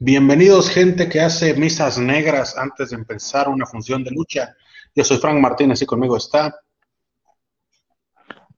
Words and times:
Bienvenidos 0.00 0.70
gente 0.70 1.08
que 1.08 1.20
hace 1.20 1.54
misas 1.54 1.98
negras 1.98 2.56
antes 2.56 2.90
de 2.90 2.96
empezar 2.96 3.48
una 3.48 3.66
función 3.66 4.04
de 4.04 4.12
lucha. 4.12 4.54
Yo 4.94 5.02
soy 5.02 5.18
Frank 5.18 5.40
Martínez 5.40 5.82
y 5.82 5.86
conmigo 5.86 6.16
está... 6.16 6.54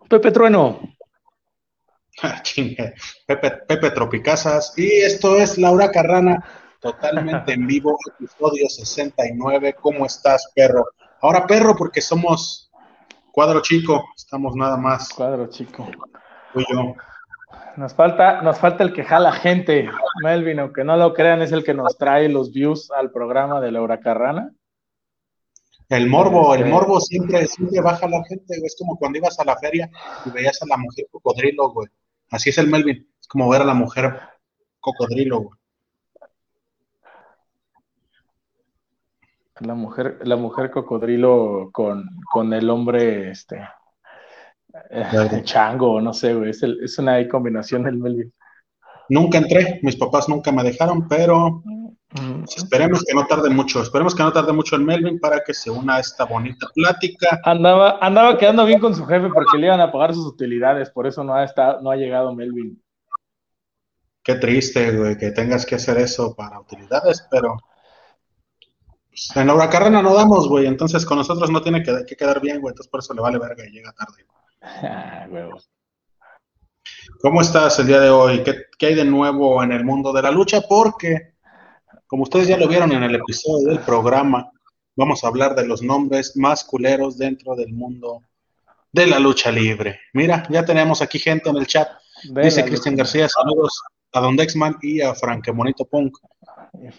Pepe 0.08 0.30
Trueno. 0.32 0.80
Ah, 2.22 2.42
chingue. 2.42 2.92
Pepe, 3.24 3.50
Pepe 3.66 3.92
Tropicazas. 3.92 4.74
Y 4.76 4.86
esto 5.00 5.38
es 5.38 5.56
Laura 5.56 5.90
Carrana, 5.90 6.44
totalmente 6.78 7.54
en 7.54 7.66
vivo, 7.66 7.96
episodio 8.18 8.68
69. 8.68 9.76
¿Cómo 9.80 10.04
estás, 10.04 10.52
perro? 10.54 10.84
Ahora 11.22 11.46
perro 11.46 11.74
porque 11.74 12.02
somos 12.02 12.70
cuadro 13.32 13.62
chico, 13.62 14.04
estamos 14.14 14.54
nada 14.54 14.76
más. 14.76 15.08
Cuadro 15.14 15.46
chico. 15.46 15.88
Tú 16.52 16.60
y 16.60 16.64
yo. 16.70 16.94
Nos 17.76 17.94
falta, 17.94 18.42
nos 18.42 18.58
falta 18.58 18.82
el 18.84 18.92
que 18.92 19.04
jala 19.04 19.32
gente, 19.32 19.88
Melvin, 20.22 20.58
aunque 20.60 20.84
no 20.84 20.96
lo 20.96 21.14
crean, 21.14 21.40
es 21.42 21.52
el 21.52 21.64
que 21.64 21.74
nos 21.74 21.96
trae 21.96 22.28
los 22.28 22.52
views 22.52 22.90
al 22.90 23.10
programa 23.10 23.60
de 23.60 23.70
Laura 23.72 24.00
Carrana. 24.00 24.52
El 25.88 26.08
morbo, 26.08 26.54
el 26.54 26.60
Este- 26.62 26.72
morbo 26.72 27.00
siempre, 27.00 27.46
siempre 27.46 27.80
baja 27.80 28.06
la 28.08 28.22
gente, 28.24 28.44
güey. 28.58 28.66
Es 28.66 28.76
como 28.78 28.96
cuando 28.96 29.18
ibas 29.18 29.38
a 29.40 29.44
la 29.44 29.56
feria 29.56 29.90
y 30.24 30.30
veías 30.30 30.60
a 30.62 30.66
la 30.66 30.76
mujer 30.76 31.06
cocodrilo, 31.10 31.70
güey. 31.70 31.88
Así 32.30 32.50
es 32.50 32.58
el 32.58 32.68
Melvin. 32.68 33.08
Es 33.20 33.26
como 33.26 33.48
ver 33.48 33.62
a 33.62 33.64
la 33.64 33.74
mujer 33.74 34.18
cocodrilo, 34.78 35.40
güey. 35.40 35.58
La 39.60 39.74
mujer, 39.74 40.18
la 40.22 40.36
mujer 40.36 40.70
cocodrilo 40.70 41.70
con, 41.72 42.04
con 42.32 42.52
el 42.54 42.70
hombre, 42.70 43.30
este, 43.30 43.60
chango, 45.44 46.00
no 46.00 46.12
sé, 46.12 46.34
güey, 46.34 46.50
es, 46.50 46.62
el- 46.62 46.82
es 46.82 46.98
una 46.98 47.26
combinación 47.28 47.84
del 47.84 47.96
Melvin. 47.96 48.32
Nunca 49.08 49.38
entré, 49.38 49.80
mis 49.82 49.96
papás 49.96 50.28
nunca 50.28 50.52
me 50.52 50.62
dejaron, 50.62 51.08
pero 51.08 51.62
Mm, 52.12 52.42
esperemos 52.44 53.04
que 53.04 53.14
no 53.14 53.24
tarde 53.26 53.50
mucho. 53.50 53.82
Esperemos 53.82 54.14
que 54.14 54.22
no 54.22 54.32
tarde 54.32 54.52
mucho 54.52 54.74
el 54.74 54.82
Melvin 54.82 55.20
para 55.20 55.42
que 55.44 55.54
se 55.54 55.70
una 55.70 55.96
a 55.96 56.00
esta 56.00 56.24
bonita 56.24 56.66
plática. 56.74 57.40
Andaba, 57.44 57.98
andaba 58.00 58.36
quedando 58.36 58.64
bien 58.64 58.80
con 58.80 58.94
su 58.94 59.06
jefe 59.06 59.28
porque 59.28 59.58
le 59.58 59.66
iban 59.66 59.80
a 59.80 59.92
pagar 59.92 60.14
sus 60.14 60.26
utilidades, 60.26 60.90
por 60.90 61.06
eso 61.06 61.22
no 61.22 61.34
ha, 61.34 61.44
estado, 61.44 61.80
no 61.82 61.90
ha 61.90 61.96
llegado 61.96 62.34
Melvin. 62.34 62.82
Qué 64.22 64.34
triste, 64.34 64.96
güey, 64.96 65.16
que 65.16 65.30
tengas 65.30 65.64
que 65.64 65.76
hacer 65.76 65.98
eso 65.98 66.34
para 66.34 66.60
utilidades, 66.60 67.26
pero 67.30 67.56
pues, 69.08 69.30
en 69.36 69.46
la 69.46 69.70
carrera 69.70 70.02
no 70.02 70.14
damos, 70.14 70.48
güey. 70.48 70.66
Entonces 70.66 71.06
con 71.06 71.18
nosotros 71.18 71.48
no 71.50 71.62
tiene 71.62 71.82
que, 71.82 72.04
que 72.06 72.16
quedar 72.16 72.40
bien, 72.40 72.60
güey. 72.60 72.72
Entonces 72.72 72.90
por 72.90 73.00
eso 73.00 73.14
le 73.14 73.20
vale 73.22 73.38
verga 73.38 73.64
y 73.64 73.70
llega 73.70 73.92
tarde. 73.92 74.24
Ah. 74.62 75.26
¿Cómo 77.20 77.40
estás 77.40 77.78
el 77.78 77.86
día 77.86 78.00
de 78.00 78.10
hoy? 78.10 78.42
¿Qué, 78.42 78.54
qué 78.78 78.86
hay 78.86 78.94
de 78.94 79.04
nuevo 79.04 79.62
en 79.62 79.72
el 79.72 79.84
mundo 79.84 80.12
de 80.12 80.22
la 80.22 80.30
lucha? 80.30 80.62
Porque, 80.68 81.34
como 82.06 82.24
ustedes 82.24 82.48
ya 82.48 82.56
lo 82.56 82.68
vieron 82.68 82.92
en 82.92 83.02
el 83.02 83.14
episodio 83.14 83.68
del 83.68 83.80
programa, 83.80 84.50
vamos 84.96 85.22
a 85.22 85.28
hablar 85.28 85.54
de 85.54 85.66
los 85.66 85.82
nombres 85.82 86.36
más 86.36 86.64
culeros 86.64 87.16
dentro 87.18 87.54
del 87.54 87.72
mundo 87.72 88.22
de 88.92 89.06
la 89.06 89.18
lucha 89.18 89.50
libre. 89.50 90.00
Mira, 90.12 90.44
ya 90.48 90.64
tenemos 90.64 91.02
aquí 91.02 91.18
gente 91.18 91.48
en 91.50 91.56
el 91.56 91.66
chat. 91.66 91.88
De 92.24 92.42
Dice 92.42 92.64
Cristian. 92.64 92.96
García, 92.96 93.28
saludos 93.28 93.82
a 94.12 94.20
Don 94.20 94.36
Dexman 94.36 94.76
y 94.82 95.00
a 95.00 95.14
Franquemonito 95.14 95.84
Punk. 95.86 96.18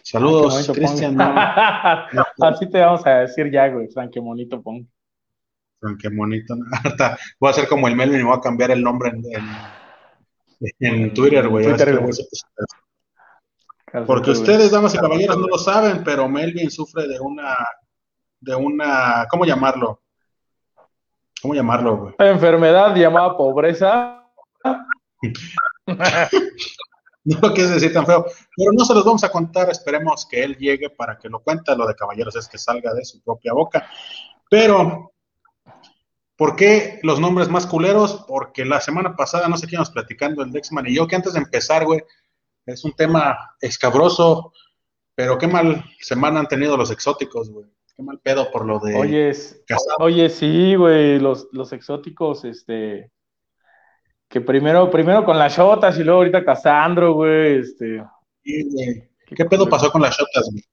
Saludos, 0.04 0.70
Cristian. 0.73 1.20
Así 2.42 2.70
te 2.70 2.80
vamos 2.80 3.06
a 3.06 3.20
decir 3.20 3.52
ya, 3.52 3.67
güey, 3.67 3.88
Frankie 3.88 4.20
Bonito 4.20 4.62
Pong. 4.62 4.86
No. 5.82 5.90
Ahorita 6.84 7.18
voy 7.40 7.48
a 7.48 7.52
hacer 7.52 7.68
como 7.68 7.88
el 7.88 7.96
Melvin 7.96 8.20
y 8.22 8.24
voy 8.24 8.38
a 8.38 8.42
cambiar 8.42 8.72
el 8.72 8.84
nombre 8.84 9.10
en, 9.10 9.24
en- 9.26 9.46
en 10.80 11.14
Twitter, 11.14 11.48
güey. 11.48 11.66
Twitter, 11.66 12.00
Porque 14.06 14.32
ustedes, 14.32 14.72
damas 14.72 14.94
y 14.94 15.00
caballeros, 15.00 15.38
no 15.38 15.48
lo 15.48 15.58
saben, 15.58 16.04
pero 16.04 16.30
Melvin 16.30 16.70
sufre 16.70 17.08
de 17.08 17.20
una, 17.20 17.58
de 18.40 18.56
una, 18.56 19.26
¿cómo 19.30 19.44
llamarlo? 19.44 20.02
¿Cómo 21.42 21.55
llamarlo, 21.55 21.98
güey? 21.98 22.14
Enfermedad 22.20 22.95
llamada 22.95 23.36
pobreza. 23.36 24.23
No 27.23 27.54
quieres 27.54 27.70
decir 27.76 27.94
tan 27.94 28.04
feo, 28.08 28.26
pero 28.58 28.72
no 28.73 28.84
se 28.84 28.95
los 28.95 29.05
vamos 29.05 29.23
a 29.23 29.30
contar, 29.32 29.70
esperemos 29.70 30.26
que 30.26 30.44
él 30.44 30.58
llegue 30.58 30.89
para 30.89 31.20
que 31.20 31.30
lo 31.30 31.39
cuente, 31.39 31.76
lo 31.76 31.86
de 31.86 31.94
caballeros 31.94 32.36
es 32.36 32.48
que 32.48 32.58
salga 32.58 32.95
de 32.95 33.05
su 33.05 33.22
propia 33.22 33.54
boca. 33.54 33.88
Pero, 34.50 35.11
¿por 36.42 36.56
qué 36.56 37.00
los 37.04 37.20
nombres 37.20 37.50
más 37.50 37.68
culeros? 37.68 38.26
Porque 38.28 38.66
la 38.66 38.82
semana 38.82 39.16
pasada, 39.16 39.48
no 39.48 39.58
sé 39.58 39.68
quién 39.68 39.78
nos 39.78 39.92
platicando, 39.92 40.42
el 40.42 40.52
Dexman 40.52 40.88
y 40.88 40.96
yo, 40.96 41.06
que 41.06 41.16
antes 41.16 41.34
de 41.34 41.40
empezar, 41.40 41.86
güey, 41.86 42.02
es 42.66 42.84
un 42.84 42.94
tema 42.94 43.56
escabroso, 43.62 44.52
pero 45.14 45.38
qué 45.38 45.46
mal 45.46 45.86
semana 46.00 46.40
han 46.40 46.48
tenido 46.48 46.76
los 46.78 46.90
exóticos, 46.90 47.52
güey. 47.52 47.68
Qué 47.96 48.02
mal 48.02 48.18
pedo 48.18 48.50
por 48.52 48.66
lo 48.66 48.80
de 48.80 48.96
Oye, 48.96 49.32
oye, 50.00 50.30
sí, 50.30 50.74
güey, 50.74 51.20
los, 51.20 51.48
los 51.52 51.74
exóticos, 51.74 52.44
este, 52.44 53.12
que 54.28 54.42
primero, 54.42 54.90
primero 54.90 55.23
con 55.23 55.38
las 55.38 55.56
shotas 55.56 56.00
y 56.00 56.04
luego 56.04 56.22
ahorita 56.22 56.44
Casandro, 56.44 57.14
güey, 57.14 57.60
este, 57.60 58.04
Sí, 58.44 58.68
güey. 58.68 59.10
¿Qué 59.28 59.46
pedo 59.46 59.70
pasó 59.70 59.92
con 59.92 60.02
las 60.02 60.18
shotas, 60.18 60.50
güey? 60.52 60.64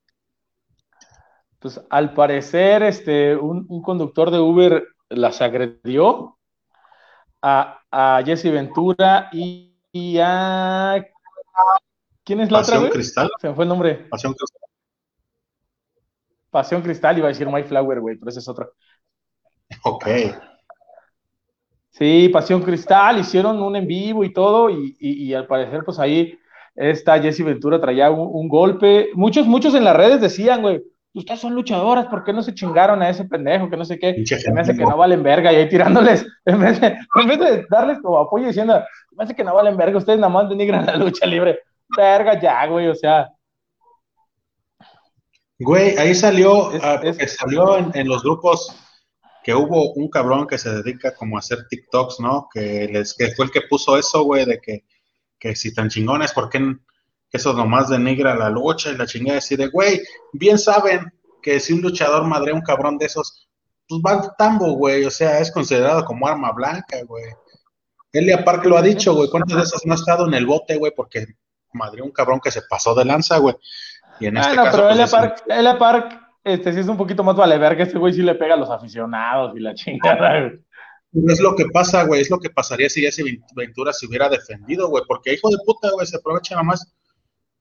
pues 1.58 1.78
al 1.90 2.14
parecer, 2.14 2.84
este, 2.84 3.36
un, 3.36 3.66
un 3.68 3.82
conductor 3.82 4.30
de 4.30 4.38
Uber 4.38 4.86
las 5.10 5.40
agredió 5.42 6.38
a, 7.42 7.80
a 7.90 8.22
Jesse 8.24 8.50
Ventura 8.52 9.28
y, 9.32 9.76
y 9.92 10.18
a... 10.20 11.04
¿Quién 12.24 12.40
es 12.40 12.50
la 12.50 12.60
otra, 12.60 12.74
Pasión 12.74 12.80
güey? 12.80 12.92
Cristal, 12.92 13.30
Se 13.40 13.48
me 13.48 13.54
fue 13.54 13.64
el 13.64 13.68
nombre. 13.68 14.06
Pasión 14.10 14.34
Cristal. 14.34 14.60
Pasión 16.50 16.82
Cristal, 16.82 17.16
iba 17.18 17.26
a 17.26 17.30
decir 17.30 17.46
My 17.48 17.62
Flower, 17.62 18.00
güey, 18.00 18.16
pero 18.16 18.28
ese 18.30 18.40
es 18.40 18.48
otro. 18.48 18.72
Ok. 19.84 20.06
Sí, 21.90 22.28
Pasión 22.32 22.62
Cristal, 22.62 23.18
hicieron 23.18 23.60
un 23.62 23.74
en 23.76 23.86
vivo 23.86 24.22
y 24.24 24.32
todo, 24.32 24.70
y, 24.70 24.96
y- 25.00 25.24
y 25.30 25.34
al 25.34 25.46
parecer, 25.46 25.82
pues 25.84 25.98
ahí 25.98 26.38
esta 26.76 27.20
Jessy 27.20 27.42
Ventura 27.42 27.80
traía 27.80 28.10
un, 28.10 28.28
un 28.32 28.48
golpe. 28.48 29.10
Muchos, 29.14 29.46
muchos 29.46 29.74
en 29.74 29.84
las 29.84 29.96
redes 29.96 30.20
decían, 30.20 30.62
güey, 30.62 30.82
ustedes 31.14 31.40
son 31.40 31.54
luchadoras, 31.54 32.06
¿por 32.06 32.22
qué 32.24 32.32
no 32.32 32.42
se 32.42 32.54
chingaron 32.54 33.02
a 33.02 33.08
ese 33.10 33.24
pendejo? 33.24 33.68
Que 33.70 33.76
no 33.76 33.84
sé 33.84 33.98
qué. 33.98 34.24
Se 34.26 34.52
me 34.52 34.60
hace 34.60 34.76
que 34.76 34.84
no 34.84 34.96
valen 34.96 35.22
verga, 35.22 35.52
y 35.52 35.56
ahí 35.56 35.68
tirándoles, 35.68 36.26
en 36.44 36.60
vez 36.60 36.80
de, 36.80 36.96
en 37.20 37.28
vez 37.28 37.38
de 37.38 37.66
darles 37.70 37.98
como 38.00 38.18
apoyo 38.18 38.46
diciendo, 38.46 38.82
me 39.12 39.24
hace 39.24 39.34
que 39.34 39.44
no 39.44 39.54
valen 39.54 39.76
verga, 39.76 39.98
ustedes 39.98 40.18
nada 40.18 40.32
más 40.32 40.48
denigran 40.48 40.86
la 40.86 40.96
lucha 40.96 41.26
libre. 41.26 41.60
Verga 41.96 42.38
ya, 42.40 42.66
güey, 42.66 42.88
o 42.88 42.94
sea, 42.94 43.28
Güey, 45.60 45.96
ahí 45.98 46.14
salió, 46.14 46.70
Es- 46.72 46.82
ah, 46.84 47.00
es- 47.02 47.36
salió 47.36 47.78
en, 47.78 47.90
en 47.94 48.08
los 48.08 48.22
grupos 48.22 48.76
que 49.42 49.54
hubo 49.54 49.92
un 49.94 50.08
cabrón 50.08 50.46
que 50.46 50.58
se 50.58 50.70
dedica 50.70 51.14
como 51.14 51.36
a 51.36 51.40
hacer 51.40 51.66
TikToks, 51.68 52.20
¿no? 52.20 52.48
Que, 52.52 52.88
les, 52.92 53.14
que 53.14 53.28
fue 53.34 53.46
el 53.46 53.50
que 53.50 53.62
puso 53.62 53.96
eso, 53.98 54.22
güey, 54.22 54.44
de 54.44 54.60
que, 54.60 54.84
que 55.38 55.56
si 55.56 55.74
tan 55.74 55.88
chingones, 55.88 56.32
¿por 56.32 56.48
qué 56.48 56.60
eso 57.32 57.52
nomás 57.52 57.88
denigra 57.88 58.34
la 58.34 58.50
lucha 58.50 58.90
y 58.90 58.96
la 58.96 59.06
chingada? 59.06 59.38
Así 59.38 59.56
de, 59.56 59.68
güey, 59.68 60.00
bien 60.32 60.58
saben 60.58 61.12
que 61.42 61.60
si 61.60 61.72
un 61.72 61.82
luchador 61.82 62.24
madrea 62.24 62.54
a 62.54 62.56
un 62.56 62.62
cabrón 62.62 62.98
de 62.98 63.06
esos, 63.06 63.48
pues 63.88 64.02
va 64.04 64.12
al 64.12 64.36
tambo, 64.36 64.72
güey, 64.72 65.04
o 65.04 65.10
sea, 65.10 65.38
es 65.40 65.50
considerado 65.50 66.04
como 66.04 66.26
arma 66.26 66.52
blanca, 66.52 66.98
güey. 67.06 67.24
Elia 68.12 68.44
Park 68.44 68.64
lo 68.64 68.76
ha 68.76 68.82
dicho, 68.82 69.14
güey, 69.14 69.28
¿cuántas 69.30 69.56
de 69.56 69.62
esas 69.62 69.84
no 69.84 69.92
ha 69.92 69.96
estado 69.96 70.26
en 70.26 70.34
el 70.34 70.46
bote, 70.46 70.76
güey? 70.76 70.92
Porque 70.94 71.26
madreó 71.72 72.04
a 72.04 72.06
un 72.06 72.12
cabrón 72.12 72.40
que 72.40 72.50
se 72.50 72.62
pasó 72.68 72.94
de 72.94 73.04
lanza, 73.04 73.38
güey. 73.38 73.54
Y 74.20 74.26
en 74.26 74.36
este 74.36 74.56
no, 74.56 74.64
caso, 74.64 74.76
pero 74.76 74.88
pues, 74.88 74.94
Elia 74.94 75.04
es 75.04 75.10
Park, 75.10 75.44
Elia 75.48 75.78
Park, 75.78 76.20
este 76.44 76.72
sí 76.72 76.80
es 76.80 76.88
un 76.88 76.96
poquito 76.96 77.22
más 77.22 77.36
vale 77.36 77.58
verga, 77.58 77.84
este 77.84 77.98
güey 77.98 78.12
sí 78.12 78.22
le 78.22 78.34
pega 78.34 78.54
a 78.54 78.58
los 78.58 78.70
aficionados 78.70 79.56
y 79.56 79.60
la 79.60 79.74
chingada, 79.74 80.40
güey. 80.40 80.60
Es 81.26 81.40
lo 81.40 81.56
que 81.56 81.66
pasa, 81.66 82.04
güey, 82.04 82.20
es 82.20 82.30
lo 82.30 82.38
que 82.38 82.50
pasaría 82.50 82.90
si 82.90 83.00
Jesse 83.00 83.22
Ventura 83.54 83.92
se 83.92 84.06
hubiera 84.06 84.28
defendido, 84.28 84.88
güey, 84.88 85.04
porque 85.06 85.32
hijo 85.32 85.48
de 85.48 85.56
puta, 85.64 85.90
güey, 85.92 86.06
se 86.06 86.18
aprovecha 86.18 86.54
nada 86.54 86.64
más. 86.64 86.92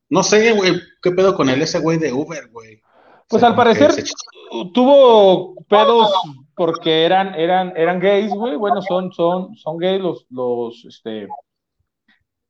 No 0.10 0.24
sé, 0.24 0.54
güey, 0.54 0.74
qué 1.02 1.12
pedo 1.12 1.36
con 1.36 1.50
el 1.50 1.62
ese 1.62 1.80
güey 1.80 1.98
de 1.98 2.14
Uber, 2.14 2.50
güey. 2.52 2.82
Pues 3.28 3.38
O 3.38 3.40
sea, 3.40 3.50
al 3.50 3.56
parecer 3.56 3.92
tuvo 4.74 5.56
pedos 5.68 6.12
porque 6.56 7.04
eran, 7.06 7.36
eran, 7.36 7.74
eran 7.76 8.00
gays, 8.00 8.32
güey. 8.32 8.56
Bueno, 8.56 8.82
son, 8.82 9.12
son, 9.12 9.56
son 9.56 9.78
gays 9.78 10.02
los, 10.02 10.26
los, 10.30 10.86
este, 10.86 11.28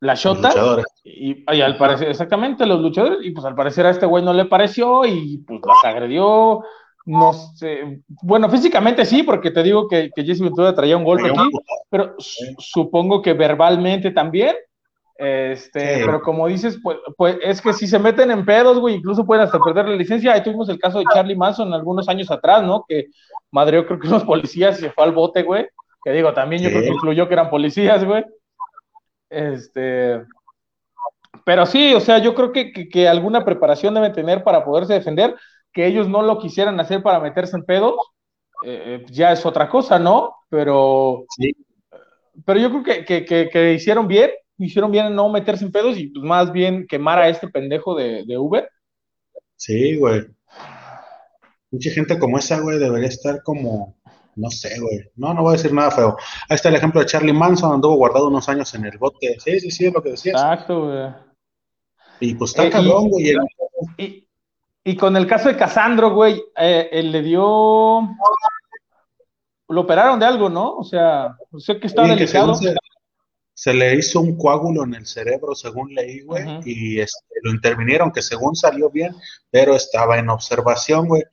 shotas. 0.02 0.54
luchadores. 0.54 0.86
Y, 1.04 1.44
y 1.52 1.62
al 1.62 1.78
parecer, 1.78 2.10
exactamente, 2.10 2.66
los 2.66 2.80
luchadores, 2.80 3.20
y 3.24 3.32
pues 3.32 3.46
al 3.46 3.56
parecer 3.56 3.86
a 3.86 3.90
este 3.90 4.06
güey 4.06 4.24
no 4.24 4.34
le 4.34 4.46
pareció 4.46 5.06
y 5.06 5.40
pues 5.40 5.60
las 5.66 5.84
agredió. 5.84 6.62
No 7.06 7.32
sé, 7.34 8.02
bueno, 8.22 8.50
físicamente 8.50 9.06
sí, 9.06 9.24
porque 9.24 9.50
te 9.50 9.64
digo 9.64 9.88
que, 9.88 10.10
que 10.14 10.24
Jesse 10.26 10.42
Ventura 10.42 10.76
traía 10.76 10.98
un 10.98 11.06
golpe 11.06 11.30
aquí, 11.30 11.50
pero 11.90 12.16
su- 12.20 12.54
supongo 12.60 13.22
que 13.22 13.32
verbalmente 13.34 14.12
también. 14.12 14.56
Este, 15.18 15.96
Sí. 15.98 16.02
pero 16.06 16.22
como 16.22 16.48
dices, 16.48 16.80
pues, 16.84 16.98
pues 17.18 17.38
es 17.42 17.62
que 17.62 17.74
si 17.74 17.88
se 17.88 17.98
meten 17.98 18.30
en 18.30 18.46
pedos, 18.46 18.80
güey, 18.80 18.96
incluso 18.96 19.26
pueden 19.26 19.44
hasta 19.44 19.60
perder 19.60 19.88
la 19.88 19.96
licencia. 19.96 20.34
Ahí 20.34 20.44
tuvimos 20.44 20.70
el 20.70 20.80
caso 20.80 21.00
de 21.00 21.06
Charlie 21.14 21.36
Manson 21.36 21.74
algunos 21.74 22.08
años 22.08 22.30
atrás, 22.30 22.64
¿no? 22.64 22.86
Que 22.88 23.08
madreó 23.52 23.86
creo 23.88 24.00
que 24.00 24.08
unos 24.08 24.24
policías 24.24 24.78
y 24.78 24.82
se 24.82 24.90
fue 24.92 25.04
al 25.04 25.12
bote, 25.14 25.44
güey. 25.44 25.68
Que 26.04 26.12
digo, 26.12 26.34
también 26.34 26.62
yo 26.62 26.70
Sí. 26.70 26.76
creo 26.76 26.86
que 26.86 26.94
influyó 26.94 27.28
que 27.28 27.34
eran 27.34 27.50
policías, 27.50 28.04
güey. 28.06 28.24
Este, 29.30 30.24
pero 31.48 31.66
sí, 31.66 31.94
o 31.94 32.00
sea, 32.00 32.18
yo 32.20 32.36
creo 32.36 32.52
que, 32.52 33.08
alguna 33.08 33.46
preparación 33.46 33.94
deben 33.94 34.14
tener 34.14 34.44
para 34.44 34.64
poderse 34.64 34.94
defender, 34.94 35.36
que 35.74 35.86
ellos 35.86 36.08
no 36.08 36.22
lo 36.22 36.40
quisieran 36.40 36.80
hacer 36.80 37.02
para 37.02 37.20
meterse 37.20 37.56
en 37.56 37.64
pedos, 37.64 37.96
eh, 38.64 39.02
eh, 39.02 39.06
ya 39.10 39.32
es 39.32 39.46
otra 39.46 39.70
cosa, 39.70 39.98
¿no? 39.98 40.36
Pero, 40.50 41.26
pero 42.46 42.60
yo 42.60 42.70
creo 42.84 43.06
que, 43.06 43.74
hicieron 43.74 44.08
bien, 44.08 44.32
hicieron 44.58 44.92
bien 44.92 45.08
en 45.08 45.16
no 45.16 45.30
meterse 45.30 45.66
en 45.66 45.72
pedos 45.72 45.98
y 45.98 46.08
pues 46.08 46.24
más 46.24 46.52
bien 46.52 46.88
quemar 46.88 47.20
a 47.20 47.30
este 47.30 47.48
pendejo 47.48 47.96
de, 47.96 48.26
de 48.26 48.38
Uber. 48.38 48.70
Sí, 49.56 49.96
güey. 49.98 50.26
Mucha 51.72 51.92
gente 51.92 52.18
como 52.18 52.38
esa, 52.38 52.60
güey, 52.60 52.80
debería 52.80 53.10
estar 53.10 53.44
como, 53.44 53.98
no 54.36 54.50
sé, 54.50 54.80
güey. 54.80 55.10
No, 55.16 55.34
no 55.34 55.42
voy 55.42 55.50
a 55.50 55.58
decir 55.58 55.74
nada 55.74 55.92
feo. 55.92 56.16
Ahí 56.48 56.56
está 56.56 56.70
el 56.70 56.76
ejemplo 56.76 57.02
de 57.02 57.08
Charlie 57.08 57.34
Manson, 57.34 57.74
anduvo 57.74 57.96
guardado 57.96 58.28
unos 58.28 58.48
años 58.48 58.74
en 58.76 58.86
el 58.86 58.98
bote. 58.98 59.36
Sí, 59.40 59.60
sí, 59.60 59.72
sí, 59.72 59.86
es 59.88 59.94
lo 59.94 60.02
que 60.02 60.12
decías. 60.12 60.40
Exacto, 60.42 60.86
güey. 60.86 61.28
Y 62.20 62.36
pues 62.36 62.52
está 62.52 62.66
eh, 62.66 62.70
cabrón, 62.70 63.10
güey. 63.10 63.36
Y, 64.84 64.96
con 64.96 65.18
el 65.18 65.28
caso 65.28 65.50
de 65.50 65.58
Casandro, 65.58 66.14
güey, 66.14 66.42
eh, 66.58 66.88
él 66.92 67.12
le 67.12 67.22
dio. 67.22 68.08
Lo 69.70 69.82
operaron 69.82 70.18
de 70.18 70.26
algo, 70.26 70.50
¿no? 70.50 70.78
O 70.78 70.84
sea, 70.84 71.36
sé 71.58 71.78
que 71.78 71.88
estaba 71.88 72.08
delicado. 72.08 72.58
Se, 73.58 73.74
le 73.74 73.96
hizo 73.96 74.22
un 74.22 74.38
coágulo 74.38 74.84
en 74.84 74.94
el 74.94 75.08
cerebro, 75.08 75.56
según 75.56 75.96
leí, 75.96 76.22
güey, 76.22 76.46
y 76.64 77.00
este, 77.00 77.26
lo 77.42 77.52
intervinieron, 77.52 78.12
que 78.12 78.22
según 78.22 78.56
salió 78.56 78.92
bien, 78.92 79.16
pero 79.50 79.76
estaba 79.76 80.20
en 80.20 80.30
observación, 80.30 81.08
güey. 81.08 81.24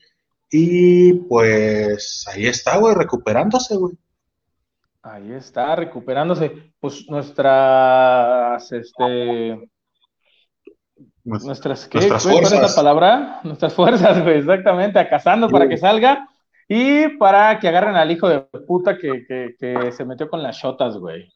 Y 0.50 1.12
pues 1.29 2.25
ahí 2.32 2.47
está, 2.47 2.79
güey, 2.79 2.94
recuperándose, 2.94 3.76
güey. 3.76 3.94
Ahí 5.03 5.32
está, 5.32 5.76
recuperándose. 5.76 6.73
Pues 6.81 7.05
nuestras, 7.11 8.73
este, 8.73 9.69
nuestras, 11.25 11.87
¿qué? 11.88 11.99
nuestras 11.99 12.23
fuerzas. 12.23 12.53
¿Cuál 12.53 12.65
es 12.65 12.70
la 12.70 12.75
palabra? 12.75 13.41
Nuestras 13.44 13.75
fuerzas, 13.75 14.23
güey, 14.23 14.38
exactamente, 14.38 14.99
acazando 14.99 15.50
para 15.50 15.69
que 15.69 15.77
salga 15.77 16.27
y 16.69 17.09
para 17.19 17.59
que 17.59 17.69
agarren 17.69 17.97
al 17.97 18.11
hijo 18.11 18.29
de 18.29 18.41
puta 18.67 18.97
que, 18.97 19.27
que, 19.59 19.93
se 19.93 20.05
metió 20.06 20.31
con 20.31 20.43
las 20.43 20.56
shotas, 20.56 20.97
güey. 20.97 21.31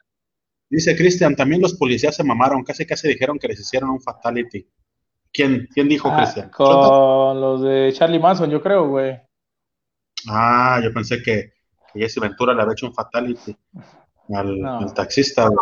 Dice 0.70 0.97
Cristian, 0.97 1.35
también 1.35 1.62
los 1.62 1.75
policías 1.75 2.15
se 2.15 2.25
mamaron, 2.25 2.62
casi 2.62 2.85
casi 2.85 3.09
dijeron 3.09 3.38
que 3.38 3.49
les 3.49 3.61
hicieron 3.61 3.91
un 3.91 4.00
fatality. 4.00 4.69
¿Quién, 5.32 5.69
quién 5.73 5.88
dijo, 5.88 6.09
ah, 6.11 6.17
Cristian? 6.17 6.50
Con 6.50 7.41
los 7.41 7.62
de 7.62 7.93
Charlie 7.93 8.19
Manson, 8.19 8.50
yo 8.50 8.62
creo, 8.62 8.88
güey. 8.88 9.19
Ah, 10.29 10.81
yo 10.82 10.93
pensé 10.93 11.23
que, 11.23 11.53
que 11.93 12.00
Jesse 12.00 12.20
Ventura 12.20 12.53
le 12.53 12.62
había 12.62 12.73
hecho 12.73 12.87
un 12.87 12.94
fatality 12.94 13.56
al, 14.35 14.93
taxista, 14.94 15.49
güey. 15.49 15.59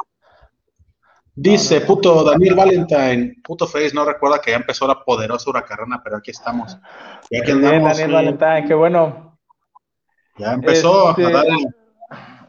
Dice, 1.38 1.82
puto 1.82 2.24
Daniel 2.24 2.54
Valentine, 2.54 3.34
puto 3.44 3.66
Face, 3.66 3.92
no 3.92 4.06
recuerda 4.06 4.40
que 4.40 4.52
ya 4.52 4.56
empezó 4.56 4.86
la 4.86 5.04
poderosa 5.04 5.50
huracarrana, 5.50 6.00
pero 6.02 6.16
aquí 6.16 6.30
estamos. 6.30 6.78
Y 7.28 7.38
aquí 7.38 7.50
andamos. 7.50 7.90
Daniel 7.90 8.12
Valentine, 8.12 8.64
qué 8.66 8.72
bueno. 8.72 9.38
Ya 10.38 10.54
empezó 10.54 11.10
este, 11.10 11.24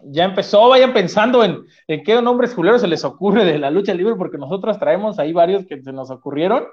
Ya 0.09 0.23
empezó, 0.25 0.69
vayan 0.69 0.93
pensando 0.93 1.43
en, 1.43 1.65
en 1.87 2.03
qué 2.03 2.21
nombres 2.21 2.53
culeros 2.53 2.81
se 2.81 2.87
les 2.87 3.03
ocurre 3.03 3.45
de 3.45 3.57
la 3.57 3.69
lucha 3.69 3.93
libre, 3.93 4.15
porque 4.15 4.37
nosotros 4.37 4.79
traemos 4.79 5.19
ahí 5.19 5.33
varios 5.33 5.65
que 5.65 5.81
se 5.81 5.91
nos 5.91 6.09
ocurrieron. 6.09 6.65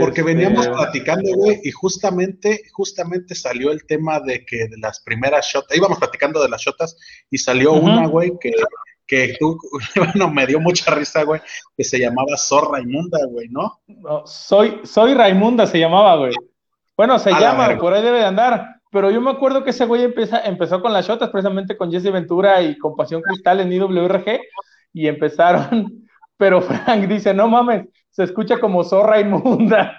Porque 0.00 0.22
veníamos 0.24 0.66
este, 0.66 0.76
platicando, 0.76 1.30
güey, 1.36 1.60
y 1.62 1.70
justamente, 1.70 2.62
justamente 2.72 3.36
salió 3.36 3.70
el 3.70 3.86
tema 3.86 4.18
de 4.18 4.44
que 4.44 4.66
de 4.66 4.76
las 4.78 5.00
primeras 5.00 5.46
shotas, 5.46 5.76
íbamos 5.76 5.98
platicando 5.98 6.42
de 6.42 6.48
las 6.48 6.60
shotas 6.60 6.96
y 7.30 7.38
salió 7.38 7.74
una, 7.74 8.08
güey, 8.08 8.32
que, 8.40 8.52
que 9.06 9.36
tú, 9.38 9.56
bueno, 9.96 10.28
me 10.28 10.44
dio 10.46 10.58
mucha 10.58 10.92
risa, 10.92 11.22
güey, 11.22 11.40
que 11.76 11.84
se 11.84 12.00
llamaba 12.00 12.36
Sor 12.36 12.72
Raimunda, 12.72 13.18
güey, 13.28 13.48
¿no? 13.48 13.80
soy, 14.24 14.80
soy 14.82 15.14
Raimunda 15.14 15.68
se 15.68 15.78
llamaba, 15.78 16.16
güey. 16.16 16.34
Bueno, 16.96 17.18
se 17.18 17.30
llama, 17.30 17.78
por 17.78 17.94
ahí 17.94 18.02
debe 18.02 18.18
de 18.18 18.26
andar. 18.26 18.79
Pero 18.90 19.10
yo 19.10 19.20
me 19.20 19.30
acuerdo 19.30 19.62
que 19.62 19.70
ese 19.70 19.86
güey 19.86 20.02
empezó 20.02 20.82
con 20.82 20.92
las 20.92 21.06
shotas, 21.06 21.30
precisamente 21.30 21.76
con 21.76 21.92
Jesse 21.92 22.12
Ventura 22.12 22.60
y 22.60 22.76
con 22.76 22.96
Pasión 22.96 23.22
Cristal 23.22 23.60
en 23.60 23.72
IWRG, 23.72 24.40
y 24.92 25.06
empezaron, 25.06 26.08
pero 26.36 26.60
Frank 26.60 27.06
dice, 27.06 27.32
no 27.32 27.48
mames, 27.48 27.86
se 28.10 28.24
escucha 28.24 28.58
como 28.58 28.82
zorra 28.82 29.20
inmunda. 29.20 29.96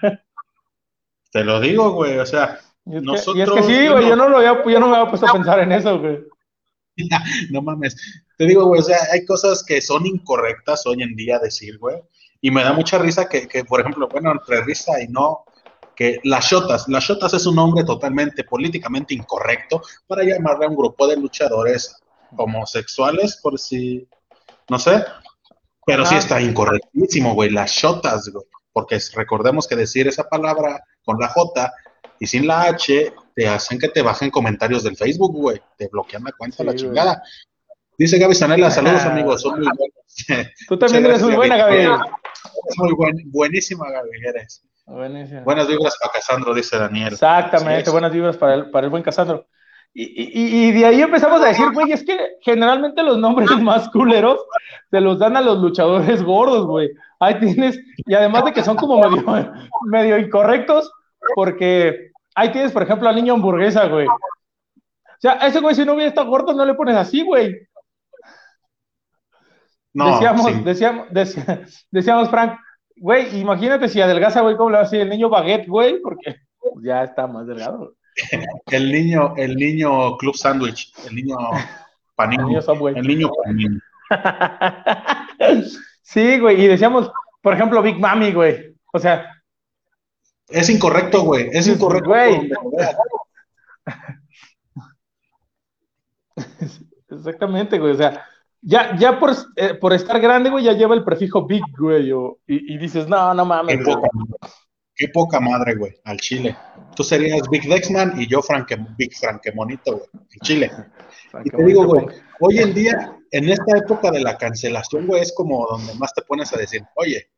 Te 1.31 1.43
lo 1.45 1.61
digo, 1.61 1.91
güey, 1.91 2.19
o 2.19 2.25
sea, 2.25 2.59
y 2.85 2.97
es 2.97 3.03
nosotros... 3.03 3.35
Que, 3.35 3.39
y 3.39 3.41
es 3.43 3.49
que 3.51 3.63
sí, 3.63 3.87
güey, 3.87 4.09
yo 4.09 4.17
no, 4.17 4.27
lo 4.27 4.37
había, 4.37 4.61
yo 4.65 4.79
no 4.81 4.89
me 4.89 4.97
había 4.97 5.09
puesto 5.09 5.25
a 5.27 5.31
pensar 5.31 5.59
en 5.61 5.71
eso, 5.71 5.97
güey. 5.97 6.19
no 7.51 7.61
mames, 7.61 7.95
te 8.37 8.45
digo, 8.45 8.65
güey, 8.65 8.81
o 8.81 8.83
sea, 8.83 8.97
hay 9.13 9.23
cosas 9.25 9.63
que 9.63 9.81
son 9.81 10.05
incorrectas 10.05 10.85
hoy 10.85 11.01
en 11.01 11.15
día 11.15 11.39
decir, 11.39 11.77
güey, 11.77 11.95
y 12.41 12.51
me 12.51 12.63
da 12.63 12.73
mucha 12.73 12.97
risa 12.97 13.29
que, 13.29 13.47
que 13.47 13.63
por 13.63 13.79
ejemplo, 13.79 14.09
bueno, 14.09 14.31
entre 14.33 14.61
risa 14.65 15.01
y 15.01 15.07
no, 15.07 15.45
que 15.95 16.19
las 16.23 16.45
Shotas, 16.45 16.87
las 16.87 17.03
Shotas 17.03 17.33
es 17.33 17.45
un 17.45 17.55
nombre 17.55 17.83
totalmente 17.83 18.43
políticamente 18.43 19.13
incorrecto 19.13 19.81
para 20.07 20.23
llamarle 20.23 20.65
a 20.65 20.69
un 20.69 20.75
grupo 20.75 21.07
de 21.07 21.17
luchadores 21.17 21.95
homosexuales, 22.35 23.39
por 23.41 23.59
si, 23.59 24.07
no 24.69 24.79
sé, 24.79 25.03
pero 25.85 26.05
sí 26.05 26.15
está 26.15 26.41
incorrectísimo, 26.41 27.33
güey, 27.33 27.49
las 27.49 27.71
Shotas, 27.71 28.29
güey, 28.29 28.45
porque 28.71 28.99
recordemos 29.15 29.67
que 29.67 29.75
decir 29.75 30.07
esa 30.07 30.27
palabra 30.29 30.83
con 31.03 31.19
la 31.19 31.27
J 31.27 31.71
y 32.19 32.27
sin 32.27 32.47
la 32.47 32.63
H 32.63 33.13
te 33.35 33.47
hacen 33.47 33.79
que 33.79 33.89
te 33.89 34.01
bajen 34.01 34.29
comentarios 34.29 34.83
del 34.83 34.95
Facebook, 34.95 35.33
güey, 35.33 35.61
te 35.77 35.87
bloquean 35.87 36.23
la 36.23 36.31
cuenta, 36.31 36.63
la 36.63 36.75
chingada. 36.75 37.21
Dice 37.97 38.17
Gaby 38.17 38.33
Sanela, 38.33 38.71
saludos 38.71 39.03
amigos, 39.03 39.41
son 39.41 39.59
muy 39.59 39.69
buenos. 39.77 40.47
Tú 40.67 40.77
también 40.77 41.05
eres 41.05 41.21
muy 41.21 41.35
buena, 41.35 41.57
Gaby. 41.57 41.87
Muy 42.77 42.93
buenísima, 43.25 43.89
Gaby, 43.89 44.09
eres. 44.27 44.63
Buenas 44.85 45.67
vibras 45.67 45.97
para 46.01 46.13
Casandro, 46.13 46.53
dice 46.53 46.77
Daniel. 46.77 47.13
Exactamente, 47.13 47.89
buenas 47.89 48.11
vibras 48.11 48.37
para 48.37 48.55
el, 48.55 48.71
para 48.71 48.85
el 48.85 48.91
buen 48.91 49.03
Casandro. 49.03 49.47
Y, 49.93 50.67
y, 50.67 50.71
de 50.71 50.85
ahí 50.85 51.01
empezamos 51.01 51.41
a 51.41 51.47
decir, 51.47 51.65
güey, 51.73 51.91
es 51.91 52.03
que 52.03 52.37
generalmente 52.41 53.03
los 53.03 53.17
nombres 53.17 53.49
más 53.61 53.89
culeros 53.89 54.39
se 54.89 55.01
los 55.01 55.19
dan 55.19 55.35
a 55.35 55.41
los 55.41 55.59
luchadores 55.59 56.23
gordos, 56.23 56.65
güey. 56.65 56.89
Ahí 57.19 57.39
tienes, 57.39 57.77
y 58.05 58.13
además 58.13 58.45
de 58.45 58.53
que 58.53 58.63
son 58.63 58.77
como 58.77 58.99
medio, 58.99 59.23
medio 59.91 60.17
incorrectos, 60.17 60.91
porque 61.35 62.11
ahí 62.35 62.51
tienes, 62.51 62.71
por 62.71 62.83
ejemplo, 62.83 63.09
al 63.09 63.15
niño 63.15 63.33
hamburguesa, 63.33 63.85
güey. 63.87 64.07
O 64.07 65.21
sea, 65.21 65.33
ese 65.33 65.59
güey, 65.59 65.75
si 65.75 65.85
no 65.85 65.93
hubiera 65.93 66.09
estado 66.09 66.29
gordo, 66.29 66.53
no 66.53 66.65
le 66.65 66.73
pones 66.73 66.95
así, 66.95 67.21
güey. 67.21 67.55
No, 69.93 70.11
decíamos, 70.11 70.63
decíamos, 70.63 71.07
decíamos, 71.91 72.29
Frank, 72.29 72.57
Güey, 73.01 73.39
imagínate 73.39 73.89
si 73.89 73.99
adelgaza, 73.99 74.41
güey, 74.41 74.55
¿cómo 74.55 74.69
le 74.69 74.75
va 74.75 74.81
a 74.81 74.83
decir 74.83 75.01
el 75.01 75.09
niño 75.09 75.27
baguette, 75.27 75.67
güey? 75.67 75.99
Porque 76.01 76.35
ya 76.83 77.03
está 77.03 77.25
más 77.25 77.47
delgado. 77.47 77.95
el 78.67 78.91
niño, 78.91 79.33
el 79.37 79.55
niño 79.55 80.17
club 80.17 80.35
sandwich, 80.35 80.93
el 81.07 81.15
niño 81.15 81.35
panini. 82.13 82.55
El 82.95 83.07
niño, 83.07 83.31
panini. 83.43 83.79
sí, 86.03 86.37
güey, 86.37 86.61
y 86.61 86.67
decíamos, 86.67 87.11
por 87.41 87.55
ejemplo, 87.55 87.81
Big 87.81 87.99
Mami, 87.99 88.33
güey. 88.33 88.75
O 88.93 88.99
sea. 88.99 89.25
Es 90.47 90.69
incorrecto, 90.69 91.23
güey. 91.23 91.49
Es 91.51 91.67
incorrecto. 91.67 92.09
Güey. 92.09 92.51
Exactamente, 97.09 97.79
güey. 97.79 97.93
O 97.93 97.97
sea, 97.97 98.27
ya, 98.61 98.95
ya 98.97 99.19
por, 99.19 99.35
eh, 99.55 99.73
por 99.73 99.93
estar 99.93 100.19
grande, 100.19 100.49
güey, 100.49 100.63
ya 100.63 100.73
lleva 100.73 100.93
el 100.93 101.03
prefijo 101.03 101.45
big, 101.45 101.63
güey, 101.77 102.11
y, 102.47 102.77
dices, 102.77 103.07
no, 103.07 103.33
no 103.33 103.45
mames. 103.45 103.79
Qué 104.93 105.07
poca, 105.07 105.39
madre, 105.39 105.75
güey, 105.75 105.93
al 106.03 106.17
chile. 106.17 106.55
Tú 106.95 107.03
serías 107.03 107.49
Big 107.49 107.67
Dexman 107.67 108.21
y 108.21 108.27
yo 108.27 108.41
Frank, 108.41 108.71
Big 108.97 109.17
Franquemonito, 109.17 109.93
güey, 109.93 110.09
en 110.13 110.39
Chile. 110.41 110.71
y 111.43 111.49
te 111.49 111.63
digo, 111.63 111.85
güey, 111.85 112.05
hoy 112.39 112.59
en 112.59 112.73
día, 112.73 113.17
en 113.31 113.49
esta 113.49 113.77
época 113.77 114.11
de 114.11 114.21
la 114.21 114.37
cancelación, 114.37 115.07
güey, 115.07 115.21
es 115.21 115.33
como 115.33 115.65
donde 115.65 115.95
más 115.95 116.13
te 116.13 116.21
pones 116.21 116.53
a 116.53 116.57
decir, 116.57 116.83
oye, 116.95 117.31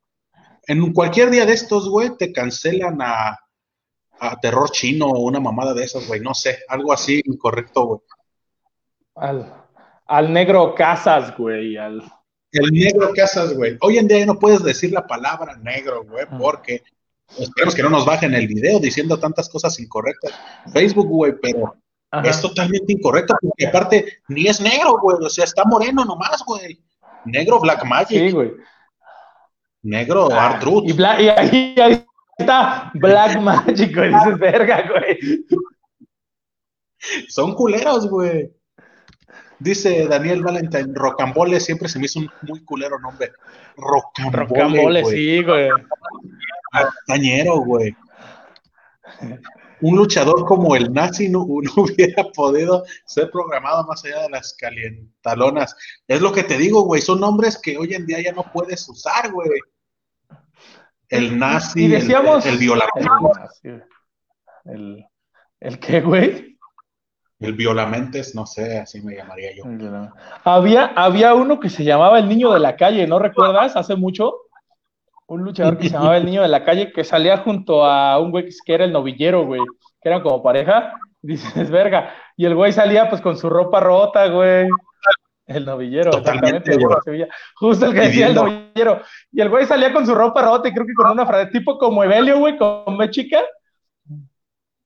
en 0.67 0.91
cualquier 0.91 1.29
día 1.29 1.45
de 1.45 1.53
estos, 1.53 1.87
güey, 1.87 2.17
te 2.17 2.33
cancelan 2.33 3.01
a, 3.01 3.39
a 4.19 4.39
terror 4.41 4.69
chino 4.71 5.05
o 5.07 5.21
una 5.21 5.39
mamada 5.39 5.73
de 5.73 5.85
esas, 5.85 6.05
güey, 6.05 6.19
no 6.19 6.33
sé, 6.33 6.59
algo 6.67 6.91
así 6.91 7.21
incorrecto, 7.25 7.85
güey. 7.85 7.99
Al, 9.15 9.62
al 10.07 10.31
negro 10.31 10.75
Casas, 10.75 11.35
güey. 11.37 11.77
Al... 11.77 12.03
El 12.51 12.71
negro 12.71 13.11
Casas, 13.15 13.53
güey. 13.53 13.77
Hoy 13.81 13.97
en 13.97 14.07
día 14.07 14.19
ya 14.19 14.25
no 14.25 14.39
puedes 14.39 14.63
decir 14.63 14.91
la 14.91 15.05
palabra 15.05 15.55
negro, 15.57 16.03
güey, 16.03 16.25
porque 16.39 16.83
esperemos 17.37 17.73
que 17.73 17.83
no 17.83 17.89
nos 17.89 18.05
bajen 18.05 18.33
el 18.33 18.47
video 18.47 18.79
diciendo 18.79 19.19
tantas 19.19 19.49
cosas 19.49 19.79
incorrectas. 19.79 20.33
Facebook, 20.71 21.07
güey, 21.07 21.33
pero 21.41 21.75
es 22.23 22.41
totalmente 22.41 22.93
incorrecto, 22.93 23.35
porque 23.41 23.67
aparte 23.67 24.19
ni 24.27 24.47
es 24.47 24.61
negro, 24.61 24.99
güey, 25.01 25.17
o 25.19 25.29
sea, 25.29 25.45
está 25.45 25.63
moreno 25.65 26.05
nomás, 26.05 26.43
güey. 26.45 26.79
Negro 27.25 27.59
Black 27.59 27.85
Magic. 27.85 28.19
Sí, 28.19 28.31
güey. 28.31 28.51
Negro 29.81 30.29
ah, 30.31 30.59
Y, 30.83 30.93
y 30.93 31.03
ahí, 31.03 31.75
ahí, 31.77 32.05
está 32.37 32.91
Black 32.93 33.39
Magic, 33.39 33.95
güey, 33.95 34.13
dices 34.13 34.37
verga, 34.37 34.85
güey. 34.89 35.45
Son 37.27 37.53
culeros, 37.53 38.07
güey. 38.07 38.51
Dice 39.59 40.07
Daniel 40.07 40.41
Valentine, 40.43 40.91
Rocambole 40.93 41.59
siempre 41.59 41.87
se 41.87 41.99
me 41.99 42.05
hizo 42.05 42.19
un 42.19 42.29
muy 42.41 42.63
culero 42.65 42.99
nombre. 42.99 43.31
Rocambole. 43.77 44.37
Rocambole, 44.45 45.05
sí, 45.05 45.43
güey. 45.43 45.69
Cañero, 47.07 47.57
güey. 47.59 47.95
Un 49.81 49.97
luchador 49.97 50.45
como 50.45 50.75
el 50.75 50.91
nazi 50.93 51.29
no, 51.29 51.39
no, 51.45 51.71
hubiera 51.83 52.23
podido 52.33 52.83
ser 53.05 53.29
programado 53.31 53.85
más 53.85 54.03
allá 54.05 54.21
de 54.23 54.29
las 54.29 54.53
calientalonas. 54.53 55.75
Es 56.07 56.21
lo 56.21 56.31
que 56.31 56.43
te 56.43 56.57
digo, 56.57 56.83
güey. 56.83 57.01
Son 57.01 57.19
nombres 57.19 57.57
que 57.61 57.77
hoy 57.77 57.93
en 57.93 58.05
día 58.05 58.21
ya 58.21 58.31
no 58.31 58.43
puedes 58.51 58.87
usar, 58.87 59.31
güey. 59.31 59.49
El 61.09 61.37
nazi, 61.37 61.85
Y 61.85 61.87
decíamos- 61.89 62.45
el, 62.45 62.53
el 62.53 62.59
violamento. 62.59 63.31
El, 64.65 65.05
el 65.59 65.79
qué, 65.79 66.01
güey. 66.01 66.52
El 67.39 67.53
violamentes, 67.53 68.35
no 68.35 68.45
sé, 68.45 68.79
así 68.79 69.01
me 69.01 69.15
llamaría 69.15 69.49
yo. 69.55 69.63
Había, 70.43 70.85
había 70.95 71.33
uno 71.33 71.59
que 71.59 71.69
se 71.69 71.83
llamaba 71.83 72.19
el 72.19 72.29
niño 72.29 72.53
de 72.53 72.59
la 72.59 72.75
calle, 72.75 73.05
¿no 73.05 73.19
recuerdas? 73.19 73.75
Hace 73.75 73.95
mucho. 73.95 74.33
Un 75.27 75.43
luchador 75.43 75.77
que 75.77 75.89
se 75.89 75.95
llamaba 75.95 76.17
el 76.17 76.25
niño 76.25 76.41
de 76.41 76.47
la 76.47 76.63
calle 76.63 76.91
que 76.91 77.03
salía 77.03 77.37
junto 77.39 77.85
a 77.85 78.19
un 78.19 78.31
güey 78.31 78.47
que 78.65 78.73
era 78.73 78.85
el 78.85 78.93
novillero, 78.93 79.45
güey. 79.45 79.61
Que 80.01 80.09
eran 80.09 80.21
como 80.21 80.43
pareja. 80.43 80.93
Dices, 81.21 81.69
verga. 81.71 82.13
Y 82.37 82.45
el 82.45 82.55
güey 82.55 82.71
salía 82.71 83.09
pues 83.09 83.21
con 83.21 83.37
su 83.37 83.49
ropa 83.49 83.79
rota, 83.79 84.27
güey. 84.27 84.67
El 85.45 85.65
novillero, 85.65 86.11
Totalmente, 86.11 86.71
exactamente. 86.73 87.01
güey. 87.05 87.27
Justo 87.55 87.85
el 87.87 87.93
que 87.93 87.99
decía 88.01 88.27
el 88.27 88.35
novillero. 88.35 89.01
Y 89.31 89.41
el 89.41 89.49
güey 89.49 89.65
salía 89.65 89.91
con 89.91 90.05
su 90.05 90.15
ropa 90.15 90.41
rota 90.41 90.69
y 90.69 90.73
creo 90.73 90.85
que 90.85 90.93
con 90.93 91.11
una 91.11 91.25
frase 91.25 91.51
tipo 91.51 91.77
como 91.77 92.03
Evelio, 92.03 92.39
güey, 92.39 92.57
con 92.57 92.97
chica. 93.09 93.41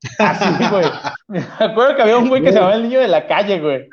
Así, 0.20 0.70
güey. 0.70 0.86
Me 1.28 1.40
acuerdo 1.60 1.96
que 1.96 2.02
había 2.02 2.18
un 2.18 2.30
güey 2.30 2.42
que 2.42 2.50
se 2.50 2.56
llamaba 2.56 2.76
el 2.76 2.84
niño 2.84 3.00
de 3.00 3.08
la 3.08 3.28
calle, 3.28 3.60
güey. 3.60 3.90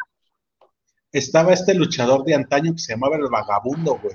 Estaba 1.12 1.52
este 1.52 1.74
luchador 1.74 2.24
de 2.24 2.34
antaño 2.34 2.72
que 2.72 2.78
se 2.78 2.92
llamaba 2.92 3.16
el 3.16 3.28
vagabundo, 3.30 3.98
güey. 4.02 4.14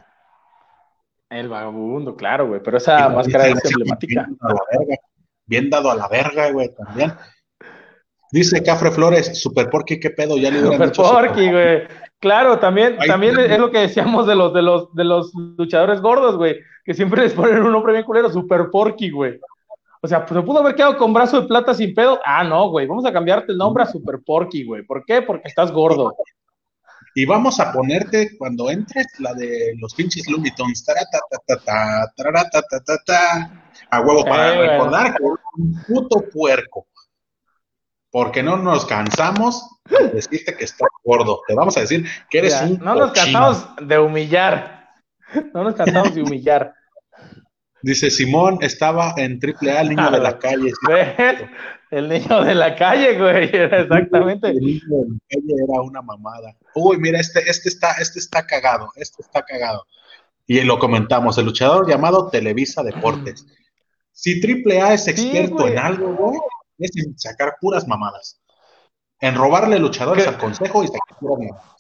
El 1.30 1.48
vagabundo, 1.48 2.16
claro, 2.16 2.48
güey. 2.48 2.62
Pero 2.62 2.78
esa 2.78 3.10
máscara 3.10 3.48
es 3.48 3.66
emblemática. 3.66 4.28
Bien 4.28 4.38
dado 4.40 4.52
a 4.52 4.54
la 4.54 4.78
verga, 4.78 4.96
bien 5.46 5.70
dado 5.70 5.92
a 5.92 5.96
la 5.96 6.08
verga, 6.08 6.52
güey, 6.52 6.70
también. 6.76 7.14
Dice 8.32 8.62
Cafre 8.62 8.92
Flores, 8.92 9.42
Super 9.42 9.70
Porky, 9.70 10.00
¿qué 10.00 10.12
pedo? 10.12 10.38
Ya 10.38 10.52
le 10.52 10.62
Super 10.62 10.92
Porky, 10.92 11.52
güey. 11.52 11.88
Claro, 12.20 12.60
también, 12.60 12.98
también 13.08 13.40
es 13.40 13.58
lo 13.58 13.72
que 13.72 13.80
decíamos 13.80 14.28
de 14.28 14.36
los, 14.36 14.54
de 14.54 14.62
los, 14.62 14.94
de 14.94 15.04
los 15.06 15.34
luchadores 15.34 16.02
gordos, 16.02 16.36
güey, 16.36 16.60
que 16.84 16.94
siempre 16.94 17.24
les 17.24 17.34
ponen 17.34 17.64
un 17.64 17.72
nombre 17.72 17.94
bien 17.94 18.04
culero, 18.04 18.30
Super 18.30 18.70
Porky, 18.72 19.10
güey. 19.10 19.40
O 20.02 20.08
sea, 20.08 20.26
pues 20.26 20.40
se 20.40 20.46
pudo 20.46 20.60
haber 20.60 20.76
quedado 20.76 20.98
con 20.98 21.14
brazo 21.14 21.42
de 21.42 21.48
plata 21.48 21.74
sin 21.74 21.94
pedo. 21.94 22.20
Ah, 22.26 22.44
no, 22.44 22.70
güey, 22.70 22.88
vamos 22.88 23.06
a 23.06 23.12
cambiarte 23.12 23.52
el 23.52 23.58
nombre 23.58 23.84
a 23.84 23.88
Super 23.88 24.20
Porky, 24.26 24.64
güey. 24.64 24.84
¿Por 24.84 25.04
qué? 25.06 25.22
Porque 25.22 25.50
estás 25.50 25.72
gordo. 25.72 26.16
Y 27.16 27.26
vamos 27.26 27.60
a 27.60 27.74
ponerte 27.74 28.38
cuando 28.38 28.70
entres 28.70 29.08
la 29.20 29.34
de 29.34 29.74
los 29.78 29.94
pinches 29.96 30.30
Looney 30.30 30.52
Tunes. 30.56 30.86
A 33.92 34.02
huevo 34.02 34.24
para 34.24 34.54
Eh, 34.54 34.68
recordar 34.70 35.16
que 35.16 35.24
un 35.24 35.84
puto 35.88 36.24
puerco. 36.32 36.88
Porque 38.12 38.42
no 38.42 38.58
nos 38.58 38.86
cansamos 38.86 39.80
de 39.90 40.10
decirte 40.10 40.56
que 40.56 40.64
estás 40.64 40.90
gordo. 41.04 41.42
Te 41.48 41.56
vamos 41.56 41.76
a 41.78 41.82
decir 41.82 42.06
que 42.30 42.40
eres 42.40 42.60
un 42.62 42.78
no 42.80 42.96
nos 42.96 43.12
cansamos 43.12 43.68
de 43.82 44.00
humillar. 44.00 44.88
No 45.54 45.64
nos 45.64 45.76
cansamos 45.76 46.16
de 46.16 46.24
humillar. 46.24 46.74
Dice 47.82 48.12
Simón, 48.12 48.60
estaba 48.62 49.14
en 49.18 49.40
triple 49.40 49.72
A, 49.72 49.82
el 49.82 49.90
niño 49.90 50.12
de 50.12 50.20
la 50.20 50.38
calle. 50.40 50.72
El 51.92 52.10
niño 52.10 52.44
de 52.44 52.56
la 52.56 52.76
calle, 52.76 53.18
güey. 53.18 53.50
Era 53.56 53.80
exactamente. 53.82 54.50
El 54.50 54.60
niño 54.60 54.82
de 54.90 55.08
la 55.08 55.20
calle 55.30 55.54
era 55.68 55.82
una 55.82 56.02
mamada. 56.02 56.56
Uy, 56.76 56.98
mira, 56.98 57.20
este, 57.20 57.40
este 57.50 57.70
está, 57.70 57.94
este 57.94 58.20
está 58.20 58.46
cagado, 58.46 58.92
este 58.96 59.22
está 59.22 59.42
cagado. 59.42 59.86
Y 60.46 60.62
lo 60.62 60.80
comentamos, 60.80 61.38
el 61.38 61.46
luchador 61.46 61.88
llamado 61.88 62.30
Televisa 62.30 62.84
Deportes. 62.84 63.46
Si 64.12 64.42
Triple 64.42 64.82
A 64.82 64.94
es 64.94 65.08
experto 65.08 65.68
en 65.68 65.78
algo, 65.78 66.14
güey, 66.16 66.40
es 66.80 66.92
en 66.98 67.18
sacar 67.18 67.56
puras 67.62 67.88
mamadas. 67.88 68.42
En 69.22 69.36
robarle 69.36 69.80
luchadores 69.80 70.24
¿Qué? 70.24 70.30
al 70.30 70.38
consejo 70.38 70.84
y 70.84 70.88
sacar 70.88 71.18
puras 71.20 71.40
mamadas. 71.40 71.76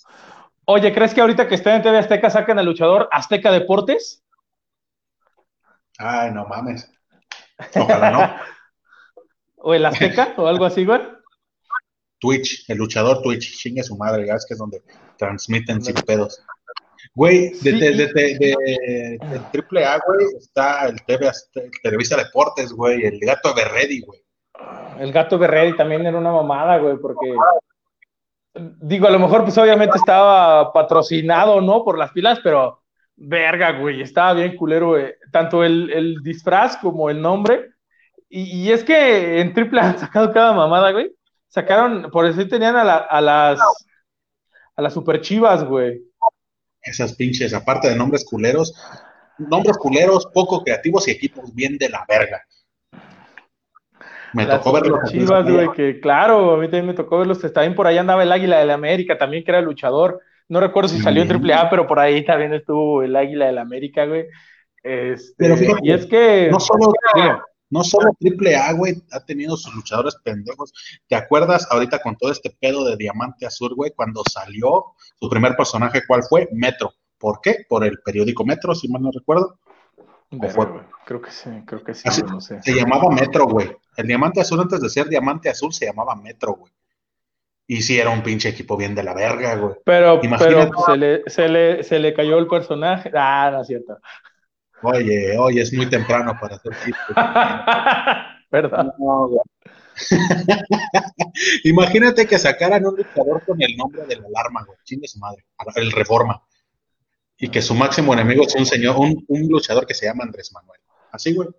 Oye, 0.65 0.93
¿crees 0.93 1.15
que 1.15 1.21
ahorita 1.21 1.47
que 1.47 1.55
está 1.55 1.75
en 1.75 1.81
TV 1.81 1.97
Azteca 1.97 2.29
sacan 2.29 2.59
al 2.59 2.65
luchador 2.65 3.09
Azteca 3.11 3.51
Deportes? 3.51 4.23
Ay, 5.99 6.31
no 6.31 6.45
mames. 6.45 6.89
Ojalá 7.75 8.11
no. 8.11 8.35
¿O 9.57 9.73
el 9.73 9.85
Azteca? 9.85 10.33
¿O 10.37 10.47
algo 10.47 10.65
así, 10.65 10.85
güey? 10.85 11.01
Twitch, 12.19 12.65
el 12.69 12.77
luchador 12.77 13.21
Twitch, 13.21 13.57
chingue 13.57 13.83
su 13.83 13.97
madre, 13.97 14.25
ya 14.25 14.33
es 14.33 14.45
que 14.45 14.53
es 14.53 14.57
donde 14.59 14.81
transmiten 15.17 15.81
sin 15.81 15.95
pedos. 15.95 16.41
Güey, 17.13 17.49
de, 17.59 17.71
Sí, 17.71 17.79
de, 17.79 19.41
Triple 19.51 19.85
A, 19.85 19.99
güey, 20.05 20.27
está 20.37 20.85
el, 20.87 21.03
TV, 21.05 21.27
Azte- 21.27 21.63
el 21.63 21.71
Televisa 21.81 22.17
Deportes, 22.17 22.71
güey, 22.73 23.05
el 23.05 23.19
gato 23.19 23.53
Berredi, 23.53 24.01
güey. 24.01 24.21
El 24.99 25.11
gato 25.13 25.37
Berredi 25.37 25.75
también 25.75 26.05
era 26.05 26.17
una 26.17 26.31
mamada, 26.31 26.77
güey, 26.77 26.97
porque. 26.97 27.33
Digo, 28.81 29.07
a 29.07 29.11
lo 29.11 29.19
mejor, 29.19 29.43
pues 29.43 29.57
obviamente 29.57 29.97
estaba 29.97 30.73
patrocinado, 30.73 31.61
¿no? 31.61 31.83
Por 31.83 31.97
las 31.97 32.11
pilas, 32.11 32.39
pero. 32.43 32.83
Verga, 33.21 33.71
güey, 33.73 34.01
estaba 34.01 34.33
bien 34.33 34.55
culero, 34.55 34.89
güey. 34.89 35.13
Tanto 35.31 35.63
el, 35.63 35.91
el 35.91 36.23
disfraz 36.23 36.77
como 36.77 37.09
el 37.09 37.21
nombre. 37.21 37.71
Y, 38.29 38.63
y 38.67 38.71
es 38.71 38.83
que 38.83 39.41
en 39.41 39.53
Triple 39.53 39.81
han 39.81 39.99
sacado 39.99 40.31
cada 40.31 40.53
mamada, 40.53 40.91
güey. 40.91 41.11
Sacaron, 41.49 42.09
por 42.11 42.25
eso 42.25 42.47
tenían 42.47 42.75
a, 42.75 42.83
la- 42.83 42.97
a 42.97 43.21
las. 43.21 43.59
A 44.75 44.81
las 44.81 44.93
super 44.93 45.19
chivas, 45.19 45.65
güey. 45.65 46.01
Esas 46.81 47.13
pinches, 47.15 47.53
aparte 47.53 47.89
de 47.89 47.95
nombres 47.97 48.23
culeros, 48.23 48.73
nombres 49.37 49.77
culeros, 49.77 50.25
poco 50.33 50.63
creativos 50.63 51.05
y 51.07 51.11
equipos 51.11 51.53
bien 51.53 51.77
de 51.77 51.89
la 51.89 52.05
verga. 52.07 52.41
Me 54.33 54.45
Las 54.45 54.59
tocó 54.59 54.71
verlos. 54.73 55.11
Chivas, 55.11 55.49
güey, 55.49 55.69
que 55.73 55.99
claro, 55.99 56.53
a 56.53 56.57
mí 56.57 56.67
también 56.67 56.85
me 56.87 56.93
tocó 56.93 57.17
verlos. 57.17 57.41
También 57.51 57.75
por 57.75 57.87
ahí 57.87 57.97
andaba 57.97 58.23
el 58.23 58.31
Águila 58.31 58.59
de 58.59 58.65
la 58.65 58.75
América, 58.75 59.17
también 59.17 59.43
que 59.43 59.51
era 59.51 59.59
luchador. 59.61 60.21
No 60.49 60.59
recuerdo 60.59 60.89
si 60.89 60.99
salió 60.99 61.21
en 61.21 61.31
AAA, 61.31 61.69
pero 61.69 61.87
por 61.87 61.99
ahí 61.99 62.25
también 62.25 62.53
estuvo 62.53 63.03
el 63.03 63.15
Águila 63.15 63.45
de 63.45 63.51
la 63.53 63.61
América, 63.61 64.05
güey. 64.05 64.25
Este, 64.81 65.33
Pero 65.37 65.55
fíjate, 65.55 65.79
y 65.83 65.91
es 65.91 66.05
que. 66.07 66.49
No 66.51 66.59
solo, 66.59 66.91
no 67.69 67.83
solo 67.83 68.11
Triple 68.19 68.55
A, 68.55 68.73
güey, 68.73 68.95
ha 69.11 69.23
tenido 69.23 69.55
sus 69.55 69.73
luchadores 69.75 70.15
pendejos. 70.23 70.73
¿Te 71.07 71.15
acuerdas 71.15 71.67
ahorita 71.69 72.01
con 72.01 72.15
todo 72.15 72.31
este 72.31 72.49
pedo 72.59 72.83
de 72.83 72.97
Diamante 72.97 73.45
Azul, 73.45 73.75
güey, 73.75 73.91
cuando 73.95 74.23
salió 74.29 74.85
su 75.19 75.29
primer 75.29 75.55
personaje, 75.55 76.01
cuál 76.07 76.23
fue? 76.23 76.49
Metro. 76.51 76.91
¿Por 77.19 77.41
qué? 77.41 77.65
Por 77.67 77.83
el 77.85 77.99
periódico 78.03 78.43
Metro, 78.43 78.73
si 78.73 78.87
mal 78.87 79.03
no 79.03 79.11
recuerdo. 79.11 79.59
Fue? 80.51 80.67
Creo 81.05 81.21
que 81.21 81.31
sí, 81.31 81.49
creo 81.65 81.83
que 81.83 81.93
sí, 81.93 82.03
Así- 82.05 82.21
güey, 82.21 82.33
no 82.33 82.41
sé. 82.41 82.61
Se 82.61 82.73
llamaba 82.73 83.09
Metro, 83.11 83.45
güey. 83.45 83.69
El 83.97 84.07
Diamante 84.07 84.41
Azul, 84.41 84.59
antes 84.59 84.79
de 84.79 84.89
ser 84.89 85.09
Diamante 85.09 85.49
Azul, 85.49 85.73
se 85.73 85.85
llamaba 85.85 86.15
Metro, 86.15 86.53
güey. 86.53 86.71
Y 87.71 87.83
sí, 87.83 87.99
era 87.99 88.09
un 88.09 88.23
pinche 88.23 88.49
equipo 88.49 88.75
bien 88.75 88.95
de 88.95 89.03
la 89.03 89.13
verga, 89.13 89.53
güey. 89.53 89.75
Pero, 89.85 90.19
Imagínate. 90.23 90.71
pero 90.71 90.85
se, 90.87 90.97
le, 90.97 91.21
se, 91.27 91.47
le, 91.47 91.83
se 91.83 91.99
le 91.99 92.15
cayó 92.15 92.39
el 92.39 92.47
personaje. 92.47 93.11
Ah, 93.13 93.51
no 93.53 93.61
es 93.61 93.67
cierto. 93.67 93.99
Oye, 94.81 95.37
oye, 95.37 95.61
es 95.61 95.71
muy 95.71 95.87
temprano 95.87 96.35
para 96.41 96.55
hacer 96.55 96.71
chistes. 96.83 97.15
¿Verdad? 98.51 98.95
No, 98.97 99.27
güey. 99.27 99.41
Imagínate 101.65 102.25
que 102.25 102.39
sacaran 102.39 102.87
un 102.87 102.95
luchador 102.95 103.45
con 103.45 103.61
el 103.61 103.77
nombre 103.77 104.01
de 104.07 104.15
la 104.15 104.25
alarma, 104.25 104.63
güey. 104.65 104.79
Chingue 104.83 105.07
su 105.07 105.19
madre. 105.19 105.45
El 105.75 105.91
Reforma. 105.91 106.41
Y 107.37 107.49
que 107.49 107.61
su 107.61 107.75
máximo 107.75 108.13
enemigo 108.13 108.47
es 108.47 108.55
un 108.55 108.65
señor, 108.65 108.95
un, 108.97 109.23
un 109.27 109.47
luchador 109.47 109.85
que 109.85 109.93
se 109.93 110.07
llama 110.07 110.23
Andrés 110.23 110.51
Manuel. 110.53 110.81
Así, 111.11 111.35
güey. 111.35 111.49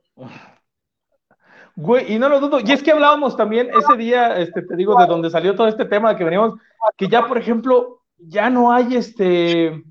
Güey, 1.80 2.12
y 2.12 2.18
no 2.18 2.28
lo 2.28 2.40
dudo. 2.40 2.60
Y 2.60 2.70
es 2.72 2.82
que 2.82 2.92
hablábamos 2.92 3.36
también 3.36 3.70
ese 3.70 3.96
día, 3.96 4.36
este, 4.36 4.62
te 4.62 4.76
digo, 4.76 4.94
de 5.00 5.06
donde 5.06 5.30
salió 5.30 5.54
todo 5.54 5.66
este 5.66 5.86
tema 5.86 6.14
que 6.14 6.24
veníamos, 6.24 6.54
que 6.96 7.08
ya, 7.08 7.26
por 7.26 7.38
ejemplo, 7.38 8.02
ya 8.18 8.50
no 8.50 8.70
hay 8.70 8.96
este 8.96 9.82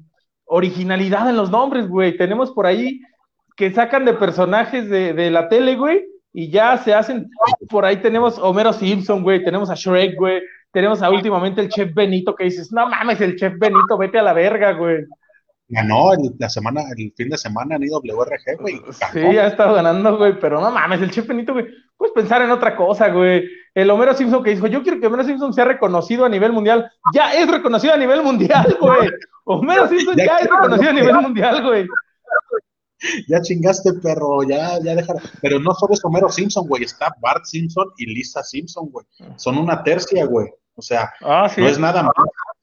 originalidad 0.46 1.30
en 1.30 1.36
los 1.36 1.50
nombres, 1.50 1.88
güey. 1.88 2.16
Tenemos 2.16 2.52
por 2.52 2.68
ahí 2.68 3.02
que 3.56 3.72
sacan 3.72 4.06
de 4.06 4.14
personajes 4.14 4.90
de, 4.90 5.14
de 5.14 5.32
la 5.32 5.50
tele, 5.50 5.76
güey, 5.76 6.06
y 6.32 6.52
ya 6.52 6.78
se 6.78 6.94
hacen. 6.94 7.30
Por 7.70 7.86
ahí 7.86 7.98
tenemos 7.98 8.38
Homero 8.38 8.72
Simpson, 8.72 9.24
güey, 9.24 9.44
tenemos 9.44 9.72
a 9.72 9.76
Shrek, 9.76 10.16
güey, 10.16 10.42
tenemos 10.72 11.02
a 11.02 11.10
últimamente 11.10 11.62
el 11.62 11.70
Chef 11.70 11.92
Benito 11.94 12.36
que 12.36 12.46
dices, 12.46 12.72
no 12.72 12.88
mames, 12.88 13.20
el 13.22 13.36
Chef 13.36 13.58
Benito, 13.58 13.98
vete 13.98 14.20
a 14.20 14.24
la 14.24 14.34
verga, 14.34 14.74
güey. 14.74 15.06
Ganó 15.72 16.14
el, 16.14 16.32
la 16.40 16.50
semana, 16.50 16.82
el 16.98 17.14
fin 17.16 17.30
de 17.30 17.38
semana 17.38 17.76
en 17.76 17.84
IWRG, 17.84 18.60
güey. 18.60 18.82
Sí, 19.14 19.20
ha 19.20 19.48
estado 19.48 19.76
ganando, 19.76 20.18
güey, 20.18 20.40
pero 20.40 20.60
no 20.60 20.72
mames, 20.72 21.00
el 21.02 21.12
Chef 21.12 21.28
Benito, 21.28 21.54
güey, 21.54 21.68
puedes 21.96 22.14
pensar 22.14 22.42
en 22.42 22.50
otra 22.50 22.76
cosa, 22.76 23.10
güey. 23.10 23.44
El 23.76 23.90
Homero 23.92 24.16
Simpson 24.16 24.44
que 24.44 24.50
dijo, 24.50 24.66
yo 24.68 24.82
quiero 24.82 25.00
que 25.00 25.06
Homero 25.08 25.24
Simpson 25.24 25.54
sea 25.54 25.66
reconocido 25.66 26.26
a 26.26 26.30
nivel 26.30 26.52
mundial. 26.52 26.92
Ya 27.14 27.34
es 27.34 27.50
reconocido 27.50 27.94
a 27.94 27.98
nivel 27.98 28.24
mundial, 28.24 28.78
güey. 28.82 29.10
Homero 29.46 29.88
Simpson 29.88 30.16
Ya 30.18 30.26
ya 30.26 30.38
es 30.40 30.50
reconocido 30.50 30.90
a 30.90 30.94
nivel 30.94 31.16
mundial, 31.16 31.64
güey. 31.64 31.88
Ya 33.30 33.40
chingaste, 33.42 33.94
perro. 33.94 34.44
Ya, 34.44 34.78
ya 34.84 34.96
dejaron. 34.96 35.22
Pero 35.42 35.60
no 35.60 35.74
solo 35.74 35.94
es 35.94 36.04
Homero 36.04 36.30
Simpson, 36.30 36.68
güey. 36.68 36.84
Está 36.84 37.14
Bart 37.22 37.46
Simpson 37.46 37.86
y 37.98 38.08
Lisa 38.08 38.44
Simpson, 38.44 38.90
güey. 38.90 39.06
Son 39.38 39.58
una 39.58 39.82
tercia, 39.84 40.26
güey. 40.26 40.48
O 40.76 40.82
sea, 40.82 41.10
Ah, 41.22 41.48
sí. 41.48 41.62
no 41.62 41.68
es 41.68 41.80
nada 41.80 42.04
más. 42.04 42.14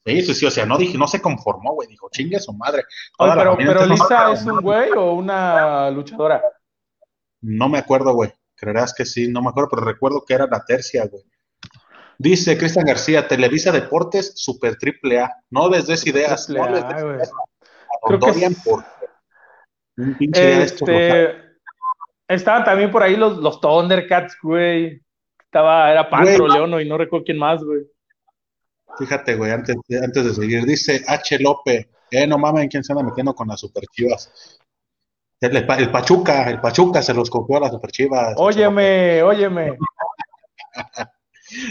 Sí, 0.07 0.21
sí, 0.21 0.33
sí, 0.33 0.45
o 0.45 0.51
sea, 0.51 0.65
no 0.65 0.77
dije, 0.77 0.97
no 0.97 1.05
se 1.05 1.21
conformó, 1.21 1.73
güey, 1.73 1.89
dijo, 1.89 2.07
chingue 2.09 2.39
su 2.39 2.53
madre. 2.53 2.85
Oye, 3.19 3.33
pero, 3.35 3.57
pero 3.57 3.85
Lisa 3.85 4.31
es 4.31 4.45
un 4.45 4.61
güey 4.61 4.89
o 4.91 5.15
una 5.15 5.91
luchadora. 5.91 6.41
No 7.41 7.67
me 7.67 7.79
acuerdo, 7.79 8.13
güey. 8.13 8.31
Creerás 8.55 8.93
que 8.93 9.03
sí, 9.03 9.27
no 9.29 9.41
me 9.41 9.49
acuerdo, 9.49 9.69
pero 9.71 9.81
recuerdo 9.83 10.23
que 10.25 10.33
era 10.33 10.47
la 10.47 10.63
tercia, 10.63 11.05
güey. 11.07 11.23
Dice 12.17 12.57
Cristian 12.57 12.85
García, 12.85 13.27
Televisa 13.27 13.73
Deportes, 13.73 14.31
Super 14.35 14.77
Triple 14.77 15.19
A. 15.19 15.43
No 15.49 15.69
les 15.69 15.85
des 15.87 16.07
ideas. 16.07 16.49
No 16.49 16.69
les 16.69 16.87
des 16.87 17.03
ideas. 17.03 17.31
Creo 18.03 18.19
que 18.19 18.55
por 18.63 18.83
un 19.97 20.15
pinche 20.15 20.63
este, 20.63 21.35
Estaban 22.29 22.63
también 22.63 22.91
por 22.91 23.03
ahí 23.03 23.17
los, 23.17 23.37
los 23.37 23.59
Thundercats, 23.59 24.37
güey. 24.41 25.01
Estaba, 25.39 25.91
era 25.91 26.09
Pantro, 26.09 26.47
Leono 26.47 26.79
y 26.79 26.87
no 26.87 26.97
recuerdo 26.97 27.25
quién 27.25 27.37
más, 27.37 27.61
güey. 27.61 27.81
Fíjate, 28.97 29.35
güey, 29.35 29.51
antes, 29.51 29.75
antes 30.03 30.25
de 30.25 30.33
seguir, 30.33 30.65
dice 30.65 31.03
H. 31.07 31.39
López, 31.39 31.87
eh, 32.11 32.25
no 32.25 32.37
mames, 32.37 32.67
¿quién 32.69 32.83
se 32.83 32.93
anda 32.93 33.03
metiendo 33.03 33.33
con 33.33 33.47
las 33.47 33.59
super 33.59 33.83
chivas? 33.91 34.59
El, 35.39 35.91
Pachuca, 35.91 36.49
el 36.49 36.59
Pachuca 36.59 37.01
se 37.01 37.13
los 37.13 37.29
copió 37.29 37.57
a 37.57 37.61
las 37.61 37.71
super 37.71 37.91
chivas. 37.91 38.33
Óyeme, 38.37 39.21
óyeme. 39.21 39.77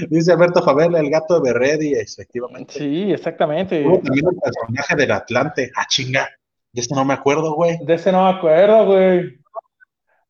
Dice 0.08 0.32
Alberto 0.32 0.62
Fabel, 0.62 0.94
el 0.94 1.10
gato 1.10 1.40
de 1.40 1.52
Berredi, 1.52 1.94
efectivamente. 1.94 2.74
Sí, 2.74 3.12
exactamente. 3.12 3.82
también 3.82 4.24
el 4.30 4.38
personaje 4.40 4.96
del 4.96 5.10
Atlante. 5.10 5.70
Ah, 5.76 5.84
chinga. 5.86 6.28
De 6.72 6.80
este 6.80 6.94
no 6.94 7.04
me 7.04 7.14
acuerdo, 7.14 7.54
güey. 7.54 7.78
De 7.84 7.94
ese 7.94 8.12
no 8.12 8.24
me 8.24 8.38
acuerdo, 8.38 8.86
güey. 8.86 9.38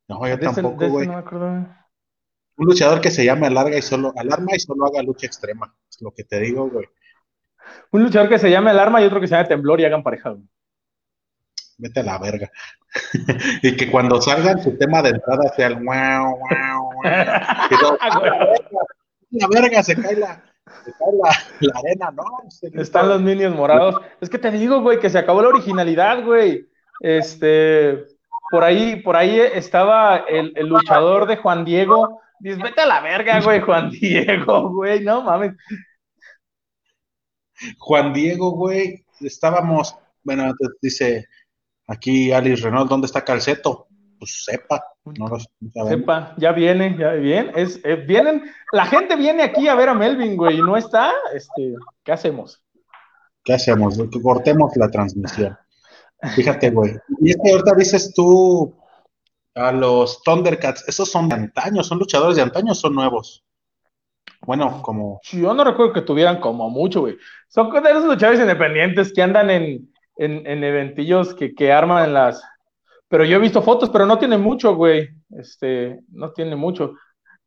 No, 0.08 0.26
yo 0.26 0.38
tampoco, 0.38 0.88
güey. 0.88 1.06
No 1.06 1.14
me 1.14 1.18
acuerdo, 1.18 1.46
Un 1.48 2.66
luchador 2.66 3.00
que 3.00 3.10
se 3.10 3.24
llame 3.24 3.46
Alarga 3.48 3.76
y 3.76 3.82
solo, 3.82 4.12
Alarma 4.16 4.54
y 4.54 4.60
solo 4.60 4.86
haga 4.86 5.02
lucha 5.02 5.26
extrema. 5.26 5.74
Lo 6.00 6.12
que 6.12 6.24
te 6.24 6.40
digo, 6.40 6.68
güey. 6.68 6.86
Un 7.90 8.02
luchador 8.02 8.28
que 8.28 8.38
se 8.38 8.50
llame 8.50 8.70
Alarma 8.70 9.02
y 9.02 9.04
otro 9.04 9.20
que 9.20 9.26
se 9.26 9.34
llame 9.34 9.48
Temblor 9.48 9.80
y 9.80 9.84
hagan 9.84 10.02
pareja, 10.02 10.30
güey. 10.30 10.44
Vete 11.78 12.00
a 12.00 12.02
la 12.04 12.18
verga. 12.18 12.50
y 13.62 13.76
que 13.76 13.90
cuando 13.90 14.20
salgan 14.20 14.62
su 14.62 14.76
tema 14.78 15.02
de 15.02 15.10
entrada 15.10 15.52
sea 15.54 15.66
el 15.66 15.74
wow, 15.74 16.38
wow, 16.38 16.92
wow. 16.94 17.98
la 19.30 19.48
verga, 19.48 19.82
se 19.82 19.94
cae 19.94 20.16
la, 20.16 20.42
se 20.84 20.92
cae 20.92 21.12
la, 21.12 21.78
arena, 21.78 22.10
¿no? 22.12 22.24
Están 22.80 23.08
los 23.08 23.20
minions 23.20 23.54
morados. 23.54 24.00
Es 24.20 24.30
que 24.30 24.38
te 24.38 24.50
digo, 24.50 24.80
güey, 24.80 24.98
que 24.98 25.10
se 25.10 25.18
acabó 25.18 25.42
la 25.42 25.48
originalidad, 25.48 26.24
güey. 26.24 26.66
Este, 27.00 28.06
por 28.50 28.64
ahí, 28.64 28.96
por 29.02 29.16
ahí 29.16 29.38
estaba 29.38 30.16
el, 30.16 30.54
el 30.56 30.68
luchador 30.68 31.26
de 31.26 31.36
Juan 31.36 31.64
Diego. 31.66 32.22
Dices, 32.40 32.58
vete 32.62 32.82
a 32.82 32.86
la 32.86 33.00
verga, 33.00 33.40
güey, 33.40 33.60
Juan 33.60 33.90
Diego, 33.90 34.70
güey, 34.70 35.02
no 35.02 35.22
mames. 35.22 35.54
Juan 37.78 38.12
Diego, 38.12 38.50
güey, 38.50 39.04
estábamos, 39.20 39.96
bueno, 40.22 40.52
dice 40.82 41.26
aquí 41.86 42.32
Alice 42.32 42.62
Renault, 42.62 42.90
¿dónde 42.90 43.06
está 43.06 43.24
Calceto? 43.24 43.86
pues 44.18 44.44
sepa, 44.44 44.82
no 45.04 45.28
lo 45.28 45.38
Sepa, 45.88 46.34
ya 46.38 46.52
viene, 46.52 46.96
ya 46.98 47.12
viene, 47.12 47.52
es, 47.54 47.80
eh, 47.84 47.96
vienen, 47.96 48.42
la 48.72 48.86
gente 48.86 49.16
viene 49.16 49.42
aquí 49.42 49.68
a 49.68 49.74
ver 49.74 49.88
a 49.88 49.94
Melvin, 49.94 50.36
güey, 50.36 50.58
y 50.58 50.62
no 50.62 50.76
está, 50.76 51.12
este, 51.34 51.74
¿qué 52.04 52.12
hacemos? 52.12 52.62
¿Qué 53.44 53.54
hacemos? 53.54 53.98
Cortemos 54.22 54.72
la 54.76 54.90
transmisión. 54.90 55.56
Fíjate, 56.34 56.70
güey. 56.70 56.96
Y 57.20 57.30
es 57.30 57.36
que 57.42 57.52
ahorita 57.52 57.74
dices 57.76 58.12
tú 58.14 58.74
a 59.56 59.72
los 59.72 60.22
Thundercats, 60.22 60.86
esos 60.86 61.10
son 61.10 61.28
de 61.28 61.34
antaño, 61.34 61.82
son 61.82 61.98
luchadores 61.98 62.36
de 62.36 62.42
antaño, 62.42 62.74
son 62.74 62.94
nuevos. 62.94 63.44
Bueno, 64.42 64.80
como. 64.82 65.20
Yo 65.32 65.54
no 65.54 65.64
recuerdo 65.64 65.92
que 65.92 66.02
tuvieran 66.02 66.40
como 66.40 66.68
mucho, 66.70 67.00
güey. 67.00 67.16
Son 67.48 67.70
de 67.70 67.90
esos 67.90 68.04
luchadores 68.04 68.40
independientes 68.40 69.12
que 69.12 69.22
andan 69.22 69.50
en, 69.50 69.92
en, 70.18 70.46
en 70.46 70.62
eventillos 70.62 71.34
que, 71.34 71.54
que 71.54 71.72
arman 71.72 72.12
las, 72.12 72.42
pero 73.08 73.24
yo 73.24 73.36
he 73.36 73.40
visto 73.40 73.62
fotos, 73.62 73.90
pero 73.90 74.04
no 74.06 74.18
tiene 74.18 74.36
mucho, 74.36 74.74
güey. 74.74 75.08
Este, 75.30 76.00
no 76.10 76.32
tiene 76.32 76.56
mucho. 76.56 76.94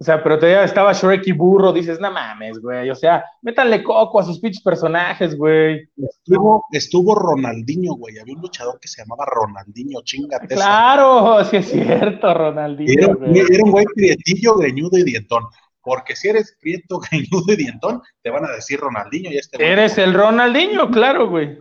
O 0.02 0.06
sea, 0.06 0.24
pero 0.24 0.40
te 0.40 0.64
estaba 0.64 0.94
Shrek 0.94 1.28
y 1.28 1.34
Burro, 1.34 1.74
dices, 1.74 2.00
no 2.00 2.10
mames, 2.10 2.58
güey. 2.60 2.90
O 2.90 2.96
sea, 2.96 3.26
métanle 3.42 3.84
coco 3.84 4.22
a 4.22 4.24
sus 4.24 4.40
pinches 4.40 4.64
personajes, 4.64 5.36
güey. 5.36 5.90
Estuvo, 5.98 6.64
estuvo 6.72 7.16
Ronaldinho, 7.16 7.96
güey. 7.96 8.18
Había 8.18 8.34
un 8.34 8.42
luchador 8.42 8.80
que 8.80 8.88
se 8.88 9.02
llamaba 9.02 9.26
Ronaldinho, 9.26 10.02
chingate. 10.04 10.56
Claro, 10.56 11.44
sí 11.52 11.58
es 11.58 11.70
cierto, 11.70 12.34
Ronaldinho. 12.34 12.94
Era, 12.94 13.14
güey. 13.14 13.40
era 13.40 13.64
un 13.66 13.72
güey 13.72 13.86
prietillo, 13.94 14.56
greñudo 14.56 14.98
y 14.98 15.04
dientón. 15.04 15.44
Porque 15.82 16.16
si 16.16 16.30
eres 16.30 16.58
prieto, 16.62 17.00
greñudo 17.12 17.52
y 17.52 17.58
dientón, 17.58 18.02
te 18.22 18.30
van 18.30 18.46
a 18.46 18.52
decir 18.52 18.80
Ronaldinho 18.80 19.32
y 19.32 19.38
este 19.38 19.62
Eres 19.62 19.98
el 19.98 20.14
Ronaldinho, 20.14 20.90
claro, 20.92 21.30
güey. 21.30 21.58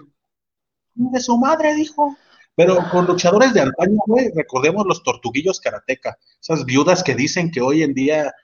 De 0.95 1.19
su 1.19 1.37
madre, 1.39 1.75
dijo. 1.75 2.17
Pero 2.59 2.77
con 2.91 3.07
luchadores 3.07 3.55
de 3.55 3.61
antaño, 3.61 4.01
güey, 4.05 4.33
recordemos 4.35 4.85
los 4.85 5.05
tortuguillos 5.05 5.61
karateca, 5.61 6.19
esas 6.43 6.65
viudas 6.65 7.05
que 7.05 7.15
dicen 7.15 7.53
que 7.53 7.61
hoy 7.61 7.85
en 7.85 7.95
día 7.95 8.35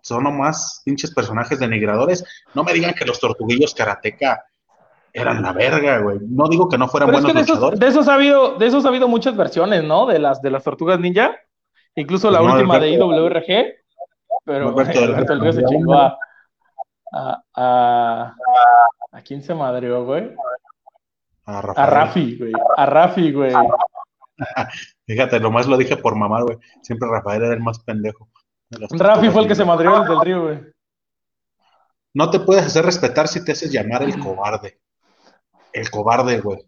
son 0.00 0.22
nomás 0.22 0.80
pinches 0.84 1.12
personajes 1.12 1.58
denigradores. 1.58 2.24
No 2.54 2.62
me 2.62 2.72
digan 2.72 2.94
que 2.94 3.04
los 3.04 3.18
tortuguillos 3.18 3.74
karateca 3.74 4.44
eran 5.12 5.42
la 5.42 5.52
verga, 5.52 5.98
güey. 5.98 6.18
No 6.22 6.48
digo 6.48 6.68
que 6.68 6.78
no 6.78 6.86
fueran 6.86 7.10
buenos 7.10 7.34
de 7.34 7.40
luchadores. 7.40 7.80
Esos, 7.80 7.80
de 7.80 7.88
esos 7.88 8.08
ha 8.08 8.14
habido, 8.14 8.56
de 8.58 8.66
esos 8.68 8.84
ha 8.84 8.88
habido 8.90 9.08
muchas 9.08 9.36
versiones, 9.36 9.82
¿no? 9.82 10.06
De 10.06 10.20
las 10.20 10.40
de 10.40 10.52
las 10.52 10.62
tortugas 10.62 11.00
ninja, 11.00 11.34
incluso 11.96 12.30
la 12.30 12.40
última 12.40 12.78
de 12.78 12.90
IWRG, 12.92 13.74
pero 14.44 14.68
Alberto 14.68 15.52
se 15.52 15.64
chingó 15.64 15.94
a, 15.94 16.16
a, 17.12 17.42
a, 17.56 18.34
a 19.10 19.20
quién 19.22 19.42
se 19.42 19.52
madreó, 19.52 20.04
güey. 20.04 20.30
A, 21.48 21.86
Rafi, 21.86 22.36
güey. 22.36 22.52
A 22.76 22.84
Rafi, 22.84 23.32
güey. 23.32 23.52
Fíjate, 25.06 25.40
nomás 25.40 25.66
lo 25.66 25.78
dije 25.78 25.96
por 25.96 26.14
mamá, 26.14 26.42
güey. 26.42 26.58
Siempre 26.82 27.08
Rafael 27.08 27.42
era 27.42 27.54
el 27.54 27.60
más 27.60 27.78
pendejo. 27.78 28.28
Rafi 28.70 29.30
fue 29.30 29.42
el 29.42 29.48
que 29.48 29.54
se 29.54 29.64
madrió 29.64 29.96
el 29.96 30.20
río, 30.20 30.42
güey. 30.42 30.60
No 32.12 32.28
te 32.28 32.40
puedes 32.40 32.66
hacer 32.66 32.84
respetar 32.84 33.28
si 33.28 33.42
te 33.42 33.52
haces 33.52 33.72
llamar 33.72 34.02
el 34.02 34.18
cobarde. 34.18 34.78
El 35.72 35.90
cobarde, 35.90 36.40
güey. 36.40 36.58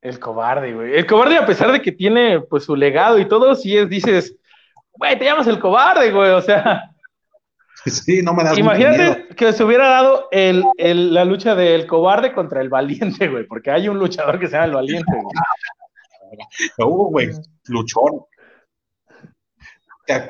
El 0.00 0.18
cobarde, 0.18 0.72
güey. 0.72 0.94
El 0.94 1.06
cobarde, 1.06 1.36
a 1.36 1.44
pesar 1.44 1.70
de 1.70 1.82
que 1.82 1.92
tiene 1.92 2.40
pues 2.40 2.64
su 2.64 2.74
legado 2.74 3.18
y 3.18 3.28
todo, 3.28 3.54
si 3.54 3.76
es, 3.76 3.90
dices, 3.90 4.34
güey, 4.92 5.18
te 5.18 5.26
llamas 5.26 5.48
el 5.48 5.58
cobarde, 5.58 6.10
güey. 6.10 6.30
O 6.30 6.40
sea, 6.40 6.93
Sí, 7.90 8.22
no 8.22 8.34
me 8.34 8.44
das 8.44 8.58
Imagínate 8.58 9.28
que 9.36 9.52
se 9.52 9.62
hubiera 9.62 9.88
dado 9.88 10.28
el, 10.30 10.64
el, 10.78 11.12
la 11.12 11.24
lucha 11.24 11.54
del 11.54 11.86
cobarde 11.86 12.32
contra 12.32 12.60
el 12.60 12.68
valiente, 12.68 13.28
güey, 13.28 13.46
porque 13.46 13.70
hay 13.70 13.88
un 13.88 13.98
luchador 13.98 14.38
que 14.38 14.46
se 14.46 14.52
llama 14.52 14.66
el 14.66 14.72
valiente, 14.72 15.12
güey. 15.12 15.34
Uh, 16.78 17.10
güey, 17.10 17.30
luchón. 17.66 18.24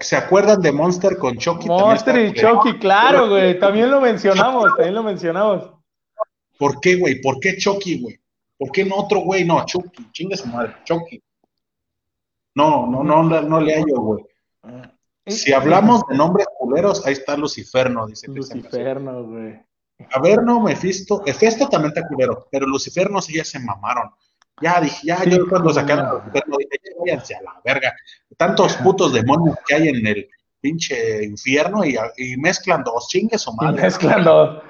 ¿Se 0.00 0.16
acuerdan 0.16 0.60
de 0.60 0.70
Monster 0.70 1.16
con 1.16 1.38
Chucky? 1.38 1.66
Monster 1.66 2.18
y 2.26 2.34
Chucky, 2.34 2.74
claro, 2.78 3.30
güey. 3.30 3.58
También 3.58 3.90
lo 3.90 4.02
mencionamos, 4.02 4.66
también 4.76 4.94
lo 4.94 5.02
mencionamos. 5.02 5.72
¿Por 6.58 6.78
qué, 6.80 6.96
güey? 6.96 7.22
¿Por 7.22 7.40
qué 7.40 7.56
Chucky, 7.56 8.02
güey? 8.02 8.20
¿Por 8.58 8.70
qué 8.70 8.84
no 8.84 8.96
otro 8.96 9.20
güey? 9.20 9.44
No, 9.44 9.64
Chucky, 9.64 10.10
chingue 10.12 10.36
su 10.36 10.46
madre, 10.46 10.76
Chucky. 10.84 11.22
No, 12.54 12.86
no, 12.86 13.02
no, 13.02 13.22
no, 13.22 13.40
no 13.40 13.60
le 13.60 13.74
hallo, 13.74 14.00
güey. 14.00 14.24
Si 15.26 15.52
hablamos 15.52 16.02
de 16.08 16.16
nombres 16.16 16.46
culeros, 16.58 17.06
ahí 17.06 17.14
está 17.14 17.36
Luciferno, 17.36 18.06
dice 18.06 18.28
Luciferno, 18.28 19.24
güey. 19.24 19.60
A 20.12 20.20
ver, 20.20 20.42
no, 20.42 20.60
Mephisto, 20.60 21.22
Hefesto 21.24 21.68
también 21.68 21.92
está 21.94 22.06
culero, 22.06 22.46
pero 22.50 22.66
Luciferno 22.66 23.22
sí 23.22 23.36
ya 23.36 23.44
se 23.44 23.58
mamaron. 23.58 24.10
Ya 24.60 24.80
dije, 24.80 25.06
ya, 25.06 25.24
yo 25.24 25.48
cuando 25.48 25.72
sacaron 25.72 26.06
a 26.06 26.12
Luciferno 26.14 26.56
dije, 26.58 26.70
ya 26.84 26.90
váyanse 26.98 27.34
a 27.36 27.42
la 27.42 27.60
verga. 27.64 27.94
Tantos 28.36 28.76
putos 28.76 29.12
demonios 29.12 29.56
que 29.66 29.74
hay 29.74 29.88
en 29.88 30.06
el 30.06 30.28
pinche 30.60 31.24
infierno 31.24 31.84
y, 31.84 31.96
mezclan 32.36 32.82
dos 32.84 33.08
chingues 33.08 33.46
o 33.48 33.54
madre. 33.54 33.82
Mezclan 33.82 34.24
dos. 34.24 34.62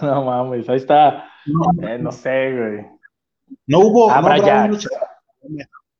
No 0.00 0.24
mames, 0.24 0.68
ahí 0.68 0.76
está. 0.76 1.28
No, 1.46 1.88
eh, 1.88 1.98
no 1.98 2.12
sé, 2.12 2.52
güey. 2.52 2.86
No 3.66 3.80
hubo, 3.80 4.20
no 4.20 4.36
ya. 4.36 4.70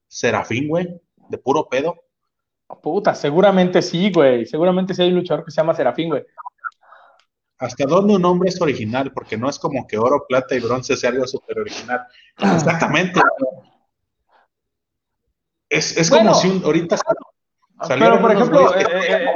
Serafín, 0.06 0.68
güey, 0.68 1.00
de 1.28 1.38
puro 1.38 1.68
pedo. 1.68 2.03
Puta, 2.82 3.14
seguramente 3.14 3.82
sí, 3.82 4.10
güey. 4.12 4.46
Seguramente 4.46 4.94
sí 4.94 5.02
hay 5.02 5.08
un 5.08 5.16
luchador 5.16 5.44
que 5.44 5.50
se 5.50 5.60
llama 5.60 5.74
Serafín, 5.74 6.08
güey. 6.08 6.24
¿Hasta 7.58 7.86
dónde 7.86 8.16
un 8.16 8.24
hombre 8.24 8.48
es 8.48 8.60
original? 8.60 9.12
Porque 9.12 9.36
no 9.36 9.48
es 9.48 9.58
como 9.58 9.86
que 9.86 9.96
oro, 9.96 10.26
plata 10.28 10.54
y 10.54 10.60
bronce 10.60 10.96
sea 10.96 11.10
algo 11.10 11.26
súper 11.26 11.60
original. 11.60 12.06
Exactamente. 12.38 13.20
Es, 15.68 15.96
es 15.96 16.10
como 16.10 16.34
si 16.34 16.48
un, 16.48 16.64
ahorita 16.64 16.96
salió. 16.96 18.06
Pero, 18.06 18.20
por 18.20 18.32
ejemplo, 18.32 18.76
eh, 18.76 18.84
eh, 19.08 19.26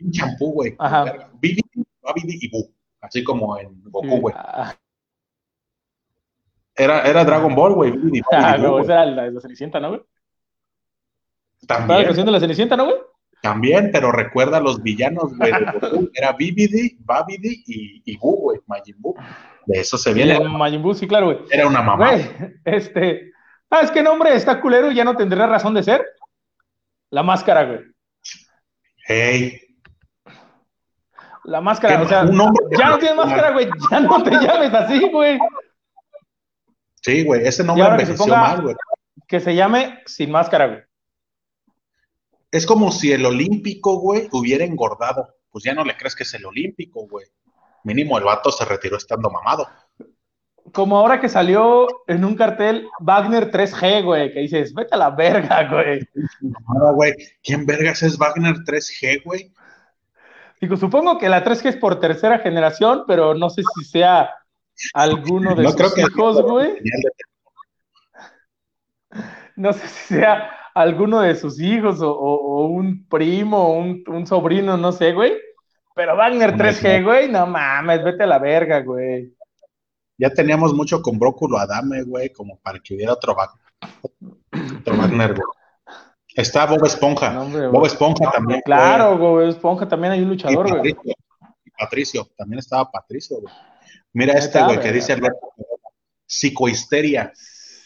un 0.00 0.10
champú, 0.10 0.52
güey. 0.52 0.76
Bibi, 1.40 1.62
y 2.14 2.50
Bu. 2.50 2.72
Así 3.00 3.22
como 3.22 3.58
en 3.58 3.82
Goku, 3.84 4.20
güey. 4.20 4.34
Ah. 4.36 4.74
Era, 6.74 7.02
era 7.02 7.24
Dragon 7.24 7.54
Ball, 7.54 7.74
güey. 7.74 8.22
Ah, 8.32 8.56
no, 8.58 8.80
esa 8.80 8.92
era 8.92 9.06
la, 9.06 9.30
la 9.30 9.40
Cenicienta, 9.40 9.80
¿no, 9.80 9.90
güey? 9.90 10.02
También. 11.66 12.00
la 12.00 12.04
canción 12.06 12.26
de 12.26 12.32
la 12.32 12.40
Cenicienta, 12.40 12.76
¿no, 12.76 12.84
güey? 12.86 12.96
También, 13.42 13.90
pero 13.92 14.10
recuerda 14.10 14.56
a 14.56 14.60
los 14.60 14.82
villanos, 14.82 15.36
güey, 15.36 15.52
de 15.52 15.64
Goku. 15.72 16.10
Era 16.14 16.32
Bibidi, 16.32 16.96
Babidi 17.00 17.62
y, 17.66 18.02
y 18.04 18.16
Bu, 18.16 18.36
güey, 18.36 18.60
Majin 18.66 18.96
Buu. 18.98 19.14
De 19.66 19.80
eso 19.80 19.96
se 19.98 20.12
viene. 20.12 20.40
Majin 20.40 20.82
Buu, 20.82 20.94
sí, 20.94 21.06
claro, 21.06 21.26
güey. 21.26 21.38
Era 21.50 21.66
una 21.66 21.82
mamá. 21.82 22.10
Güey, 22.10 22.28
este. 22.64 23.32
Ah, 23.70 23.80
es 23.82 23.90
que 23.90 24.02
nombre 24.02 24.34
está 24.34 24.60
culero 24.60 24.90
y 24.90 24.94
ya 24.94 25.04
no 25.04 25.16
tendría 25.16 25.46
razón 25.46 25.74
de 25.74 25.82
ser. 25.82 26.04
La 27.10 27.22
máscara, 27.22 27.64
güey. 27.64 27.80
Hey. 29.06 29.60
La 31.44 31.60
máscara, 31.60 32.02
o 32.02 32.08
sea, 32.08 32.24
ya 32.24 32.88
no 32.88 32.98
tienes 32.98 33.16
máscara, 33.16 33.52
güey. 33.52 33.68
Ya 33.90 34.00
no 34.00 34.22
te 34.22 34.30
llames 34.32 34.74
así, 34.74 35.08
güey. 35.08 35.38
Sí, 37.02 37.24
güey, 37.24 37.46
ese 37.46 37.62
nombre 37.62 37.86
envejeció 37.86 38.26
mal, 38.26 38.62
güey. 38.62 38.74
Que 39.28 39.38
se 39.38 39.54
llame 39.54 40.02
sin 40.06 40.32
máscara, 40.32 40.66
güey. 40.66 40.80
Es 42.56 42.64
como 42.64 42.90
si 42.90 43.12
el 43.12 43.26
olímpico, 43.26 43.98
güey, 44.00 44.30
hubiera 44.32 44.64
engordado. 44.64 45.28
Pues 45.50 45.62
ya 45.62 45.74
no 45.74 45.84
le 45.84 45.94
crees 45.94 46.16
que 46.16 46.22
es 46.22 46.32
el 46.32 46.46
olímpico, 46.46 47.06
güey. 47.06 47.26
Mínimo 47.84 48.16
el 48.16 48.24
vato 48.24 48.50
se 48.50 48.64
retiró 48.64 48.96
estando 48.96 49.30
mamado. 49.30 49.68
Como 50.72 50.96
ahora 50.96 51.20
que 51.20 51.28
salió 51.28 51.86
en 52.06 52.24
un 52.24 52.34
cartel 52.34 52.88
Wagner 53.00 53.50
3G, 53.50 54.02
güey, 54.02 54.32
que 54.32 54.40
dices, 54.40 54.72
vete 54.72 54.94
a 54.94 54.96
la 54.96 55.10
verga, 55.10 55.68
güey. 55.68 56.00
No, 56.40 56.94
güey. 56.94 57.12
¿Quién 57.42 57.66
vergas 57.66 58.02
es 58.02 58.16
Wagner 58.16 58.54
3G, 58.54 59.22
güey? 59.22 59.52
Digo, 60.58 60.78
supongo 60.78 61.18
que 61.18 61.28
la 61.28 61.44
3G 61.44 61.66
es 61.66 61.76
por 61.76 62.00
tercera 62.00 62.38
generación, 62.38 63.04
pero 63.06 63.34
no 63.34 63.50
sé 63.50 63.60
si 63.74 63.84
sea 63.84 64.30
alguno 64.94 65.54
de 65.54 65.68
sus 65.68 65.98
hijos, 65.98 66.40
güey. 66.40 66.80
No 69.56 69.74
sé 69.74 69.86
si 69.88 70.14
sea 70.14 70.55
alguno 70.76 71.22
de 71.22 71.34
sus 71.34 71.58
hijos 71.58 72.00
o, 72.02 72.66
un 72.66 73.06
primo, 73.08 73.72
un, 73.72 74.04
un, 74.06 74.26
sobrino, 74.26 74.76
no 74.76 74.92
sé, 74.92 75.12
güey. 75.12 75.32
Pero 75.94 76.14
Wagner 76.14 76.54
3G, 76.54 77.02
güey, 77.02 77.30
no 77.30 77.46
mames, 77.46 78.04
vete 78.04 78.24
a 78.24 78.26
la 78.26 78.38
verga, 78.38 78.80
güey. 78.82 79.32
Ya 80.18 80.28
teníamos 80.28 80.74
mucho 80.74 81.00
con 81.00 81.18
Bróculo 81.18 81.58
Adame, 81.58 82.02
güey, 82.02 82.30
como 82.30 82.58
para 82.58 82.78
que 82.78 82.94
hubiera 82.94 83.14
otro, 83.14 83.34
otro 84.78 84.96
Wagner, 84.96 85.34
güey. 85.34 85.46
Está 86.34 86.66
Bob 86.66 86.84
Esponja. 86.84 87.30
Bob 87.72 87.86
Esponja 87.86 88.30
también. 88.30 88.60
Claro, 88.62 89.16
Bob 89.16 89.40
Esponja 89.40 89.88
también 89.88 90.12
hay 90.12 90.20
un 90.20 90.28
luchador, 90.28 90.68
güey. 90.68 90.92
Patricio, 90.92 91.14
Patricio, 91.78 92.28
también 92.36 92.58
estaba 92.58 92.90
Patricio, 92.90 93.40
güey. 93.40 93.54
Mira 94.12 94.34
este, 94.34 94.62
güey, 94.62 94.78
que 94.78 94.92
dice 94.92 95.14
Alberto, 95.14 95.54
psicohisteria. 96.26 97.32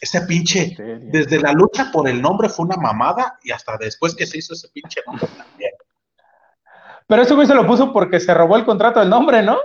Ese 0.01 0.21
pinche, 0.21 0.75
desde 1.11 1.39
la 1.39 1.53
lucha 1.53 1.91
por 1.93 2.09
el 2.09 2.19
nombre 2.19 2.49
fue 2.49 2.65
una 2.65 2.75
mamada 2.75 3.37
y 3.43 3.51
hasta 3.51 3.77
después 3.77 4.15
que 4.15 4.25
se 4.25 4.39
hizo 4.39 4.55
ese 4.55 4.67
pinche 4.69 4.99
nombre 5.05 5.27
también. 5.37 5.71
Pero 7.05 7.21
ese 7.21 7.35
güey 7.35 7.45
se 7.45 7.53
lo 7.53 7.67
puso 7.67 7.93
porque 7.93 8.19
se 8.19 8.33
robó 8.33 8.57
el 8.57 8.65
contrato 8.65 8.99
del 8.99 9.09
nombre, 9.09 9.43
¿no? 9.43 9.59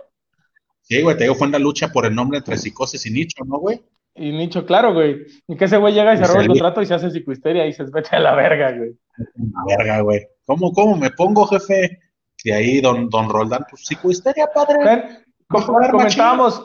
Sí, 0.82 1.00
güey, 1.00 1.16
te 1.16 1.24
digo, 1.24 1.34
fue 1.34 1.48
una 1.48 1.58
lucha 1.58 1.88
por 1.88 2.04
el 2.04 2.14
nombre 2.14 2.38
entre 2.38 2.58
psicosis 2.58 3.06
y 3.06 3.10
nicho, 3.10 3.44
¿no, 3.46 3.58
güey? 3.58 3.82
Y 4.14 4.30
nicho, 4.32 4.66
claro, 4.66 4.92
güey. 4.92 5.26
Y 5.48 5.56
que 5.56 5.64
ese 5.64 5.78
güey 5.78 5.94
llega 5.94 6.14
y 6.14 6.18
se 6.18 6.24
roba 6.24 6.42
el 6.42 6.48
contrato 6.48 6.82
y 6.82 6.86
se 6.86 6.94
hace 6.94 7.10
psicohisteria 7.10 7.66
y 7.66 7.72
se 7.72 7.84
vete 7.84 8.16
a 8.16 8.20
la 8.20 8.34
verga, 8.34 8.72
güey. 8.72 8.94
La 9.16 9.76
verga, 9.76 10.00
güey. 10.02 10.26
¿Cómo, 10.44 10.72
cómo 10.72 10.96
me 10.96 11.10
pongo, 11.10 11.46
jefe? 11.46 11.98
Y 12.44 12.50
ahí 12.50 12.80
don, 12.80 13.08
don 13.08 13.28
Roldán, 13.28 13.64
pues 13.68 13.86
psicohisteria, 13.86 14.48
padre. 14.54 15.24
comentábamos, 15.48 16.62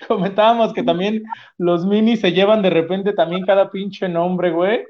comentábamos 0.08 0.72
que 0.72 0.82
también 0.82 1.22
los 1.58 1.86
minis 1.86 2.20
se 2.20 2.32
llevan 2.32 2.62
de 2.62 2.70
repente 2.70 3.12
también 3.12 3.44
cada 3.44 3.70
pinche 3.70 4.08
nombre, 4.08 4.50
güey. 4.50 4.84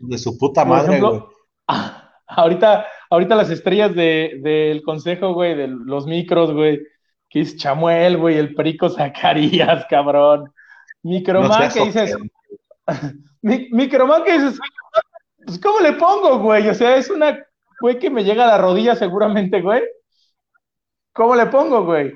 De 0.00 0.18
su 0.18 0.36
puta 0.38 0.64
madre, 0.64 1.00
güey. 1.00 1.22
ahorita, 2.26 2.86
ahorita 3.10 3.34
las 3.34 3.50
estrellas 3.50 3.94
del 3.94 4.42
de, 4.42 4.82
consejo, 4.84 5.34
güey, 5.34 5.54
de 5.54 5.68
los 5.68 6.06
micros, 6.06 6.52
güey, 6.52 6.80
que 7.28 7.40
es 7.40 7.56
Chamuel, 7.56 8.16
güey, 8.16 8.38
el 8.38 8.54
perico 8.54 8.88
Zacarías, 8.88 9.86
cabrón. 9.90 10.52
Microman 11.02 11.70
que 11.70 11.84
dices. 11.84 12.16
Microman 13.42 14.24
que 14.24 14.32
dices. 14.32 14.60
Pues, 15.44 15.58
¿cómo 15.58 15.80
le 15.80 15.94
pongo, 15.94 16.38
güey? 16.38 16.68
O 16.68 16.74
sea, 16.74 16.96
es 16.96 17.08
una 17.08 17.38
güey 17.80 17.98
que 17.98 18.10
me 18.10 18.22
llega 18.22 18.44
a 18.44 18.48
la 18.48 18.58
rodilla 18.58 18.94
seguramente, 18.94 19.62
güey. 19.62 19.82
¿Cómo 21.12 21.34
le 21.34 21.46
pongo, 21.46 21.84
güey? 21.84 22.12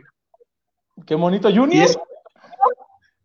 ¿Qué 1.06 1.16
monito 1.16 1.48
Junior? 1.52 1.88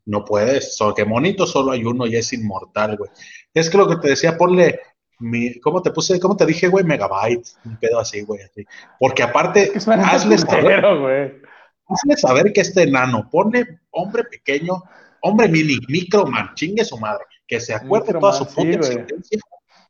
No 0.10 0.26
puedes, 0.26 0.76
solo 0.76 0.96
que 0.96 1.06
monito 1.06 1.46
solo 1.46 1.72
hay 1.72 1.86
uno 1.86 2.08
y 2.08 2.16
es 2.16 2.34
inmortal, 2.34 2.98
güey. 2.98 3.12
Es 3.54 3.70
que 3.70 3.78
lo 3.78 3.88
que 3.88 3.98
te 3.98 4.10
decía, 4.10 4.36
ponle 4.36 4.80
mi, 5.20 5.60
¿cómo 5.60 5.84
te 5.84 5.92
puse? 5.92 6.20
¿Cómo 6.20 6.36
te 6.36 6.48
dije, 6.48 6.68
güey? 6.68 6.84
Megabyte, 6.84 7.48
un 7.64 7.78
pedo 7.78 8.00
así, 8.00 8.22
güey, 8.22 8.42
así. 8.42 8.66
Porque 9.00 9.22
aparte, 9.22 9.72
hazle 9.76 10.40
saber, 10.40 10.82
güey. 10.82 11.42
hazle 11.88 12.18
saber 12.18 12.52
que 12.54 12.62
este 12.62 12.84
enano, 12.84 13.30
pone 13.30 13.82
hombre 13.92 14.24
pequeño, 14.24 14.82
hombre 15.22 15.48
mini, 15.48 15.78
microman, 15.88 16.56
chingue 16.56 16.84
su 16.84 16.98
madre, 16.98 17.26
que 17.46 17.60
se 17.60 17.76
acuerde 17.76 18.14
toda 18.14 18.34
su 18.34 18.48
puta 18.48 18.78
existencia, 18.78 19.40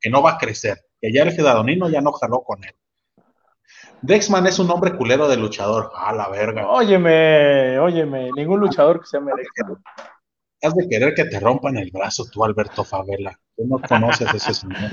que 0.02 0.10
no 0.10 0.22
va 0.22 0.32
a 0.32 0.38
crecer, 0.38 0.78
que 1.00 1.14
ya 1.14 1.24
el 1.24 1.32
Gedadonino 1.32 1.90
ya 1.90 2.02
no 2.02 2.12
jaló 2.12 2.42
con 2.42 2.62
él. 2.66 2.74
Dexman 4.02 4.48
es 4.48 4.60
un 4.60 4.70
hombre 4.72 4.96
culero 4.96 5.28
de 5.28 5.38
luchador. 5.38 5.92
A 5.96 6.14
la 6.14 6.30
verga. 6.30 6.68
Óyeme, 6.68 7.80
óyeme, 7.80 8.30
ningún 8.36 8.60
luchador 8.60 9.02
que 9.02 9.08
se 9.08 9.20
merezca. 9.20 9.66
Has 10.62 10.76
de 10.76 10.88
querer 10.90 11.14
que 11.14 11.26
te 11.26 11.40
rompan 11.40 11.78
el 11.78 11.92
brazo 11.92 12.26
tú, 12.32 12.44
Alberto 12.44 12.84
Favela. 12.84 13.40
Tú 13.56 13.66
no 13.66 13.80
conoces 13.82 14.34
ese 14.34 14.54
señor. 14.54 14.92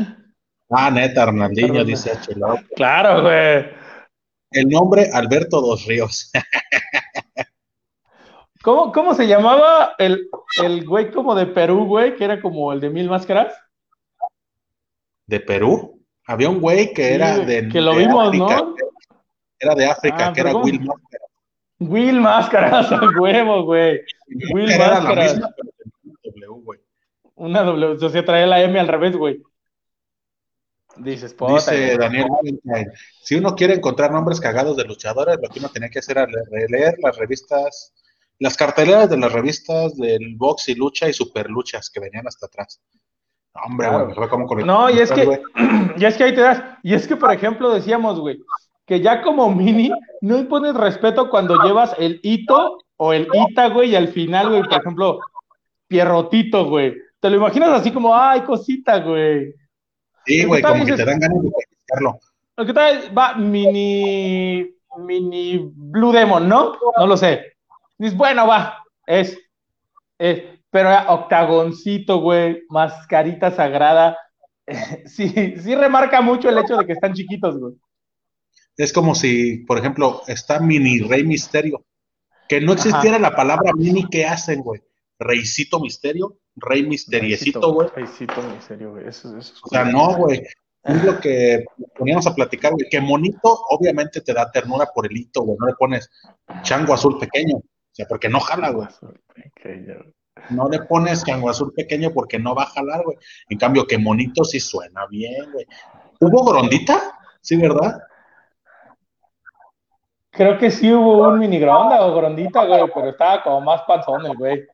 Ah, 0.71 0.91
neta, 0.91 1.25
Arnaldinho, 1.25 1.85
dice 1.85 2.13
Chelo. 2.23 2.57
Claro, 2.75 3.23
güey. 3.23 3.67
El 4.51 4.69
nombre, 4.69 5.11
Alberto 5.13 5.61
Dos 5.61 5.87
Ríos. 5.87 6.31
¿Cómo, 8.63 8.93
¿Cómo, 8.93 9.15
se 9.15 9.29
llamaba 9.29 9.95
el, 9.99 10.29
el 10.63 10.85
güey 10.85 11.13
como 11.13 11.35
de 11.37 11.47
Perú, 11.47 11.85
güey, 11.85 12.17
que 12.17 12.25
era 12.25 12.41
como 12.41 12.73
el 12.73 12.81
de 12.81 12.91
Mil 12.91 13.09
Máscaras? 13.09 13.55
¿De 15.27 15.41
Perú? 15.41 16.05
Había 16.27 16.49
un 16.49 16.61
güey 16.61 16.93
que 16.93 17.15
era 17.15 17.39
de. 17.39 17.69
Que 17.69 17.81
lo 17.81 17.95
vimos, 17.95 18.37
¿no? 18.37 18.75
Era 19.59 19.75
de 19.75 19.87
África, 19.87 20.29
ah, 20.29 20.33
que 20.33 20.41
era 20.41 20.55
Will 20.55 20.81
Máscaras. 20.81 21.31
Will 21.79 22.21
Máscaras, 22.21 22.93
a 22.93 23.01
huevo, 23.19 23.65
güey. 23.65 24.01
Will 24.53 24.71
era 24.71 25.01
Máscaras. 25.01 25.39
La 25.39 25.49
misma, 26.05 26.47
güey. 26.63 26.81
Una 27.37 27.63
W, 27.63 28.05
o 28.05 28.09
sea, 28.09 28.25
trae 28.25 28.47
la 28.47 28.63
M 28.63 28.79
al 28.79 28.89
revés, 28.89 29.17
güey. 29.17 29.43
Dices, 30.99 31.37
Dice 31.37 31.99
Daniel 31.99 32.27
si 33.23 33.35
uno 33.35 33.55
quiere 33.55 33.75
encontrar 33.75 34.11
nombres 34.11 34.41
cagados 34.41 34.79
de 34.79 34.85
luchadores, 34.85 35.37
lo 35.43 35.49
que 35.51 35.59
uno 35.59 35.69
tenía 35.69 35.91
que 35.91 35.99
hacer 35.99 36.17
era 36.17 36.27
leer 36.71 36.95
las 37.03 37.19
revistas, 37.19 37.93
las 38.39 38.57
carteleras 38.57 39.11
de 39.11 39.19
las 39.19 39.31
revistas 39.31 39.95
del 39.97 40.37
box 40.37 40.71
y 40.71 40.75
lucha 40.75 41.07
y 41.09 41.13
super 41.13 41.51
luchas 41.51 41.91
que 41.91 42.01
venían 42.01 42.27
hasta 42.27 42.47
atrás. 42.47 42.81
Hombre, 43.65 43.89
güey, 43.89 44.29
como 44.29 44.55
No, 44.57 44.89
y 44.91 44.99
es 44.99 45.13
que, 45.13 45.43
y 45.99 46.05
es 46.05 46.17
que 46.17 46.25
ahí 46.25 46.35
te 46.35 46.41
das, 46.41 46.63
y 46.83 46.95
es 46.95 47.07
que, 47.07 47.17
por 47.17 47.33
ejemplo, 47.33 47.73
decíamos, 47.73 48.19
güey, 48.19 48.43
que 48.87 49.01
ya 49.01 49.21
como 49.21 49.53
mini 49.53 49.91
no 50.21 50.39
impones 50.39 50.75
respeto 50.75 51.29
cuando 51.29 51.63
llevas 51.63 51.95
el 51.99 52.21
hito 52.23 52.79
o 52.97 53.13
el 53.13 53.29
ita, 53.33 53.69
güey, 53.69 53.91
y 53.91 53.97
al 53.97 54.09
final, 54.09 54.49
güey, 54.49 54.63
por 54.63 54.81
ejemplo, 54.81 55.21
Pierrotito, 55.89 56.67
güey. 56.67 56.95
Te 57.21 57.29
lo 57.29 57.37
imaginas 57.37 57.71
así 57.71 57.91
como, 57.91 58.15
ay, 58.15 58.43
cosita, 58.43 59.01
güey. 59.01 59.55
Sí, 60.25 60.45
güey, 60.45 60.63
como 60.63 60.87
que 60.87 60.95
te 60.95 61.05
dan 61.05 61.19
ganas 61.19 61.43
de 61.43 61.51
practicarlo. 61.51 62.19
¿Qué 62.57 62.73
tal? 62.73 63.19
Va 63.19 63.35
mini, 63.35 64.71
mini 64.99 65.71
Blue 65.75 66.13
Demon, 66.13 66.49
¿no? 66.49 66.77
No 66.97 67.07
lo 67.07 67.17
sé. 67.17 67.57
Dices, 67.99 68.17
bueno, 68.17 68.47
va, 68.47 68.83
es, 69.07 69.39
es, 70.19 70.43
pero 70.71 70.91
octagoncito, 71.09 72.21
güey, 72.21 72.63
mascarita 72.69 73.51
sagrada. 73.51 74.17
sí, 75.07 75.29
sí 75.59 75.75
remarca 75.75 76.21
mucho 76.21 76.49
el 76.49 76.59
hecho 76.59 76.77
de 76.77 76.87
que 76.87 76.93
están 76.93 77.15
chiquitos, 77.15 77.59
güey 77.59 77.75
es 78.77 78.93
como 78.93 79.15
si, 79.15 79.59
por 79.59 79.79
ejemplo, 79.79 80.23
está 80.27 80.61
Mini 80.61 81.01
Rey 81.01 81.25
Misterio. 81.25 81.85
Que 82.49 82.61
no 82.61 82.75
existiera 82.75 83.19
la 83.19 83.35
palabra 83.35 83.73
mini, 83.75 84.07
¿qué 84.09 84.25
hacen, 84.25 84.63
güey? 84.63 84.81
Reycito 85.19 85.81
Misterio, 85.81 86.39
Rey 86.55 86.87
Misteriecito, 86.87 87.73
güey. 87.73 87.89
Reycito 87.95 88.41
Misterio, 88.43 88.93
güey. 88.93 89.09
Eso, 89.09 89.37
eso 89.37 89.55
o 89.65 89.69
sea, 89.69 89.85
no, 89.85 90.15
güey. 90.17 90.43
Es 90.85 91.05
lo 91.05 91.19
que 91.19 91.65
poníamos 91.99 92.27
a 92.29 92.35
platicar, 92.35 92.73
güey. 92.73 92.89
Que 92.89 93.01
monito, 93.01 93.61
obviamente 93.71 94.21
te 94.21 94.33
da 94.33 94.51
ternura 94.53 94.87
por 94.95 95.07
el 95.07 95.17
hito, 95.17 95.43
güey. 95.43 95.57
No 95.59 95.67
le 95.67 95.75
pones 95.75 96.09
chango 96.63 96.95
azul 96.95 97.19
pequeño. 97.19 97.57
O 97.57 97.63
sea, 97.91 98.07
porque 98.07 98.29
no 98.29 98.39
jala, 98.39 98.71
güey. 98.71 98.87
No 100.51 100.69
le 100.69 100.81
pones 100.83 101.25
chango 101.25 101.51
azul 101.51 101.73
pequeño 101.75 102.13
porque 102.13 102.39
no 102.39 102.55
va 102.55 102.65
a 102.65 102.67
jalar, 102.67 103.03
güey. 103.03 103.17
En 103.49 103.59
cambio, 103.59 103.87
que 103.87 103.99
monito 103.99 104.45
sí 104.45 104.61
suena 104.61 105.07
bien, 105.09 105.51
güey. 105.51 105.67
¿Hubo 106.21 106.45
grondita? 106.45 107.19
Sí, 107.41 107.57
¿verdad? 107.57 108.01
Creo 110.37 110.59
que 110.59 110.71
sí 110.71 110.93
hubo 110.93 111.27
un 111.29 111.39
mini 111.39 111.59
gronda 111.59 112.05
o 112.05 112.15
grondita, 112.15 112.65
güey, 112.65 112.85
pero 112.95 113.09
estaba 113.09 113.43
como 113.43 113.63
más 113.63 113.83
panzón 113.83 114.27
el 114.27 114.37
güey. 114.37 114.67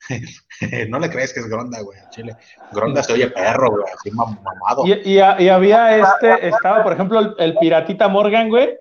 no 0.88 0.98
le 0.98 1.10
crees 1.10 1.32
que 1.32 1.40
es 1.40 1.48
Gronda, 1.48 1.80
güey, 1.82 1.98
Chile. 2.10 2.36
Gronda 2.72 3.02
se 3.02 3.12
oye 3.12 3.28
perro, 3.30 3.70
güey, 3.70 3.84
así 3.92 4.10
mamado. 4.12 4.86
Y, 4.86 4.92
y, 4.92 5.16
y, 5.16 5.48
había 5.48 5.98
este, 5.98 6.48
estaba, 6.48 6.84
por 6.84 6.92
ejemplo, 6.92 7.18
el, 7.18 7.34
el 7.38 7.56
piratita 7.56 8.08
Morgan, 8.08 8.48
güey. 8.48 8.76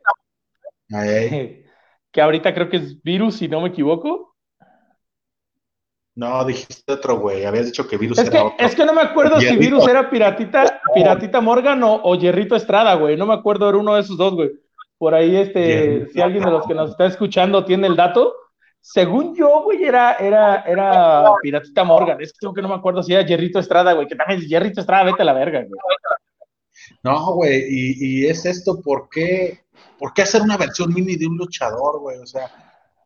Ay. 0.92 1.64
Que 2.10 2.22
ahorita 2.22 2.54
creo 2.54 2.70
que 2.70 2.78
es 2.78 3.04
virus, 3.04 3.36
si 3.36 3.48
no 3.48 3.62
me 3.62 3.68
equivoco. 3.68 4.34
No, 6.16 6.44
dijiste 6.46 6.92
otro, 6.92 7.20
güey. 7.20 7.46
Habías 7.46 7.68
dicho 7.68 7.88
que 7.88 7.96
Virus 7.98 8.18
es 8.18 8.28
era 8.28 8.32
que, 8.32 8.44
otro. 8.44 8.66
Es 8.66 8.74
que 8.74 8.86
no 8.86 8.94
me 8.94 9.02
acuerdo 9.02 9.40
si 9.40 9.56
Virus 9.56 9.88
era 9.88 10.10
Piratita, 10.10 10.82
Piratita 10.96 11.42
Morgan 11.42 11.84
o, 11.84 12.02
o 12.02 12.16
Yerrito 12.16 12.56
Estrada, 12.56 12.96
güey. 12.96 13.18
No 13.18 13.28
me 13.28 13.36
acuerdo, 13.36 13.70
era 13.70 13.78
uno 13.78 13.94
de 13.94 14.02
esos 14.02 14.18
dos, 14.18 14.34
güey. 14.34 14.50
Por 14.98 15.14
ahí, 15.14 15.36
este, 15.36 16.08
si 16.10 16.22
alguien 16.22 16.44
de 16.44 16.52
los 16.52 16.66
que 16.66 16.74
nos 16.74 16.92
está 16.92 17.06
escuchando 17.06 17.64
tiene 17.64 17.88
el 17.88 17.96
dato, 17.96 18.34
según 18.82 19.36
yo, 19.36 19.64
güey, 19.64 19.84
era, 19.84 20.14
era, 20.14 20.62
era 20.62 21.34
Piratita 21.42 21.84
Morgan. 21.84 22.22
Es 22.22 22.34
que 22.34 22.62
no 22.62 22.70
me 22.70 22.76
acuerdo 22.76 23.04
si 23.04 23.14
era 23.14 23.26
Yerrito 23.26 23.60
Estrada, 23.60 23.94
güey. 23.94 24.08
Que 24.08 24.16
también 24.16 24.40
es 24.40 24.48
Yerrito 24.48 24.82
Estrada, 24.82 25.04
vete 25.04 25.22
a 25.22 25.26
la 25.26 25.34
verga, 25.34 25.60
güey. 25.60 25.80
No, 27.04 27.34
güey, 27.34 27.66
y, 27.68 27.96
y, 28.00 28.28
es 28.28 28.46
esto, 28.46 28.82
¿por 28.82 29.10
qué, 29.10 29.66
¿por 30.00 30.14
qué 30.14 30.22
hacer 30.22 30.42
una 30.42 30.58
versión 30.58 30.94
mini 30.94 31.16
de 31.16 31.28
un 31.28 31.38
luchador, 31.38 32.00
güey? 32.00 32.18
O 32.20 32.26
sea, 32.26 32.50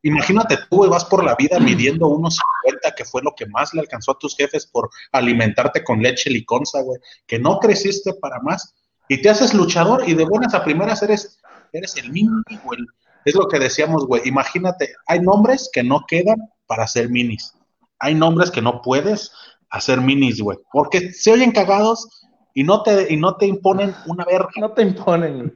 imagínate 0.04 0.58
tú, 0.69 0.77
güey, 0.77 0.89
vas 0.89 1.06
por 1.06 1.23
la 1.23 1.36
vida 1.36 1.60
midiendo 1.60 2.08
unos 2.08 2.39
50, 2.63 2.95
que 2.95 3.06
fue 3.06 3.21
lo 3.21 3.34
que 3.36 3.45
más 3.47 3.73
le 3.73 3.82
alcanzó 3.82 4.12
a 4.12 4.19
tus 4.19 4.36
jefes 4.36 4.67
por 4.67 4.89
alimentarte 5.12 5.84
con 5.84 6.01
leche 6.01 6.30
liconza, 6.30 6.82
güey, 6.82 6.99
que 7.25 7.39
no 7.39 7.60
creciste 7.60 8.13
para 8.13 8.39
más, 8.39 8.75
y 9.08 9.21
te 9.21 9.30
haces 9.30 9.54
luchador 9.54 10.08
y 10.08 10.13
de 10.13 10.25
buenas 10.25 10.54
a 10.54 10.63
primeras 10.63 11.04
eres, 11.04 11.39
eres 11.71 11.95
el 11.97 12.12
mini, 12.12 12.41
güey. 12.63 12.79
Es 13.25 13.36
lo 13.36 13.47
que 13.47 13.60
decíamos, 13.60 14.05
güey, 14.07 14.21
imagínate, 14.25 14.93
hay 15.07 15.19
nombres 15.19 15.69
que 15.71 15.84
no 15.84 16.05
quedan 16.07 16.38
para 16.65 16.84
hacer 16.84 17.10
minis, 17.10 17.53
hay 17.99 18.15
nombres 18.15 18.49
que 18.49 18.62
no 18.62 18.81
puedes 18.81 19.31
hacer 19.69 20.01
minis, 20.01 20.41
güey, 20.41 20.57
porque 20.71 21.13
se 21.13 21.31
oyen 21.31 21.51
cagados 21.51 22.27
y 22.53 22.63
no 22.63 22.81
te, 22.81 23.13
y 23.13 23.17
no 23.17 23.38
te 23.38 23.45
imponen 23.45 23.95
una 24.07 24.25
verga. 24.25 24.49
No 24.57 24.71
te 24.73 24.81
imponen, 24.81 25.38
güey. 25.38 25.51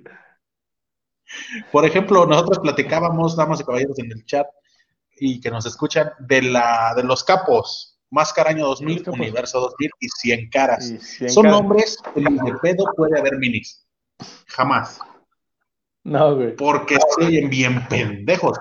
Por 1.71 1.85
ejemplo, 1.85 2.25
nosotros 2.25 2.59
platicábamos, 2.59 3.35
damas 3.35 3.59
y 3.59 3.63
caballeros, 3.63 3.97
en 3.99 4.11
el 4.11 4.25
chat 4.25 4.47
y 5.17 5.39
que 5.39 5.49
nos 5.49 5.65
escuchan, 5.65 6.11
de 6.19 6.41
la 6.43 6.93
de 6.95 7.03
los 7.03 7.23
capos, 7.23 7.99
Máscara 8.11 8.51
Año 8.51 8.67
2000, 8.67 9.03
capos. 9.03 9.19
Universo 9.19 9.59
2000 9.59 9.91
y 9.99 10.07
100 10.09 10.49
Caras. 10.49 10.89
Y 10.91 10.99
100 10.99 11.29
Son 11.29 11.43
caras. 11.43 11.59
nombres 11.61 11.97
que 12.13 12.21
ni 12.21 12.51
de 12.51 12.57
pedo 12.59 12.85
puede 12.95 13.19
haber 13.19 13.37
minis. 13.37 13.85
Jamás. 14.47 14.99
No, 16.05 16.35
güey. 16.35 16.55
Porque 16.55 16.95
se 16.95 17.25
oyen 17.25 17.49
bien 17.49 17.85
pendejos. 17.87 18.57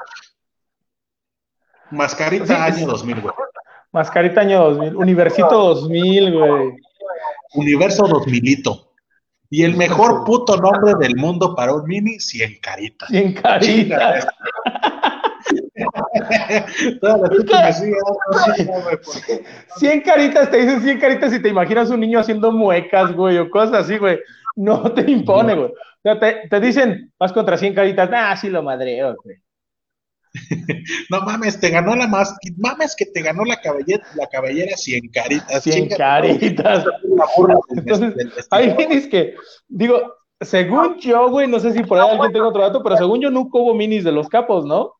Mascarita 1.90 2.46
Sí, 2.46 2.52
Año 2.52 2.76
es- 2.76 2.86
2000, 2.86 3.20
güey. 3.20 3.34
Mascarita 3.92 4.40
año 4.40 4.64
2000. 4.70 4.96
Universito 4.96 5.56
2000, 5.56 6.32
güey. 6.36 6.72
Universo 7.54 8.08
2000. 8.08 8.64
Y 9.50 9.62
el 9.62 9.76
mejor 9.76 10.24
puto 10.24 10.56
nombre 10.56 10.94
del 10.98 11.14
mundo 11.14 11.54
para 11.54 11.74
un 11.74 11.84
mini, 11.86 12.18
100 12.18 12.58
Caritas. 12.60 13.08
100 13.10 13.34
caritas. 13.34 14.26
Todas 17.00 17.20
las 17.20 17.30
pinches 17.30 17.60
me 17.62 17.72
siguen 17.72 17.94
dando 18.32 18.52
risa, 18.56 18.80
güey, 18.82 18.96
porque 19.04 19.44
100 19.76 20.00
caritas, 20.00 20.50
te 20.50 20.56
dicen 20.56 20.82
100 20.82 20.98
caritas 20.98 21.32
y 21.34 21.42
te 21.42 21.48
imaginas 21.50 21.90
un 21.90 22.00
niño 22.00 22.18
haciendo 22.18 22.50
muecas, 22.50 23.12
güey, 23.12 23.36
o 23.38 23.48
cosas 23.50 23.84
así, 23.84 23.98
güey. 23.98 24.18
No 24.56 24.90
te 24.92 25.08
impone, 25.10 25.54
güey. 25.54 25.72
Te, 26.04 26.48
te 26.50 26.60
dicen, 26.60 27.12
vas 27.18 27.32
contra 27.32 27.56
100 27.56 27.74
caritas, 27.74 28.10
ah, 28.12 28.36
sí 28.36 28.50
lo 28.50 28.62
madreo, 28.62 29.16
güey. 29.24 29.38
No 31.10 31.20
mames, 31.22 31.58
te 31.60 31.70
ganó 31.70 31.94
la 31.96 32.06
más. 32.06 32.36
Mames 32.56 32.94
que 32.94 33.06
te 33.06 33.22
ganó 33.22 33.44
la 33.44 33.60
cabellera, 33.60 34.04
la 34.16 34.26
cabellera 34.28 34.76
100 34.76 35.08
caritas. 35.08 35.62
100 35.62 35.74
Chinga, 35.74 35.96
caritas. 35.96 36.84
Entonces, 37.76 38.14
vestidor. 38.14 38.76
minis 38.76 39.06
que, 39.06 39.34
digo, 39.68 40.14
según 40.40 40.98
yo, 40.98 41.30
güey, 41.30 41.48
no 41.48 41.58
sé 41.60 41.72
si 41.72 41.82
por 41.82 41.98
ahí 41.98 42.08
alguien 42.10 42.32
tenga 42.32 42.48
otro 42.48 42.62
dato, 42.62 42.82
pero 42.82 42.96
según 42.96 43.20
yo 43.20 43.30
nunca 43.30 43.58
hubo 43.58 43.74
minis 43.74 44.04
de 44.04 44.12
los 44.12 44.28
capos, 44.28 44.66
¿no? 44.66 44.94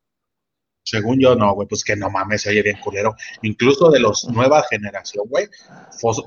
Según 0.87 1.19
yo, 1.19 1.35
no, 1.35 1.51
güey, 1.55 1.67
pues 1.67 1.83
que 1.83 1.95
no 1.95 2.11
mames, 2.11 2.43
se 2.43 2.51
oye 2.51 2.61
bien 2.61 2.77
culero. 2.79 3.15
Incluso 3.41 3.89
de 3.89 3.99
los 3.99 4.29
nueva 4.29 4.63
generación, 4.69 5.25
güey, 5.27 5.47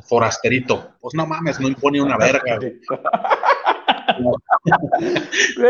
forasterito. 0.09 0.95
Pues 1.01 1.15
no 1.15 1.27
mames, 1.27 1.61
no 1.61 1.69
impone 1.69 2.03
una 2.03 2.17
verga, 2.17 2.57
güey. 2.57 2.81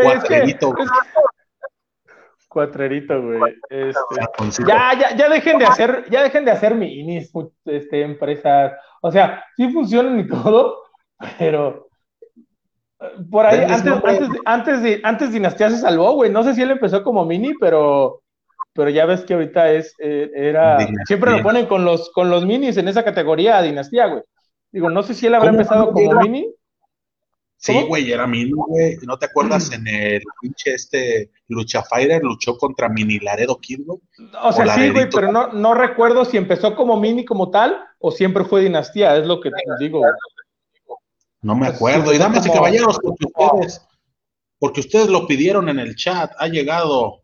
Cuatrerito, 0.03 0.73
güey. 0.73 0.87
Cuatrerito, 2.47 3.21
güey. 3.21 3.39
Este, 3.69 4.63
ya, 4.67 4.93
ya, 4.99 5.15
ya 5.15 5.29
dejen 5.29 5.59
de 5.59 5.65
hacer, 5.65 6.05
ya 6.09 6.23
dejen 6.23 6.45
de 6.45 6.51
hacer 6.51 6.73
minis, 6.75 7.31
este, 7.65 8.01
empresas. 8.01 8.73
O 9.01 9.11
sea, 9.11 9.43
sí 9.55 9.71
funcionan 9.71 10.19
y 10.19 10.27
todo, 10.27 10.83
pero 11.37 11.87
por 13.31 13.45
ahí, 13.45 13.63
antes, 13.63 13.91
antes, 14.03 14.29
de- 14.31 14.39
antes, 14.45 14.81
de, 14.83 15.01
antes 15.03 15.31
Dinastía 15.31 15.69
se 15.69 15.77
salvó, 15.77 16.13
güey. 16.13 16.31
No 16.31 16.43
sé 16.43 16.55
si 16.55 16.61
él 16.61 16.71
empezó 16.71 17.03
como 17.03 17.23
mini, 17.23 17.53
pero, 17.53 18.21
pero 18.73 18.89
ya 18.89 19.05
ves 19.05 19.21
que 19.21 19.35
ahorita 19.35 19.71
es, 19.71 19.93
eh, 19.99 20.29
era, 20.33 20.77
Dinastía. 20.79 21.05
siempre 21.05 21.31
lo 21.31 21.43
ponen 21.43 21.67
con 21.67 21.85
los, 21.85 22.09
con 22.11 22.29
los 22.29 22.45
minis 22.45 22.77
en 22.77 22.87
esa 22.87 23.03
categoría, 23.03 23.61
Dinastía, 23.61 24.07
güey. 24.07 24.23
Digo, 24.71 24.89
no 24.89 25.03
sé 25.03 25.13
si 25.13 25.27
él 25.27 25.35
habrá 25.35 25.49
¿Cómo 25.49 25.61
empezado 25.61 25.91
como 25.91 26.13
mini. 26.21 26.53
Sí, 27.61 27.83
güey, 27.87 28.09
era 28.09 28.25
mini, 28.25 28.51
güey. 28.53 28.95
¿No 29.05 29.17
te 29.19 29.25
acuerdas 29.25 29.69
en 29.73 29.85
el 29.85 30.21
pinche 30.41 30.73
este 30.75 31.29
Lucha 31.49 31.83
Fighter? 31.83 32.23
Luchó 32.23 32.57
contra 32.57 32.87
Mini 32.87 33.19
Laredo 33.19 33.57
Kid, 33.59 33.81
güey. 33.85 33.99
O 34.41 34.53
sea, 34.53 34.65
O 34.65 34.69
sí, 34.75 34.89
güey, 34.91 35.09
pero 35.09 35.29
no, 35.29 35.51
no 35.51 35.73
recuerdo 35.73 36.23
si 36.23 36.37
empezó 36.37 36.73
como 36.73 36.97
mini 36.97 37.25
como 37.25 37.51
tal 37.51 37.77
o 37.99 38.11
siempre 38.11 38.45
fue 38.45 38.61
dinastía, 38.61 39.17
es 39.17 39.25
lo 39.25 39.41
que 39.41 39.49
te 39.51 39.57
digo. 39.77 40.01
No 41.41 41.53
me 41.55 41.65
Pues, 41.65 41.75
acuerdo. 41.75 42.09
sí, 42.11 42.15
Y 42.15 42.19
damas 42.19 42.45
y 42.45 42.49
como- 42.49 42.53
caballeros, 42.61 42.97
porque 43.03 43.25
ustedes, 43.25 43.81
porque 44.57 44.79
ustedes 44.79 45.09
lo 45.09 45.27
pidieron 45.27 45.67
en 45.67 45.79
el 45.79 45.95
chat, 45.97 46.31
ha 46.39 46.47
llegado 46.47 47.19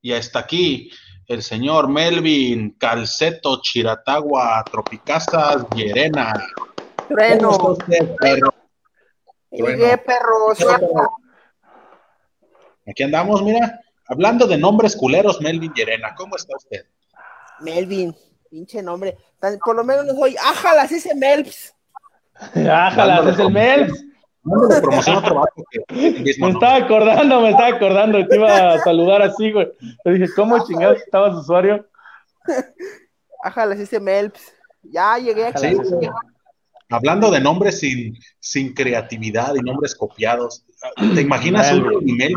y 0.00 0.12
hasta 0.12 0.38
aquí 0.38 0.90
el 1.26 1.42
señor 1.42 1.88
Melvin 1.88 2.70
Calceto 2.78 3.60
Chiratagua 3.60 4.64
Tropicazas 4.70 5.66
Llerena. 5.74 6.32
¿Cómo 7.48 7.76
usted, 9.62 10.02
perro? 10.04 10.54
Llegué, 10.54 10.78
perros. 10.78 11.08
Aquí 12.86 13.02
andamos, 13.02 13.42
mira, 13.42 13.80
hablando 14.06 14.46
de 14.46 14.58
nombres 14.58 14.94
culeros, 14.96 15.40
Melvin 15.40 15.72
Llerena. 15.72 16.14
¿Cómo 16.14 16.36
está 16.36 16.56
usted? 16.56 16.86
Melvin, 17.60 18.14
pinche 18.50 18.82
nombre. 18.82 19.16
Por 19.64 19.76
lo 19.76 19.84
menos 19.84 20.06
no 20.06 20.14
soy. 20.14 20.36
¡Ájalas 20.36 20.92
ese 20.92 21.14
Melps! 21.14 21.74
Ájalas, 22.70 23.26
es 23.26 23.38
el 23.38 23.52
promoción 24.82 25.22
que 25.70 26.22
mismo 26.22 26.46
Me 26.46 26.52
estaba 26.52 26.76
acordando, 26.76 27.40
me 27.40 27.50
estaba 27.50 27.68
acordando 27.68 28.18
y 28.18 28.28
te 28.28 28.36
iba 28.36 28.74
a 28.74 28.78
saludar 28.80 29.22
así, 29.22 29.52
güey. 29.52 29.70
Le 30.04 30.12
dije, 30.12 30.34
¿cómo 30.34 30.64
chingados 30.66 30.98
estaba 30.98 31.30
su 31.30 31.38
usuario? 31.38 31.86
¡Ájalas 33.42 33.78
ese 33.78 34.00
Melps! 34.00 34.52
Ya 34.82 35.16
llegué 35.18 35.46
aquí. 35.46 35.68
Sí, 35.68 35.74
güey. 35.74 36.10
Hablando 36.90 37.30
de 37.30 37.40
nombres 37.40 37.80
sin, 37.80 38.16
sin 38.40 38.74
creatividad 38.74 39.54
y 39.54 39.60
nombres 39.60 39.94
copiados, 39.94 40.64
¿te 41.14 41.20
imaginas 41.22 41.72
un 41.72 41.82
Melvin. 42.04 42.36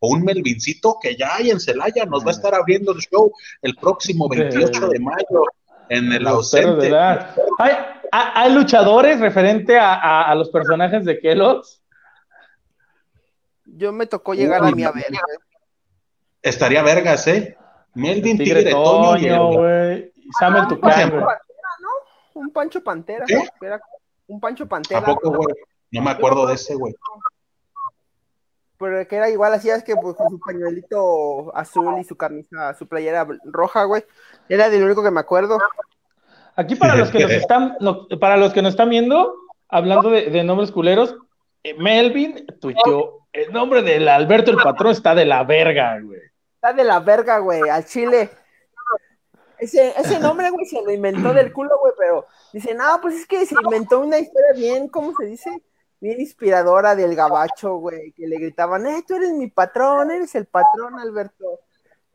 O 0.00 0.10
un 0.12 0.22
Melvincito 0.22 0.96
que 1.02 1.16
ya 1.16 1.34
hay 1.36 1.50
en 1.50 1.58
Celaya 1.58 2.04
nos 2.04 2.24
va 2.24 2.28
a 2.28 2.32
estar 2.34 2.54
abriendo 2.54 2.92
el 2.92 2.98
show 3.00 3.32
el 3.62 3.74
próximo 3.74 4.28
28 4.28 4.88
de 4.88 5.00
mayo 5.00 5.42
en 5.88 6.12
el 6.12 6.26
ausente? 6.28 6.94
¿Hay, 7.58 7.72
hay- 8.12 8.52
luchadores 8.52 9.18
referente 9.18 9.76
a, 9.76 9.94
a- 9.94 10.30
a 10.30 10.34
los 10.36 10.50
personajes 10.50 11.04
de 11.04 11.18
Kellogg's? 11.18 11.82
Yo 13.64 13.92
me 13.92 14.06
tocó 14.06 14.34
llegar 14.34 14.64
a 14.64 14.70
mi 14.70 14.84
a 14.84 14.92
ver. 14.92 15.06
Estaría 16.42 16.82
vergas, 16.82 17.26
¿eh? 17.26 17.56
Melvin 17.94 18.38
Tigre, 18.38 18.60
Tigre, 18.60 18.70
Toño, 18.70 19.16
y 19.16 19.28
Toño, 19.28 19.50
el- 19.50 19.56
güey. 19.58 20.12
Samuel 20.38 20.62
Un 20.64 20.68
Tucán, 20.68 20.90
Pancho 20.92 21.10
güey. 21.10 21.24
Pantera, 21.24 21.68
¿no? 21.80 21.88
Un 22.38 22.50
Pancho 22.50 22.82
Pantera. 22.82 23.24
Era 23.60 23.80
un 24.26 24.40
Pancho 24.40 24.66
Pantera. 24.66 25.00
¿A 25.00 25.04
poco, 25.04 25.30
güey? 25.30 25.54
No 25.90 26.02
me 26.02 26.10
acuerdo 26.10 26.46
de 26.46 26.54
ese, 26.54 26.74
güey. 26.74 26.94
Pero 28.78 29.08
que 29.08 29.16
era 29.16 29.28
igual, 29.28 29.52
así 29.54 29.68
es 29.68 29.82
que 29.82 29.96
pues, 29.96 30.14
con 30.14 30.30
su 30.30 30.38
pañuelito 30.38 31.54
azul 31.56 31.98
y 32.00 32.04
su 32.04 32.16
camisa, 32.16 32.74
su 32.74 32.86
playera 32.86 33.26
roja, 33.44 33.84
güey. 33.84 34.04
Era 34.48 34.70
de 34.70 34.78
lo 34.78 34.86
único 34.86 35.02
que 35.02 35.10
me 35.10 35.20
acuerdo. 35.20 35.58
Aquí 36.54 36.76
para 36.76 36.94
los 36.94 37.10
que 37.10 37.20
nos 37.20 37.30
están, 37.32 37.76
no, 37.80 38.06
para 38.20 38.36
los 38.36 38.52
que 38.52 38.62
nos 38.62 38.70
están 38.70 38.90
viendo, 38.90 39.34
hablando 39.68 40.10
de, 40.10 40.30
de 40.30 40.44
nombres 40.44 40.70
culeros, 40.70 41.16
eh, 41.64 41.74
Melvin 41.74 42.46
tuiteó, 42.60 43.26
el 43.32 43.52
nombre 43.52 43.82
del 43.82 44.08
Alberto 44.08 44.50
el 44.52 44.58
patrón 44.58 44.92
está 44.92 45.14
de 45.14 45.24
la 45.24 45.42
verga, 45.42 45.98
güey. 46.00 46.20
Está 46.54 46.72
de 46.72 46.84
la 46.84 47.00
verga, 47.00 47.38
güey, 47.38 47.68
al 47.68 47.84
chile. 47.84 48.30
Ese, 49.58 49.92
ese 49.98 50.20
nombre, 50.20 50.50
güey, 50.50 50.66
se 50.66 50.82
lo 50.82 50.92
inventó 50.92 51.34
del 51.34 51.52
culo, 51.52 51.70
güey, 51.80 51.92
pero 51.98 52.26
dice, 52.52 52.74
no, 52.74 53.00
pues 53.02 53.16
es 53.16 53.26
que 53.26 53.44
se 53.44 53.56
inventó 53.62 54.00
una 54.00 54.18
historia 54.18 54.52
bien, 54.54 54.88
¿cómo 54.88 55.12
se 55.18 55.26
dice? 55.26 55.62
Bien 56.00 56.20
inspiradora 56.20 56.94
del 56.94 57.16
gabacho, 57.16 57.76
güey, 57.76 58.12
que 58.12 58.28
le 58.28 58.38
gritaban, 58.38 58.86
eh, 58.86 59.02
tú 59.06 59.16
eres 59.16 59.32
mi 59.32 59.48
patrón, 59.48 60.12
eres 60.12 60.34
el 60.36 60.46
patrón, 60.46 60.98
Alberto. 60.98 61.60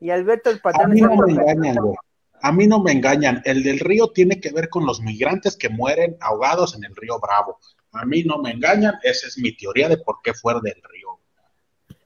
Y 0.00 0.10
Alberto 0.10 0.50
el 0.50 0.56
A 0.56 0.62
patrón 0.62 0.90
mí 0.92 1.00
es 1.00 1.06
no 1.06 1.16
me 1.16 1.32
engañan, 1.32 1.76
güey. 1.76 1.96
A 2.40 2.52
mí 2.52 2.66
no 2.66 2.82
me 2.82 2.92
engañan, 2.92 3.42
el 3.44 3.62
del 3.62 3.78
río 3.78 4.10
tiene 4.10 4.40
que 4.40 4.52
ver 4.52 4.68
con 4.68 4.84
los 4.84 5.00
migrantes 5.00 5.56
que 5.56 5.70
mueren 5.70 6.16
ahogados 6.20 6.74
en 6.74 6.84
el 6.84 6.94
río 6.94 7.18
Bravo. 7.18 7.58
A 7.92 8.04
mí 8.04 8.22
no 8.22 8.38
me 8.38 8.50
engañan, 8.50 8.98
esa 9.02 9.26
es 9.28 9.38
mi 9.38 9.56
teoría 9.56 9.88
de 9.88 9.98
por 9.98 10.16
qué 10.22 10.34
fue 10.34 10.54
el 10.54 10.60
del 10.60 10.74
río. 10.74 11.20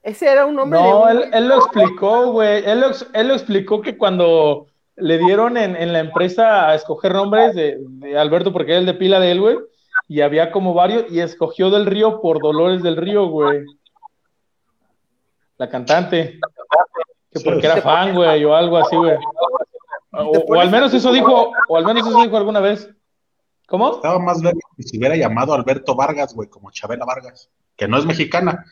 Ese 0.02 0.30
era 0.30 0.46
un 0.46 0.58
hombre. 0.58 0.78
No, 0.78 1.06
de 1.06 1.12
él, 1.12 1.30
él, 1.32 1.48
lo 1.48 1.56
explicó, 1.56 2.32
güey. 2.32 2.62
Él, 2.64 2.84
él, 3.12 3.28
lo 3.28 3.34
explicó 3.34 3.82
que 3.82 3.98
cuando 3.98 4.68
le 5.00 5.18
dieron 5.18 5.56
en, 5.56 5.76
en 5.76 5.92
la 5.92 6.00
empresa 6.00 6.68
a 6.68 6.74
escoger 6.74 7.12
nombres 7.12 7.54
de, 7.54 7.76
de, 7.80 8.18
Alberto, 8.18 8.52
porque 8.52 8.72
era 8.72 8.80
el 8.80 8.86
de 8.86 8.94
pila 8.94 9.20
de 9.20 9.30
él, 9.32 9.40
güey, 9.40 9.56
y 10.08 10.20
había 10.20 10.50
como 10.50 10.74
varios, 10.74 11.10
y 11.10 11.20
escogió 11.20 11.70
del 11.70 11.86
río 11.86 12.20
por 12.20 12.40
Dolores 12.40 12.82
del 12.82 12.96
Río, 12.96 13.28
güey. 13.28 13.64
La 15.56 15.68
cantante. 15.68 16.38
Que 17.30 17.40
porque 17.40 17.66
era 17.66 17.82
fan, 17.82 18.14
güey, 18.14 18.44
o 18.44 18.54
algo 18.54 18.78
así, 18.78 18.96
güey. 18.96 19.16
O, 20.12 20.32
o, 20.48 20.60
al 20.60 20.70
menos 20.70 20.94
eso 20.94 21.12
dijo, 21.12 21.52
o 21.68 21.76
al 21.76 21.84
menos 21.84 22.06
eso 22.06 22.22
dijo 22.22 22.36
alguna 22.36 22.60
vez. 22.60 22.88
¿Cómo? 23.66 23.96
Estaba 23.96 24.18
más 24.18 24.40
verga 24.40 24.60
que 24.76 24.82
si 24.82 24.98
hubiera 24.98 25.14
llamado 25.14 25.52
Alberto 25.52 25.94
Vargas, 25.94 26.34
güey, 26.34 26.48
como 26.48 26.70
Chabela 26.70 27.04
Vargas, 27.04 27.50
que 27.76 27.86
no 27.86 27.98
es 27.98 28.06
mexicana, 28.06 28.64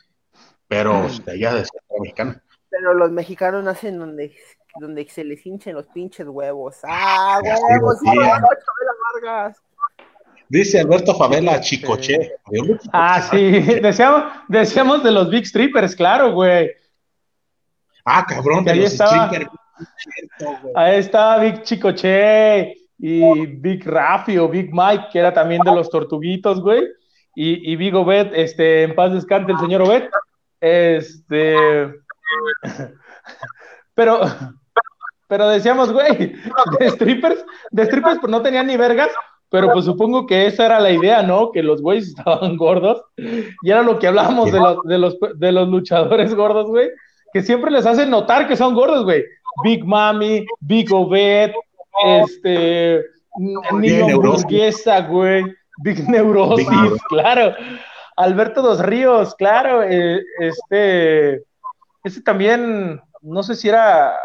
pero 0.69 1.07
de 1.27 1.33
allá 1.33 1.53
de 1.53 1.65
ser 1.67 1.83
mexicana. 2.01 2.43
Pero 2.71 2.95
los 2.95 3.11
mexicanos 3.11 3.65
nacen 3.65 3.99
donde, 3.99 4.35
donde 4.81 5.09
se 5.09 5.25
les 5.25 5.45
hinchen 5.47 5.75
los 5.75 5.87
pinches 5.89 6.27
huevos. 6.27 6.77
¡Ah, 6.85 7.41
huevos! 7.43 7.99
Sí, 8.01 8.19
Vargas. 9.15 9.57
Dice 10.49 10.81
Alberto 10.81 11.15
Favela, 11.15 11.61
Chicoche. 11.61 12.37
Ah, 12.93 13.21
sí, 13.21 13.61
decíamos, 13.83 14.25
decíamos 14.49 15.03
de 15.03 15.11
los 15.11 15.29
Big 15.29 15.47
Strippers, 15.47 15.97
claro, 15.97 16.33
güey. 16.33 16.71
Ah, 18.05 18.25
cabrón, 18.27 18.65
de 18.65 18.71
ahí 18.71 18.81
los 18.81 18.93
estaba, 18.93 19.29
strippers. 19.29 19.51
Ahí 20.75 20.99
estaba 20.99 21.39
Big 21.39 21.63
Chicoche 21.63 22.77
y 22.99 23.47
Big 23.47 23.85
Rafi 23.85 24.39
o 24.39 24.49
Big 24.49 24.71
Mike, 24.73 25.07
que 25.13 25.19
era 25.19 25.35
también 25.35 25.63
de 25.63 25.75
los 25.75 25.91
Tortuguitos, 25.91 26.61
güey. 26.61 26.85
Y, 27.35 27.73
y 27.73 27.77
Big 27.77 27.95
Obed, 27.95 28.33
este, 28.35 28.85
en 28.85 28.95
paz 28.95 29.13
descante 29.13 29.53
el 29.53 29.59
señor 29.59 29.83
Obed. 29.83 30.05
Este. 30.61 31.93
Pero, 33.95 34.21
pero 35.27 35.49
decíamos, 35.49 35.93
güey, 35.93 36.35
de 36.79 36.91
strippers, 36.91 37.45
de 37.71 37.87
strippers 37.87 38.19
pues 38.21 38.31
no 38.31 38.43
tenían 38.43 38.67
ni 38.67 38.77
vergas, 38.77 39.11
pero 39.49 39.73
pues 39.73 39.87
supongo 39.87 40.27
que 40.27 40.47
esa 40.47 40.67
era 40.67 40.81
la 40.81 40.91
idea, 40.91 41.23
¿no? 41.23 41.51
Que 41.51 41.63
los 41.63 41.81
güeyes 41.81 42.09
estaban 42.09 42.57
gordos. 42.57 43.03
Y 43.17 43.71
era 43.71 43.83
lo 43.83 43.99
que 43.99 44.09
hablábamos 44.09 44.53
de 44.53 44.61
los, 44.61 44.83
de 44.83 44.99
los, 44.99 45.17
de 45.37 45.53
los 45.53 45.69
luchadores 45.69 46.35
gordos, 46.35 46.67
güey, 46.67 46.91
que 47.33 47.43
siempre 47.43 47.71
les 47.71 47.87
hacen 47.87 48.11
notar 48.11 48.47
que 48.47 48.57
son 48.57 48.75
gordos, 48.75 49.05
güey. 49.05 49.25
Big 49.65 49.85
Mami, 49.85 50.45
Big 50.61 50.93
Obed, 50.93 51.53
este, 52.05 53.03
Niño 53.73 54.21
Burguesa, 54.21 55.01
güey, 55.03 55.45
Big 55.83 56.09
Neurosis, 56.09 56.69
Big 56.69 57.01
claro. 57.09 57.55
Alberto 58.17 58.63
Dos 58.63 58.81
Ríos, 58.81 59.35
claro, 59.35 59.83
eh, 59.83 60.23
este, 60.41 61.43
este 62.07 62.23
también, 62.23 63.01
no 63.21 63.43
sé 63.43 63.57
si 63.57 63.69
era 63.69 64.17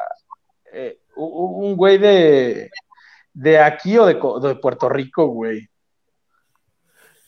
eh, 0.71 0.99
un 1.15 1.75
güey 1.75 1.97
de, 1.97 2.69
de 3.33 3.59
aquí 3.59 3.97
o 3.97 4.05
de, 4.05 4.13
de 4.13 4.55
Puerto 4.55 4.87
Rico, 4.87 5.27
güey. 5.27 5.67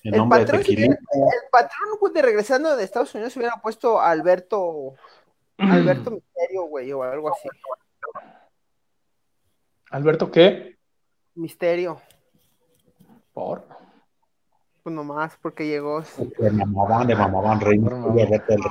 El, 0.04 0.16
el 0.16 0.28
patrón, 0.28 0.62
de 0.62 0.74
hubiera, 0.74 0.92
el 0.92 1.50
patrón 1.50 1.90
de 2.00 2.22
regresando 2.22 2.76
de 2.76 2.84
Estados 2.84 3.16
Unidos 3.16 3.36
hubiera 3.38 3.56
puesto 3.62 4.00
a 4.00 4.12
Alberto, 4.12 4.96
Alberto 5.58 6.12
Misterio, 6.12 6.64
güey, 6.64 6.92
o 6.92 7.04
algo 7.04 7.32
así. 7.32 7.50
¿Alberto 9.90 10.30
qué? 10.30 10.78
Misterio. 11.36 12.02
¿Por? 13.34 13.66
Pues 14.84 14.94
nomás, 14.94 15.38
porque 15.42 15.66
llegó. 15.66 16.04
De 16.40 16.52
mamaban, 16.52 17.08
de 17.08 17.16
mamaban, 17.16 17.62
reino. 17.62 18.14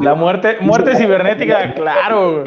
La 0.01 0.14
muerte, 0.14 0.59
muerte 0.61 0.94
cibernética, 0.96 1.72
claro. 1.75 2.44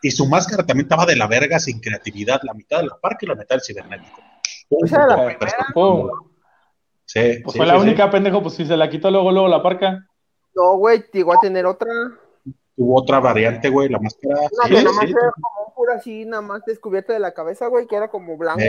Y 0.00 0.10
su 0.10 0.26
máscara 0.26 0.64
también 0.64 0.86
estaba 0.86 1.06
de 1.06 1.16
la 1.16 1.26
verga 1.26 1.58
sin 1.58 1.80
creatividad, 1.80 2.40
la 2.42 2.54
mitad 2.54 2.78
de 2.80 2.86
la 2.86 2.96
parca 2.98 3.18
y 3.22 3.26
la 3.26 3.34
mitad 3.34 3.56
del 3.56 3.62
cibernético. 3.62 4.20
O 4.70 4.86
sea, 4.86 5.06
la 5.06 5.16
primera. 5.26 5.52
Sí, 7.06 7.40
pues 7.42 7.52
sí, 7.52 7.58
fue 7.58 7.66
sí, 7.66 7.72
la 7.72 7.74
sí. 7.74 7.82
única, 7.82 8.10
pendejo, 8.10 8.42
pues 8.42 8.54
si 8.54 8.64
se 8.66 8.76
la 8.76 8.88
quitó 8.88 9.10
luego, 9.10 9.30
luego 9.30 9.48
la 9.48 9.62
parca. 9.62 10.06
No, 10.54 10.76
güey, 10.76 11.04
llegó 11.12 11.34
a 11.34 11.40
tener 11.40 11.66
otra. 11.66 11.90
Tuvo 12.76 12.98
otra 12.98 13.20
variante, 13.20 13.68
güey, 13.68 13.88
la 13.88 13.98
máscara. 13.98 14.36
Una 14.36 14.68
que 14.68 14.82
nada 14.82 14.96
más 14.96 15.04
sí. 15.04 15.10
era 15.12 15.32
como 15.32 15.66
un 15.66 15.74
pura 15.74 15.94
así, 15.94 16.24
nada 16.24 16.42
más 16.42 16.64
descubierta 16.64 17.12
de 17.12 17.20
la 17.20 17.34
cabeza, 17.34 17.66
güey, 17.66 17.86
que 17.86 17.96
era 17.96 18.08
como 18.08 18.36
blanca. 18.36 18.64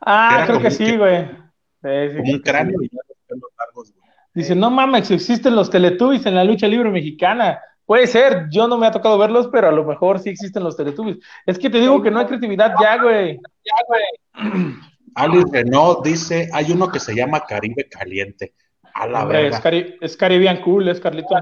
Ah, 0.00 0.34
Era 0.36 0.46
creo 0.46 0.56
como 0.56 0.68
que 0.68 0.70
sí, 0.70 0.96
güey. 0.96 1.24
Sí, 1.26 2.10
sí, 2.10 2.16
Como 2.16 2.32
un 2.32 2.38
cráneo 2.40 2.78
sí. 2.80 2.86
y 2.86 2.88
ya 2.88 3.02
los 3.08 3.18
pelos 3.26 3.50
largos, 3.58 3.92
güey. 3.92 4.04
Dice, 4.34 4.56
no 4.56 4.70
mames, 4.70 5.10
existen 5.10 5.54
los 5.54 5.70
Teletubbies 5.70 6.26
en 6.26 6.34
la 6.34 6.44
lucha 6.44 6.66
libre 6.66 6.90
mexicana. 6.90 7.60
Puede 7.86 8.06
ser, 8.06 8.48
yo 8.50 8.66
no 8.66 8.76
me 8.76 8.86
ha 8.86 8.90
tocado 8.90 9.16
verlos, 9.16 9.48
pero 9.52 9.68
a 9.68 9.72
lo 9.72 9.84
mejor 9.84 10.18
sí 10.18 10.30
existen 10.30 10.64
los 10.64 10.76
Teletubbies. 10.76 11.18
Es 11.46 11.58
que 11.58 11.70
te 11.70 11.80
digo 11.80 12.02
que 12.02 12.10
no 12.10 12.18
hay 12.18 12.26
creatividad 12.26 12.74
ya, 12.80 13.00
güey. 13.00 13.38
Ya, 13.64 13.74
güey. 13.86 14.74
Alice 15.14 15.46
Renault 15.52 16.04
dice, 16.04 16.48
hay 16.52 16.72
uno 16.72 16.88
que 16.88 16.98
se 16.98 17.14
llama 17.14 17.44
Caribe 17.46 17.88
Caliente. 17.88 18.54
A 18.94 19.06
la 19.06 19.22
Hombre, 19.22 19.48
es, 19.48 19.60
cari 19.60 19.96
es 20.00 20.16
Caribbean 20.16 20.60
Cool, 20.62 20.88
es 20.88 21.00
Carlito. 21.00 21.36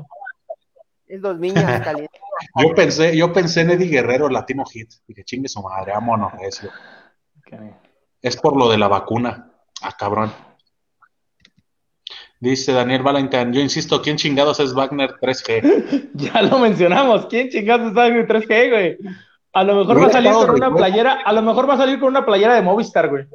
Es 1.06 1.20
dos 1.20 1.38
niñas 1.38 1.80
calientes. 1.84 2.20
Yo 2.56 2.74
pensé, 2.74 3.16
yo 3.16 3.32
pensé 3.32 3.62
en 3.62 3.70
Eddie 3.70 3.88
Guerrero, 3.88 4.28
Latino 4.28 4.64
Hit. 4.64 4.90
Dije, 5.06 5.24
chingue 5.24 5.48
su 5.48 5.62
madre, 5.62 5.92
vámonos, 5.92 6.32
recio. 6.32 6.70
Es 8.20 8.36
por 8.36 8.56
lo 8.56 8.70
de 8.70 8.78
la 8.78 8.88
vacuna. 8.88 9.50
Ah, 9.82 9.94
cabrón. 9.98 10.32
Dice 12.42 12.72
Daniel 12.72 13.04
Valentine, 13.04 13.52
yo 13.52 13.60
insisto, 13.60 14.02
¿quién 14.02 14.16
chingados 14.16 14.58
es 14.58 14.74
Wagner 14.74 15.14
3G? 15.20 16.10
Ya 16.14 16.42
lo 16.42 16.58
mencionamos. 16.58 17.26
¿Quién 17.26 17.48
chingados 17.48 17.90
está 17.90 18.08
en 18.08 18.16
el 18.16 18.26
3G, 18.26 18.68
güey? 18.68 18.98
A 19.52 19.62
lo 19.62 19.76
mejor 19.76 20.02
va 20.02 20.06
a 20.08 20.10
salir 20.10 20.32
con 20.32 20.50
una 20.50 20.74
playera, 20.74 21.20
a 21.24 21.32
lo 21.32 21.40
mejor 21.42 21.70
va 21.70 21.74
a 21.74 21.76
salir 21.76 22.00
con 22.00 22.08
una 22.08 22.26
playera 22.26 22.56
de 22.56 22.62
Movistar, 22.62 23.08
güey. 23.10 23.26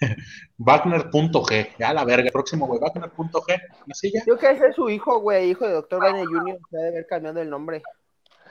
Wagner.g. 0.58 1.68
Ya 1.78 1.94
la 1.94 2.04
verga, 2.04 2.30
próximo, 2.30 2.66
güey. 2.66 2.78
Wagner.g. 2.78 3.58
Así 3.90 4.12
ya. 4.12 4.20
Yo 4.26 4.36
creo 4.36 4.50
que 4.50 4.56
ese 4.58 4.66
es 4.66 4.76
su 4.76 4.90
hijo, 4.90 5.20
güey, 5.20 5.48
hijo 5.48 5.66
de 5.66 5.72
Dr. 5.72 5.98
Bane 5.98 6.26
Jr. 6.26 6.58
Se 6.70 6.76
debe 6.76 6.88
haber 6.88 7.06
cambiado 7.06 7.40
el 7.40 7.48
nombre. 7.48 7.82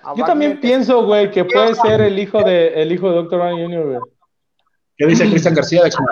A 0.02 0.16
Yo 0.16 0.24
Wagner, 0.24 0.26
también 0.26 0.60
pienso, 0.60 1.06
güey, 1.06 1.30
que 1.30 1.46
puede 1.46 1.76
ser 1.76 2.02
el 2.02 2.18
hijo 2.18 2.42
de 2.42 2.70
el 2.82 2.92
hijo 2.92 3.08
de 3.12 3.16
Dr. 3.18 3.40
Brown 3.40 3.62
Jr., 3.62 3.86
güey. 3.86 4.00
¿Qué 4.98 5.06
dice 5.06 5.30
Cristian 5.30 5.54
García 5.54 5.84
de 5.84 5.90
Exuma? 5.90 6.10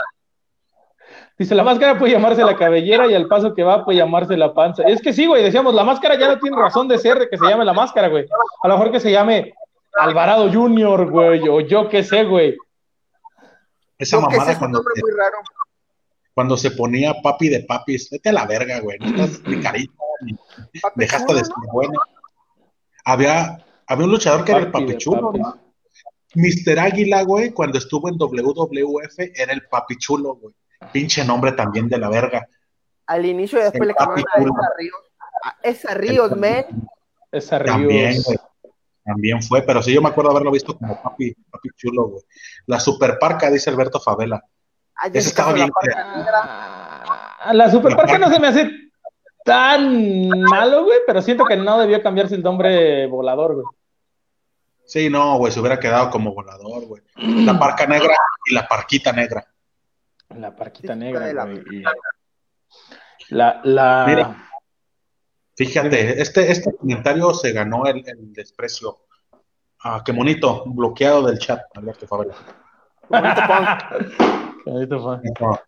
Dice, 1.38 1.54
la 1.54 1.64
máscara 1.64 2.00
puede 2.00 2.14
llamarse 2.14 2.44
la 2.44 2.56
cabellera 2.56 3.08
y 3.08 3.14
al 3.14 3.28
paso 3.28 3.54
que 3.54 3.64
va 3.64 3.84
puede 3.84 3.98
llamarse 3.98 4.38
la 4.38 4.54
panza. 4.54 4.84
Es 4.84 5.02
que 5.02 5.12
sí, 5.12 5.26
güey, 5.26 5.44
decíamos, 5.44 5.74
la 5.74 5.84
máscara 5.84 6.18
ya 6.18 6.30
no 6.30 6.40
tiene 6.40 6.56
razón 6.56 6.88
de 6.88 6.98
ser 6.98 7.20
de 7.20 7.28
que 7.28 7.38
se 7.38 7.46
llame 7.46 7.66
la 7.66 7.74
máscara, 7.74 8.08
güey. 8.08 8.26
A 8.64 8.68
lo 8.70 8.78
mejor 8.78 8.92
que 8.92 9.02
se 9.02 9.12
llame 9.12 9.54
Alvarado 9.98 10.52
Junior, 10.52 11.10
güey, 11.10 11.48
o 11.50 11.60
yo 11.60 11.90
qué 11.90 12.04
sé, 12.04 12.24
güey. 12.24 12.56
Esa 13.98 14.20
mamada 14.20 14.52
es 14.54 14.58
cuando, 14.58 14.78
nombre 14.78 14.94
muy 15.02 15.12
raro. 15.12 15.38
cuando 16.34 16.56
se 16.56 16.72
ponía 16.72 17.14
papi 17.22 17.50
de 17.50 17.62
papis. 17.62 18.10
Vete 18.10 18.30
a 18.30 18.34
la 18.34 18.46
verga, 18.46 18.80
güey. 18.80 18.98
No 19.00 19.08
estás 19.08 19.42
ni 19.46 19.60
carita, 19.62 19.94
ni 20.22 20.34
Papi 20.82 21.00
dejaste 21.00 21.34
de 21.34 21.44
ser 21.44 21.54
¿no? 21.66 21.74
bueno. 21.74 22.00
Había, 23.04 23.58
había 23.88 24.06
un 24.06 24.12
luchador 24.12 24.46
que 24.46 24.52
era 24.52 24.62
el 24.62 24.72
Papi 24.72 24.86
de 24.86 24.92
papichulo, 24.94 25.32
papis. 25.34 25.42
¿no? 25.42 25.66
Mr. 26.36 26.80
Águila, 26.80 27.24
güey, 27.24 27.52
cuando 27.52 27.78
estuvo 27.78 28.10
en 28.10 28.16
WWF, 28.18 29.20
era 29.36 29.54
el 29.54 29.68
papichulo, 29.68 30.36
güey. 30.36 30.54
Pinche 30.92 31.24
nombre 31.26 31.52
también 31.52 31.88
de 31.88 31.98
la 31.98 32.10
verga. 32.10 32.48
Al 33.08 33.26
inicio 33.26 33.60
y 33.60 33.64
después 33.64 33.82
El 33.82 33.88
le 33.90 33.96
cambiaron 33.96 34.26
a 34.34 34.40
esa. 34.40 34.74
Ríos. 34.78 35.00
A 35.44 35.56
esa 35.64 35.94
Ríos, 35.94 36.38
man. 36.38 36.66
Esa 37.32 37.64
También, 37.64 38.22
güey. 38.24 38.38
También 39.04 39.44
fue, 39.44 39.62
pero 39.62 39.84
sí 39.84 39.94
yo 39.94 40.02
me 40.02 40.10
acuerdo 40.10 40.32
haberlo 40.32 40.50
visto 40.52 40.76
como 40.76 41.00
papi, 41.02 41.36
papi 41.52 41.70
chulo, 41.76 42.08
güey. 42.08 42.24
La 42.66 42.80
superparca, 42.80 43.52
dice 43.52 43.70
Alberto 43.70 44.00
Favela. 44.00 44.44
Ah, 44.96 45.08
Ese 45.14 45.30
estaba 45.30 45.54
bien 45.54 45.70
negra. 45.84 47.04
Ah, 47.40 47.52
La 47.54 47.70
superparca 47.70 48.18
no 48.18 48.30
se 48.32 48.40
me 48.40 48.48
hace 48.48 48.72
tan 49.44 50.30
malo, 50.30 50.86
güey, 50.86 51.00
pero 51.06 51.22
siento 51.22 51.46
que 51.46 51.56
no 51.56 51.80
debió 51.80 52.02
cambiarse 52.02 52.34
el 52.34 52.42
nombre 52.42 53.06
volador, 53.06 53.54
güey. 53.54 53.66
Sí, 54.86 55.10
no, 55.10 55.38
güey, 55.38 55.52
se 55.52 55.60
hubiera 55.60 55.80
quedado 55.80 56.10
como 56.10 56.34
volador, 56.34 56.86
güey. 56.86 57.04
La 57.16 57.60
parca 57.60 57.86
negra 57.86 58.16
y 58.46 58.56
la 58.56 58.68
parquita 58.68 59.12
negra. 59.12 59.46
La 60.30 60.56
parquita 60.56 60.94
Sí, 60.94 61.00
negra, 61.00 61.28
de 61.28 61.34
la- 61.34 61.54
y- 61.54 61.84
La, 63.30 63.62
la... 63.64 64.06
Mira. 64.08 64.42
Fíjate, 65.56 66.22
este, 66.22 66.52
este 66.52 66.74
comentario 66.76 67.34
se 67.34 67.54
ganó 67.54 67.86
el, 67.86 68.04
el 68.08 68.34
desprecio. 68.34 68.98
Ah, 69.84 70.02
qué 70.06 70.12
bonito, 70.12 70.64
bloqueado 70.66 71.26
del 71.28 71.40
chat, 71.40 71.62
Alberto 71.76 72.08
Favela. 72.08 72.36
Bonito. 73.10 73.42
No, 75.40 75.60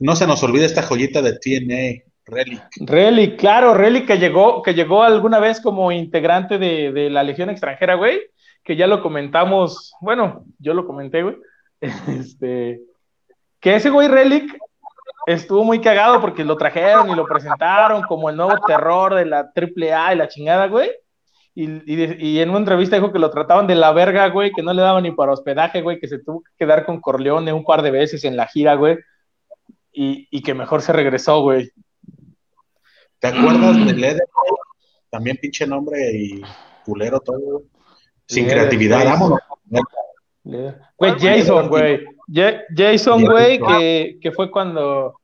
no 0.00 0.16
se 0.16 0.26
nos 0.26 0.42
olvide 0.42 0.64
esta 0.64 0.82
joyita 0.82 1.20
de 1.22 1.34
TNA, 1.38 2.10
Relic. 2.24 2.62
Relic, 2.80 3.38
claro, 3.38 3.74
Relic 3.74 4.06
que 4.06 4.18
llegó, 4.18 4.62
que 4.62 4.72
llegó 4.74 5.02
alguna 5.02 5.38
vez 5.38 5.60
como 5.60 5.92
integrante 5.92 6.56
de, 6.58 6.90
de 6.92 7.10
la 7.10 7.22
Legión 7.22 7.50
extranjera, 7.50 7.94
güey, 7.96 8.20
que 8.64 8.76
ya 8.76 8.86
lo 8.86 9.02
comentamos, 9.02 9.92
bueno, 10.00 10.44
yo 10.58 10.72
lo 10.74 10.86
comenté, 10.86 11.22
güey, 11.22 11.36
este, 12.08 12.80
que 13.62 13.76
ese 13.76 13.90
güey 13.90 14.08
Relic 14.08 14.58
estuvo 15.24 15.62
muy 15.62 15.80
cagado 15.80 16.20
porque 16.20 16.44
lo 16.44 16.56
trajeron 16.56 17.08
y 17.08 17.14
lo 17.14 17.24
presentaron 17.24 18.02
como 18.02 18.28
el 18.28 18.36
nuevo 18.36 18.54
terror 18.66 19.14
de 19.14 19.24
la 19.24 19.52
AAA 19.54 20.14
y 20.14 20.16
la 20.16 20.28
chingada, 20.28 20.66
güey. 20.66 20.90
Y, 21.54 22.40
en 22.40 22.48
una 22.50 22.58
entrevista 22.58 22.96
dijo 22.96 23.12
que 23.12 23.20
lo 23.20 23.30
trataban 23.30 23.68
de 23.68 23.76
la 23.76 23.92
verga, 23.92 24.28
güey, 24.30 24.50
que 24.52 24.62
no 24.62 24.72
le 24.72 24.82
daban 24.82 25.04
ni 25.04 25.12
para 25.12 25.32
hospedaje, 25.32 25.80
güey, 25.80 26.00
que 26.00 26.08
se 26.08 26.18
tuvo 26.18 26.42
que 26.42 26.50
quedar 26.58 26.84
con 26.84 27.00
Corleone 27.00 27.52
un 27.52 27.64
par 27.64 27.82
de 27.82 27.92
veces 27.92 28.24
en 28.24 28.36
la 28.36 28.46
gira, 28.46 28.74
güey, 28.74 28.98
y, 29.92 30.42
que 30.42 30.54
mejor 30.54 30.82
se 30.82 30.92
regresó, 30.92 31.42
güey. 31.42 31.70
¿Te 33.20 33.28
acuerdas 33.28 33.76
de 33.86 33.92
Leder? 33.92 34.26
También 35.08 35.36
pinche 35.40 35.66
nombre 35.66 35.98
y 36.12 36.42
culero 36.84 37.20
todo, 37.20 37.62
Sin 38.26 38.46
creatividad, 38.46 39.04
vámonos. 39.04 39.38
Güey, 40.44 41.14
Jason, 41.18 41.68
güey. 41.68 42.04
Jason, 42.74 43.24
güey, 43.24 43.60
que, 44.20 44.32
fue 44.32 44.50
cuando, 44.50 45.20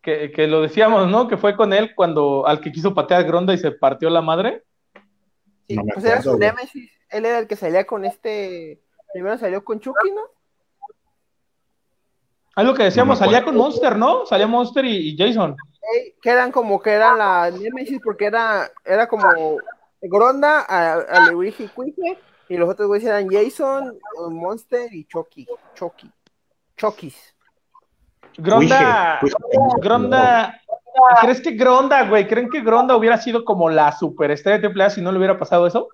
que, 0.00 0.46
lo 0.48 0.62
decíamos, 0.62 1.08
¿no? 1.08 1.28
Que 1.28 1.36
fue 1.36 1.56
con 1.56 1.72
él 1.72 1.94
cuando, 1.94 2.46
al 2.46 2.60
que 2.60 2.72
quiso 2.72 2.94
patear 2.94 3.24
Gronda 3.24 3.52
y 3.52 3.58
se 3.58 3.72
partió 3.72 4.08
la 4.10 4.22
madre. 4.22 4.62
Sí, 5.68 5.76
pues 5.92 6.04
era 6.04 6.22
su 6.22 6.38
Nemesis. 6.38 6.90
Él 7.10 7.26
era 7.26 7.38
el 7.38 7.46
que 7.46 7.56
salía 7.56 7.84
con 7.86 8.04
este. 8.04 8.80
Primero 9.12 9.36
salió 9.36 9.62
con 9.62 9.78
Chucky, 9.78 10.10
¿no? 10.10 10.22
Algo 12.54 12.74
que 12.74 12.84
decíamos, 12.84 13.18
salía 13.18 13.44
con 13.44 13.56
Monster, 13.56 13.96
¿no? 13.96 14.26
Salía 14.26 14.46
Monster 14.46 14.84
y, 14.84 15.16
Jason. 15.16 15.56
que 16.20 16.30
eran 16.30 16.52
como 16.52 16.80
que 16.80 16.90
eran 16.90 17.18
la 17.18 17.50
Nemesis 17.50 18.00
porque 18.02 18.26
era, 18.26 18.70
era 18.84 19.06
como 19.06 19.58
Gronda 20.02 20.60
a, 20.68 20.94
a 20.94 21.30
Luigi 21.30 21.68
Quique 21.68 22.18
y 22.52 22.56
los 22.58 22.68
otros 22.68 22.86
güeyes 22.86 23.08
eran 23.08 23.28
Jason, 23.30 23.98
Monster 24.28 24.92
y 24.92 25.06
Chucky. 25.06 25.46
Chucky. 25.74 26.12
Chucky's. 26.76 27.34
Gronda. 28.36 29.20
Gronda. 29.80 30.60
¿Crees 31.22 31.40
que 31.40 31.52
Gronda, 31.52 32.06
güey? 32.06 32.28
¿Creen 32.28 32.50
que 32.50 32.60
Gronda 32.60 32.94
hubiera 32.94 33.16
sido 33.16 33.46
como 33.46 33.70
la 33.70 33.90
superestrella 33.92 34.58
de 34.58 34.68
AAA 34.68 34.90
si 34.90 35.00
no 35.00 35.10
le 35.10 35.16
hubiera 35.16 35.38
pasado 35.38 35.66
eso? 35.66 35.88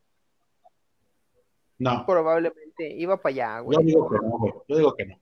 No. 1.78 2.04
Probablemente. 2.04 2.92
Iba 2.92 3.22
para 3.22 3.32
allá, 3.32 3.60
güey. 3.60 3.78
Yo 3.78 3.84
digo 3.84 4.10
que 4.10 4.16
no, 4.16 4.38
güey. 4.38 4.52
Yo 4.66 4.76
digo 4.76 4.96
que 4.96 5.06
no. 5.06 5.16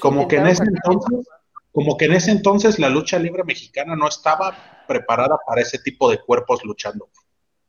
Como 0.00 0.26
que 0.26 0.36
en 0.38 0.48
ese 0.48 0.64
entonces, 0.64 1.28
como 1.70 1.96
que 1.96 2.06
en 2.06 2.14
ese 2.14 2.32
entonces 2.32 2.80
la 2.80 2.88
lucha 2.88 3.16
libre 3.20 3.44
mexicana 3.44 3.94
no 3.94 4.08
estaba 4.08 4.56
preparada 4.88 5.38
para 5.46 5.60
ese 5.60 5.78
tipo 5.78 6.10
de 6.10 6.20
cuerpos 6.20 6.64
luchando. 6.64 7.08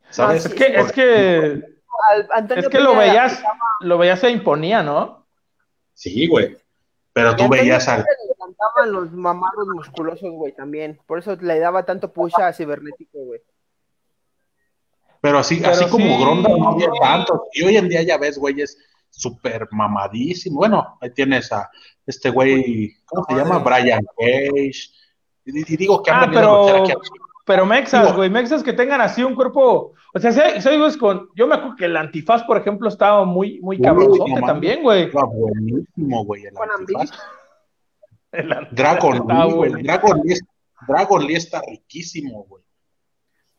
¿Sabes? 0.09 0.47
es 0.47 0.53
que, 0.53 0.65
es 0.75 0.91
que, 0.91 1.72
es 2.55 2.69
que 2.69 2.79
lo 2.79 2.95
veías, 2.95 3.43
lo 3.81 3.97
veías 3.97 4.19
se 4.19 4.29
imponía, 4.29 4.83
¿no? 4.83 5.25
Sí, 5.93 6.27
güey. 6.27 6.57
Pero 7.13 7.35
tú 7.35 7.47
veías 7.47 7.87
al. 7.87 8.05
Encantaban 8.29 8.91
los 8.91 9.11
mamados 9.11 9.67
musculosos, 9.67 10.31
güey, 10.31 10.53
también. 10.53 10.99
Por 11.05 11.19
eso 11.19 11.35
le 11.35 11.59
daba 11.59 11.85
tanto 11.85 12.11
push 12.11 12.33
a 12.39 12.51
cibernético, 12.51 13.19
güey. 13.19 13.41
Pero 15.21 15.37
así, 15.37 15.63
así 15.63 15.85
como 15.89 16.19
Gronda 16.19 16.49
no 16.49 16.69
había 16.69 16.89
tanto. 16.99 17.47
Y 17.53 17.63
hoy 17.63 17.77
en 17.77 17.87
día 17.87 18.01
ya 18.01 18.17
ves, 18.17 18.37
güey, 18.37 18.59
es 18.61 18.77
súper 19.09 19.67
mamadísimo. 19.71 20.57
Bueno, 20.57 20.97
ahí 20.99 21.11
tienes 21.11 21.51
a 21.53 21.69
este 22.05 22.29
güey, 22.29 22.97
¿cómo 23.05 23.25
se 23.29 23.35
llama? 23.35 23.59
Brian 23.59 24.03
Cage. 24.17 24.89
Y, 25.45 25.77
digo 25.77 26.01
que 26.01 26.11
han 26.11 26.29
ah, 26.29 26.31
pero, 26.33 26.85
pero 27.45 27.65
Mexas, 27.65 28.15
güey, 28.15 28.29
Mexas 28.29 28.63
que 28.63 28.71
tengan 28.71 29.01
así 29.01 29.23
un 29.23 29.35
cuerpo. 29.35 29.93
O 30.13 30.19
sea, 30.19 30.31
si, 30.31 30.97
con. 30.97 31.29
Yo 31.35 31.45
me 31.45 31.55
acuerdo 31.55 31.75
que 31.75 31.85
el 31.85 31.97
antifaz, 31.97 32.43
por 32.43 32.57
ejemplo, 32.57 32.87
estaba 32.87 33.25
muy, 33.25 33.59
muy 33.61 33.81
cabronzote 33.81 34.41
también, 34.45 34.81
güey. 34.81 35.03
Estaba 35.03 35.27
buenísimo, 35.27 36.23
güey. 36.23 36.45
El 36.45 36.53
antifaz. 36.79 37.11
Dragon, 38.71 39.27
Lee, 39.27 39.83
Dragon, 39.83 40.21
Lee, 40.23 40.39
Dragon 40.87 41.27
Lee 41.27 41.35
está 41.35 41.61
riquísimo, 41.67 42.45
güey. 42.45 42.63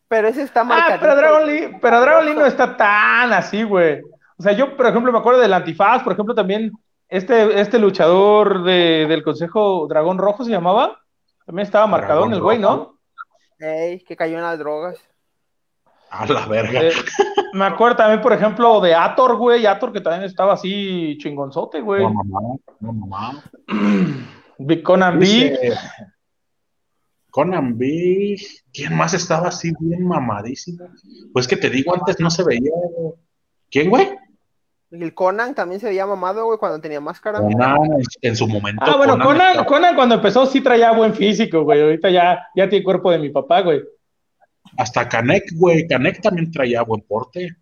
Pero 0.07 0.27
ese 0.27 0.41
está 0.41 0.63
mal. 0.63 0.81
Ah, 0.83 0.97
pero 0.99 1.15
Dragon 1.15 1.45
Lee, 1.45 1.77
pero 1.81 2.01
Dragon 2.01 2.25
Lee 2.25 2.33
no 2.33 2.45
está 2.45 2.75
tan 2.75 3.33
así, 3.33 3.63
güey. 3.63 4.01
O 4.37 4.43
sea, 4.43 4.51
yo, 4.51 4.75
por 4.75 4.87
ejemplo, 4.87 5.11
me 5.11 5.19
acuerdo 5.19 5.39
del 5.39 5.53
antifaz, 5.53 6.03
por 6.03 6.13
ejemplo, 6.13 6.33
también 6.33 6.71
este, 7.07 7.61
este 7.61 7.79
luchador 7.79 8.63
de, 8.63 9.05
del 9.07 9.23
Consejo 9.23 9.87
Dragón 9.87 10.17
Rojo 10.17 10.43
se 10.43 10.51
llamaba. 10.51 10.99
También 11.45 11.65
estaba 11.65 11.85
marcado 11.85 12.25
en 12.25 12.33
el 12.33 12.41
güey, 12.41 12.57
¿no? 12.57 12.94
Ey, 13.59 13.99
que 14.01 14.15
cayó 14.15 14.37
en 14.37 14.43
las 14.43 14.59
drogas. 14.59 14.97
A 16.09 16.25
la 16.25 16.45
verga. 16.45 16.81
Eh, 16.83 16.91
me 17.53 17.65
acuerdo 17.65 17.97
también, 17.97 18.21
por 18.21 18.33
ejemplo, 18.33 18.79
de 18.79 18.93
Ator, 18.93 19.37
güey. 19.37 19.65
Ator 19.65 19.91
que 19.91 20.01
también 20.01 20.23
estaba 20.23 20.53
así 20.53 21.17
chingonzote, 21.19 21.81
güey. 21.81 22.03
No, 22.03 22.13
mamá, 22.13 22.57
no, 22.79 22.93
mamá. 22.93 23.43
Conan 24.83 25.19
B. 25.19 25.73
Conan 27.29 27.77
B. 27.77 28.37
¿Quién 28.71 28.95
más 28.95 29.13
estaba 29.13 29.49
así 29.49 29.73
bien 29.79 30.07
mamadísimo? 30.07 30.87
Pues 31.33 31.47
que 31.47 31.57
te 31.57 31.69
digo, 31.69 31.93
antes 31.93 32.19
no 32.19 32.29
se 32.29 32.43
veía. 32.43 32.71
¿Quién, 33.69 33.89
güey? 33.89 34.07
El 34.91 35.13
Conan 35.13 35.55
también 35.55 35.81
se 35.81 35.87
veía 35.87 36.05
mamado, 36.05 36.45
güey, 36.45 36.57
cuando 36.57 36.79
tenía 36.79 37.01
máscara. 37.01 37.39
Conan 37.39 37.77
en 38.21 38.35
su 38.35 38.47
momento. 38.47 38.83
Ah, 38.85 38.97
bueno, 38.97 39.17
Conan, 39.19 39.65
Conan, 39.65 39.95
cuando 39.95 40.15
empezó 40.15 40.45
sí 40.45 40.61
traía 40.61 40.91
buen 40.91 41.13
físico, 41.13 41.63
güey. 41.63 41.81
Ahorita 41.81 42.09
ya, 42.09 42.47
ya 42.55 42.69
tiene 42.69 42.83
cuerpo 42.83 43.11
de 43.11 43.19
mi 43.19 43.29
papá, 43.29 43.61
güey. 43.61 43.83
Hasta 44.77 45.07
Canek, 45.07 45.43
güey. 45.55 45.87
Canek 45.87 46.21
también 46.21 46.51
traía 46.51 46.83
buen 46.83 47.01
porte. 47.01 47.55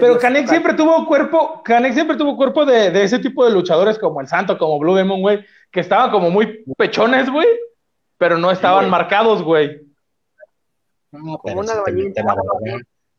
Pero 0.00 0.18
Canek 0.18 0.48
siempre 0.48 0.74
tuvo 0.74 1.06
cuerpo, 1.06 1.62
Canek 1.62 1.94
siempre 1.94 2.16
tuvo 2.16 2.36
cuerpo 2.36 2.64
de, 2.64 2.90
de, 2.90 3.04
ese 3.04 3.20
tipo 3.20 3.44
de 3.44 3.52
luchadores 3.52 3.96
como 3.96 4.20
el 4.20 4.26
Santo, 4.26 4.58
como 4.58 4.78
Blue 4.80 4.96
Demon, 4.96 5.20
güey, 5.20 5.44
que 5.70 5.78
estaban 5.80 6.10
como 6.10 6.30
muy 6.30 6.64
pechones, 6.76 7.30
güey, 7.30 7.46
pero 8.18 8.38
no 8.38 8.50
estaban 8.50 8.90
marcados, 8.90 9.40
güey. 9.40 9.80
No, 11.12 11.38
como 11.38 11.60
una 11.60 11.74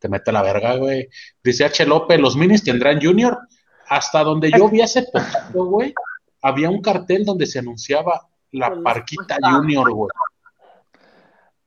te 0.03 0.09
mete 0.09 0.33
la 0.33 0.41
verga, 0.41 0.75
güey. 0.75 1.07
Dice 1.41 1.63
H. 1.63 1.85
López, 1.85 2.19
los 2.19 2.35
minis 2.35 2.61
tendrán 2.61 3.01
Junior. 3.01 3.39
Hasta 3.87 4.21
donde 4.21 4.51
yo 4.51 4.67
vi 4.67 4.81
hace 4.81 5.03
poco, 5.03 5.65
güey, 5.65 5.93
había 6.41 6.69
un 6.69 6.81
cartel 6.81 7.23
donde 7.23 7.45
se 7.45 7.59
anunciaba 7.59 8.27
la 8.51 8.81
Parquita 8.83 9.37
Junior, 9.41 9.89
güey. 9.91 10.09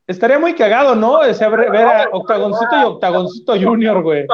Estaría 0.07 0.39
muy 0.39 0.55
cagado, 0.55 0.95
¿no? 0.95 1.23
Ese, 1.25 1.49
ver, 1.49 1.77
a 1.77 2.09
Octagoncito 2.13 2.79
y 2.79 2.85
Octagoncito 2.85 3.59
Junior, 3.59 4.03
güey. 4.03 4.27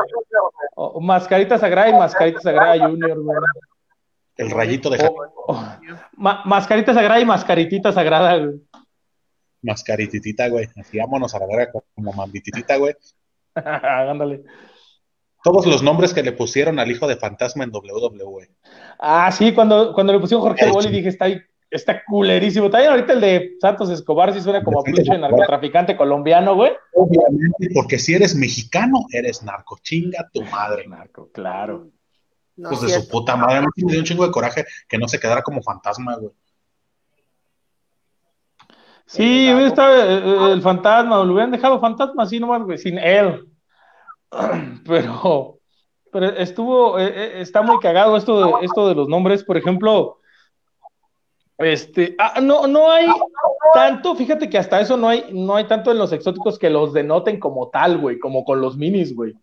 mascarita 1.01 1.57
Sagrada 1.59 1.91
y 1.91 1.93
Mascarita 1.93 2.41
Sagrada 2.41 2.89
Junior, 2.89 3.23
güey. 3.23 3.39
El 4.37 4.51
rayito 4.51 4.91
de... 4.91 4.99
mascarita 6.45 6.93
Sagrada 6.93 7.21
y 7.21 7.25
Mascaritita 7.25 7.93
Sagrada, 7.93 8.37
güey. 8.37 8.61
Mascarititita, 9.63 10.49
güey. 10.49 10.69
Así 10.77 10.99
vámonos 10.99 11.33
a 11.37 11.39
la 11.39 11.47
verga 11.47 11.71
como 11.95 12.13
mambititita, 12.13 12.77
güey. 12.79 12.97
Ándale. 14.11 14.45
Todos 15.43 15.67
los 15.67 15.83
nombres 15.83 16.15
que 16.15 16.23
le 16.23 16.33
pusieron 16.33 16.79
al 16.79 16.91
hijo 16.91 17.09
de 17.09 17.17
Fantasma 17.17 17.65
en 17.65 17.73
WWE. 17.73 18.49
Ah, 19.01 19.31
sí, 19.33 19.53
cuando, 19.53 19.93
cuando 19.93 20.13
le 20.13 20.21
pusieron 20.21 20.43
Jorge 20.43 20.71
Boli 20.71 20.89
dije, 20.89 21.09
está, 21.09 21.27
está 21.69 22.05
culerísimo. 22.05 22.71
También 22.71 22.93
ahorita 22.93 23.15
el 23.15 23.21
de 23.21 23.57
Santos 23.61 23.91
Escobar 23.91 24.33
sí 24.33 24.41
suena 24.41 24.63
como 24.63 24.85
pinche 24.85 25.19
narcotraficante 25.19 25.97
colombiano, 25.97 26.55
güey. 26.55 26.73
Obviamente, 26.95 27.71
porque 27.75 27.99
si 27.99 28.15
eres 28.15 28.37
mexicano, 28.37 29.07
eres 29.13 29.43
narco. 29.43 29.79
Chinga 29.83 30.29
tu 30.33 30.43
madre. 30.43 30.87
Narco, 30.87 31.31
claro. 31.33 31.89
pues 32.57 32.81
de 32.83 32.89
su 32.91 33.09
puta 33.09 33.35
madre. 33.35 33.67
Me 33.77 33.91
dio 33.91 33.99
un 33.99 34.05
chingo 34.05 34.25
de 34.25 34.31
coraje 34.31 34.65
que 34.89 34.99
no 34.99 35.09
se 35.09 35.19
quedara 35.19 35.43
como 35.43 35.61
fantasma, 35.61 36.17
güey. 36.17 36.33
Sí, 39.13 39.47
estaba 39.47 39.95
eh, 39.95 40.23
eh, 40.25 40.53
el, 40.53 40.63
fantasma, 40.63 41.23
lo 41.23 41.35
hubieran 41.35 41.51
dejado 41.51 41.79
fantasma 41.79 42.23
así 42.23 42.41
nomás, 42.41 42.63
güey, 42.63 42.79
sin 42.79 42.97
él. 42.97 43.47
Pero, 44.87 45.59
pero 46.11 46.27
estuvo, 46.37 46.99
eh, 46.99 47.41
está 47.41 47.61
muy 47.63 47.79
cagado 47.79 48.17
esto 48.17 48.59
de, 48.59 48.65
esto 48.67 48.89
de 48.89 48.95
los 48.95 49.09
nombres, 49.09 49.45
por 49.45 49.57
ejemplo, 49.57 50.19
este, 51.59 52.15
ah, 52.19 52.41
no, 52.43 52.67
no 52.67 52.91
hay 52.91 53.07
tanto, 53.73 54.15
fíjate 54.15 54.51
que 54.51 54.59
hasta 54.59 54.81
eso 54.81 54.97
no 54.97 55.09
hay, 55.09 55.27
no 55.33 55.57
hay 55.57 55.65
tanto 55.65 55.91
en 55.91 55.99
los 55.99 56.13
exóticos 56.13 56.59
que 56.59 56.71
los 56.71 56.93
denoten 56.93 57.39
como 57.39 57.69
tal, 57.69 57.99
güey, 57.99 58.19
como 58.19 58.45
con 58.45 58.61
los 58.61 58.77
minis, 58.77 59.15
güey. 59.15 59.35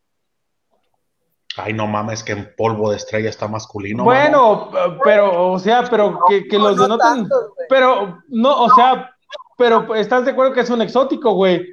Ay, 1.57 1.74
no 1.74 1.88
mames, 1.88 2.24
que 2.24 2.34
en 2.34 2.53
polvo 2.55 2.91
de 2.91 2.97
estrella 2.97 3.30
está 3.30 3.47
masculino. 3.47 4.03
Bueno, 4.03 4.70
pero, 5.03 5.51
o 5.51 5.59
sea, 5.59 5.84
pero 5.89 6.20
que, 6.28 6.47
que 6.47 6.57
los 6.57 6.78
denoten, 6.78 7.28
pero, 7.67 8.20
no, 8.28 8.63
o 8.63 8.70
sea, 8.76 9.15
pero 9.60 9.93
estás 9.93 10.24
de 10.24 10.32
acuerdo 10.32 10.53
que 10.53 10.62
es 10.62 10.70
un 10.70 10.82
exótico, 10.82 11.34
güey. 11.34 11.64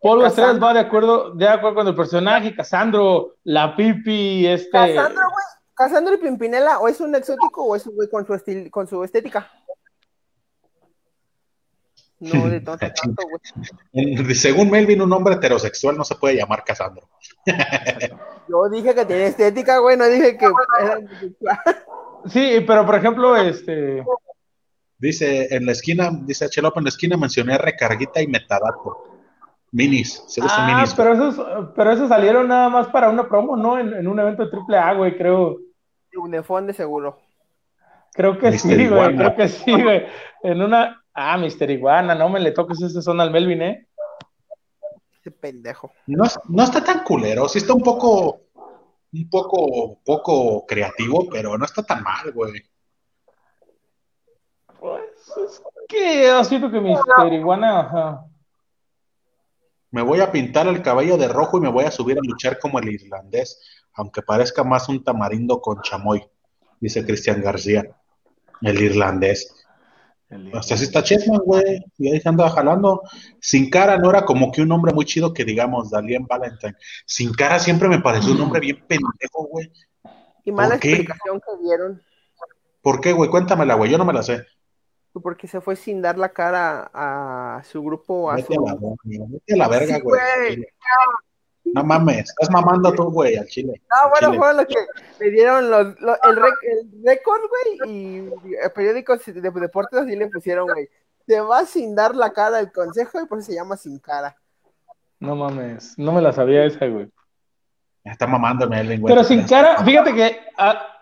Polvo 0.00 0.24
Estrellas 0.24 0.62
va 0.62 0.72
de 0.72 0.80
acuerdo, 0.80 1.34
de 1.34 1.48
acuerdo 1.48 1.74
con 1.76 1.88
el 1.88 1.94
personaje, 1.94 2.54
Casandro, 2.54 3.34
la 3.42 3.74
Pipi, 3.74 4.46
este. 4.46 4.70
Casandro, 4.70 5.22
güey. 5.22 5.44
Casandro 5.74 6.14
y 6.14 6.18
Pimpinela, 6.18 6.78
o 6.78 6.86
es 6.86 7.00
un 7.00 7.12
exótico 7.14 7.64
o 7.64 7.74
es 7.74 7.84
un 7.86 7.96
güey 7.96 8.08
con 8.08 8.24
su, 8.24 8.70
con 8.70 8.86
su 8.86 9.02
estética. 9.02 9.50
No 12.20 12.48
de 12.48 12.60
tanto, 12.60 12.86
tanto, 13.02 13.22
güey. 13.92 14.34
Según 14.34 14.70
Melvin, 14.70 15.02
un 15.02 15.12
hombre 15.12 15.34
heterosexual 15.34 15.96
no 15.96 16.04
se 16.04 16.14
puede 16.14 16.36
llamar 16.36 16.62
Casandro. 16.64 17.08
Yo 18.48 18.68
dije 18.70 18.94
que 18.94 19.04
tenía 19.04 19.26
estética, 19.26 19.78
güey, 19.78 19.96
no 19.96 20.06
dije 20.06 20.38
que 20.38 20.46
era 20.46 21.00
Sí, 22.26 22.64
pero 22.66 22.86
por 22.86 22.94
ejemplo, 22.94 23.36
este. 23.36 24.04
Dice 25.04 25.54
en 25.54 25.66
la 25.66 25.72
esquina, 25.72 26.10
dice 26.22 26.48
Chelop, 26.48 26.78
en 26.78 26.84
la 26.84 26.88
esquina 26.88 27.18
mencioné 27.18 27.58
recarguita 27.58 28.22
y 28.22 28.26
metadato. 28.26 29.04
Minis, 29.70 30.24
se 30.28 30.40
usa 30.40 30.56
ah, 30.56 30.66
minis. 30.66 30.94
Pero 30.94 31.12
esos, 31.12 31.46
pero 31.76 31.92
esos 31.92 32.08
salieron 32.08 32.48
nada 32.48 32.70
más 32.70 32.86
para 32.88 33.10
una 33.10 33.28
promo, 33.28 33.54
¿no? 33.54 33.78
En, 33.78 33.92
en 33.92 34.08
un 34.08 34.18
evento 34.18 34.44
de 34.44 34.50
triple 34.50 34.78
A, 34.78 34.94
güey, 34.94 35.16
creo. 35.18 35.58
Unifón 36.16 36.66
de 36.66 36.72
seguro. 36.72 37.20
Creo 38.14 38.38
que 38.38 38.56
sí, 38.58 38.88
güey, 38.88 39.14
creo 39.14 39.36
que 39.36 39.48
sí, 39.48 39.72
güey. 39.82 40.06
En 40.42 40.62
una. 40.62 41.02
Ah, 41.12 41.36
Mister 41.36 41.70
Iguana, 41.70 42.14
no 42.14 42.30
me 42.30 42.40
le 42.40 42.52
toques 42.52 42.80
ese 42.80 43.02
son 43.02 43.20
al 43.20 43.30
Melvin, 43.30 43.60
¿eh? 43.60 43.86
Ese 45.20 45.30
pendejo. 45.32 45.92
No, 46.06 46.24
no 46.48 46.62
está 46.62 46.82
tan 46.82 47.04
culero, 47.04 47.46
sí 47.46 47.58
está 47.58 47.74
un 47.74 47.82
poco. 47.82 48.40
Un 49.12 49.28
poco, 49.28 49.98
poco 50.02 50.64
creativo, 50.66 51.28
pero 51.30 51.58
no 51.58 51.64
está 51.64 51.82
tan 51.82 52.02
mal, 52.02 52.32
güey. 52.32 52.52
Es 55.26 55.62
que 55.88 56.44
siento 56.44 56.70
que 56.70 56.80
Mister 56.80 57.32
Iguana, 57.32 57.80
ajá. 57.80 58.26
Me 59.90 60.02
voy 60.02 60.20
a 60.20 60.32
pintar 60.32 60.66
el 60.66 60.82
cabello 60.82 61.16
de 61.16 61.28
rojo 61.28 61.58
y 61.58 61.60
me 61.60 61.70
voy 61.70 61.84
a 61.84 61.90
subir 61.90 62.18
a 62.18 62.22
luchar 62.22 62.58
como 62.58 62.78
el 62.78 62.88
irlandés, 62.88 63.60
aunque 63.94 64.22
parezca 64.22 64.64
más 64.64 64.88
un 64.88 65.04
tamarindo 65.04 65.60
con 65.60 65.80
chamoy, 65.82 66.26
dice 66.80 67.04
Cristian 67.04 67.40
García, 67.42 67.84
el 68.60 68.82
irlandés. 68.82 69.54
Hasta 70.52 70.74
así 70.74 70.84
está 70.84 71.02
Chetman, 71.02 71.42
güey. 71.44 71.84
Y 71.96 72.10
ahí 72.10 72.20
se 72.20 72.28
anda 72.28 72.50
jalando. 72.50 73.02
Sin 73.40 73.70
cara 73.70 73.96
no 73.98 74.10
era 74.10 74.24
como 74.24 74.50
que 74.50 74.62
un 74.62 74.68
nombre 74.68 74.92
muy 74.92 75.04
chido 75.04 75.32
que 75.32 75.44
digamos, 75.44 75.90
Dalien 75.90 76.26
Valentine. 76.26 76.74
Sin 77.06 77.32
cara 77.32 77.60
siempre 77.60 77.88
me 77.88 78.00
pareció 78.00 78.32
un 78.32 78.38
nombre 78.38 78.58
bien 78.58 78.84
pendejo, 78.88 79.46
güey. 79.48 79.70
Y 80.44 80.50
mala 80.50 80.74
explicación 80.74 81.40
que 81.40 81.62
dieron. 81.62 82.02
¿Por 82.82 83.00
qué, 83.00 83.12
güey? 83.12 83.30
Cuéntamela, 83.30 83.74
güey. 83.74 83.92
Yo 83.92 83.98
no 83.98 84.04
me 84.04 84.12
la 84.12 84.24
sé 84.24 84.44
porque 85.20 85.46
se 85.46 85.60
fue 85.60 85.76
sin 85.76 86.02
dar 86.02 86.18
la 86.18 86.30
cara 86.30 86.90
a 86.92 87.62
su 87.64 87.82
grupo. 87.82 88.30
A 88.30 88.36
vete, 88.36 88.54
a 88.56 88.60
la, 88.60 88.74
vete 89.04 89.54
a 89.54 89.56
la 89.56 89.68
verga, 89.68 89.98
güey. 90.00 90.66
no 91.64 91.84
mames, 91.84 92.30
estás 92.30 92.50
mamando 92.50 92.92
tú, 92.92 93.10
güey, 93.10 93.36
al 93.36 93.46
chile. 93.46 93.80
No, 93.90 94.10
bueno, 94.10 94.34
fue 94.38 94.54
lo 94.54 94.66
que 94.66 94.76
le 95.20 95.30
dieron 95.30 95.70
los, 95.70 95.86
el, 95.86 96.36
récord, 97.04 97.40
güey, 97.48 97.90
y 97.90 98.30
periódicos 98.74 99.24
de 99.26 99.40
deportes 99.40 100.00
así 100.00 100.16
le 100.16 100.28
pusieron, 100.28 100.66
güey. 100.66 100.88
Se 101.26 101.40
va 101.40 101.64
sin 101.64 101.94
dar 101.94 102.14
la 102.14 102.32
cara 102.32 102.58
al 102.58 102.70
consejo 102.70 103.20
y 103.20 103.26
por 103.26 103.38
eso 103.38 103.46
se 103.46 103.54
llama 103.54 103.76
sin 103.76 103.98
cara. 103.98 104.36
No 105.20 105.36
mames, 105.36 105.94
no 105.96 106.12
me 106.12 106.20
la 106.20 106.32
sabía 106.32 106.64
esa, 106.64 106.86
güey. 106.86 107.10
Está 108.04 108.26
mamándome 108.26 108.80
el 108.80 109.00
güey. 109.00 109.14
Pero 109.14 109.24
sin 109.24 109.44
cara, 109.44 109.82
fíjate 109.82 110.14
que 110.14 110.38
a 110.58 110.93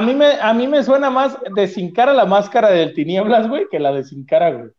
mí, 0.00 0.14
me, 0.14 0.40
a 0.40 0.52
mí 0.52 0.66
me 0.66 0.82
suena 0.82 1.10
más 1.10 1.38
de 1.54 1.68
sin 1.68 1.92
cara 1.92 2.12
la 2.12 2.26
máscara 2.26 2.70
del 2.70 2.94
Tinieblas, 2.94 3.48
güey, 3.48 3.66
que 3.70 3.78
la 3.78 3.92
de 3.92 4.04
sin 4.04 4.24
cara, 4.24 4.50
güey. 4.50 4.70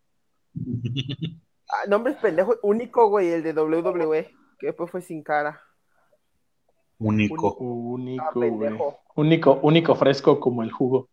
Ah, 1.69 1.87
nombre 1.87 2.13
pendejo, 2.13 2.55
único, 2.61 3.09
güey, 3.09 3.31
el 3.31 3.41
de 3.41 3.53
WWE, 3.53 4.29
que 4.59 4.67
después 4.67 4.91
fue 4.91 5.01
sin 5.01 5.23
cara. 5.23 5.59
Único. 6.99 7.55
Único, 7.55 8.23
ah, 8.23 8.31
güey. 8.33 8.77
Único, 9.15 9.59
único 9.63 9.95
fresco 9.95 10.39
como 10.39 10.63
el 10.63 10.71
jugo. 10.71 11.09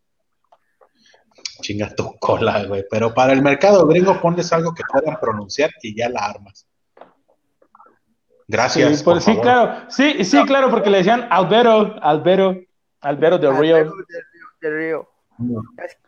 Chinga 1.61 1.93
tu 1.95 2.15
cola, 2.19 2.65
güey. 2.65 2.85
Pero 2.89 3.13
para 3.13 3.33
el 3.33 3.41
mercado 3.41 3.85
gringo 3.87 4.19
pones 4.21 4.51
algo 4.53 4.73
que 4.73 4.83
puedan 4.91 5.19
pronunciar 5.19 5.71
y 5.81 5.95
ya 5.95 6.09
la 6.09 6.25
armas. 6.25 6.67
Gracias. 8.47 8.99
Sí, 8.99 9.05
sí 9.21 9.37
claro. 9.37 9.89
Sí, 9.89 10.23
sí, 10.23 10.43
claro, 10.45 10.69
porque 10.69 10.89
le 10.89 10.99
decían 10.99 11.27
Albero, 11.29 11.95
Albero. 12.01 12.59
Albero 13.01 13.37
de 13.37 13.51
Río. 13.51 13.93
De 14.61 14.69
Río. 14.69 15.09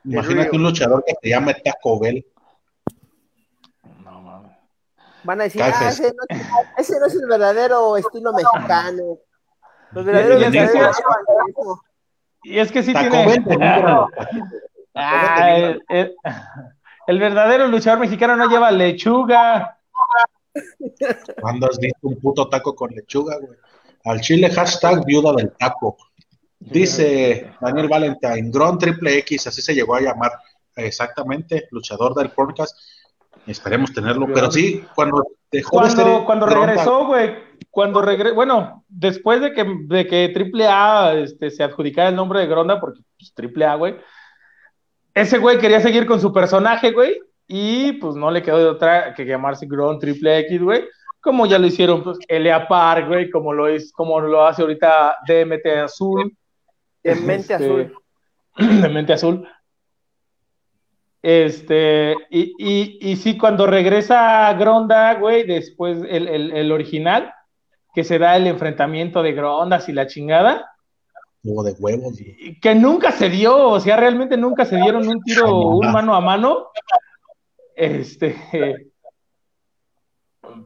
Imagínate 0.03 0.55
un 0.55 0.63
luchador 0.63 1.03
que 1.05 1.15
se 1.21 1.29
llame 1.29 1.55
Taco 1.55 1.99
Bell. 1.99 2.25
No 4.03 4.21
mames. 4.21 4.51
Van 5.23 5.41
a 5.41 5.43
decir, 5.45 5.61
ah, 5.63 5.69
ese, 5.89 6.13
no, 6.13 6.37
ese, 6.77 6.99
no, 6.99 7.05
es 7.07 7.15
el 7.15 7.27
verdadero 7.27 7.97
estilo 7.97 8.33
mexicano. 8.33 9.17
Los 9.91 10.05
verdaderos 10.05 10.41
y, 10.41 10.49
mexicanos 10.49 10.97
y 12.43 12.59
es 12.59 12.71
que 12.71 12.83
sí 12.83 12.93
Taco 12.93 13.09
tiene. 13.09 13.39
Bell, 13.39 13.57
ah, 14.95 15.55
el, 15.55 15.81
el, 15.89 16.15
el, 17.07 17.19
verdadero 17.19 17.67
luchador 17.67 17.99
mexicano 17.99 18.35
no 18.35 18.49
lleva 18.49 18.69
lechuga. 18.71 19.79
¿Cuándo 21.41 21.67
has 21.67 21.79
visto 21.79 22.07
un 22.07 22.19
puto 22.19 22.49
taco 22.49 22.75
con 22.75 22.91
lechuga, 22.91 23.37
güey? 23.39 23.57
Al 24.05 24.19
chile, 24.19 24.49
hashtag 24.49 25.05
viuda 25.05 25.33
del 25.33 25.51
taco. 25.53 25.97
Dice 26.71 27.51
Daniel 27.59 27.87
Valentine, 27.87 28.49
Gron 28.49 28.77
Triple 28.77 29.17
X, 29.19 29.47
así 29.47 29.61
se 29.61 29.75
llegó 29.75 29.95
a 29.95 30.01
llamar 30.01 30.31
exactamente, 30.75 31.67
luchador 31.71 32.15
del 32.15 32.29
podcast. 32.29 32.77
Esperemos 33.45 33.93
tenerlo, 33.93 34.27
pero 34.33 34.49
sí, 34.49 34.83
cuando 34.95 35.23
dejó 35.51 35.71
cuando, 35.71 36.25
Cuando 36.25 36.45
regresó, 36.45 37.05
güey, 37.05 37.35
cuando 37.69 38.01
regresó, 38.01 38.35
bueno, 38.35 38.85
después 38.87 39.41
de 39.41 39.53
que, 39.53 39.65
de 39.87 40.07
que 40.07 40.29
Triple 40.29 40.67
A 40.67 41.13
este, 41.15 41.51
se 41.51 41.63
adjudicara 41.63 42.09
el 42.09 42.15
nombre 42.15 42.39
de 42.39 42.47
Gronda, 42.47 42.79
porque 42.79 43.01
pues, 43.17 43.33
Triple 43.33 43.65
A, 43.65 43.75
güey, 43.75 43.95
ese 45.13 45.37
güey 45.37 45.59
quería 45.59 45.81
seguir 45.81 46.05
con 46.05 46.21
su 46.21 46.31
personaje, 46.31 46.91
güey, 46.91 47.19
y 47.47 47.93
pues 47.93 48.15
no 48.15 48.31
le 48.31 48.41
quedó 48.41 48.57
de 48.57 48.65
otra 48.65 49.13
que 49.13 49.25
llamarse 49.25 49.67
Gron 49.67 49.99
Triple 49.99 50.39
X, 50.39 50.61
güey 50.61 50.83
como 51.23 51.45
ya 51.45 51.57
lo 51.57 51.65
hicieron 51.65 52.03
pues, 52.03 52.19
Elia 52.27 52.67
Park, 52.67 53.07
güey, 53.07 53.29
como 53.29 53.53
lo 53.53 53.69
es, 53.69 53.93
como 53.93 54.19
lo 54.19 54.45
hace 54.45 54.61
ahorita 54.61 55.15
DMT 55.25 55.65
Azul, 55.85 56.35
de 57.03 57.15
mente 57.15 57.53
este, 57.53 57.55
azul. 57.55 57.93
De 58.81 58.89
mente 58.89 59.13
azul. 59.13 59.47
Este, 61.23 62.15
y, 62.29 62.53
y, 62.59 62.97
y 63.11 63.15
sí, 63.15 63.37
cuando 63.37 63.65
regresa 63.65 64.53
Gronda, 64.55 65.13
güey, 65.15 65.47
después 65.47 65.99
el, 66.09 66.27
el, 66.27 66.71
original, 66.71 67.33
que 67.93 68.03
se 68.03 68.19
da 68.19 68.35
el 68.35 68.45
enfrentamiento 68.45 69.23
de 69.23 69.31
Grondas 69.31 69.87
y 69.87 69.93
la 69.93 70.07
chingada. 70.07 70.69
Huevo 71.41 71.63
de 71.63 71.75
huevos. 71.79 72.19
Que 72.61 72.75
nunca 72.75 73.11
se 73.11 73.29
dio, 73.29 73.69
o 73.69 73.79
sea, 73.79 73.95
realmente 73.95 74.35
nunca 74.35 74.65
se 74.65 74.75
dieron 74.75 75.07
un 75.07 75.21
tiro, 75.23 75.57
un 75.57 75.91
mano 75.93 76.13
a 76.13 76.19
mano. 76.19 76.67
Este. 77.75 78.35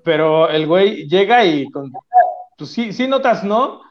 Pero 0.04 0.50
el 0.50 0.66
güey 0.66 1.08
llega 1.08 1.46
y 1.46 1.70
con. 1.70 1.92
Pues 2.58 2.72
sí, 2.72 2.92
sí 2.94 3.08
notas, 3.08 3.44
¿no? 3.44 3.82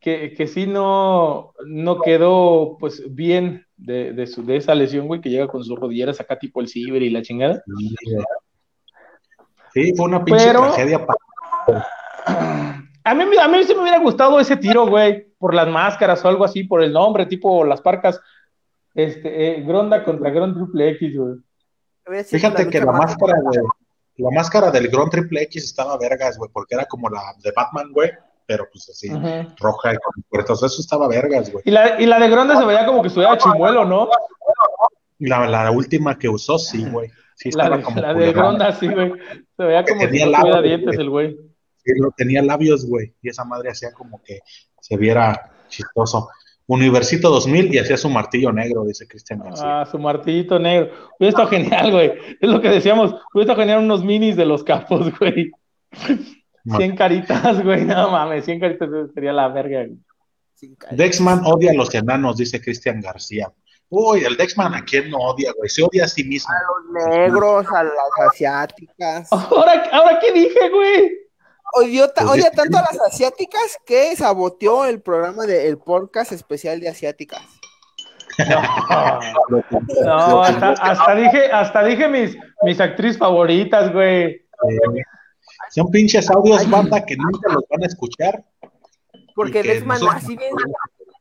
Que, 0.00 0.34
que 0.34 0.46
sí 0.46 0.66
no, 0.66 1.52
no 1.66 2.00
quedó 2.00 2.76
pues 2.78 3.02
bien 3.14 3.66
de, 3.76 4.12
de, 4.12 4.26
su, 4.26 4.44
de 4.44 4.56
esa 4.56 4.74
lesión, 4.74 5.06
güey, 5.06 5.20
que 5.20 5.30
llega 5.30 5.48
con 5.48 5.64
sus 5.64 5.78
rodilleras 5.78 6.20
acá 6.20 6.38
tipo 6.38 6.60
el 6.60 6.68
ciber 6.68 7.02
y 7.02 7.10
la 7.10 7.22
chingada. 7.22 7.62
Sí, 9.72 9.92
fue 9.96 10.06
una 10.06 10.24
pinche 10.24 10.50
tragedia 10.50 11.06
para... 11.06 11.86
A 13.02 13.14
mí, 13.14 13.24
a 13.40 13.48
mí 13.48 13.64
sí 13.64 13.74
me 13.74 13.82
hubiera 13.82 13.98
gustado 13.98 14.38
ese 14.38 14.56
tiro, 14.56 14.86
güey, 14.86 15.32
por 15.38 15.54
las 15.54 15.66
máscaras 15.68 16.22
o 16.24 16.28
algo 16.28 16.44
así, 16.44 16.64
por 16.64 16.82
el 16.82 16.92
nombre, 16.92 17.26
tipo 17.26 17.64
las 17.64 17.80
parcas. 17.80 18.20
Este, 18.94 19.58
eh, 19.58 19.62
Gronda 19.62 20.04
contra 20.04 20.30
Gron 20.30 20.54
Triple 20.54 20.90
X, 20.90 21.16
güey. 21.16 21.36
Fíjate 22.24 22.68
que 22.68 22.80
la 22.80 22.92
máscara, 22.92 23.34
de, 23.50 23.62
la 24.16 24.30
máscara 24.30 24.70
del 24.70 24.88
Gron 24.88 25.08
Triple 25.08 25.42
X 25.44 25.64
estaba 25.64 25.96
vergas, 25.96 26.36
güey, 26.36 26.50
porque 26.52 26.74
era 26.74 26.84
como 26.84 27.08
la 27.08 27.20
de 27.42 27.52
Batman, 27.56 27.90
güey 27.92 28.10
pero 28.50 28.68
pues 28.72 28.90
así, 28.90 29.08
roja 29.60 29.94
y 29.94 29.96
con 29.98 30.24
puertas, 30.28 30.60
eso 30.60 30.80
estaba 30.80 31.06
vergas, 31.06 31.52
güey. 31.52 31.62
Y 31.64 31.70
la, 31.70 32.00
y 32.00 32.04
la 32.04 32.18
de 32.18 32.28
Gronda 32.28 32.58
se 32.58 32.66
veía 32.66 32.84
como 32.84 33.00
que 33.00 33.06
estuviera 33.06 33.38
chimuelo, 33.38 33.84
¿no? 33.84 34.08
La, 35.20 35.46
la 35.46 35.70
última 35.70 36.18
que 36.18 36.28
usó, 36.28 36.58
sí, 36.58 36.84
güey. 36.90 37.12
Sí, 37.36 37.52
la 37.52 37.70
de, 37.70 37.80
como 37.80 38.00
la 38.00 38.12
de 38.12 38.32
Gronda, 38.32 38.72
sí, 38.72 38.88
güey. 38.88 39.12
Se 39.56 39.62
veía 39.62 39.84
como 39.84 40.00
que 40.00 40.06
tenía 40.08 40.26
si 40.26 40.48
no 40.48 40.62
dientes 40.62 40.98
el 40.98 41.10
güey. 41.10 41.36
Sí, 41.76 41.92
no, 42.00 42.10
tenía 42.16 42.42
labios, 42.42 42.84
güey. 42.88 43.14
Y 43.22 43.28
esa 43.28 43.44
madre 43.44 43.70
hacía 43.70 43.92
como 43.92 44.20
que 44.24 44.40
se 44.80 44.96
viera 44.96 45.52
chistoso. 45.68 46.28
Universito 46.66 47.30
2000 47.30 47.72
y 47.72 47.78
hacía 47.78 47.96
su 47.96 48.08
martillo 48.10 48.50
negro, 48.50 48.82
dice 48.84 49.06
Cristian 49.06 49.44
García. 49.44 49.82
Ah, 49.82 49.86
su 49.86 49.96
martillito 49.96 50.58
negro. 50.58 50.90
Hubiera 51.20 51.30
estado 51.30 51.48
genial, 51.48 51.92
güey. 51.92 52.12
Es 52.40 52.50
lo 52.50 52.60
que 52.60 52.68
decíamos. 52.68 53.14
Hubiera 53.32 53.52
estado 53.52 53.60
genial 53.60 53.84
unos 53.84 54.02
minis 54.02 54.34
de 54.34 54.46
los 54.46 54.64
capos, 54.64 55.16
güey. 55.20 55.52
100 56.64 56.96
caritas, 56.96 57.62
güey, 57.64 57.84
no 57.84 58.10
mames, 58.10 58.44
100 58.44 58.60
caritas 58.60 58.88
sería 59.14 59.32
la 59.32 59.48
verga. 59.48 59.86
Dexman 60.90 61.42
odia 61.44 61.70
a 61.70 61.74
los 61.74 61.94
enanos, 61.94 62.36
dice 62.36 62.60
Cristian 62.60 63.00
García. 63.00 63.50
Uy, 63.88 64.24
el 64.24 64.36
Dexman 64.36 64.74
a 64.74 64.84
quién 64.84 65.10
no 65.10 65.18
odia, 65.18 65.52
güey, 65.56 65.68
se 65.68 65.82
odia 65.82 66.04
a 66.04 66.08
sí 66.08 66.22
mismo. 66.22 66.52
A 66.52 67.02
los 67.02 67.08
negros, 67.08 67.66
a 67.74 67.82
las 67.82 68.28
asiáticas. 68.28 69.28
Ahora, 69.32 69.82
ahora 69.90 70.18
qué 70.20 70.32
dije, 70.32 70.68
güey. 70.68 71.12
Odió 71.72 72.12
pues 72.14 72.26
odia 72.26 72.50
tanto 72.50 72.78
a 72.78 72.82
las 72.82 73.00
asiáticas 73.00 73.78
que 73.86 74.14
saboteó 74.16 74.84
el 74.84 75.00
programa 75.00 75.44
del 75.46 75.78
podcast 75.78 76.32
especial 76.32 76.80
de 76.80 76.88
asiáticas. 76.88 77.42
No, 80.04 80.42
hasta, 80.42 81.14
dije, 81.14 81.50
hasta 81.52 81.84
dije 81.84 82.08
mis, 82.08 82.36
mis 82.62 82.80
actrices 82.80 83.18
favoritas, 83.18 83.92
güey. 83.92 84.46
Son 85.70 85.90
pinches 85.90 86.30
audios, 86.30 86.68
banda, 86.68 87.04
que 87.04 87.16
nunca 87.16 87.52
los 87.52 87.64
van 87.68 87.82
a 87.82 87.86
escuchar. 87.86 88.44
Porque 89.34 89.62
Desman 89.62 90.00
así 90.08 90.36
bien 90.36 90.54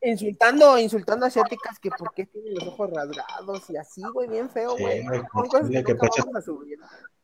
insultando, 0.02 0.78
insultando 0.78 1.26
asiáticas 1.26 1.80
que 1.80 1.90
por 1.92 2.14
qué 2.14 2.26
tienen 2.26 2.56
los 2.56 2.68
ojos 2.68 2.90
rasgados 2.92 3.70
y 3.70 3.78
así, 3.78 4.02
güey, 4.14 4.30
bien 4.30 4.50
feo, 4.50 4.76
güey. 4.78 5.06
que, 5.84 5.96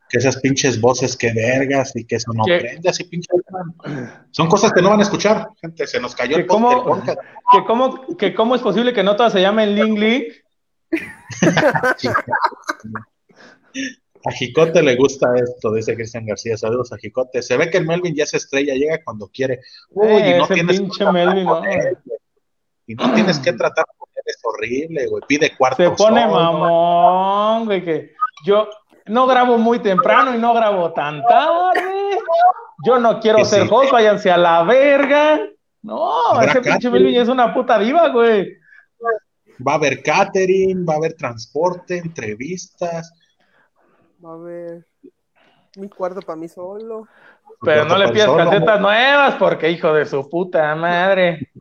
que 0.09 0.17
esas 0.17 0.39
pinches 0.39 0.79
voces 0.79 1.17
que 1.17 1.33
vergas 1.33 1.95
y 1.95 2.05
que 2.05 2.17
eso 2.17 2.31
no 2.33 2.43
prende 2.43 2.89
así 2.89 3.03
pinches. 3.05 3.41
Son 4.31 4.47
cosas 4.47 4.71
que 4.71 4.81
no 4.81 4.89
van 4.89 4.99
a 4.99 5.03
escuchar, 5.03 5.49
gente, 5.61 5.87
se 5.87 5.99
nos 5.99 6.15
cayó 6.15 6.37
el, 6.37 6.45
cómo, 6.45 7.01
que 7.51 7.65
cómo, 7.65 8.17
que 8.17 8.35
cómo 8.35 8.55
es 8.55 8.61
posible 8.61 8.93
que 8.93 9.03
no 9.03 9.15
todas 9.15 9.33
se 9.33 9.41
llamen 9.41 9.75
Ling 9.75 9.99
Ling. 9.99 10.23
a 14.25 14.31
Jicote 14.31 14.81
le 14.81 14.95
gusta 14.95 15.27
esto, 15.35 15.71
dice 15.73 15.95
Cristian 15.95 16.25
García. 16.25 16.57
Saludos 16.57 16.91
a 16.91 16.97
Jicote. 16.97 17.41
Se 17.43 17.57
ve 17.57 17.69
que 17.69 17.77
el 17.77 17.85
Melvin 17.85 18.15
ya 18.15 18.25
se 18.25 18.37
estrella, 18.37 18.73
llega 18.73 19.03
cuando 19.03 19.27
quiere. 19.27 19.59
Uy, 19.91 20.21
y 20.23 20.33
no 20.37 20.47
tienes 20.47 20.79
pinche 20.79 21.11
Melvin, 21.11 21.45
no. 21.45 21.61
Y 22.87 22.95
no 22.95 23.13
tienes 23.13 23.39
que 23.39 23.53
tratar 23.53 23.85
con 23.97 24.09
él, 24.15 24.23
es 24.25 24.39
horrible, 24.43 25.07
güey. 25.07 25.23
Pide 25.27 25.55
cuarto. 25.55 25.83
Se 25.83 25.91
pone 25.91 26.25
mamón, 26.25 27.65
güey, 27.65 27.83
que 27.83 28.15
yo, 28.45 28.67
no 29.05 29.27
grabo 29.27 29.57
muy 29.57 29.79
temprano 29.79 30.35
y 30.35 30.39
no 30.39 30.53
grabo 30.53 30.91
tan 30.93 31.23
tarde. 31.23 32.17
Yo 32.83 32.99
no 32.99 33.19
quiero 33.19 33.45
ser 33.45 33.67
host, 33.69 33.91
váyanse 33.91 34.31
a 34.31 34.37
la 34.37 34.63
verga. 34.63 35.39
No, 35.83 36.41
ese 36.41 36.61
pinche 36.61 36.89
Melvin 36.89 37.15
es 37.15 37.27
una 37.27 37.53
puta 37.53 37.77
diva, 37.77 38.09
güey. 38.09 38.53
Va 39.65 39.73
a 39.73 39.75
haber 39.75 40.01
catering, 40.01 40.83
va 40.87 40.93
a 40.93 40.97
haber 40.97 41.13
transporte, 41.13 41.97
entrevistas. 41.97 43.13
Va 44.25 44.31
a 44.31 44.35
haber 44.35 44.87
mi 45.75 45.89
cuarto 45.89 46.21
para 46.21 46.35
mí 46.35 46.47
solo. 46.47 47.07
Pero 47.61 47.85
no 47.85 47.97
le 47.97 48.09
pidas 48.09 48.31
calcetas 48.31 48.81
nuevas 48.81 49.35
porque 49.35 49.69
hijo 49.69 49.93
de 49.93 50.05
su 50.05 50.27
puta 50.29 50.73
madre. 50.75 51.51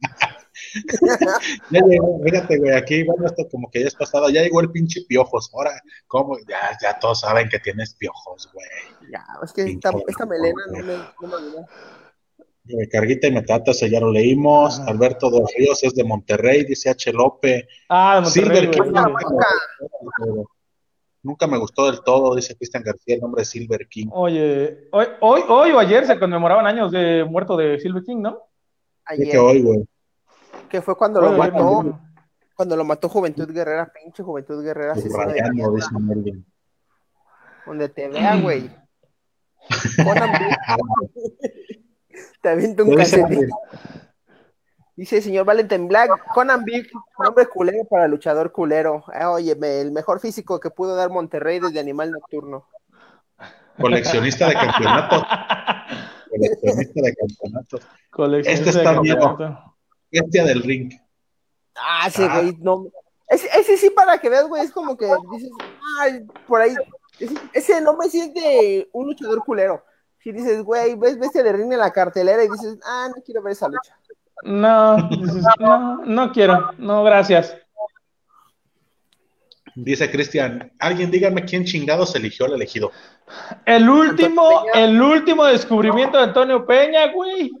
ya 1.70 1.80
llegó, 1.80 2.20
fíjate, 2.22 2.58
güey, 2.58 2.72
aquí, 2.72 3.02
bueno, 3.04 3.26
esto 3.26 3.48
como 3.50 3.70
que 3.70 3.80
ya 3.80 3.88
es 3.88 3.94
pasado, 3.94 4.28
ya 4.30 4.42
llegó 4.42 4.60
el 4.60 4.70
pinche 4.70 5.02
piojos, 5.08 5.50
ahora, 5.54 5.72
¿cómo? 6.06 6.36
Ya, 6.48 6.76
ya 6.80 6.98
todos 6.98 7.20
saben 7.20 7.48
que 7.48 7.58
tienes 7.58 7.94
piojos, 7.94 8.48
güey. 8.52 8.66
Ya, 9.10 9.24
es 9.42 9.52
que 9.52 9.62
esta, 9.62 9.92
melena 10.26 10.62
no 10.68 10.84
me, 10.84 10.96
no 11.20 11.40
me 12.76 12.88
Carguita 12.88 13.26
y 13.26 13.32
Metatas, 13.32 13.80
ya 13.80 13.98
lo 13.98 14.12
leímos. 14.12 14.78
Alberto 14.80 15.30
de 15.30 15.42
Ríos 15.56 15.82
es 15.82 15.94
de 15.94 16.04
Monterrey, 16.04 16.64
dice 16.64 16.90
H. 16.90 17.12
López. 17.12 17.66
Ah, 17.88 18.20
Monterrey. 18.22 18.70
Silver. 18.70 20.46
Nunca 21.22 21.46
me 21.46 21.58
gustó 21.58 21.90
del 21.90 22.02
todo, 22.02 22.34
dice 22.34 22.56
Cristian 22.56 22.82
García, 22.82 23.16
el 23.16 23.20
nombre 23.20 23.42
de 23.42 23.46
Silver 23.46 23.86
King. 23.88 24.06
Oye, 24.12 24.88
hoy, 24.92 25.06
hoy, 25.20 25.42
hoy 25.48 25.70
o 25.72 25.78
ayer 25.78 26.06
se 26.06 26.18
conmemoraban 26.18 26.66
años 26.66 26.92
de 26.92 27.24
muerto 27.24 27.56
de 27.56 27.78
Silver 27.80 28.04
King, 28.04 28.22
¿no? 28.22 28.38
Ayer. 29.04 29.30
que 29.30 29.38
hoy, 29.38 29.62
güey 29.62 29.84
que 30.68 30.82
fue 30.82 30.96
cuando 30.96 31.20
lo 31.20 31.32
mató, 31.32 32.00
cuando 32.54 32.76
lo 32.76 32.84
mató 32.84 33.08
Juventud 33.08 33.50
Guerrera, 33.50 33.92
pinche 33.92 34.22
Juventud 34.22 34.62
Guerrera. 34.62 34.94
Donde 37.66 37.88
te 37.88 38.08
vea, 38.08 38.40
güey. 38.40 38.70
te 42.42 42.48
aviento 42.48 42.84
un 42.84 42.94
casetín. 42.94 43.50
Dice 44.98 45.22
señor 45.22 45.44
Valentin 45.44 45.86
Black, 45.86 46.10
Conan 46.34 46.64
Big, 46.64 46.90
nombre 47.20 47.46
culero 47.46 47.84
para 47.84 48.08
luchador 48.08 48.50
culero. 48.50 49.04
Eh, 49.14 49.24
oye, 49.26 49.56
el 49.80 49.92
mejor 49.92 50.18
físico 50.18 50.58
que 50.58 50.70
pudo 50.70 50.96
dar 50.96 51.08
Monterrey 51.08 51.60
desde 51.60 51.78
Animal 51.78 52.10
Nocturno. 52.10 52.66
Coleccionista 53.80 54.48
de 54.48 54.54
campeonatos. 54.54 55.22
Coleccionista 56.30 57.00
de 57.00 57.14
campeonatos. 57.14 57.80
este 58.44 58.70
está 58.70 59.00
bien 59.00 59.18
bestia 60.10 60.44
del 60.44 60.64
ring. 60.64 60.92
Ah, 61.76 62.08
ese 62.08 62.24
ah. 62.24 62.40
güey, 62.40 62.56
no. 62.58 62.88
Ese, 63.28 63.76
sí, 63.76 63.90
para 63.90 64.18
que 64.18 64.28
veas, 64.28 64.48
güey, 64.48 64.64
es 64.64 64.72
como 64.72 64.96
que 64.96 65.06
dices, 65.30 65.52
ay, 66.00 66.26
por 66.48 66.60
ahí. 66.60 66.74
Ese, 67.52 67.80
no 67.82 67.96
me 67.96 68.10
siente 68.10 68.88
un 68.92 69.06
luchador 69.06 69.44
culero. 69.44 69.84
Si 70.18 70.32
dices, 70.32 70.60
güey, 70.64 70.96
ves 70.96 71.20
bestia 71.20 71.44
del 71.44 71.56
ring 71.56 71.72
en 71.72 71.78
la 71.78 71.92
cartelera 71.92 72.42
y 72.42 72.48
dices, 72.48 72.80
ah, 72.84 73.08
no 73.14 73.22
quiero 73.22 73.42
ver 73.42 73.52
esa 73.52 73.68
lucha. 73.68 73.96
No, 74.42 74.96
no, 75.58 76.04
no 76.04 76.32
quiero, 76.32 76.70
no, 76.78 77.02
gracias. 77.04 77.56
Dice 79.74 80.10
Cristian, 80.10 80.72
alguien 80.80 81.10
dígame 81.10 81.44
quién 81.44 81.64
chingados 81.64 82.14
eligió 82.16 82.46
al 82.46 82.54
elegido. 82.54 82.90
El 83.64 83.88
último, 83.88 84.64
el 84.74 85.00
último 85.00 85.44
descubrimiento 85.44 86.18
de 86.18 86.24
Antonio 86.24 86.66
Peña, 86.66 87.12
güey. 87.12 87.52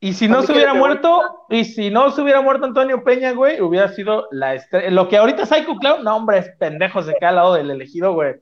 Y 0.00 0.14
si 0.14 0.28
no 0.28 0.42
se 0.42 0.52
hubiera 0.52 0.72
muerto, 0.72 1.20
y 1.50 1.64
si 1.64 1.90
no 1.90 2.10
se 2.12 2.22
hubiera 2.22 2.40
muerto 2.40 2.64
Antonio 2.64 3.02
Peña, 3.02 3.32
güey, 3.32 3.60
hubiera 3.60 3.92
sido 3.92 4.28
la 4.30 4.54
estrella. 4.54 4.90
Lo 4.90 5.08
que 5.08 5.16
ahorita 5.16 5.44
Psycho 5.46 5.76
Clown, 5.76 6.04
no, 6.04 6.16
hombre, 6.16 6.38
es 6.38 6.48
pendejo, 6.58 7.02
se 7.02 7.12
al 7.20 7.34
lado 7.36 7.54
del 7.54 7.70
elegido, 7.70 8.12
güey. 8.14 8.36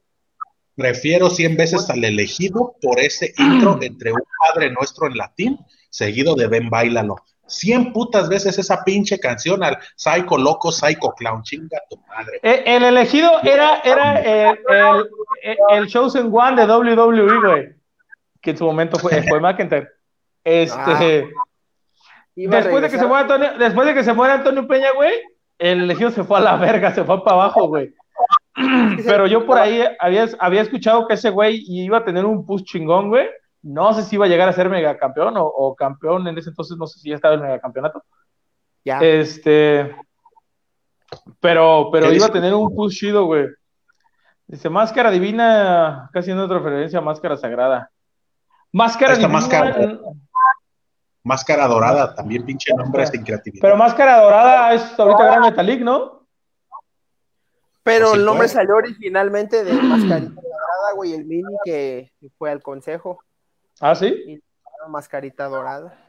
Prefiero 0.77 1.31
100 1.31 1.57
veces 1.57 1.89
al 1.89 2.05
elegido 2.05 2.75
por 2.83 2.99
ese 2.99 3.33
intro 3.39 3.79
entre 3.81 4.13
un 4.13 4.23
Padre 4.41 4.71
Nuestro 4.73 5.07
en 5.07 5.17
latín, 5.17 5.59
seguido 5.95 6.35
de 6.35 6.49
Ven 6.49 6.69
Bailalo. 6.69 7.17
100 7.47 7.93
putas 7.93 8.29
veces 8.29 8.59
esa 8.59 8.83
pinche 8.83 9.21
canción 9.21 9.63
al 9.63 9.79
Psycho 9.95 10.39
Loco, 10.39 10.73
Psycho 10.73 11.13
Clown, 11.13 11.43
chinga 11.43 11.79
tu 11.89 11.97
madre. 12.09 12.41
Eh, 12.43 12.65
el, 12.67 12.83
elegido 12.85 13.31
era, 13.43 13.81
era 13.85 14.21
el, 14.21 14.59
el, 15.43 15.57
el, 15.71 15.87
Chosen 15.87 16.31
One 16.33 16.57
de 16.57 16.73
WWE, 16.73 17.41
güey, 17.41 17.69
que 18.41 18.51
en 18.51 18.57
su 18.57 18.65
momento 18.65 18.99
fue, 18.99 19.23
fue 19.23 19.41
McIntyre. 19.41 19.89
Este. 20.43 21.29
Ah. 21.37 21.45
después, 22.35 22.83
de 22.83 22.91
que 22.91 22.99
se 22.99 23.07
muera 23.07 23.23
Antonio, 23.23 23.59
después 23.59 23.87
de 23.87 23.95
que 23.95 24.05
se 24.05 24.15
muera 24.15 24.35
Antonio 24.35 24.67
Peña, 24.67 24.93
güey, 24.95 25.13
el 25.59 25.83
elegido 25.83 26.11
se 26.11 26.25
fue 26.25 26.39
a 26.39 26.43
la 26.43 26.57
verga, 26.57 26.93
se 26.93 27.05
fue 27.05 27.23
para 27.23 27.37
abajo, 27.37 27.69
güey. 27.69 27.95
Pero 29.05 29.27
yo 29.27 29.47
por 29.47 29.59
ahí 29.59 29.85
había, 30.01 30.29
había 30.39 30.63
escuchado 30.63 31.07
que 31.07 31.15
ese 31.15 31.31
güey 31.31 31.63
iba 31.69 31.99
a 31.99 32.05
tener 32.05 32.25
un 32.25 32.45
push 32.47 32.65
chingón, 32.65 33.11
güey. 33.11 33.29
No 33.65 33.95
sé 33.95 34.03
si 34.03 34.17
iba 34.17 34.27
a 34.27 34.29
llegar 34.29 34.49
a 34.49 34.53
ser 34.53 34.69
megacampeón 34.69 35.37
o, 35.39 35.45
o 35.47 35.75
campeón 35.75 36.29
en 36.29 36.37
ese 36.37 36.51
entonces, 36.51 36.77
no 36.77 36.87
sé 36.87 37.01
si 37.01 37.09
ya 37.09 37.17
estaba 37.17 37.35
en 37.35 37.41
el 37.41 37.47
megacampeonato. 37.47 38.05
Ya. 38.85 38.99
Este. 39.01 39.97
Pero, 41.41 41.89
pero 41.91 42.13
iba 42.13 42.27
a 42.27 42.33
tener 42.33 42.53
un 42.55 42.75
push 42.75 42.99
chido, 42.99 43.25
güey. 43.25 43.47
Dice, 44.47 44.69
máscara 44.69 45.11
divina, 45.11 46.11
casi 46.13 46.31
en 46.31 46.39
otra 46.39 46.59
referencia 46.59 46.99
a 46.99 47.03
máscara 47.03 47.37
sagrada. 47.37 47.91
Máscara 48.71 49.15
divina. 49.15 49.33
Máscara, 49.33 49.99
Máscara 51.23 51.67
Dorada, 51.67 52.15
también 52.15 52.45
pinche 52.45 52.71
nombre 52.75 53.07
sin 53.07 53.25
creatividad. 53.25 53.63
Pero 53.63 53.77
Máscara 53.77 54.21
Dorada 54.21 54.75
es 54.75 54.99
ahorita 54.99 55.25
Gran 55.25 55.41
Metalik, 55.41 55.81
¿no? 55.81 56.27
Pero 57.83 58.15
el 58.15 58.25
nombre 58.25 58.47
salió 58.49 58.77
originalmente 58.77 59.65
de 59.65 59.73
Mascarita 59.73 60.41
Dorada, 60.43 60.93
güey, 60.97 61.15
el 61.15 61.25
mini 61.25 61.55
que 61.65 62.13
fue 62.37 62.51
al 62.51 62.63
consejo. 62.63 63.25
¿Ah, 63.81 63.95
sí? 63.95 64.43
Mascarita 64.89 65.47
Dorada. 65.47 66.01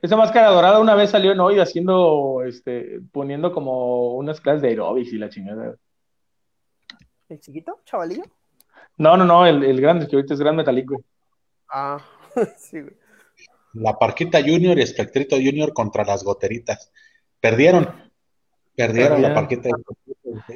Esa 0.00 0.16
máscara 0.16 0.50
dorada 0.50 0.80
una 0.80 0.94
vez 0.94 1.10
salió 1.10 1.32
en 1.32 1.40
hoy 1.40 1.60
haciendo, 1.60 2.42
este, 2.44 3.00
poniendo 3.12 3.52
como 3.52 4.14
unas 4.14 4.40
clases 4.40 4.62
de 4.62 4.68
aerobics 4.68 5.12
y 5.12 5.18
la 5.18 5.28
chingada. 5.28 5.76
¿El 7.28 7.40
chiquito, 7.40 7.80
chavalillo? 7.84 8.24
No, 8.96 9.16
no, 9.16 9.24
no, 9.24 9.46
el, 9.46 9.62
el 9.62 9.80
grande, 9.80 10.08
que 10.08 10.16
ahorita 10.16 10.34
es 10.34 10.40
Gran 10.40 10.56
güey. 10.56 11.00
Ah, 11.68 11.98
sí, 12.56 12.80
güey 12.80 12.96
la 13.76 13.98
Parquita 13.98 14.40
Junior 14.40 14.78
y 14.78 14.82
Espectrito 14.82 15.36
Junior 15.36 15.72
contra 15.72 16.04
las 16.04 16.24
Goteritas. 16.24 16.92
Perdieron. 17.40 18.10
Perdieron 18.74 19.22
la 19.22 19.34
Parquita. 19.34 19.70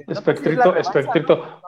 Espectrito, 0.09 0.77
Espectrito. 0.77 1.63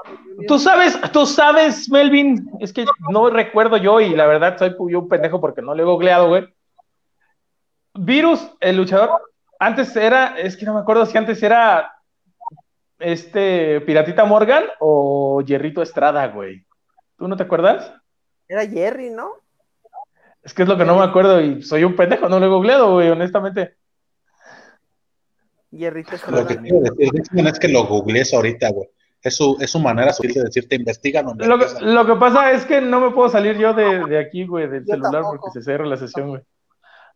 Tú 0.46 0.58
sabes, 0.58 0.98
tú 1.12 1.26
sabes, 1.26 1.88
Melvin, 1.90 2.50
es 2.60 2.72
que 2.72 2.84
no 3.10 3.30
recuerdo 3.30 3.76
yo 3.76 4.00
y 4.00 4.10
la 4.10 4.26
verdad 4.26 4.58
soy 4.58 4.74
yo 4.90 5.00
un 5.00 5.08
pendejo 5.08 5.40
porque 5.40 5.62
no 5.62 5.74
le 5.74 5.82
he 5.82 5.86
googleado, 5.86 6.28
güey. 6.28 6.48
Virus, 7.94 8.50
el 8.60 8.76
luchador, 8.76 9.10
antes 9.58 9.94
era, 9.96 10.38
es 10.38 10.56
que 10.56 10.64
no 10.64 10.74
me 10.74 10.80
acuerdo 10.80 11.06
si 11.06 11.16
antes 11.18 11.42
era 11.42 11.92
este 12.98 13.80
Piratita 13.82 14.24
Morgan 14.24 14.64
o 14.80 15.42
Jerrito 15.46 15.82
Estrada, 15.82 16.26
güey. 16.28 16.64
¿Tú 17.16 17.28
no 17.28 17.36
te 17.36 17.42
acuerdas? 17.42 17.92
Era 18.48 18.66
Jerry, 18.66 19.10
¿no? 19.10 19.30
Es 20.42 20.54
que 20.54 20.62
es 20.62 20.68
lo 20.68 20.76
que 20.76 20.84
no 20.84 20.96
me 20.96 21.04
acuerdo 21.04 21.40
y 21.40 21.62
soy 21.62 21.84
un 21.84 21.94
pendejo, 21.94 22.28
no 22.28 22.40
lo 22.40 22.46
he 22.46 22.48
googleado, 22.48 22.94
güey, 22.94 23.10
honestamente. 23.10 23.76
Y 25.70 25.84
Lo 25.84 26.46
que 26.46 26.58
quiero 26.58 26.80
decir 26.80 27.46
es 27.46 27.58
que 27.58 27.68
lo 27.68 27.86
googlees 27.86 28.34
ahorita, 28.34 28.70
güey. 28.70 28.88
Es 29.22 29.36
su, 29.36 29.56
es 29.60 29.70
su 29.70 29.78
manera 29.78 30.12
sutil 30.12 30.34
de 30.34 30.42
decirte, 30.42 30.74
investiga. 30.74 31.22
lo, 31.22 31.58
que, 31.58 31.66
lo 31.80 32.06
que 32.06 32.16
pasa 32.16 32.50
es 32.50 32.64
que 32.64 32.80
no 32.80 33.00
me 33.00 33.10
puedo 33.12 33.28
salir 33.28 33.56
yo 33.56 33.72
de, 33.72 34.04
de 34.04 34.18
aquí, 34.18 34.46
güey, 34.46 34.68
del 34.68 34.84
celular 34.84 35.22
porque 35.22 35.50
se 35.52 35.62
cierra 35.62 35.86
la 35.86 35.96
sesión, 35.96 36.30
güey. 36.30 36.42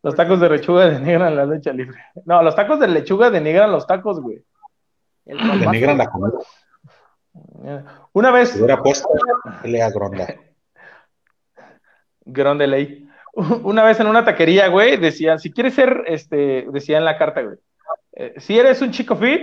Los 0.02 0.14
tacos 0.14 0.38
de 0.38 0.48
lechuga 0.48 0.86
denigran 0.90 1.34
la 1.34 1.44
lucha 1.44 1.72
libre. 1.72 1.98
No, 2.24 2.42
los 2.42 2.54
tacos 2.54 2.78
de 2.78 2.88
lechuga 2.88 3.30
denigran 3.30 3.72
los 3.72 3.86
tacos, 3.86 4.20
güey. 4.20 4.42
Denigran 5.24 5.98
la 5.98 6.06
comida. 6.06 6.38
Una 8.12 8.30
vez, 8.30 8.50
Si 8.50 8.58
hubiera 8.58 8.80
puesto 8.82 9.08
pelea 9.62 9.90
gronda. 9.90 10.26
Grón 12.24 12.58
de 12.58 12.66
ley. 12.68 13.08
Una 13.64 13.84
vez 13.84 14.00
en 14.00 14.06
una 14.06 14.24
taquería, 14.24 14.68
güey, 14.68 14.96
decían, 14.96 15.38
si 15.38 15.52
quieres 15.52 15.74
ser, 15.74 16.04
este, 16.06 16.66
decía 16.70 16.98
en 16.98 17.04
la 17.04 17.18
carta, 17.18 17.42
güey, 17.42 17.58
eh, 18.12 18.34
si 18.38 18.58
eres 18.58 18.80
un 18.80 18.92
chico 18.92 19.16
fit, 19.16 19.42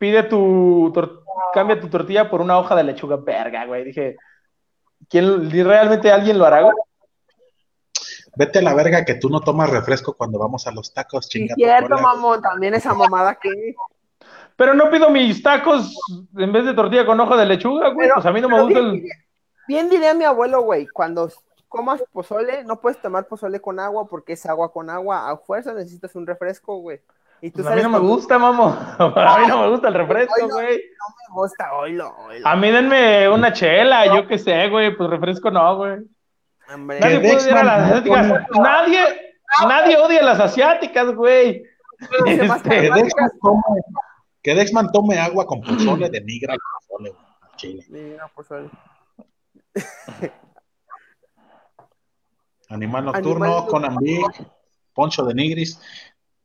pide 0.00 0.22
tu, 0.22 0.90
tor- 0.94 1.22
cambia 1.52 1.78
tu 1.78 1.88
tortilla 1.90 2.30
por 2.30 2.40
una 2.40 2.58
hoja 2.58 2.74
de 2.74 2.84
lechuga, 2.84 3.16
verga, 3.16 3.66
güey. 3.66 3.84
Dije, 3.84 4.16
¿quién, 5.10 5.50
realmente 5.50 6.10
alguien 6.10 6.38
lo 6.38 6.46
hará, 6.46 6.62
güey? 6.62 6.74
Vete 8.34 8.60
a 8.60 8.62
la 8.62 8.72
verga 8.74 9.04
que 9.04 9.16
tú 9.16 9.28
no 9.28 9.40
tomas 9.40 9.68
refresco 9.68 10.14
cuando 10.16 10.38
vamos 10.38 10.66
a 10.66 10.72
los 10.72 10.94
tacos, 10.94 11.26
Sí, 11.26 11.40
chinga. 11.40 11.54
tu 11.54 11.60
cierto, 11.60 11.88
cola. 11.90 12.00
mamón, 12.02 12.40
también 12.40 12.72
esa 12.74 12.94
mamada 12.94 13.34
que... 13.34 13.74
Pero 14.56 14.72
no 14.72 14.88
pido 14.90 15.10
mis 15.10 15.42
tacos 15.42 15.94
en 16.38 16.50
vez 16.52 16.64
de 16.64 16.72
tortilla 16.74 17.04
con 17.04 17.20
hoja 17.20 17.36
de 17.36 17.44
lechuga, 17.46 17.88
güey. 17.90 18.06
Pero- 18.08 18.14
Pues 18.14 18.26
a 18.26 18.32
mí 18.32 18.40
no 18.40 18.48
me 18.48 18.62
gusta 18.62 18.78
bien, 18.80 18.94
el... 18.94 19.10
Bien 19.68 19.90
diría 19.90 20.14
mi 20.14 20.24
abuelo, 20.24 20.62
güey, 20.62 20.86
cuando 20.88 21.30
comas 21.68 22.02
pozole, 22.12 22.64
no 22.64 22.80
puedes 22.80 23.00
tomar 23.02 23.26
pozole 23.28 23.60
con 23.60 23.78
agua 23.78 24.08
porque 24.08 24.32
es 24.32 24.46
agua 24.46 24.72
con 24.72 24.88
agua. 24.88 25.28
A 25.30 25.36
fuerza 25.36 25.74
necesitas 25.74 26.14
un 26.14 26.26
refresco, 26.26 26.76
güey. 26.78 27.00
Y 27.42 27.50
tú 27.50 27.62
Pues 27.62 27.66
a 27.68 27.74
mí 27.76 27.82
no 27.82 27.88
me 27.88 27.98
gusta, 27.98 28.38
mamo. 28.38 28.66
A 28.98 29.38
mí 29.40 29.46
no 29.46 29.62
me 29.62 29.70
gusta 29.70 29.88
el 29.88 29.94
refresco, 29.94 30.34
Ay, 30.36 30.48
no. 30.48 30.54
güey. 30.54 30.76
Me 30.76 31.34
gusta, 31.34 31.72
oílo, 31.74 32.14
oílo. 32.26 32.46
A 32.46 32.56
mí 32.56 32.70
denme 32.70 33.28
una 33.28 33.52
chela, 33.52 34.06
yo 34.06 34.26
qué 34.26 34.38
sé, 34.38 34.68
güey. 34.68 34.94
Pues 34.96 35.08
refresco 35.10 35.50
no, 35.50 35.76
güey. 35.76 35.98
Nadie 36.76 37.00
Que 37.00 37.20
puede 37.20 37.36
odiar 37.36 37.58
a 37.58 37.64
las 37.64 37.82
asiáticas. 37.90 38.48
Nadie, 38.50 39.00
nadie 39.66 39.96
odia 39.96 40.20
a 40.20 40.24
las 40.24 40.40
asiáticas, 40.40 41.14
güey. 41.14 41.62
Este, 42.26 42.70
Que. 42.70 42.90
Dexman 42.90 43.30
tome, 43.42 43.82
que 44.42 44.54
Dexman 44.54 44.92
tome 44.92 45.18
agua 45.18 45.46
con 45.46 45.60
pozole, 45.60 46.08
denigra 46.08 46.54
el 46.54 46.60
pozole, 46.88 47.10
güey, 47.10 47.22
al 47.42 47.56
chile. 47.56 47.84
Mira, 47.88 48.28
pozole. 48.28 48.70
Animal 52.70 53.04
nocturno, 53.06 53.44
Animal 53.44 53.66
Conan 53.66 53.96
Big, 53.96 54.24
Poncho 54.94 55.24
de 55.24 55.34
Nigris, 55.34 55.80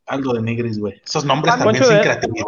Aldo 0.08 0.34
de 0.34 0.42
Nigris, 0.42 0.80
güey. 0.80 1.02
Esos 1.04 1.26
nombres 1.26 1.54
Ah, 1.54 1.58
también 1.58 1.76
Poncho 1.82 1.88
sin 1.90 1.98
de- 1.98 2.04
creatividad. 2.04 2.46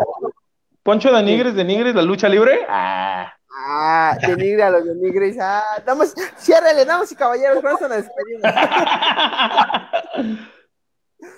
Poncho 0.83 1.11
de 1.11 1.23
Nigris, 1.23 1.53
de 1.55 1.63
Nigris, 1.65 1.95
la 1.95 2.01
lucha 2.01 2.29
libre. 2.29 2.59
Ah. 2.69 3.33
Ah, 3.69 4.17
denigre 4.25 4.63
a 4.63 4.69
los 4.69 4.85
denigres. 4.85 5.35
Ah, 5.41 5.63
damas, 5.85 6.13
ciérrele, 6.37 6.85
damas 6.85 7.11
y 7.11 7.15
caballeros, 7.15 7.59
con 7.61 7.75
eso 7.75 7.87
nos 7.89 7.97
despedimos. 7.97 8.43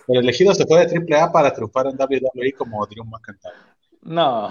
El 0.07 0.17
elegido 0.17 0.53
se 0.53 0.65
fue 0.65 0.85
de 0.85 1.15
AAA 1.15 1.31
para 1.31 1.53
triunfar 1.53 1.87
en 1.87 1.95
WWE 1.97 2.53
como 2.57 2.85
Drew 2.87 3.05
McIntyre. 3.05 3.53
No, 4.01 4.49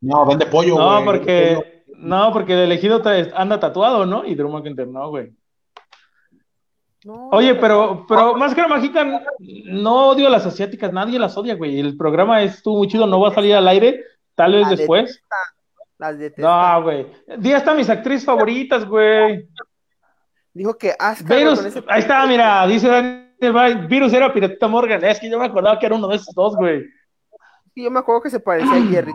No, 0.00 0.26
vende 0.26 0.46
pollo, 0.46 0.74
güey. 0.76 0.86
no, 0.86 0.94
pollo. 0.96 1.04
porque, 1.06 1.84
no, 1.96 2.32
porque 2.32 2.52
el 2.54 2.60
elegido 2.60 3.02
anda 3.34 3.58
tatuado, 3.58 4.06
¿no? 4.06 4.24
Y 4.24 4.34
Drew 4.34 4.50
McIntyre 4.50 4.90
no, 4.90 5.08
güey. 5.10 5.32
No, 7.04 7.30
Oye, 7.30 7.54
pero, 7.54 8.04
pero 8.06 8.34
Máscara 8.34 8.68
Mágica, 8.68 9.24
no 9.38 10.08
odio 10.08 10.26
a 10.26 10.30
las 10.30 10.44
asiáticas, 10.44 10.92
nadie 10.92 11.18
las 11.18 11.36
odia, 11.36 11.54
güey. 11.54 11.80
El 11.80 11.96
programa 11.96 12.42
estuvo 12.42 12.78
muy 12.78 12.88
chido, 12.88 13.06
no 13.06 13.20
va 13.20 13.28
a 13.28 13.34
salir 13.34 13.54
al 13.54 13.66
aire, 13.68 14.04
tal 14.34 14.52
vez 14.52 14.68
de- 14.68 14.76
después. 14.76 15.22
Las. 15.98 16.16
No, 16.36 16.82
güey. 16.82 17.06
Di 17.38 17.52
hasta 17.52 17.74
mis 17.74 17.88
actrices 17.88 18.24
favoritas, 18.24 18.86
güey. 18.86 19.48
Dijo 20.52 20.76
que 20.76 20.94
Asuka 20.98 21.36
Virus, 21.36 21.64
ese- 21.64 21.84
ahí 21.88 22.00
está, 22.00 22.26
mira, 22.26 22.66
dice 22.66 22.88
Daniel 22.88 23.86
Virus 23.86 24.12
era 24.12 24.32
Piratita 24.32 24.68
Morgan. 24.68 25.02
Es 25.04 25.20
que 25.20 25.30
yo 25.30 25.38
me 25.38 25.46
acordaba 25.46 25.78
que 25.78 25.86
era 25.86 25.94
uno 25.94 26.08
de 26.08 26.16
esos 26.16 26.34
dos, 26.34 26.56
güey. 26.56 26.84
Sí, 27.74 27.84
yo 27.84 27.90
me 27.90 28.00
acuerdo 28.00 28.22
que 28.22 28.30
se 28.30 28.40
parecía 28.40 28.72
a 28.74 29.02
güey, 29.02 29.14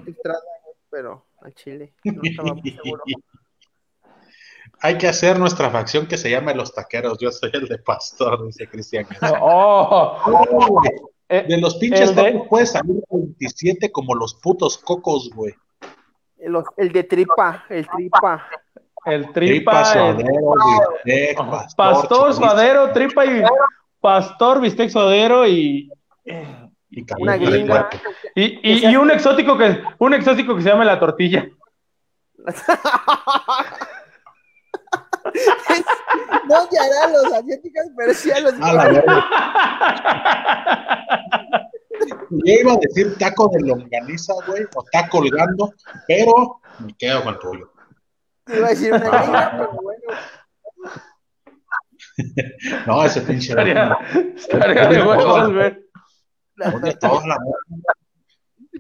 pero 0.89 1.25
a 1.41 1.51
Chile. 1.51 1.93
No 2.03 2.21
estaba 2.23 2.53
muy 2.53 2.71
seguro. 2.71 3.03
Hay 4.81 4.97
que 4.97 5.07
hacer 5.07 5.39
nuestra 5.39 5.69
facción 5.69 6.05
que 6.07 6.17
se 6.17 6.29
llame 6.29 6.53
Los 6.53 6.73
Taqueros. 6.73 7.17
Yo 7.19 7.31
soy 7.31 7.49
el 7.53 7.67
de 7.67 7.77
Pastor, 7.79 8.45
dice 8.45 8.67
Cristian. 8.67 9.05
Oh, 9.41 10.81
eh, 11.29 11.45
De 11.47 11.57
los 11.57 11.75
pinches 11.77 12.09
El 12.09 12.15
de- 12.15 12.43
puedes 12.49 12.71
salir 12.71 13.01
27 13.09 13.91
como 13.91 14.13
los 14.15 14.35
putos 14.35 14.77
cocos, 14.77 15.29
güey. 15.33 15.53
El, 16.37 16.55
el 16.77 16.91
de 16.91 17.03
tripa, 17.03 17.65
el 17.69 17.87
tripa. 17.87 18.47
el 19.05 19.31
Tripa, 19.31 19.33
tripa, 19.33 19.79
el 19.81 19.85
suadero, 20.17 20.53
bistec, 21.05 21.37
pastor, 21.37 21.75
pastor, 21.75 22.33
suadero, 22.33 22.91
tripa 22.91 23.25
y 23.25 23.41
pastor, 23.99 24.61
bistec, 24.61 24.89
suadero 24.89 25.47
y, 25.47 25.89
y 26.91 27.05
Una 27.19 27.37
gringa. 27.37 27.89
y, 28.35 28.43
y, 28.71 28.87
y 28.87 28.95
un 28.95 29.09
exótico 29.09 29.57
que 29.57 29.81
un 29.97 30.13
exótico 30.13 30.55
que 30.55 30.61
se 30.61 30.69
llama 30.69 30.85
la 30.85 30.99
tortilla. 30.99 31.47
no 36.49 36.63
odiará 36.63 37.03
a 37.03 37.09
los 37.09 37.25
asiáticos, 37.25 37.83
pero 37.97 38.13
sí 38.13 38.31
a 38.31 38.39
los. 38.39 38.53
A. 38.61 38.91
Yo 42.29 42.53
iba 42.53 42.73
a 42.73 42.77
decir 42.77 43.17
taco 43.17 43.49
de 43.53 43.61
longaniza, 43.67 44.33
güey, 44.47 44.63
o 44.75 44.83
taco 44.91 45.19
colgando, 45.19 45.73
pero 46.07 46.59
me 46.79 46.93
quedo 46.97 47.23
con 47.23 47.33
el 47.33 47.39
tuyo. 47.39 47.71
Iba 48.47 48.67
a 48.67 48.69
decir 48.69 48.93
una 48.93 49.09
gringa, 49.09 49.51
pero 49.57 49.71
bueno. 49.81 50.01
No, 52.85 53.05
ese 53.05 53.21
pinche. 53.21 53.49
Estaría, 53.49 53.97
estaría 54.35 54.87
de 54.87 55.03
huevos, 55.03 55.53
güey. 55.53 55.85
Toda 56.99 57.27
la 57.27 57.37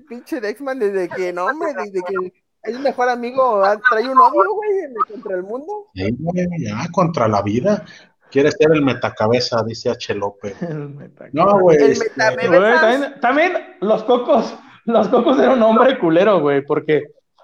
Pinche 0.07 0.41
Dexman, 0.41 0.79
desde 0.79 1.09
que, 1.09 1.33
no, 1.33 1.45
hombre, 1.45 1.73
desde 1.73 2.01
que 2.03 2.44
es 2.65 2.79
mejor 2.79 3.09
amigo, 3.09 3.63
ah, 3.63 3.79
trae 3.89 4.07
un 4.09 4.17
odio, 4.19 4.53
güey, 4.53 4.79
en- 4.85 4.93
contra 5.11 5.35
el 5.35 5.43
mundo. 5.43 5.87
Sí, 5.93 6.15
güey, 6.19 6.47
ya, 6.59 6.87
contra 6.91 7.27
la 7.27 7.41
vida. 7.41 7.83
Quiere 8.31 8.51
ser 8.51 8.71
el 8.73 8.81
metacabeza, 8.81 9.63
dice 9.63 9.89
H. 9.91 10.13
López. 10.15 10.55
No, 11.33 11.59
güey. 11.59 11.77
El 11.77 11.91
este. 11.91 12.09
Güey, 12.47 12.73
también, 12.79 13.19
también 13.21 13.53
los 13.81 14.03
cocos, 14.03 14.55
los 14.85 15.07
cocos 15.07 15.39
eran 15.39 15.57
un 15.57 15.63
hombre 15.63 15.97
culero, 15.99 16.39
güey, 16.41 16.65
porque 16.65 17.03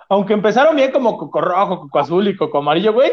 aunque 0.09 0.33
empezaron 0.33 0.75
bien 0.75 0.91
como 0.91 1.17
coco 1.17 1.39
rojo, 1.39 1.79
coco 1.81 1.99
azul 1.99 2.27
y 2.27 2.35
coco 2.35 2.57
amarillo, 2.57 2.91
güey, 2.93 3.11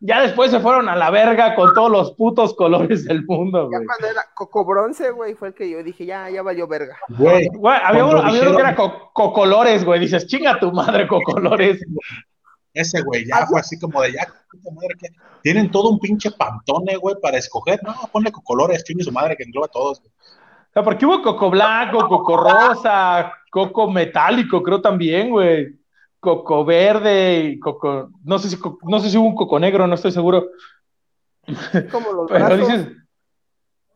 ya 0.00 0.20
después 0.22 0.50
se 0.50 0.60
fueron 0.60 0.88
a 0.88 0.94
la 0.96 1.10
verga 1.10 1.54
con 1.54 1.74
todos 1.74 1.90
los 1.90 2.12
putos 2.12 2.54
colores 2.54 3.04
del 3.04 3.24
mundo, 3.26 3.68
Ya 3.70 3.78
güey. 3.78 3.86
cuando 3.86 4.06
era 4.06 4.22
Coco 4.34 4.64
Bronce, 4.64 5.10
güey, 5.10 5.34
fue 5.34 5.48
el 5.48 5.54
que 5.54 5.68
yo 5.70 5.82
dije, 5.82 6.06
ya, 6.06 6.28
ya 6.30 6.42
valió 6.42 6.66
verga. 6.68 6.96
Güey, 7.08 7.48
Güey, 7.48 7.78
había 7.82 8.04
uno, 8.04 8.18
había 8.18 8.42
uno 8.42 8.54
que 8.56 8.60
era 8.62 8.76
co- 8.76 9.10
cocolores, 9.12 9.84
güey, 9.84 10.00
dices, 10.00 10.26
chinga 10.26 10.58
tu 10.60 10.70
madre, 10.72 11.06
cocolores. 11.08 11.80
ese 12.74 13.02
güey 13.02 13.24
ya 13.26 13.46
fue 13.46 13.60
así 13.60 13.78
como 13.78 14.00
de 14.02 14.12
ya, 14.12 14.26
puta 14.50 14.70
madre, 14.74 14.94
que 15.00 15.08
tienen 15.42 15.70
todo 15.70 15.90
un 15.90 15.98
pinche 15.98 16.30
pantone, 16.30 16.96
güey, 16.96 17.16
para 17.20 17.38
escoger. 17.38 17.80
No, 17.82 17.94
ponle 18.12 18.30
colores, 18.30 18.84
chingue 18.84 19.02
su 19.04 19.12
madre 19.12 19.36
que 19.36 19.42
engloba 19.44 19.66
a 19.66 19.70
todos. 19.70 20.00
güey. 20.00 20.12
O 20.12 20.72
sea, 20.74 20.82
porque 20.84 21.06
hubo 21.06 21.22
coco 21.22 21.50
blanco, 21.50 22.06
coco 22.06 22.36
rosa, 22.36 23.32
coco 23.50 23.90
metálico, 23.90 24.62
creo 24.62 24.80
también, 24.80 25.30
güey. 25.30 25.74
Coco 26.20 26.64
verde 26.64 27.40
y 27.40 27.58
coco. 27.58 28.10
No 28.24 28.38
sé 28.38 28.48
si, 28.50 28.56
co- 28.58 28.78
no 28.82 28.98
sé 29.00 29.10
si 29.10 29.16
hubo 29.18 29.26
un 29.28 29.34
coco 29.36 29.58
negro, 29.60 29.86
no 29.86 29.94
estoy 29.94 30.12
seguro. 30.12 30.46
Como 31.92 32.12
los 32.12 32.28
Pero 32.30 32.44
brazos. 32.46 32.68
dices, 32.68 32.88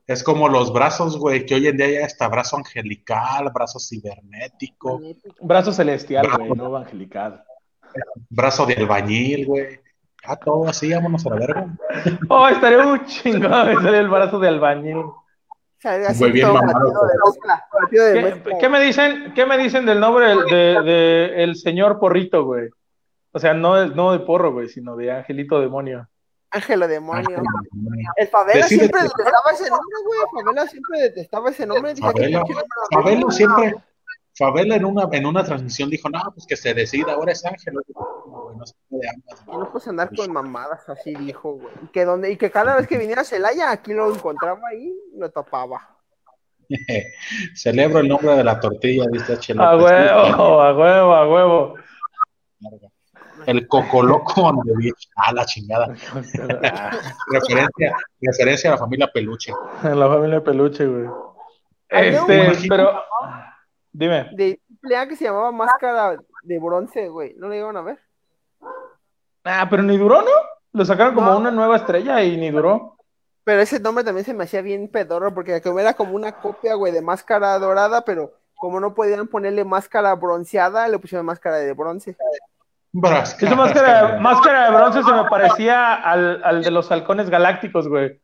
Es 0.06 0.22
como 0.22 0.48
los 0.48 0.72
brazos, 0.72 1.18
güey, 1.18 1.44
que 1.46 1.54
hoy 1.56 1.66
en 1.66 1.76
día 1.76 1.90
ya 1.90 2.06
está 2.06 2.28
brazo 2.28 2.56
angelical, 2.56 3.50
brazo 3.52 3.78
cibernético, 3.78 5.00
brazo 5.40 5.72
celestial, 5.72 6.28
güey, 6.36 6.50
no 6.50 6.66
evangelical. 6.66 7.42
brazo 8.30 8.66
de 8.66 8.74
albañil, 8.74 9.46
güey. 9.46 9.80
Ya 10.26 10.36
todo 10.36 10.68
así, 10.68 10.92
vámonos 10.92 11.26
a 11.26 11.30
la 11.30 11.36
verga. 11.36 11.66
Oh, 12.28 12.46
estaría 12.46 12.84
muy 12.84 13.04
chingón 13.06 13.66
de 13.66 13.74
salir 13.74 13.94
el 13.94 14.08
brazo 14.08 14.38
de 14.38 14.48
albañil. 14.48 14.98
Bien 16.32 16.52
mamado, 16.52 16.92
de 17.90 18.12
¿Qué, 18.14 18.22
mezcla. 18.22 18.58
qué 18.60 18.68
me 18.68 18.80
dicen, 18.80 19.32
¿Qué 19.34 19.46
me 19.46 19.58
dicen 19.58 19.84
del 19.86 19.98
nombre 20.00 20.28
del- 20.28 20.44
de, 20.46 20.82
de 20.82 21.42
el 21.44 21.56
señor 21.56 21.98
porrito, 21.98 22.44
güey? 22.44 22.68
O 23.32 23.38
sea, 23.38 23.54
no, 23.54 23.74
de- 23.76 23.94
no 23.94 24.12
de 24.12 24.20
porro, 24.20 24.52
güey, 24.52 24.68
sino 24.68 24.94
de 24.96 25.10
angelito 25.10 25.60
demonio. 25.60 26.08
Ángelo 26.50 26.86
demonio. 26.86 27.42
El 28.16 28.28
Favela 28.28 28.66
siempre 28.68 29.00
detestaba 29.02 29.50
ese 29.52 29.70
nombre, 29.70 29.96
güey. 30.04 30.44
Favela 30.44 30.66
siempre 30.68 31.00
detestaba 31.00 31.50
ese 31.50 31.66
nombre. 31.66 31.96
Favela, 31.96 32.14
"Qué 32.14 32.28
pinche 32.46 32.54
nombre 32.54 32.64
Favela 32.92 33.10
horrible". 33.26 33.32
siempre, 33.34 33.74
Favela 34.42 34.74
en 34.74 34.84
una, 34.84 35.08
en 35.12 35.24
una 35.24 35.44
transmisión 35.44 35.88
dijo, 35.88 36.08
no, 36.08 36.20
pues 36.34 36.46
que 36.46 36.56
se 36.56 36.74
decida, 36.74 37.12
ahora 37.12 37.30
es 37.30 37.44
Ángel. 37.44 37.74
güey, 37.74 38.56
No 38.56 38.66
se 38.66 38.74
puede 38.88 39.08
ambas, 39.08 39.40
Y 39.40 39.44
güey. 39.46 39.58
no 39.60 39.70
puedes 39.70 39.86
andar 39.88 40.10
con 40.16 40.32
mamadas, 40.32 40.88
así 40.88 41.14
dijo, 41.14 41.52
güey. 41.52 41.72
Y 41.84 41.86
que, 41.88 42.04
donde, 42.04 42.32
y 42.32 42.36
que 42.36 42.50
cada 42.50 42.74
vez 42.74 42.88
que 42.88 42.98
viniera 42.98 43.22
a 43.22 43.24
Celaya, 43.24 43.70
aquí 43.70 43.92
lo 43.92 44.12
encontraba 44.12 44.60
ahí 44.72 44.92
y 45.14 45.18
lo 45.18 45.30
topaba. 45.30 45.96
Celebro 47.54 48.00
el 48.00 48.08
nombre 48.08 48.34
de 48.34 48.42
la 48.42 48.58
tortilla, 48.58 49.04
dice 49.12 49.34
H. 49.34 49.54
A 49.58 49.76
huevo, 49.76 50.60
a 50.60 50.74
huevo, 50.74 51.14
a 51.14 51.28
huevo. 51.28 51.74
El 53.46 53.66
Cocoloco 53.68 54.42
on 54.42 54.60
the 54.64 54.72
beach. 54.76 55.08
Ah, 55.16 55.32
la 55.32 55.44
chingada. 55.46 55.86
referencia, 57.32 57.96
referencia 58.20 58.70
a 58.70 58.72
la 58.74 58.78
familia 58.78 59.08
Peluche. 59.12 59.52
la 59.82 60.08
familia 60.08 60.42
Peluche, 60.42 60.86
güey. 60.86 61.06
Este, 61.88 62.68
pero. 62.68 63.02
Dime. 63.92 64.30
De 64.32 64.60
pelea 64.80 65.06
que 65.06 65.16
se 65.16 65.24
llamaba 65.24 65.52
Máscara 65.52 66.16
de 66.42 66.58
Bronce, 66.58 67.08
güey. 67.08 67.34
¿No 67.36 67.48
le 67.48 67.58
iban 67.58 67.76
a 67.76 67.82
ver? 67.82 67.98
Ah, 69.44 69.66
pero 69.68 69.82
ni 69.82 69.96
duró, 69.96 70.22
¿no? 70.22 70.30
Lo 70.72 70.84
sacaron 70.84 71.14
como 71.14 71.36
una 71.36 71.50
nueva 71.50 71.76
estrella 71.76 72.22
y 72.22 72.36
ni 72.36 72.50
duró. 72.50 72.96
Pero 73.44 73.60
ese 73.60 73.80
nombre 73.80 74.04
también 74.04 74.24
se 74.24 74.34
me 74.34 74.44
hacía 74.44 74.62
bien 74.62 74.88
pedorro, 74.88 75.34
porque 75.34 75.60
era 75.64 75.94
como 75.94 76.14
una 76.14 76.32
copia, 76.32 76.74
güey, 76.74 76.92
de 76.92 77.02
máscara 77.02 77.58
dorada, 77.58 78.04
pero 78.04 78.32
como 78.54 78.78
no 78.78 78.94
podían 78.94 79.26
ponerle 79.26 79.64
máscara 79.64 80.14
bronceada, 80.14 80.86
le 80.88 80.98
pusieron 80.98 81.26
máscara 81.26 81.56
de 81.56 81.72
bronce. 81.72 82.16
Esa 82.94 83.56
máscara, 83.56 84.20
máscara 84.20 84.66
de 84.66 84.76
bronce 84.76 85.02
se 85.02 85.12
me 85.12 85.24
parecía 85.24 85.94
al, 85.94 86.42
al 86.44 86.62
de 86.62 86.70
los 86.70 86.90
halcones 86.92 87.28
galácticos, 87.28 87.88
güey. 87.88 88.20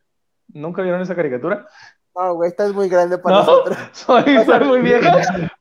¿Nunca 0.47 0.81
vieron 0.81 1.01
esa 1.01 1.15
caricatura? 1.15 1.67
No, 2.15 2.35
güey, 2.35 2.49
estás 2.49 2.73
muy 2.73 2.87
grande 2.87 3.17
para 3.17 3.37
nosotros. 3.37 3.77
Soy, 3.91 4.45
soy 4.45 4.63
muy 4.65 4.79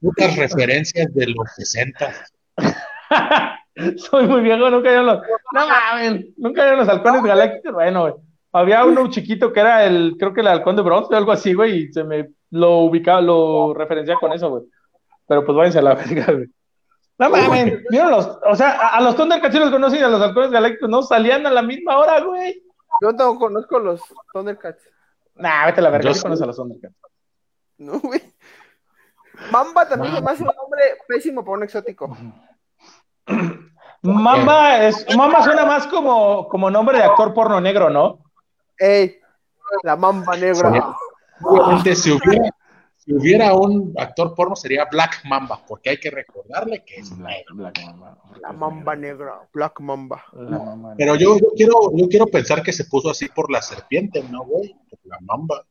Putas 0.00 0.36
referencias 0.36 1.12
de 1.14 1.26
los 1.26 1.50
60. 1.56 2.14
soy 3.96 4.26
muy 4.26 4.40
viejo, 4.40 4.70
nunca 4.70 4.88
vieron 4.88 5.06
los. 5.06 5.20
No 5.52 5.68
mames, 5.68 6.26
nunca 6.36 6.62
vieron 6.62 6.80
los 6.80 6.88
halcones 6.88 7.22
galácticos. 7.22 7.72
Bueno, 7.72 8.02
güey. 8.02 8.14
Había 8.52 8.84
uno 8.84 9.10
chiquito 9.10 9.52
que 9.52 9.60
era 9.60 9.84
el, 9.84 10.16
creo 10.18 10.32
que 10.32 10.40
el 10.40 10.48
halcón 10.48 10.74
de 10.74 10.82
bronce 10.82 11.14
o 11.14 11.16
algo 11.16 11.32
así, 11.32 11.52
güey, 11.52 11.82
y 11.82 11.92
se 11.92 12.02
me 12.02 12.30
lo 12.50 12.78
ubicaba, 12.78 13.20
lo 13.20 13.74
referencia 13.74 14.16
con 14.16 14.32
eso, 14.32 14.48
güey. 14.48 14.64
Pero 15.26 15.44
pues 15.44 15.56
váyanse 15.56 15.78
a 15.78 15.82
la 15.82 15.94
verga, 15.94 16.32
güey. 16.32 16.46
No 17.18 17.30
mames, 17.30 17.82
vieron 17.90 18.12
los, 18.12 18.38
o 18.46 18.54
sea, 18.54 18.70
a, 18.70 19.00
los 19.02 19.16
Thundercats 19.16 19.52
sí 19.52 19.60
los 19.60 19.70
conocí, 19.70 19.98
a 19.98 20.08
los 20.08 20.22
halcones 20.22 20.50
galácticos 20.50 20.88
no 20.88 21.02
salían 21.02 21.44
a 21.46 21.50
la 21.50 21.62
misma 21.62 21.98
hora, 21.98 22.20
güey. 22.20 22.62
Yo 23.02 23.12
no 23.12 23.38
conozco 23.38 23.78
los 23.78 24.00
Thundercats. 24.32 24.88
Nah, 25.34 25.66
vete 25.66 25.80
a 25.80 25.82
la 25.82 25.90
verga, 25.90 26.12
yo 26.12 26.22
conoces 26.22 26.42
a 26.42 26.46
los 26.46 26.56
Thundercats. 26.56 26.96
No, 27.76 27.98
güey. 28.00 28.22
Mamba 29.52 29.88
también 29.88 30.22
me 30.22 30.30
hace 30.30 30.42
un 30.42 30.50
nombre 30.56 30.82
pésimo 31.06 31.44
para 31.44 31.56
un 31.58 31.62
exótico. 31.64 32.16
Mamba 34.02 34.84
es, 34.84 35.06
Mamba 35.16 35.42
suena 35.42 35.64
más 35.64 35.86
como, 35.86 36.48
como 36.48 36.70
nombre 36.70 36.98
de 36.98 37.04
actor 37.04 37.34
porno 37.34 37.60
negro, 37.60 37.90
¿no? 37.90 38.18
Ey, 38.78 39.18
la 39.82 39.96
mamba 39.96 40.36
negra. 40.36 40.96
Obviamente, 41.42 41.94
si 41.94 42.12
hubiera, 42.12 42.50
si 42.96 43.12
hubiera 43.12 43.54
un 43.54 43.94
actor 43.96 44.34
porno 44.34 44.54
sería 44.54 44.86
Black 44.90 45.22
Mamba, 45.24 45.60
porque 45.66 45.90
hay 45.90 45.98
que 45.98 46.10
recordarle 46.10 46.84
que 46.84 46.96
es 46.96 47.16
Black, 47.16 47.44
Mamba. 47.84 48.18
La 48.40 48.52
mamba 48.52 48.96
negra, 48.96 49.48
Black 49.52 49.80
Mamba. 49.80 50.24
Pero 50.96 51.16
yo, 51.16 51.36
quiero, 51.56 51.90
yo 51.94 52.08
quiero 52.08 52.26
pensar 52.26 52.62
que 52.62 52.72
se 52.72 52.84
puso 52.84 53.10
así 53.10 53.28
por 53.28 53.50
la 53.50 53.62
serpiente, 53.62 54.22
¿no, 54.30 54.44
güey? 54.44 54.76
La 55.04 55.18
mamba. 55.20 55.64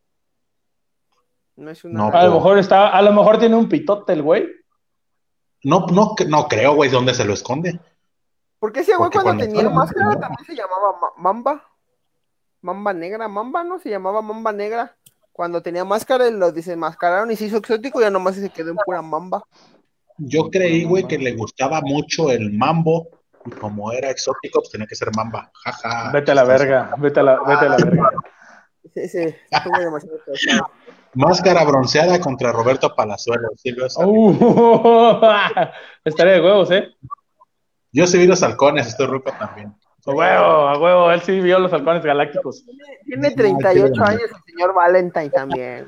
No 1.57 1.71
es 1.71 1.83
una... 1.83 2.07
a 2.07 2.25
lo 2.25 2.35
mejor 2.35 2.59
está, 2.59 2.89
a 2.89 3.01
lo 3.01 3.11
mejor 3.11 3.39
tiene 3.39 3.55
un 3.55 3.67
pitote 3.67 4.13
el 4.13 4.21
güey. 4.21 4.47
No, 5.63 5.87
no, 5.87 6.15
no 6.27 6.47
creo, 6.47 6.75
güey, 6.75 6.89
¿dónde 6.89 7.13
se 7.13 7.25
lo 7.25 7.33
esconde? 7.33 7.79
Porque 8.59 8.81
ese 8.81 8.95
güey 8.95 9.09
cuando, 9.11 9.43
tenía 9.43 9.69
máscara 9.69 10.19
también 10.19 10.45
se 10.45 10.55
llamaba 10.55 10.95
Mamba. 11.17 11.63
Mamba 12.61 12.93
negra, 12.93 13.27
Mamba, 13.27 13.63
¿no? 13.63 13.79
Se 13.79 13.89
llamaba 13.89 14.21
Mamba 14.21 14.51
negra. 14.51 14.95
Cuando 15.31 15.61
tenía 15.61 15.83
máscara, 15.83 16.29
lo 16.29 16.51
desenmascararon 16.51 17.31
y 17.31 17.35
se 17.35 17.45
hizo 17.45 17.57
exótico 17.57 17.99
y 17.99 18.03
ya 18.03 18.09
nomás 18.09 18.35
se 18.35 18.49
quedó 18.49 18.71
en 18.71 18.77
pura 18.77 19.01
Mamba. 19.01 19.43
Yo 20.17 20.49
creí, 20.49 20.83
güey, 20.83 21.07
que 21.07 21.17
le 21.17 21.33
gustaba 21.33 21.81
mucho 21.81 22.31
el 22.31 22.53
mambo 22.53 23.07
y 23.45 23.51
como 23.51 23.91
era 23.91 24.09
exótico, 24.09 24.59
pues 24.59 24.71
tenía 24.71 24.87
que 24.87 24.95
ser 24.95 25.09
Mamba. 25.15 25.51
Jaja. 25.53 26.11
Vete 26.11 26.31
a 26.31 26.35
la 26.35 26.43
verga, 26.43 26.95
vete 26.97 27.19
a 27.19 27.23
la, 27.23 27.39
vete 27.39 27.65
a 27.65 27.69
la 27.69 27.77
verga. 27.77 28.11
Sí, 28.93 29.07
sí, 29.07 29.35
demasiado 29.79 30.19
Máscara 31.13 31.63
bronceada 31.63 32.19
contra 32.19 32.51
Roberto 32.51 32.93
Palazuelo. 32.95 33.49
Uh, 33.97 35.19
estaría 36.05 36.33
de 36.33 36.41
huevos, 36.41 36.69
¿eh? 36.71 36.89
Yo 37.91 38.05
sí 38.05 38.17
vi 38.17 38.27
los 38.27 38.43
halcones, 38.43 38.87
estoy 38.87 39.07
ruco 39.07 39.31
también. 39.31 39.73
A 40.05 40.11
huevo, 40.11 40.45
a 40.67 40.79
huevo, 40.79 41.11
él 41.11 41.21
sí 41.21 41.39
vio 41.39 41.59
los 41.59 41.73
halcones 41.73 42.03
galácticos. 42.03 42.63
Tiene, 43.05 43.31
38 43.31 44.03
años 44.03 44.21
el 44.21 44.53
señor 44.53 44.73
Valentine 44.73 45.29
también. 45.29 45.87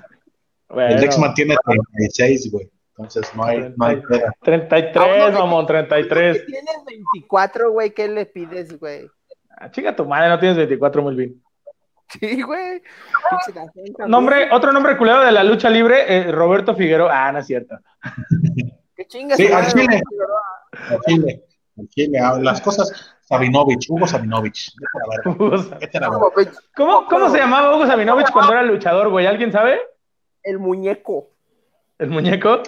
El 0.70 1.00
Dexman 1.00 1.34
tiene 1.34 1.56
36, 1.64 2.52
güey. 2.52 2.70
Entonces 2.98 3.34
no 3.34 3.46
hay, 3.46 3.74
no 3.78 3.86
hay 3.86 4.02
33, 4.42 5.34
mamón, 5.34 5.66
33. 5.66 6.46
Tienes 6.46 6.76
24, 6.86 7.72
güey, 7.72 7.94
¿qué 7.94 8.10
le 8.10 8.26
pides, 8.26 8.78
güey? 8.78 9.10
Ah, 9.58 9.72
chica 9.72 9.96
tu 9.96 10.06
madre, 10.06 10.30
no 10.30 10.40
tienes 10.40 10.58
24, 10.58 11.02
muy 11.02 11.16
bien. 11.16 11.42
Sí, 12.10 12.42
güey. 12.42 12.82
Nombre, 14.08 14.50
otro 14.52 14.72
nombre 14.72 14.98
culero 14.98 15.24
de 15.24 15.32
la 15.32 15.44
lucha 15.44 15.70
libre, 15.70 16.06
eh, 16.08 16.32
Roberto 16.32 16.76
Figueroa. 16.76 17.28
Ah, 17.28 17.32
no 17.32 17.40
es 17.40 17.46
cierto. 17.46 17.76
Qué 18.96 19.06
chingas. 19.06 19.38
Sí, 19.38 19.48
al 19.48 19.68
Chile. 19.68 20.02
Al 20.72 21.00
Chile. 21.02 21.44
Al 21.78 21.88
Chile. 21.90 22.20
Ah, 22.20 22.40
las 22.42 22.62
cosas. 22.62 23.16
Sabinovich, 23.22 23.88
Hugo 23.90 24.08
Sabinovich. 24.08 24.74
¿Cómo, 26.76 27.06
¿Cómo 27.08 27.30
se 27.30 27.38
llamaba 27.38 27.76
Hugo 27.76 27.86
Sabinovich 27.86 28.32
cuando 28.32 28.54
era 28.54 28.64
luchador, 28.64 29.10
güey? 29.10 29.28
¿Alguien 29.28 29.52
sabe? 29.52 29.80
El 30.42 30.58
muñeco. 30.58 31.30
¿El 32.00 32.10
muñeco? 32.10 32.64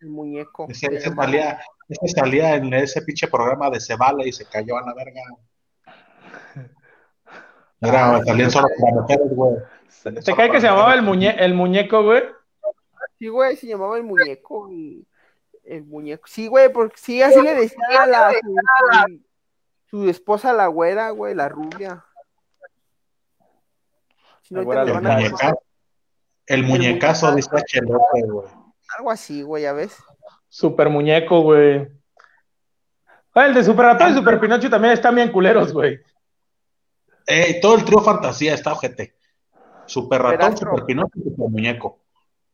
El 0.00 0.08
muñeco. 0.08 0.66
Ese, 0.70 1.00
salía, 1.00 1.60
ese 1.88 2.08
salía 2.08 2.54
en 2.54 2.72
ese 2.72 3.02
pinche 3.02 3.28
programa 3.28 3.68
de 3.68 3.78
Se 3.78 3.94
Vale 3.96 4.26
y 4.26 4.32
se 4.32 4.46
cayó 4.46 4.78
a 4.78 4.86
la 4.86 4.94
verga. 4.94 5.20
Era, 7.80 8.16
ah, 8.16 8.24
salían 8.24 8.50
solo 8.50 8.68
para 8.78 8.94
mujeres, 8.94 9.34
güey. 9.34 9.56
¿Te 10.02 10.34
cae 10.34 10.50
que 10.50 10.60
se 10.60 10.66
llamaba 10.66 10.94
el, 10.94 11.02
muñe 11.02 11.34
el 11.38 11.54
muñeco, 11.54 12.02
güey? 12.02 12.22
Sí, 13.18 13.28
güey, 13.28 13.56
se 13.56 13.66
llamaba 13.66 13.96
el 13.96 14.04
muñeco. 14.04 14.68
El 15.64 15.84
muñeco. 15.84 16.24
Sí, 16.26 16.46
güey, 16.46 16.72
porque 16.72 16.96
sí, 16.98 17.22
así 17.22 17.40
le 17.40 17.54
decía 17.54 18.02
a 18.02 18.06
la, 18.06 18.32
su, 19.86 20.08
esposa, 20.08 20.52
la 20.52 20.66
güera, 20.66 21.10
güey, 21.10 21.34
la 21.34 21.48
rubia. 21.48 22.04
el, 24.50 24.66
el, 26.46 26.62
muñecazo, 26.64 27.34
dice 27.34 27.50
H. 27.52 27.80
güey. 27.82 28.46
Algo 28.98 29.10
así, 29.10 29.42
güey, 29.42 29.62
ya 29.62 29.72
ves. 29.72 29.96
Super 30.48 30.90
muñeco, 30.90 31.42
güey. 31.42 31.88
el 33.34 33.54
de 33.54 33.64
Super 33.64 33.86
Ratón 33.86 34.12
y 34.12 34.14
Super 34.14 34.40
Pinocho 34.40 34.68
también 34.68 34.92
están 34.92 35.14
bien 35.14 35.30
culeros, 35.30 35.72
güey. 35.72 36.00
Eh, 37.30 37.60
todo 37.62 37.76
el 37.76 37.84
trío 37.84 38.00
fantasía 38.00 38.54
está 38.54 38.72
ojete. 38.72 39.14
Super 39.86 40.20
ratón, 40.20 40.56
super 40.56 40.84
pinocho 40.84 41.12
y 41.14 41.30
super 41.30 41.48
muñeco. 41.48 42.00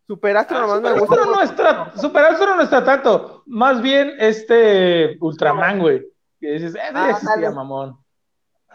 Superastro 0.07 0.61
nomás 0.61 0.81
me 0.83 1.01
gusta. 1.01 1.17
No 1.17 1.43
está, 1.43 1.93
Superastro 1.97 2.57
no 2.57 2.63
está 2.63 2.85
tanto. 2.85 3.43
Más 3.47 3.81
bien 3.81 4.13
este 4.19 5.17
Ultraman, 5.21 5.81
güey. 5.81 6.07
Que 6.39 6.53
dices, 6.53 6.75
eh, 6.75 6.81
ah, 6.95 7.11
existía, 7.11 7.51
mamón. 7.51 7.99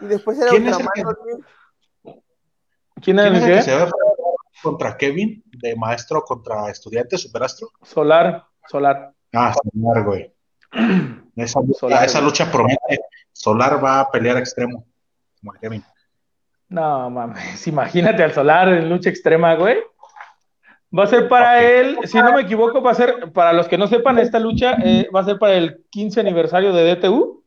Y 0.00 0.06
después 0.06 0.38
era 0.38 0.50
¿Quién 0.50 0.66
Ultraman. 0.66 0.90
Es 0.94 1.04
el 1.04 2.22
¿Quién, 3.00 3.18
es 3.18 3.42
el 3.42 3.54
que 3.54 3.62
se 3.62 3.76
ve 3.76 3.90
contra 4.62 4.96
Kevin, 4.96 5.42
de 5.46 5.76
maestro 5.76 6.22
contra 6.22 6.68
estudiante, 6.68 7.16
Superastro? 7.16 7.68
Solar, 7.82 8.44
Solar. 8.68 9.12
Ah, 9.32 9.54
Solar, 9.54 10.04
güey. 10.04 10.34
Esa, 11.36 11.60
esa 12.02 12.20
lucha 12.20 12.52
promete. 12.52 13.00
Solar 13.32 13.82
va 13.82 14.00
a 14.00 14.10
pelear 14.10 14.36
extremo, 14.36 14.86
como 15.40 15.52
Kevin. 15.52 15.82
No 16.72 17.10
mames, 17.10 17.66
imagínate 17.66 18.22
al 18.22 18.32
Solar 18.32 18.68
en 18.68 18.88
lucha 18.88 19.10
extrema, 19.10 19.54
güey. 19.54 19.78
Va 20.96 21.04
a 21.04 21.06
ser 21.06 21.28
para 21.28 21.62
él, 21.62 21.98
si 22.04 22.18
no 22.18 22.34
me 22.34 22.42
equivoco, 22.42 22.82
va 22.82 22.90
a 22.90 22.94
ser, 22.94 23.32
para 23.32 23.54
los 23.54 23.66
que 23.66 23.78
no 23.78 23.86
sepan, 23.86 24.18
esta 24.18 24.38
lucha 24.38 24.76
eh, 24.84 25.08
va 25.14 25.20
a 25.20 25.24
ser 25.24 25.38
para 25.38 25.54
el 25.54 25.84
15 25.90 26.20
aniversario 26.20 26.72
de 26.72 26.96
DTU. 26.96 27.44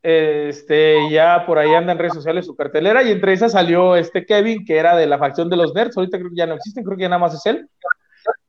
Este, 0.00 1.10
ya 1.10 1.44
por 1.44 1.58
ahí 1.58 1.74
anda 1.74 1.92
en 1.92 1.98
redes 1.98 2.14
sociales 2.14 2.46
su 2.46 2.54
cartelera, 2.54 3.02
y 3.02 3.10
entre 3.10 3.32
esas 3.32 3.52
salió 3.52 3.96
este 3.96 4.24
Kevin, 4.24 4.64
que 4.64 4.76
era 4.76 4.96
de 4.96 5.06
la 5.06 5.18
facción 5.18 5.50
de 5.50 5.56
los 5.56 5.74
nerds, 5.74 5.96
ahorita 5.96 6.18
creo 6.18 6.30
que 6.30 6.36
ya 6.36 6.46
no 6.46 6.54
existen, 6.54 6.84
creo 6.84 6.96
que 6.96 7.02
ya 7.02 7.08
nada 7.08 7.20
más 7.20 7.34
es 7.34 7.44
él. 7.46 7.68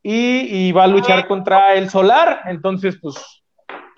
Y, 0.03 0.67
y 0.67 0.72
va 0.72 0.84
a 0.84 0.88
luchar 0.88 1.28
contra 1.28 1.74
el 1.74 1.89
Solar, 1.89 2.41
entonces, 2.45 2.99
pues, 3.01 3.15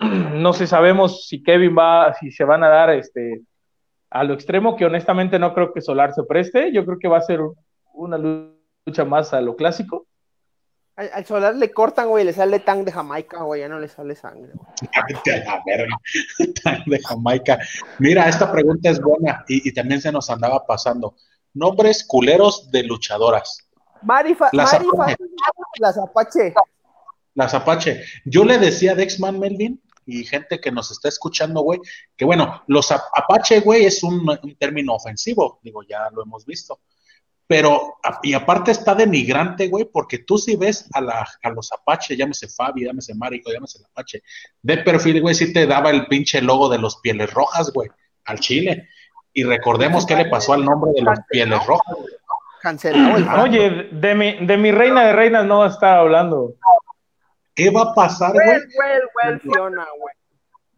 no 0.00 0.54
sé, 0.54 0.66
sabemos 0.66 1.26
si 1.26 1.42
Kevin 1.42 1.76
va, 1.76 2.14
si 2.14 2.30
se 2.30 2.44
van 2.44 2.64
a 2.64 2.68
dar 2.68 2.90
este 2.90 3.42
a 4.12 4.24
lo 4.24 4.34
extremo, 4.34 4.76
que 4.76 4.84
honestamente 4.84 5.38
no 5.38 5.54
creo 5.54 5.72
que 5.72 5.80
Solar 5.80 6.12
se 6.12 6.22
preste. 6.24 6.70
Yo 6.72 6.84
creo 6.84 6.98
que 6.98 7.08
va 7.08 7.18
a 7.18 7.22
ser 7.22 7.40
una 7.94 8.18
lucha 8.18 9.04
más 9.06 9.32
a 9.32 9.40
lo 9.40 9.56
clásico. 9.56 10.06
Al, 10.96 11.24
Solar 11.24 11.56
le 11.56 11.72
cortan, 11.72 12.08
güey, 12.08 12.22
le 12.24 12.34
sale 12.34 12.60
tan 12.60 12.84
de 12.84 12.92
Jamaica, 12.92 13.42
güey, 13.42 13.62
ya 13.62 13.68
no 13.68 13.80
le 13.80 13.88
sale 13.88 14.14
sangre. 14.14 14.52
Tang 16.62 16.84
de 16.84 17.00
Jamaica. 17.00 17.58
Mira, 17.98 18.28
esta 18.28 18.52
pregunta 18.52 18.90
es 18.90 19.00
buena 19.00 19.44
y, 19.48 19.72
también 19.72 20.02
se 20.02 20.12
nos 20.12 20.28
andaba 20.28 20.66
pasando. 20.66 21.14
Nombres 21.54 22.04
culeros 22.06 22.70
de 22.70 22.82
luchadoras. 22.82 23.66
Marifa, 24.02 24.50
las, 24.52 24.74
Apache. 24.74 25.16
las 25.78 25.96
Apache. 25.96 26.54
Las 27.34 27.54
Apache. 27.54 28.02
Yo 28.26 28.44
le 28.44 28.58
decía 28.58 28.92
a 28.92 28.94
Dexman 28.94 29.38
Melvin 29.38 29.80
y 30.06 30.24
gente 30.24 30.60
que 30.60 30.70
nos 30.72 30.90
está 30.90 31.08
escuchando, 31.08 31.60
güey, 31.60 31.80
que 32.16 32.24
bueno, 32.24 32.62
los 32.66 32.90
Apache, 32.92 33.60
güey, 33.60 33.84
es 33.84 34.02
un, 34.02 34.26
término 34.58 34.94
ofensivo, 34.94 35.60
digo, 35.62 35.82
ya 35.82 36.08
lo 36.12 36.22
hemos 36.22 36.44
visto. 36.44 36.80
Pero, 37.46 37.96
y 38.22 38.32
aparte 38.32 38.70
está 38.70 38.94
denigrante, 38.94 39.68
güey, 39.68 39.84
porque 39.84 40.18
tú 40.18 40.38
si 40.38 40.56
ves 40.56 40.88
a, 40.94 41.00
la, 41.00 41.28
a 41.42 41.50
los 41.50 41.70
Apache, 41.72 42.16
llámese 42.16 42.48
Fabi, 42.48 42.84
llámese 42.84 43.14
Marico, 43.14 43.52
llámese 43.52 43.78
el 43.78 43.84
Apache, 43.84 44.22
de 44.62 44.78
perfil, 44.78 45.20
güey, 45.20 45.34
sí 45.34 45.52
te 45.52 45.66
daba 45.66 45.90
el 45.90 46.06
pinche 46.06 46.40
logo 46.40 46.68
de 46.68 46.78
los 46.78 46.96
pieles 46.96 47.30
rojas, 47.32 47.70
güey, 47.72 47.90
al 48.24 48.40
Chile. 48.40 48.88
Y 49.34 49.44
recordemos 49.44 50.06
qué 50.06 50.16
le 50.16 50.26
pasó 50.26 50.52
al 50.52 50.64
nombre 50.64 50.92
de 50.94 51.02
los 51.02 51.18
pieles 51.30 51.66
rojas, 51.66 51.96
güey. 51.96 52.14
Cancelado 52.62 53.42
Oye, 53.42 53.88
de 53.90 54.14
mi, 54.14 54.46
de 54.46 54.56
mi 54.56 54.70
reina 54.70 55.04
de 55.04 55.12
reinas 55.12 55.44
no 55.44 55.66
está 55.66 55.98
hablando. 55.98 56.54
¿Qué 57.54 57.70
va 57.70 57.82
a 57.82 57.94
pasar, 57.94 58.32
güey? 58.32 58.60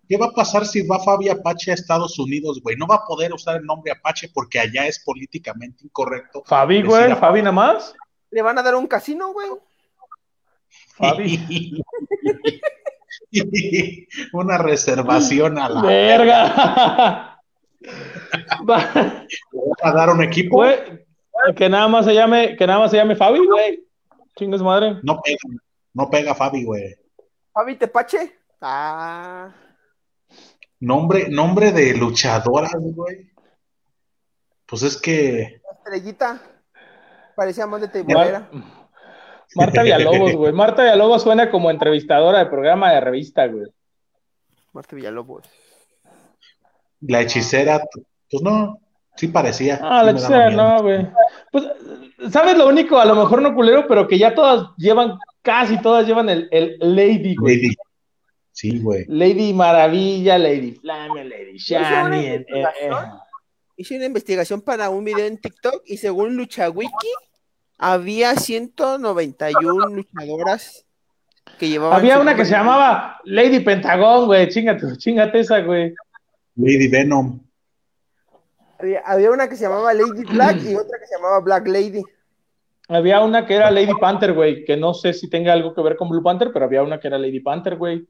¿Qué 0.09 0.19
va 0.19 0.27
a 0.27 0.33
pasar 0.33 0.67
si 0.67 0.87
va 0.87 0.99
Fabi 0.99 1.29
Apache 1.29 1.71
a 1.71 1.75
Estados 1.75 2.19
Unidos, 2.19 2.61
güey? 2.63 2.77
No 2.77 2.87
va 2.87 2.97
a 2.97 3.05
poder 3.07 3.33
usar 3.33 3.57
el 3.57 3.65
nombre 3.65 3.93
Apache 3.93 4.29
porque 4.35 4.59
allá 4.59 4.87
es 4.87 5.03
políticamente 5.03 5.85
incorrecto. 5.85 6.43
Fabi, 6.45 6.83
güey, 6.83 7.15
Fabi 7.15 7.41
nada 7.41 7.53
más. 7.53 7.95
Le 8.31 8.43
van 8.43 8.59
a 8.59 8.63
dar 8.63 8.75
un 8.75 8.87
casino, 8.87 9.33
güey. 9.33 9.49
Fabi. 10.97 11.83
Una 14.33 14.59
reservación 14.59 15.59
a 15.59 15.69
la. 15.69 15.83
Verga. 15.83 17.41
va 18.69 19.27
a 19.83 19.93
dar 19.93 20.11
un 20.11 20.23
equipo. 20.23 20.65
que 21.57 21.69
nada 21.69 21.89
más 21.89 22.05
se 22.05 22.15
llame, 22.15 22.57
que 22.57 22.67
nada 22.67 22.81
más 22.81 22.91
se 22.91 22.97
llame 22.99 23.17
Fabi, 23.17 23.47
güey. 23.47 23.85
Chingas 24.37 24.63
madre. 24.63 24.99
No 25.03 25.21
pega, 25.23 25.39
no 25.95 26.11
pega 26.11 26.35
Fabi, 26.35 26.65
güey. 26.65 26.95
Fabi 27.53 27.77
Tepache. 27.77 28.37
Ah. 28.61 29.53
Nombre, 30.81 31.29
nombre 31.29 31.73
de 31.73 31.95
luchadoras, 31.95 32.73
güey. 32.77 33.31
Pues 34.67 34.83
es 34.83 35.01
que. 35.01 35.61
Estrellita. 35.79 36.41
Parecía 37.37 37.67
más 37.67 37.81
de 37.81 37.89
tiburera. 37.89 38.49
Marta 39.55 39.83
Villalobos, 39.85 40.35
güey. 40.35 40.53
Marta 40.53 40.83
Villalobos 40.83 41.23
suena 41.23 41.51
como 41.51 41.71
entrevistadora 41.71 42.41
de 42.41 42.47
programa 42.47 42.93
de 42.93 43.01
revista, 43.01 43.47
güey. 43.47 43.67
Marta 44.73 44.97
Villalobos. 44.97 45.49
La 47.01 47.21
hechicera, 47.21 47.83
pues 48.31 48.43
no, 48.43 48.81
sí 49.17 49.29
parecía. 49.29 49.79
Ah, 49.83 50.03
la 50.03 50.13
hechicera 50.13 50.51
no, 50.51 50.83
güey. 50.83 51.07
Pues, 51.53 51.65
¿sabes 52.31 52.57
lo 52.57 52.69
único? 52.69 52.99
A 52.99 53.05
lo 53.05 53.15
mejor 53.15 53.43
no 53.43 53.55
culero, 53.55 53.87
pero 53.87 54.09
que 54.09 54.19
ya 54.19 54.35
todas 54.35 54.69
llevan, 54.77 55.19
casi 55.45 55.81
todas 55.81 56.07
llevan 56.07 56.29
el, 56.29 56.49
el 56.51 56.77
Lady, 56.81 57.37
güey. 57.37 57.57
Lady. 57.57 57.77
Sí, 58.51 58.79
güey. 58.81 59.05
Lady 59.09 59.53
Maravilla, 59.53 60.39
Lady 60.39 60.73
Flame, 60.73 61.25
Lady 61.25 61.59
Shani. 61.59 62.27
Eh, 62.27 62.47
eh. 62.49 62.91
Hice 63.77 63.97
una 63.97 64.07
investigación 64.07 64.63
para 64.63 64.91
un 64.91 65.05
video 65.05 65.27
en 65.27 65.39
TikTok 65.39 65.83
y 65.87 65.99
según 65.99 66.37
LuchaWiki 66.37 67.13
había 67.79 68.37
191 68.37 69.87
luchadoras 69.89 70.87
que 71.59 71.69
llevaban. 71.69 71.99
Había 71.99 72.21
una 72.21 72.35
que 72.35 72.45
se 72.45 72.53
llamaba 72.53 73.21
Lady 73.25 73.61
Pentagón, 73.61 74.27
güey. 74.27 74.49
Chingate, 74.49 74.97
chingate 74.97 75.41
esa, 75.41 75.61
güey. 75.61 75.93
Lady 76.55 76.89
Venom. 76.89 77.41
Había, 78.79 79.01
había, 79.01 79.31
una 79.31 79.49
que 79.49 79.57
se 79.57 79.65
llamaba 79.65 79.93
Lady 79.93 80.25
Black 80.25 80.57
y 80.65 80.75
otra 80.75 80.99
que 80.99 81.07
se 81.07 81.17
llamaba 81.17 81.41
Black 81.41 81.67
Lady. 81.67 82.03
Había 82.89 83.21
una 83.21 83.47
que 83.47 83.55
era 83.55 83.71
Lady 83.71 83.95
Panther, 83.99 84.35
güey, 84.35 84.65
que 84.65 84.77
no 84.77 84.93
sé 84.93 85.15
si 85.15 85.31
tenga 85.31 85.53
algo 85.53 85.75
que 85.75 85.83
ver 85.83 85.97
con 85.97 86.09
Blue 86.09 86.23
Panther, 86.23 86.53
pero 86.53 86.67
había 86.67 86.83
una 86.83 87.01
que 87.01 87.09
era 87.09 87.19
Lady 87.19 87.41
Panther, 87.41 87.77
güey. 87.77 88.07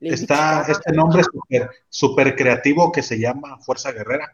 Está 0.00 0.64
este 0.68 0.92
nombre 0.92 1.22
súper 1.88 2.36
creativo 2.36 2.92
que 2.92 3.02
se 3.02 3.18
llama 3.18 3.58
Fuerza 3.58 3.92
Guerrera. 3.92 4.32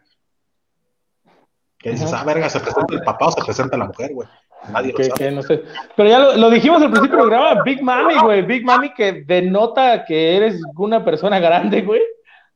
Que 1.79 1.91
dices, 1.91 2.11
ah, 2.13 2.23
verga, 2.23 2.49
se 2.49 2.59
presenta 2.59 2.95
el 2.95 3.03
papá 3.03 3.27
o 3.27 3.31
se 3.31 3.43
presenta 3.43 3.77
la 3.77 3.85
mujer, 3.85 4.13
güey. 4.13 4.27
Nadie 4.71 4.93
lo 4.93 5.03
sabe. 5.03 5.31
no 5.31 5.41
sé. 5.43 5.63
Pero 5.95 6.09
ya 6.09 6.19
lo, 6.19 6.49
dijimos 6.49 6.81
al 6.81 6.91
principio 6.91 7.17
del 7.17 7.27
programa, 7.27 7.63
Big 7.63 7.81
Mami, 7.81 8.15
güey. 8.19 8.41
Big 8.41 8.65
Mami 8.65 8.93
que 8.93 9.23
denota 9.23 10.03
que 10.05 10.35
eres 10.35 10.61
una 10.75 11.03
persona 11.05 11.39
grande, 11.39 11.81
güey. 11.81 12.01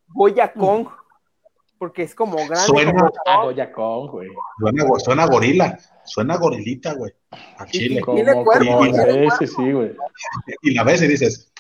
Goya 0.08 0.52
Kong. 0.52 0.88
Porque 1.78 2.04
es 2.04 2.14
como 2.14 2.36
grande. 2.36 2.66
Suena, 2.66 2.92
como 2.92 3.12
ah, 3.26 3.44
Goya 3.44 3.72
Kong, 3.72 4.12
güey. 4.12 4.30
Suena, 4.60 4.86
suena 5.00 5.26
gorila. 5.28 5.78
Suena 6.10 6.38
gorilita, 6.38 6.94
güey. 6.94 7.14
A 7.58 7.66
Chile. 7.66 8.02
Tiene 8.14 8.44
cuerpo, 8.44 8.86
sí, 9.38 9.48
sí, 9.48 9.72
güey. 9.72 9.96
Y 10.64 10.74
la 10.74 10.84
ves 10.84 11.04
y 11.04 11.08
dices, 11.08 11.52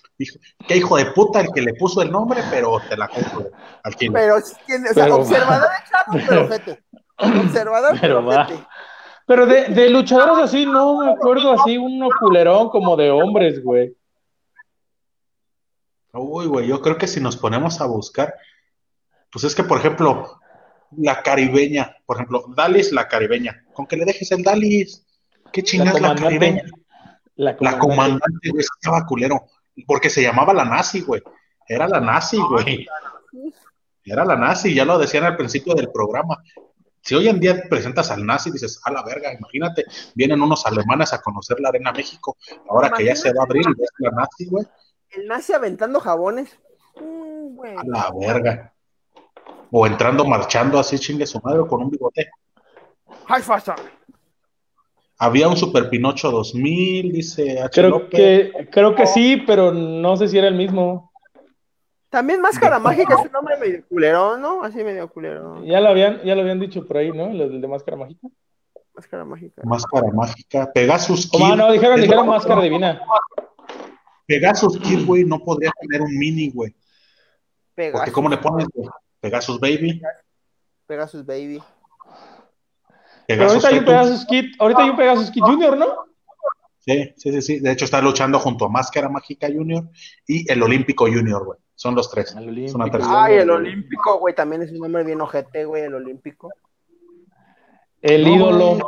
qué 0.67 0.77
hijo 0.77 0.97
de 0.97 1.05
puta 1.11 1.41
el 1.41 1.51
que 1.53 1.61
le 1.61 1.73
puso 1.75 2.01
el 2.01 2.11
nombre, 2.11 2.41
pero 2.49 2.79
te 2.89 2.97
la 2.97 3.07
compro 3.07 3.51
al 3.83 3.95
chile. 3.95 4.11
Pero, 4.13 4.35
o 4.37 4.93
sea, 4.93 5.15
observador 5.15 5.69
de 6.11 6.23
pero 6.27 6.47
fete. 6.47 6.83
Observador, 7.17 7.97
pero, 7.99 8.27
pero 9.25 9.45
de, 9.45 9.65
de, 9.65 9.89
luchadores 9.89 10.45
así, 10.45 10.65
no 10.65 10.99
me 10.99 11.11
acuerdo 11.11 11.53
así, 11.53 11.77
un 11.77 12.09
culerón 12.19 12.69
como 12.69 12.95
de 12.95 13.11
hombres, 13.11 13.63
güey. 13.63 13.95
Uy, 16.13 16.47
güey, 16.47 16.67
yo 16.67 16.81
creo 16.81 16.97
que 16.97 17.07
si 17.07 17.19
nos 17.19 17.37
ponemos 17.37 17.81
a 17.81 17.85
buscar, 17.85 18.33
pues 19.31 19.43
es 19.43 19.53
que, 19.53 19.63
por 19.63 19.77
ejemplo, 19.77 20.39
la 20.97 21.21
caribeña, 21.21 21.95
por 22.05 22.17
ejemplo, 22.17 22.45
Dalis 22.55 22.91
la 22.91 23.07
caribeña, 23.07 23.65
con 23.73 23.85
que 23.87 23.97
le 23.97 24.05
dejes 24.05 24.31
el 24.31 24.43
Dalis, 24.43 25.05
qué 25.51 25.63
chingada 25.63 25.99
la, 25.99 26.15
caribeña. 26.15 26.63
La 27.35 27.57
comandante, 27.57 27.63
la 27.63 27.79
comandante 27.79 28.49
güey, 28.49 28.63
estaba 28.63 29.05
culero, 29.05 29.45
porque 29.87 30.09
se 30.09 30.21
llamaba 30.21 30.53
la 30.53 30.65
nazi, 30.65 31.01
güey, 31.01 31.21
era 31.67 31.87
la 31.87 32.01
nazi, 32.01 32.37
güey. 32.37 32.87
Era 34.03 34.25
la 34.25 34.35
nazi, 34.35 34.73
ya 34.73 34.85
lo 34.85 34.97
decían 34.97 35.23
al 35.23 35.37
principio 35.37 35.75
del 35.75 35.91
programa. 35.91 36.41
Si 37.01 37.15
hoy 37.15 37.27
en 37.27 37.39
día 37.39 37.63
presentas 37.69 38.09
al 38.11 38.25
nazi, 38.25 38.51
dices, 38.51 38.81
a 38.83 38.91
la 38.91 39.03
verga, 39.03 39.31
imagínate, 39.31 39.85
vienen 40.15 40.41
unos 40.41 40.65
alemanes 40.65 41.13
a 41.13 41.21
conocer 41.21 41.59
la 41.59 41.69
Arena 41.69 41.91
México, 41.91 42.37
ahora 42.69 42.89
que 42.89 43.05
ya 43.05 43.15
se 43.15 43.31
va 43.31 43.43
a 43.43 43.45
abrir, 43.45 43.65
ves 43.77 43.89
la 43.99 44.11
nazi, 44.11 44.47
güey. 44.47 44.65
El 45.11 45.27
nazi 45.27 45.53
aventando 45.53 45.99
jabones. 45.99 46.49
Mm, 46.99 47.59
a 47.77 47.83
la 47.85 48.11
verga. 48.19 48.73
O 49.71 49.85
entrando 49.85 50.25
marchando 50.25 50.79
así, 50.79 50.97
chingue 50.97 51.25
su 51.25 51.39
madre, 51.43 51.61
con 51.67 51.83
un 51.83 51.89
bigote. 51.89 52.29
High 53.27 53.43
Había 55.19 55.47
un 55.47 55.57
Super 55.57 55.89
Pinocho 55.89 56.31
2000, 56.31 57.11
dice 57.11 57.61
H. 57.61 57.81
Creo 57.81 58.09
que, 58.09 58.67
creo 58.71 58.95
que 58.95 59.05
sí, 59.05 59.43
pero 59.45 59.71
no 59.71 60.17
sé 60.17 60.27
si 60.27 60.37
era 60.37 60.47
el 60.47 60.55
mismo. 60.55 61.11
También 62.09 62.41
Máscara 62.41 62.79
Mágica 62.79 63.13
es 63.13 63.25
un 63.25 63.31
nombre 63.31 63.55
medio 63.57 63.85
culero, 63.87 64.35
¿no? 64.37 64.63
Así 64.63 64.83
medio 64.83 65.07
culero. 65.09 65.63
Ya 65.63 65.79
lo 65.79 65.89
habían, 65.89 66.23
ya 66.23 66.33
lo 66.33 66.41
habían 66.41 66.59
dicho 66.59 66.87
por 66.87 66.97
ahí, 66.97 67.11
¿no? 67.11 67.31
Lo 67.31 67.49
de 67.49 67.67
Máscara 67.67 67.97
Mágica. 67.97 68.27
Máscara 68.95 69.25
Mágica. 69.25 69.61
Máscara 69.63 70.07
Mágica. 70.11 70.71
Pegasus 70.73 71.29
Kid. 71.29 71.55
no, 71.55 71.71
dijeron, 71.71 72.01
dijeron 72.01 72.27
Máscara 72.27 72.61
Divina. 72.61 72.99
Pegasus 74.25 74.79
Kid, 74.79 75.05
güey, 75.05 75.23
no 75.23 75.39
podría 75.39 75.71
tener 75.79 76.01
un 76.01 76.17
mini, 76.17 76.49
güey. 76.49 76.73
Pegasus. 77.75 77.99
Porque 77.99 78.11
¿cómo 78.11 78.29
le 78.29 78.37
pones, 78.37 78.67
güey? 78.73 78.89
Pegasus 79.19 79.59
Baby. 79.59 80.01
Pegasus 80.85 81.25
Baby. 81.25 81.61
Pero 83.27 83.47
ahorita 83.47 83.67
hay 83.67 83.77
un 83.77 83.85
Pegasus 83.85 84.25
Kid, 84.25 84.45
ahorita 84.57 84.83
hay 84.83 84.89
un 84.89 84.97
Pegasus 84.97 85.31
Kid 85.31 85.41
Junior, 85.43 85.77
¿no? 85.77 86.05
Sí, 86.79 87.13
sí, 87.17 87.31
sí, 87.31 87.41
sí. 87.41 87.59
De 87.59 87.71
hecho, 87.71 87.85
está 87.85 88.01
luchando 88.01 88.39
junto 88.39 88.65
a 88.65 88.69
Máscara 88.69 89.09
Mágica 89.09 89.47
Junior 89.47 89.83
y 90.25 90.51
el 90.51 90.63
Olímpico 90.63 91.05
Junior, 91.05 91.45
güey. 91.45 91.59
Son 91.75 91.93
los 91.95 92.09
tres. 92.09 92.35
El 92.35 92.73
Ay, 93.03 93.35
el 93.35 93.49
Olímpico, 93.49 94.17
güey, 94.17 94.33
también 94.33 94.63
es 94.63 94.71
un 94.71 94.79
nombre 94.79 95.03
bien 95.03 95.21
ojete, 95.21 95.65
güey, 95.65 95.83
el 95.83 95.93
Olímpico. 95.93 96.51
El 98.01 98.27
ídolo. 98.27 98.79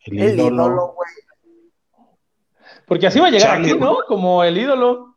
El, 0.00 0.18
ídolo, 0.18 0.94
güey. 0.94 1.10
Porque 2.86 3.06
así 3.06 3.20
va 3.20 3.26
a 3.26 3.30
llegar 3.30 3.60
aquí, 3.60 3.74
¿no? 3.74 3.98
Como 4.06 4.42
el 4.42 4.56
ídolo. 4.56 5.07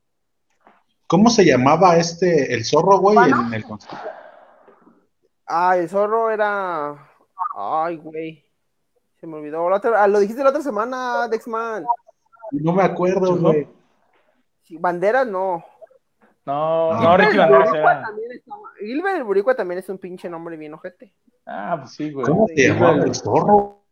¿Cómo 1.11 1.29
se 1.29 1.43
llamaba 1.43 1.97
este, 1.97 2.53
el 2.53 2.63
zorro, 2.63 2.99
güey, 2.99 3.17
en 3.17 3.53
el 3.53 3.65
Ah, 5.45 5.75
el 5.75 5.89
zorro 5.89 6.31
era. 6.31 7.05
Ay, 7.53 7.97
güey. 7.97 8.45
Se 9.19 9.27
me 9.27 9.35
olvidó. 9.35 9.67
Ah, 9.67 10.07
lo 10.07 10.21
dijiste 10.21 10.41
la 10.41 10.51
otra 10.51 10.61
semana, 10.61 11.27
Dexman. 11.27 11.83
No 12.51 12.71
me 12.71 12.83
acuerdo, 12.83 13.35
güey. 13.35 13.67
bandera 14.79 15.25
no. 15.25 15.65
No, 16.45 16.93
no, 16.93 17.17
Ricky 17.17 17.37
Banderas 17.37 17.73
era. 17.73 18.09
Gilbert 18.79 19.17
el 19.17 19.25
Buricua 19.25 19.53
también 19.53 19.79
es 19.79 19.89
un 19.89 19.97
pinche 19.97 20.29
nombre 20.29 20.55
bien 20.55 20.75
ojete. 20.75 21.13
Ah, 21.45 21.75
pues 21.77 21.91
sí, 21.91 22.09
güey. 22.13 22.25
¿Cómo 22.25 22.47
se 22.47 22.69
llamaba 22.69 23.03
el 23.03 23.13
zorro? 23.13 23.83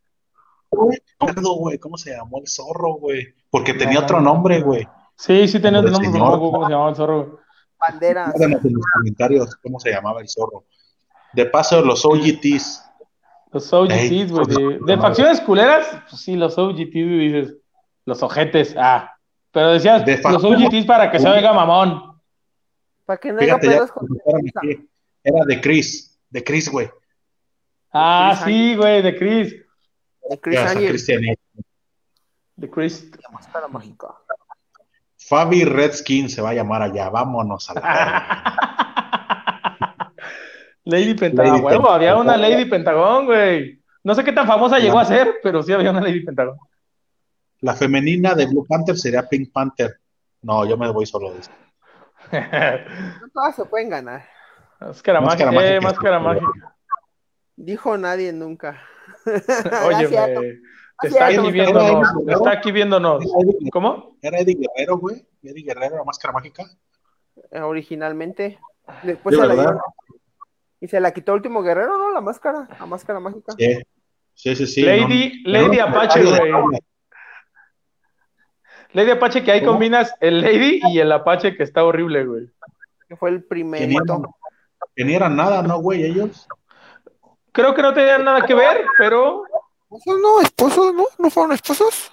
Güey, 0.72 1.78
¿Cómo 1.80 1.98
se 1.98 2.16
llamó 2.16 2.40
el 2.40 2.48
zorro, 2.48 2.94
güey? 2.94 3.36
Porque 3.50 3.74
tenía 3.74 4.00
otro 4.00 4.22
nombre, 4.22 4.62
güey. 4.62 4.88
Sí, 5.20 5.50
sí 5.50 5.60
tenía 5.60 5.82
otro 5.82 5.92
nombre, 5.92 6.12
cómo 6.12 6.66
se 6.66 6.72
llamaba 6.72 6.90
el 6.92 6.96
zorro. 6.96 7.40
Banderas. 7.78 8.40
en 8.40 8.52
los 8.52 8.86
comentarios 8.94 9.56
cómo 9.58 9.78
se 9.78 9.92
llamaba 9.92 10.22
el 10.22 10.30
zorro. 10.30 10.64
De 11.34 11.46
paso, 11.46 11.82
los 11.82 12.06
OGTs. 12.06 12.86
Los 13.52 13.74
OGTs, 13.74 14.32
güey. 14.32 14.46
De, 14.48 14.80
de, 14.82 14.98
facciones 14.98 15.42
culeras, 15.42 15.88
pues 16.10 16.22
sí, 16.22 16.38
los 16.38 16.58
OGTs, 16.58 16.94
dices. 16.94 17.54
Los 18.06 18.24
ojetes, 18.24 18.74
ah. 18.78 19.14
Pero 19.52 19.74
decías, 19.74 20.06
los 20.24 20.42
OGTs 20.42 20.86
para 20.86 21.12
que 21.12 21.20
se 21.20 21.28
oiga 21.28 21.52
mamón. 21.52 22.18
Para 23.06 23.20
que 23.20 23.34
no 23.34 23.42
haya 23.42 23.60
Fíjate, 23.60 23.68
ya 23.68 23.74
pedos 23.74 23.92
con. 23.92 24.08
Era 25.22 25.46
de 25.46 25.60
Chris, 25.60 26.18
de 26.30 26.44
Chris, 26.46 26.72
güey. 26.72 26.90
Ah, 27.92 28.40
Chris 28.42 28.56
sí, 28.56 28.76
güey, 28.78 29.02
de 29.02 29.18
Chris. 29.18 29.52
de 30.30 30.40
Chris. 30.40 30.60
Cristian. 30.72 31.22
De 32.56 32.70
Chris. 32.70 33.12
La 33.22 33.30
máscara 33.32 33.68
mágica. 33.68 34.16
Fabi 35.30 35.64
Redskin 35.64 36.28
se 36.28 36.42
va 36.42 36.50
a 36.50 36.54
llamar 36.56 36.82
allá. 36.82 37.08
Vámonos 37.10 37.70
a 37.70 37.76
la. 37.76 38.44
Lady 40.86 41.14
Pentagón, 41.14 41.64
huevo, 41.64 41.92
había 41.92 42.16
una 42.16 42.36
Lady 42.36 42.66
Pentagón, 42.66 43.28
güey. 43.28 43.80
No 44.04 44.16
sé 44.16 44.24
qué 44.24 44.32
tan 44.32 44.48
famosa 44.48 44.80
llegó 44.80 44.98
a 44.98 45.06
ser, 45.06 45.36
pero 45.44 45.62
sí 45.62 45.72
había 45.72 45.92
una 45.92 46.02
Lady 46.02 46.26
Pentagón. 46.26 46.58
La 47.62 47.76
femenina 47.76 48.34
de 48.34 48.48
Blue 48.48 48.66
Panther 48.68 48.98
sería 48.98 49.30
Pink 49.30 49.52
Panther. 49.52 50.00
No, 50.42 50.66
yo 50.66 50.78
me 50.78 50.90
voy 50.90 51.06
solo 51.06 51.32
de 51.32 51.40
esto. 51.40 51.54
No 53.22 53.30
todas 53.32 53.56
se 53.56 53.66
pueden 53.66 53.90
ganar. 53.90 54.26
máscara 54.80 55.22
Máscara 55.22 55.52
mágica, 55.52 55.76
eh, 55.76 55.80
máscara 55.80 56.20
mágica. 56.20 56.76
Dijo 57.56 57.96
nadie 58.00 58.34
nunca. 58.34 58.82
Oye, 59.86 60.60
está 61.04 61.28
aquí 61.28 61.52
viéndonos, 61.52 62.08
está 62.28 62.52
aquí 62.52 62.72
viéndonos. 62.72 63.24
¿Cómo? 63.72 64.18
Era 64.22 64.40
Eddie 64.40 64.56
Guerrero, 64.60 64.98
güey. 64.98 65.26
Eddie 65.44 65.64
Guerrero, 65.64 65.98
la 65.98 66.04
máscara 66.04 66.34
mágica. 66.34 66.66
Eh, 67.52 67.62
Originalmente. 67.62 68.60
Después 69.04 69.36
¿De 69.36 69.42
se 69.42 69.48
la 69.48 69.54
dieron. 69.54 69.78
Y 70.82 70.88
se 70.88 71.00
la 71.00 71.12
quitó 71.12 71.34
Último 71.34 71.62
Guerrero, 71.62 71.98
¿no? 71.98 72.12
La 72.12 72.22
máscara. 72.22 72.68
La 72.80 72.86
máscara 72.86 73.20
mágica. 73.20 73.54
Sí, 73.58 73.78
sí, 74.34 74.56
sí. 74.56 74.68
sí, 74.68 74.82
Lady, 74.84 75.44
no- 75.46 75.52
Lady 75.52 75.78
no- 75.78 75.84
Apache, 75.84 76.24
güey. 76.24 76.52
Lady 78.94 79.12
Apache, 79.12 79.44
que 79.44 79.52
ahí 79.52 79.60
¿Cómo? 79.60 79.74
combinas 79.74 80.14
el 80.20 80.42
Lady 80.42 80.80
y 80.90 81.00
el 81.00 81.12
Apache, 81.12 81.56
que 81.56 81.64
está 81.64 81.84
horrible, 81.84 82.26
güey. 82.26 82.50
Que 83.08 83.16
fue 83.16 83.30
el 83.30 83.44
primerito. 83.44 84.22
que 84.96 85.04
ni 85.06 85.14
eran 85.14 85.36
nada, 85.36 85.62
¿no, 85.62 85.80
güey? 85.80 86.04
Ellos. 86.04 86.48
Creo 87.52 87.74
que 87.76 87.82
no 87.82 87.94
tenían 87.94 88.24
nada 88.24 88.46
que 88.46 88.54
ver, 88.54 88.86
pero 88.98 89.44
¿Esposos 89.92 90.22
no? 90.22 90.42
¿Esposos 90.42 90.94
no? 90.94 91.06
¿No 91.18 91.30
fueron 91.32 91.54
esposos? 91.54 92.12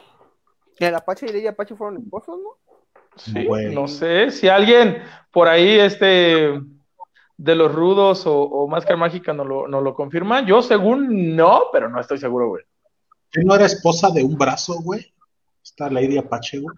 El 0.79 0.95
Apache 0.95 1.27
y 1.27 1.29
Lady 1.33 1.47
Apache 1.47 1.75
fueron 1.75 1.99
esposos, 1.99 2.39
¿no? 2.43 2.57
sí, 3.17 3.45
Güey. 3.47 3.75
no 3.75 3.87
sé. 3.87 4.31
Si 4.31 4.49
alguien 4.49 5.03
por 5.31 5.49
ahí, 5.49 5.79
este, 5.79 6.59
de 7.37 7.55
los 7.55 7.75
rudos 7.75 8.27
o, 8.27 8.35
o 8.43 8.67
Máscara 8.67 8.97
Mágica 8.97 9.33
nos 9.35 9.47
lo, 9.47 9.69
nos 9.69 9.83
lo 9.83 9.95
confirma, 9.95 10.45
yo 10.47 10.63
según 10.63 11.37
no, 11.37 11.65
pero 11.71 11.89
no 11.91 12.01
estoy 12.01 12.19
seguro, 12.19 12.49
güey. 12.49 12.65
¿Que 13.31 13.43
no 13.45 13.55
era 13.55 13.67
esposa 13.67 14.09
de 14.11 14.25
un 14.25 14.39
brazo, 14.39 14.81
güey? 14.83 15.13
Esta 15.63 15.91
Lady 15.91 16.17
Apache, 16.17 16.61
güey. 16.61 16.77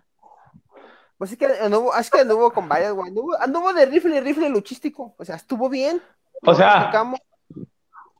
Pues 1.16 1.32
es 1.32 1.38
que 1.38 1.46
anduvo, 1.46 1.94
es 1.96 2.10
que 2.10 2.20
anduvo 2.20 2.52
con 2.52 2.68
varias, 2.68 2.92
güey. 2.92 3.08
Anduvo, 3.08 3.40
anduvo 3.40 3.72
de 3.72 3.86
rifle, 3.86 4.20
rifle 4.20 4.48
luchístico. 4.48 5.14
O 5.16 5.24
sea, 5.24 5.36
estuvo 5.36 5.68
bien. 5.68 6.00
O 6.42 6.54
sea. 6.54 6.90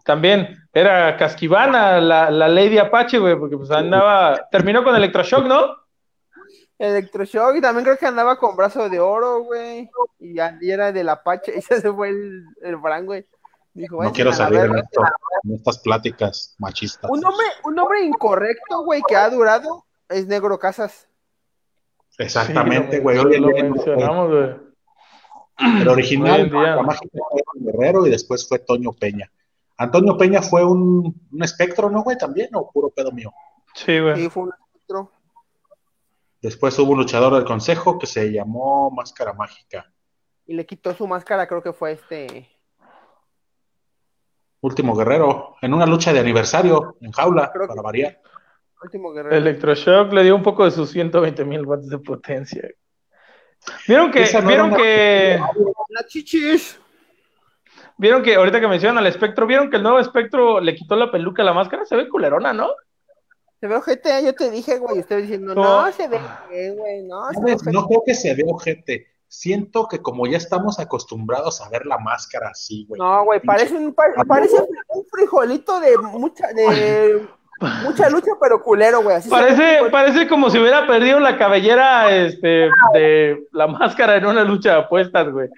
También 0.08 0.56
era 0.72 1.18
Casquivana 1.18 2.00
la, 2.00 2.30
la 2.30 2.48
Lady 2.48 2.78
Apache, 2.78 3.18
güey, 3.18 3.38
porque 3.38 3.58
pues 3.58 3.70
andaba, 3.70 4.48
terminó 4.50 4.82
con 4.82 4.96
Electroshock, 4.96 5.44
¿no? 5.44 5.76
Electroshock 6.78 7.56
y 7.56 7.60
también 7.60 7.84
creo 7.84 7.98
que 7.98 8.06
andaba 8.06 8.38
con 8.38 8.56
brazo 8.56 8.88
de 8.88 9.00
oro, 9.00 9.40
güey. 9.44 9.90
Y, 10.18 10.38
era 10.70 10.92
del 10.92 11.10
Apache. 11.10 11.52
Y 11.56 11.58
ese 11.58 11.92
fue 11.92 12.08
el, 12.08 12.46
el 12.62 12.76
güey. 13.04 13.26
Dijo, 13.74 13.96
No 13.96 13.98
"Váyanse 13.98 14.14
quiero 14.14 14.32
salir 14.32 14.60
en, 14.60 14.72
verga". 14.72 14.80
esto, 14.80 15.02
en 15.44 15.54
estas 15.56 15.78
pláticas 15.80 16.54
machistas. 16.58 17.10
Un 17.10 17.22
hombre, 17.26 17.46
un 17.64 17.78
hombre 17.78 18.00
incorrecto, 18.00 18.84
güey, 18.84 19.02
que 19.06 19.14
ha 19.14 19.28
durado 19.28 19.84
es 20.08 20.26
Negro 20.26 20.58
Casas. 20.58 21.06
Exactamente, 22.16 22.96
Sí, 22.96 23.02
güey. 23.02 23.16
lo, 23.18 23.28
Hoy 23.28 23.38
lo 23.40 23.48
mencionamos, 23.48 24.30
güey. 24.30 25.80
El 25.82 25.88
original, 25.88 26.50
la 26.50 26.82
mágica 26.82 27.18
fue 27.30 27.42
Guerrero 27.56 28.06
y 28.06 28.10
después 28.10 28.48
fue 28.48 28.58
Toño 28.60 28.94
Peña. 28.94 29.30
Antonio 29.78 30.16
Peña 30.16 30.42
fue 30.42 30.64
un, 30.64 31.28
un 31.32 31.42
espectro, 31.42 31.88
¿no, 31.88 32.02
güey? 32.02 32.18
También, 32.18 32.48
o 32.54 32.70
puro 32.70 32.90
pedo 32.90 33.12
mío. 33.12 33.32
Sí, 33.74 33.98
güey. 34.00 34.26
Y 34.26 34.28
fue 34.28 34.42
un 34.44 34.50
espectro. 34.52 35.12
Después 36.42 36.78
hubo 36.78 36.92
un 36.92 36.98
luchador 36.98 37.34
del 37.34 37.44
consejo 37.44 37.98
que 37.98 38.06
se 38.06 38.30
llamó 38.32 38.90
Máscara 38.90 39.32
Mágica. 39.32 39.90
Y 40.46 40.54
le 40.54 40.66
quitó 40.66 40.94
su 40.94 41.06
máscara, 41.06 41.46
creo 41.46 41.62
que 41.62 41.72
fue 41.72 41.92
este. 41.92 42.48
Último 44.60 44.96
guerrero, 44.96 45.54
en 45.62 45.72
una 45.74 45.86
lucha 45.86 46.12
de 46.12 46.18
aniversario, 46.18 46.96
en 47.00 47.12
jaula, 47.12 47.50
Creo 47.52 47.62
que- 47.64 47.68
para 47.68 47.82
variar. 47.82 48.20
Último 48.82 49.12
guerrero. 49.12 49.34
Electroshock 49.36 50.12
le 50.12 50.22
dio 50.24 50.36
un 50.36 50.42
poco 50.42 50.64
de 50.64 50.70
sus 50.70 50.90
120 50.90 51.44
mil 51.44 51.64
watts 51.66 51.88
de 51.88 51.98
potencia. 51.98 52.68
Vieron 53.88 54.10
que, 54.12 54.24
no 54.40 54.48
vieron 54.48 54.66
una- 54.68 54.76
que, 54.76 55.40
La 55.88 56.06
chichis. 56.06 56.80
Vieron 57.98 58.22
que, 58.22 58.34
ahorita 58.36 58.60
que 58.60 58.68
mencionan 58.68 58.98
al 58.98 59.06
espectro, 59.06 59.46
vieron 59.46 59.68
que 59.70 59.76
el 59.76 59.82
nuevo 59.82 59.98
espectro 59.98 60.60
le 60.60 60.74
quitó 60.74 60.96
la 60.96 61.10
peluca 61.10 61.42
a 61.42 61.44
la 61.44 61.52
máscara, 61.52 61.84
se 61.84 61.94
ve 61.96 62.08
culerona, 62.08 62.52
¿no? 62.52 62.68
Se 63.60 63.66
ve 63.66 63.74
ojete, 63.74 64.24
yo 64.24 64.32
te 64.34 64.50
dije, 64.50 64.78
güey. 64.78 65.00
Usted 65.00 65.22
diciendo, 65.22 65.54
No. 65.54 65.86
no, 65.86 65.92
se 65.92 66.06
ve, 66.08 66.18
güey, 66.76 67.02
no, 67.02 67.28
se 67.32 67.40
ve. 67.44 67.72
No 67.72 67.86
creo 67.86 68.02
que 68.06 68.14
se 68.14 68.34
vea 68.34 68.46
ojete. 68.48 69.06
Siento 69.26 69.88
que 69.88 70.00
como 70.00 70.26
ya 70.26 70.38
estamos 70.38 70.78
acostumbrados 70.78 71.60
a 71.60 71.68
ver 71.68 71.84
la 71.84 71.98
máscara 71.98 72.48
así, 72.50 72.86
güey. 72.88 72.98
No, 72.98 73.24
güey, 73.24 73.40
parece 73.40 73.74
un, 73.74 73.92
pa- 73.92 74.04
parece 74.26 74.56
un 74.88 75.04
frijolito 75.10 75.80
de 75.80 75.98
mucha, 75.98 76.46
de 76.54 77.26
mucha 77.84 78.08
lucha, 78.08 78.30
pero 78.40 78.62
culero, 78.62 79.02
güey. 79.02 79.16
Así 79.16 79.28
ve, 79.28 79.36
Parece, 79.36 79.78
parece 79.90 80.28
como 80.28 80.48
si 80.48 80.58
hubiera 80.58 80.86
perdido 80.86 81.20
la 81.20 81.36
cabellera 81.36 82.10
este, 82.16 82.70
de 82.94 83.42
la 83.52 83.66
máscara 83.66 84.16
en 84.16 84.24
una 84.24 84.44
lucha 84.44 84.70
de 84.74 84.78
apuestas, 84.82 85.28
güey. 85.30 85.48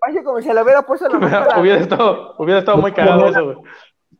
Parece 0.00 0.22
como 0.24 0.40
si 0.40 0.52
le 0.52 0.62
hubiera 0.62 0.82
puesto 0.82 1.08
la 1.08 1.18
máscara. 1.18 1.60
Hubiera 1.60 1.80
estado, 1.80 2.34
hubiera 2.38 2.60
estado 2.60 2.78
muy 2.78 2.92
cagado 2.92 3.28
eso, 3.28 3.44
güey. 3.44 3.56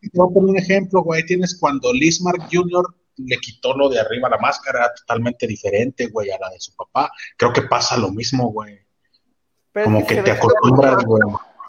Te 0.00 0.10
voy 0.14 0.28
a 0.30 0.34
poner 0.34 0.50
un 0.50 0.56
ejemplo, 0.58 1.02
güey. 1.02 1.24
Tienes 1.24 1.58
cuando 1.58 1.92
Lismark 1.92 2.42
Jr. 2.52 2.84
le 3.16 3.36
quitó 3.38 3.76
lo 3.76 3.88
de 3.88 3.98
arriba 4.00 4.28
la 4.28 4.38
máscara, 4.38 4.92
totalmente 4.94 5.46
diferente, 5.46 6.08
güey, 6.08 6.30
a 6.30 6.38
la 6.38 6.50
de 6.50 6.60
su 6.60 6.74
papá. 6.76 7.10
Creo 7.36 7.52
que 7.52 7.62
pasa 7.62 7.96
lo 7.96 8.10
mismo, 8.10 8.50
güey. 8.52 8.78
Pero 9.72 9.86
Como 9.86 10.06
que 10.06 10.14
se 10.16 10.22
te 10.22 10.30
acostumbras, 10.32 11.04
güey. 11.04 11.22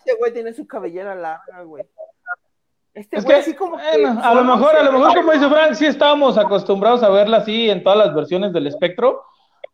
Este 0.06 0.18
güey 0.18 0.34
tiene 0.34 0.54
su 0.54 0.66
cabellera 0.68 1.16
larga, 1.16 1.64
güey. 1.64 1.84
Este 2.94 3.18
Es 3.18 3.24
güey 3.26 3.36
que, 3.36 3.42
así 3.42 3.54
como 3.54 3.78
que- 3.78 3.84
bueno, 4.02 4.20
a 4.24 4.34
lo 4.34 4.44
mejor, 4.44 4.76
a 4.76 4.84
lo 4.84 4.92
mejor, 4.94 5.14
como 5.16 5.32
dice 5.34 5.50
Frank, 5.50 5.74
sí 5.74 5.86
estábamos 5.86 6.38
acostumbrados 6.38 7.04
a 7.04 7.10
verla 7.10 7.38
así 7.38 7.70
en 7.70 7.84
todas 7.84 7.98
las 8.00 8.16
versiones 8.16 8.52
del 8.54 8.66
espectro, 8.68 9.24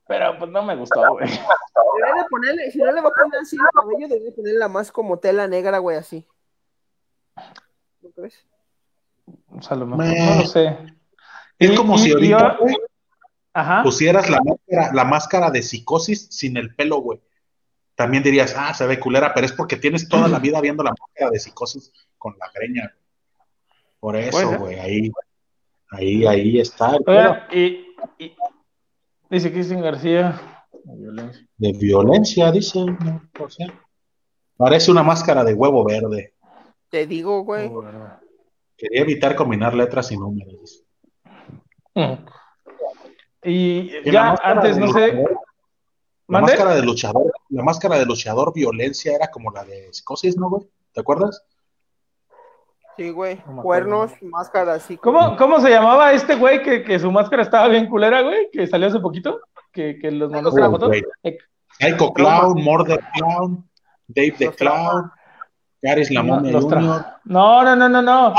pero 0.07 0.37
pues 0.37 0.51
no 0.51 0.63
me 0.63 0.75
gustó, 0.75 0.99
güey. 1.13 1.27
Debería 1.27 2.21
de 2.23 2.29
ponerle, 2.29 2.71
si 2.71 2.77
no 2.79 2.91
le 2.91 3.01
va 3.01 3.09
a 3.09 3.11
poner 3.11 3.39
así 3.41 3.55
el 3.55 3.61
cabello, 3.73 4.07
debería 4.07 4.29
de 4.29 4.35
ponerla 4.35 4.67
más 4.67 4.91
como 4.91 5.19
tela 5.19 5.47
negra, 5.47 5.77
güey, 5.79 5.97
así. 5.97 6.25
¿No 8.01 8.09
crees? 8.11 8.45
O 9.49 9.61
sea, 9.61 9.75
a 9.77 9.79
lo 9.79 9.87
mejor, 9.87 10.05
no 10.05 10.41
lo 10.41 10.47
sé. 10.47 10.77
Es 11.57 11.71
Y- 11.71 11.75
como 11.75 11.95
y- 11.95 11.99
si 11.99 12.11
ahorita, 12.11 12.57
yo- 12.57 12.57
güey, 12.59 12.75
Ajá. 13.53 13.83
pusieras 13.83 14.29
la 14.29 14.41
máscara, 14.43 14.93
la 14.93 15.03
máscara 15.05 15.51
de 15.51 15.61
psicosis 15.61 16.27
sin 16.31 16.57
el 16.57 16.75
pelo, 16.75 16.97
güey. 16.97 17.21
También 17.95 18.23
dirías, 18.23 18.55
ah, 18.57 18.73
se 18.73 18.87
ve 18.87 18.99
culera, 18.99 19.33
pero 19.33 19.45
es 19.45 19.53
porque 19.53 19.77
tienes 19.77 20.09
toda 20.09 20.27
la 20.27 20.39
vida 20.39 20.59
viendo 20.59 20.83
la 20.83 20.93
máscara 20.99 21.29
de 21.29 21.39
psicosis 21.39 21.91
con 22.17 22.35
la 22.39 22.49
greña. 22.53 22.93
Por 23.99 24.15
eso, 24.17 24.57
güey, 24.57 24.79
ahí, 24.79 25.11
ahí, 25.91 26.25
ahí 26.25 26.59
está 26.59 26.97
Oigan, 27.05 27.43
y, 27.51 27.85
y- 28.17 28.35
dice 29.33 29.51
Cristian 29.51 29.81
García. 29.81 30.39
violencia. 30.85 31.47
de 31.57 31.71
violencia, 31.73 32.51
dice. 32.51 32.79
¿no? 32.85 33.21
O 33.39 33.49
sea, 33.49 33.67
parece 34.57 34.91
una 34.91 35.03
máscara 35.03 35.43
de 35.43 35.53
huevo 35.53 35.83
verde. 35.83 36.33
Te 36.89 37.07
digo, 37.07 37.43
güey. 37.43 37.67
Oh. 37.67 37.83
Quería 38.77 39.01
evitar 39.01 39.35
combinar 39.35 39.73
letras 39.73 40.11
y 40.11 40.17
números. 40.17 40.83
Mm. 41.95 42.13
Y 43.43 44.11
ya 44.11 44.35
antes, 44.43 44.75
de 44.75 44.81
no 44.81 44.93
sé. 44.93 45.13
luchador- 45.13 45.39
La 46.27 46.41
máscara 46.41 46.75
de 46.75 46.81
luchador, 46.83 47.31
la 47.49 47.63
máscara 47.63 47.97
de 47.99 48.05
luchador 48.05 48.53
violencia 48.53 49.13
era 49.15 49.27
como 49.29 49.51
la 49.51 49.63
de 49.65 49.91
psicosis, 49.91 50.37
¿no, 50.37 50.49
güey? 50.49 50.67
¿Te 50.93 51.01
acuerdas? 51.01 51.43
Sí, 52.97 53.09
güey. 53.09 53.41
No. 53.47 53.61
Cuernos, 53.63 54.11
máscara 54.21 54.73
así. 54.75 54.97
¿Cómo, 54.97 55.35
¿Cómo 55.37 55.59
se 55.59 55.69
llamaba 55.69 56.11
este 56.13 56.35
güey 56.35 56.61
que, 56.61 56.83
que 56.83 56.99
su 56.99 57.11
máscara 57.11 57.41
estaba 57.41 57.67
bien 57.67 57.87
culera, 57.89 58.21
güey? 58.21 58.49
Que 58.51 58.67
salió 58.67 58.87
hace 58.87 58.99
poquito. 58.99 59.39
Que, 59.71 59.97
que 59.99 60.11
los 60.11 60.29
mandó 60.31 60.51
la 60.51 60.67
Oh, 60.67 60.71
foto. 60.71 60.87
güey. 60.87 61.03
Eh, 61.23 61.37
Psycho 61.79 62.13
Clown, 62.13 62.61
Murder 62.63 62.99
Clown, 63.15 63.67
Dave 64.07 64.35
the 64.37 64.51
Clown, 64.51 65.11
Caris 65.81 66.11
la 66.11 66.21
no, 66.21 66.39
tra- 66.41 66.61
Junior. 66.61 67.05
no, 67.25 67.63
no, 67.63 67.75
no, 67.75 67.89
no, 67.89 68.01
no. 68.03 68.33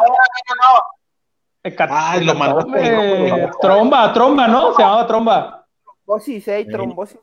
Hecat- 1.64 1.88
Ay, 1.90 2.24
lo 2.24 2.34
mandó. 2.34 2.64
Eh, 2.76 3.50
tromba, 3.60 4.12
tromba, 4.12 4.46
¿no? 4.46 4.72
Se 4.74 4.82
llamaba 4.82 5.06
tromba. 5.06 5.66
Trombosis, 6.04 6.46
eh, 6.48 6.62
Sí. 6.64 6.70
trombosis. 6.70 7.20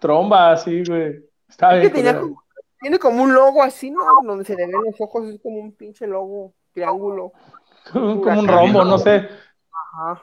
Tromba, 0.00 0.56
sí, 0.56 0.82
güey. 0.86 1.24
Estaba 1.48 1.76
Es 1.76 1.82
que 1.82 1.88
bien. 1.88 2.04
tenía 2.06 2.20
como, 2.20 2.42
tiene 2.80 2.98
como 2.98 3.22
un 3.22 3.34
logo 3.34 3.62
así, 3.62 3.90
¿no? 3.90 4.00
Donde 4.24 4.44
se 4.44 4.54
le 4.54 4.66
ven 4.66 4.76
los 4.84 5.00
ojos, 5.00 5.28
es 5.28 5.40
como 5.40 5.58
un 5.58 5.72
pinche 5.72 6.06
logo, 6.06 6.54
triángulo. 6.72 7.32
Como 7.92 8.40
un 8.40 8.46
rombo, 8.48 8.84
no 8.84 8.98
sé. 8.98 9.26
Ajá. 9.72 10.22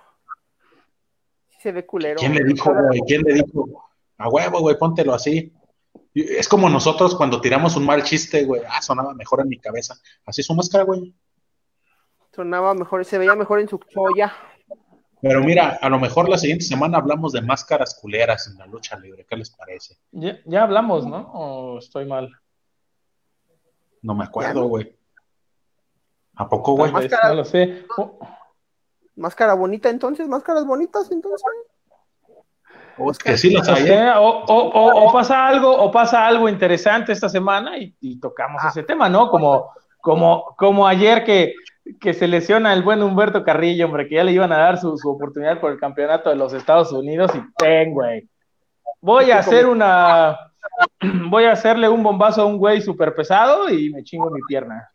Sí 1.49 1.55
se 1.65 1.71
ve 1.71 1.83
culero. 1.83 2.19
¿Quién 2.19 2.35
le 2.35 2.43
dijo, 2.43 2.71
güey? 2.71 3.01
¿Quién 3.07 3.23
le 3.23 3.33
dijo? 3.33 3.89
A 4.19 4.29
huevo, 4.29 4.59
güey, 4.59 4.77
póntelo 4.77 5.15
así. 5.15 5.51
Es 6.13 6.47
como 6.47 6.69
nosotros 6.69 7.15
cuando 7.15 7.41
tiramos 7.41 7.75
un 7.75 7.85
mal 7.85 8.03
chiste, 8.03 8.45
güey. 8.45 8.61
Ah, 8.69 8.83
sonaba 8.83 9.15
mejor 9.15 9.41
en 9.41 9.49
mi 9.49 9.57
cabeza. 9.57 9.95
Así 10.27 10.41
es 10.41 10.47
su 10.47 10.53
máscara, 10.53 10.83
güey. 10.83 11.11
Sonaba 12.35 12.75
mejor, 12.75 13.03
se 13.03 13.17
veía 13.17 13.33
mejor 13.33 13.61
en 13.61 13.67
su 13.67 13.79
joya. 13.95 14.31
Pero 15.21 15.41
mira, 15.43 15.79
a 15.81 15.89
lo 15.89 15.99
mejor 15.99 16.29
la 16.29 16.37
siguiente 16.37 16.65
semana 16.65 16.99
hablamos 16.99 17.33
de 17.33 17.41
máscaras 17.41 17.97
culeras 17.99 18.47
en 18.47 18.59
la 18.59 18.67
lucha 18.67 18.99
libre. 18.99 19.25
¿Qué 19.27 19.35
les 19.35 19.49
parece? 19.49 19.97
Ya, 20.11 20.37
ya 20.45 20.61
hablamos, 20.61 21.07
¿no? 21.07 21.31
¿O 21.33 21.79
estoy 21.79 22.05
mal? 22.05 22.29
No 24.05 24.13
me 24.13 24.23
acuerdo, 24.23 24.65
güey. 24.67 24.95
¿A 26.35 26.47
poco, 26.47 26.73
güey? 26.75 26.91
Máscara- 26.91 27.29
No 27.29 27.35
lo 27.35 27.45
sé. 27.45 27.85
Oh, 27.97 28.19
Máscara 29.15 29.53
bonita 29.55 29.89
entonces, 29.89 30.27
máscaras 30.27 30.65
bonitas 30.65 31.09
entonces. 31.11 31.41
Es 33.09 33.17
que 33.17 33.37
sí 33.37 33.49
las 33.51 33.67
no 33.67 33.73
hay. 33.75 33.83
sé, 33.83 34.09
o, 34.11 34.21
o- 34.25 34.69
o- 34.69 35.09
o 35.09 35.11
pasa 35.13 35.47
algo, 35.47 35.69
o 35.75 35.91
pasa 35.91 36.25
algo 36.27 36.47
interesante 36.47 37.11
esta 37.13 37.27
semana 37.29 37.77
y, 37.77 37.95
y 37.99 38.19
tocamos 38.19 38.61
Ah. 38.63 38.69
ese 38.69 38.83
tema, 38.83 39.09
¿no? 39.09 39.29
Como, 39.29 39.71
como, 40.01 40.55
como 40.57 40.87
ayer 40.87 41.23
que, 41.25 41.53
que 41.99 42.13
se 42.13 42.27
lesiona 42.27 42.73
el 42.73 42.83
buen 42.83 43.01
Humberto 43.03 43.43
Carrillo, 43.43 43.85
hombre, 43.87 44.07
que 44.07 44.15
ya 44.15 44.23
le 44.23 44.31
iban 44.33 44.53
a 44.53 44.57
dar 44.59 44.77
su, 44.77 44.97
su 44.97 45.09
oportunidad 45.09 45.59
por 45.59 45.71
el 45.71 45.79
campeonato 45.79 46.29
de 46.29 46.35
los 46.35 46.53
Estados 46.53 46.91
Unidos 46.91 47.31
y 47.35 47.41
ten, 47.57 47.91
güey. 47.93 48.29
Voy 49.01 49.31
a 49.31 49.39
hacer 49.39 49.65
una, 49.67 50.37
voy 51.29 51.45
a 51.45 51.51
hacerle 51.53 51.87
un 51.89 52.03
bombazo 52.03 52.41
a 52.41 52.45
un 52.45 52.57
güey 52.57 52.81
súper 52.81 53.13
pesado 53.15 53.69
y 53.69 53.91
me 53.91 54.03
chingo 54.03 54.29
mi 54.29 54.41
pierna. 54.47 54.89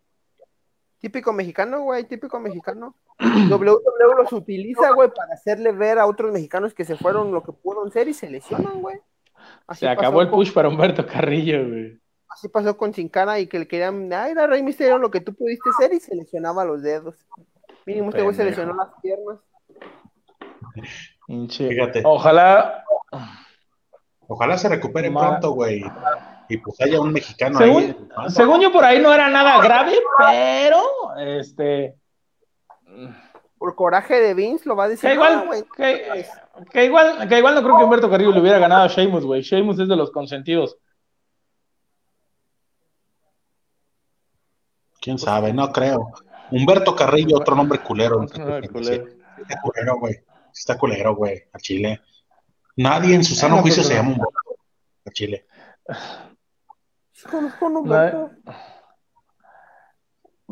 Típico 0.98 1.32
mexicano, 1.32 1.80
güey, 1.82 2.04
típico 2.04 2.38
mexicano. 2.40 2.94
WWE 3.18 4.16
los 4.18 4.32
utiliza, 4.32 4.90
güey, 4.92 5.08
para 5.14 5.32
hacerle 5.34 5.72
ver 5.72 5.98
a 5.98 6.06
otros 6.06 6.32
mexicanos 6.32 6.74
que 6.74 6.84
se 6.84 6.96
fueron 6.96 7.32
lo 7.32 7.42
que 7.42 7.52
pudieron 7.52 7.90
ser 7.90 8.08
y 8.08 8.14
se 8.14 8.28
lesionan, 8.28 8.80
güey. 8.80 8.98
Así 9.66 9.80
Se 9.80 9.88
acabó 9.88 10.20
el 10.20 10.28
con- 10.28 10.38
push 10.40 10.52
para 10.52 10.68
Humberto 10.68 11.06
Carrillo, 11.06 11.66
güey. 11.66 11.98
Así 12.28 12.48
pasó 12.48 12.76
con 12.76 12.92
Sin 12.94 13.08
Cara 13.08 13.40
y 13.40 13.46
que 13.46 13.58
le 13.58 13.66
querían, 13.66 14.12
ay, 14.12 14.32
era 14.32 14.46
Rey 14.46 14.62
Misterio 14.62 14.98
lo 14.98 15.10
que 15.10 15.20
tú 15.20 15.34
pudiste 15.34 15.68
ser 15.78 15.92
y 15.94 16.00
se 16.00 16.14
lesionaba 16.14 16.64
los 16.64 16.82
dedos. 16.82 17.16
Mínimo 17.86 18.10
este 18.10 18.22
güey 18.22 18.34
se 18.36 18.44
lesionó 18.44 18.74
las 18.74 18.88
piernas. 19.02 19.38
Fíjate. 21.50 22.02
Ojalá, 22.04 22.84
Ojalá 24.32 24.56
se 24.56 24.68
recupere 24.68 25.10
pronto, 25.10 25.50
güey. 25.50 25.82
Y 26.48 26.56
pues 26.58 26.80
haya 26.80 27.00
un 27.00 27.12
mexicano 27.12 27.58
Según, 27.58 28.08
ahí. 28.16 28.30
según 28.30 28.60
yo 28.60 28.70
por 28.72 28.84
ahí 28.84 29.00
no 29.00 29.12
era 29.12 29.28
nada 29.28 29.60
grave, 29.60 29.98
pero 30.18 30.82
este 31.18 31.96
Por 33.58 33.74
coraje 33.74 34.20
de 34.20 34.34
Vince 34.34 34.68
lo 34.68 34.76
va 34.76 34.84
a 34.84 34.88
decir. 34.88 35.10
que 35.10 35.16
"No, 35.16 35.24
igual, 35.24 35.46
güey, 35.46 35.64
que, 35.76 36.26
que 36.70 36.84
igual, 36.84 37.28
que 37.28 37.38
igual 37.38 37.54
no 37.56 37.62
creo 37.62 37.76
que 37.76 37.84
Humberto 37.84 38.08
Carrillo 38.08 38.30
le 38.32 38.40
hubiera 38.40 38.58
ganado 38.58 38.84
a 38.84 38.88
Sheamus, 38.88 39.24
güey. 39.24 39.42
Sheamus 39.42 39.78
es 39.80 39.88
de 39.88 39.96
los 39.96 40.10
consentidos. 40.12 40.76
¿Quién 45.00 45.18
sabe? 45.18 45.52
No 45.52 45.72
creo. 45.72 46.12
Humberto 46.50 46.94
Carrillo, 46.94 47.36
otro 47.38 47.54
nombre 47.56 47.78
culero. 47.80 48.26
Culero. 48.72 49.06
Está 49.38 49.60
culero, 49.60 49.98
güey. 49.98 50.14
Está 50.52 50.78
culero, 50.78 51.14
güey, 51.16 51.42
a 51.52 51.58
Chile. 51.58 52.00
Nadie 52.82 53.14
en 53.14 53.24
su 53.24 53.34
sano 53.34 53.58
juicio 53.58 53.82
pues, 53.82 53.88
se 53.88 53.94
llama 53.94 54.08
Humberto 54.10 54.56
a 55.06 55.10
Chile. 55.10 55.46
conozco 57.30 57.66
un 57.66 57.76
Humberto". 57.76 58.30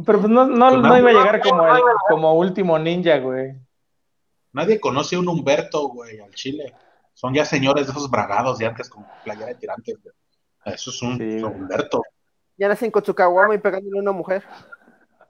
Pero 0.07 0.19
pues 0.21 0.31
no, 0.31 0.47
no, 0.47 0.69
Pues 0.69 0.83
no 0.83 0.89
no. 0.89 0.99
iba 0.99 1.11
a 1.11 1.13
llegar 1.13 1.41
como, 1.41 1.67
el, 1.77 1.83
como 2.09 2.35
último 2.35 2.79
ninja, 2.79 3.19
güey. 3.19 3.55
Nadie 4.53 4.79
conoce 4.79 5.17
a 5.17 5.19
un 5.21 5.29
Humberto, 5.29 5.89
güey, 5.89 6.21
al 6.21 6.33
Chile. 6.35 6.73
Son 7.15 7.35
ya 7.35 7.45
señores 7.45 7.87
de 7.87 7.93
esos 7.93 8.09
bragados 8.11 8.59
de 8.59 8.67
antes 8.67 8.89
con 8.89 9.05
playera 9.25 9.47
de 9.47 9.55
tirantes, 9.57 9.97
güey. 10.03 10.15
Eso 10.67 10.91
es 10.91 11.03
un 11.03 11.17
Sí, 11.19 11.41
güey. 11.41 11.43
Humberto. 11.45 12.03
Ya 12.57 12.69
nacen 12.69 12.91
con 12.91 13.05
su 13.05 13.15
caguama 13.15 13.55
y 13.55 13.59
pegándole 13.59 13.99
a 13.99 14.03
una 14.03 14.13
mujer. 14.13 14.45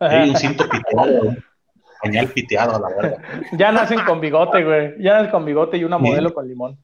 Sí, 0.01 0.31
un 0.31 0.37
cinto 0.37 0.69
piteado, 0.69 1.20
un 1.23 1.45
pañal 2.03 2.29
piteado 2.29 2.77
a 2.77 2.81
la 2.81 2.89
verga. 2.97 3.23
Ya 3.53 3.73
nacen 3.73 4.01
con 4.05 4.20
bigote, 4.20 4.65
güey. 4.65 5.03
Ya 5.03 5.15
nacen 5.15 5.31
con 5.31 5.45
bigote 5.45 5.77
y 5.79 5.85
una 5.85 5.99
modelo 5.99 6.33
con 6.35 6.47
limón. 6.49 6.79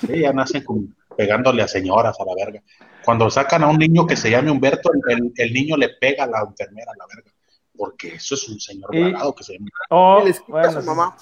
Sí, 0.00 0.20
ya 0.20 0.32
nacen 0.32 0.64
con- 0.64 0.94
pegándole 1.16 1.62
a 1.62 1.68
señoras 1.68 2.16
a 2.20 2.24
la 2.24 2.34
verga. 2.34 2.60
Cuando 3.04 3.30
sacan 3.30 3.62
a 3.62 3.68
un 3.68 3.78
niño 3.78 4.06
que 4.06 4.16
se 4.16 4.30
llame 4.30 4.50
Humberto, 4.50 4.90
el, 5.08 5.32
el 5.36 5.52
niño 5.52 5.76
le 5.76 5.90
pega 6.00 6.24
a 6.24 6.26
la 6.26 6.40
enfermera 6.40 6.90
a 6.92 6.96
la 6.96 7.06
verga. 7.14 7.30
Porque 7.76 8.14
eso 8.14 8.34
es 8.34 8.48
un 8.48 8.58
señor 8.60 8.94
Y- 8.94 9.00
bragado 9.10 9.34
que 9.34 9.44
se 9.44 9.52
llama. 9.54 9.68
Oh, 9.90 10.22
le 10.24 10.34
bueno, 10.48 10.68
a 10.68 10.72
su 10.72 10.80
sí. 10.80 10.86
mamá. 10.86 11.16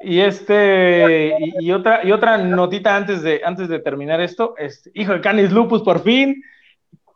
Y 0.00 0.18
este, 0.20 1.36
y, 1.38 1.66
y 1.66 1.72
otra, 1.72 2.04
y 2.04 2.10
otra 2.10 2.36
notita 2.38 2.96
antes 2.96 3.22
de, 3.22 3.40
antes 3.44 3.68
de 3.68 3.78
terminar 3.78 4.20
esto, 4.20 4.54
este, 4.58 4.90
hijo 4.94 5.12
de 5.12 5.20
Canis 5.20 5.52
Lupus 5.52 5.82
por 5.82 6.02
fin 6.02 6.42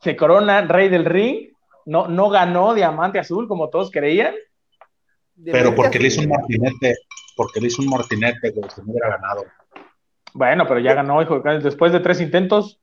se 0.03 0.15
corona 0.15 0.61
rey 0.63 0.89
del 0.89 1.05
ring, 1.05 1.49
no, 1.87 2.07
no 2.07 2.29
ganó 2.29 2.75
diamante 2.75 3.19
azul 3.19 3.49
como 3.49 3.71
todos 3.71 3.91
creían, 3.91 4.35
Pero 5.45 5.75
porque 5.75 5.99
le 5.99 6.09
hizo 6.09 6.21
un 6.21 6.29
martinete, 6.29 6.95
porque 7.37 7.61
le 7.61 7.67
hizo 7.69 7.83
un 7.83 7.89
martinete, 7.89 8.53
que 8.55 8.61
no 8.61 8.69
hubiera 8.93 9.09
ganado. 9.11 9.45
Bueno, 10.37 10.67
pero 10.67 10.81
ya 10.81 10.95
ganó 10.95 11.23
hijo 11.23 11.41
después 11.41 11.93
de 11.93 12.01
tres 12.01 12.21
intentos, 12.21 12.79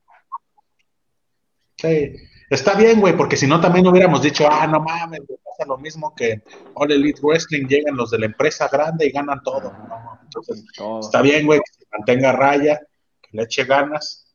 Sí, 1.76 2.14
está 2.50 2.74
bien, 2.74 3.00
güey, 3.00 3.16
porque 3.16 3.36
si 3.36 3.46
no 3.46 3.60
también 3.60 3.86
hubiéramos 3.86 4.22
dicho, 4.22 4.46
ah, 4.50 4.66
no 4.66 4.80
mames, 4.80 5.20
pasa 5.20 5.66
lo 5.68 5.76
mismo 5.76 6.14
que 6.14 6.40
All 6.74 6.90
Elite 6.92 7.20
Wrestling, 7.22 7.66
llegan 7.66 7.96
los 7.96 8.10
de 8.10 8.18
la 8.20 8.26
empresa 8.26 8.68
grande 8.72 9.06
y 9.06 9.10
ganan 9.10 9.42
todo. 9.42 9.72
No, 9.72 10.18
entonces, 10.22 10.64
está 11.00 11.20
bien, 11.20 11.46
güey, 11.46 11.58
que 11.60 11.72
se 11.78 11.84
mantenga 11.92 12.30
a 12.30 12.32
raya, 12.32 12.80
que 13.20 13.36
le 13.36 13.42
eche 13.42 13.64
ganas, 13.64 14.32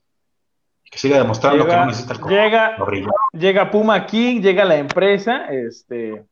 que 0.92 1.00
siga 1.00 1.18
demostrando 1.18 1.64
que 1.64 1.70
llega, 1.72 1.80
no 1.82 1.86
necesita 1.88 2.14
el 2.14 2.20
llega, 2.30 2.76
horrible. 2.80 3.12
llega 3.34 3.72
Puma 3.72 4.06
King, 4.06 4.42
llega 4.42 4.66
la 4.66 4.78
empresa, 4.78 5.46
este, 5.46 6.26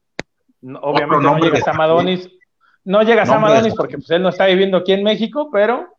no- 0.62 0.80
obviamente 0.80 1.24
no 1.26 1.38
llega 1.40 1.56
de- 1.58 1.62
Sam 1.64 1.80
Adonis, 1.82 2.30
no 2.84 3.02
llega 3.02 3.26
Sam 3.26 3.36
Nombre 3.36 3.52
de- 3.54 3.58
Adonis 3.60 3.76
porque 3.76 3.96
pues, 3.98 4.10
él 4.12 4.22
no 4.24 4.30
está 4.30 4.46
viviendo 4.46 4.78
aquí 4.78 4.92
en 4.92 5.04
México, 5.04 5.50
pero 5.52 5.97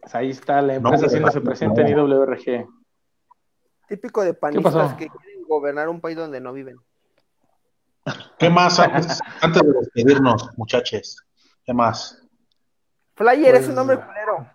pues, 0.00 0.14
ahí 0.14 0.30
está 0.30 0.60
la 0.62 0.74
empresa 0.74 1.02
de- 1.02 1.06
haciéndose 1.06 1.40
presente 1.40 1.82
en 1.82 1.88
IWRG. 1.88 2.66
Típico 3.88 4.22
de 4.22 4.34
panistas 4.34 4.94
que 4.94 5.08
quieren 5.08 5.42
gobernar 5.48 5.88
un 5.88 6.00
país 6.00 6.16
donde 6.16 6.40
no 6.40 6.52
viven. 6.52 6.76
¿Qué 8.38 8.48
más 8.48 8.78
antes, 8.80 9.20
antes 9.42 9.62
de 9.62 9.72
despedirnos, 9.72 10.56
muchachos? 10.56 11.24
¿Qué 11.64 11.74
más? 11.74 12.22
Flyer 13.14 13.50
Pues- 13.52 13.62
es 13.64 13.68
un 13.68 13.74
nombre 13.74 13.96
culero. 14.00 14.48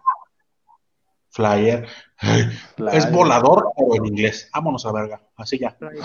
Flyer. 1.29 1.87
Flyer. 2.77 2.95
Es 2.95 3.11
volador, 3.11 3.71
pero 3.77 3.95
en 3.95 4.05
inglés. 4.05 4.49
Vámonos 4.53 4.85
a 4.85 4.91
verga. 4.93 5.21
Así 5.35 5.59
ya. 5.59 5.71
Flyer. 5.71 6.03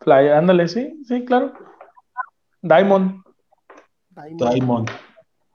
Fly, 0.00 0.28
ándale, 0.28 0.68
sí, 0.68 1.02
sí, 1.06 1.24
claro. 1.24 1.52
Diamond. 2.62 3.22
Diamond. 4.10 4.50
Diamond. 4.52 4.90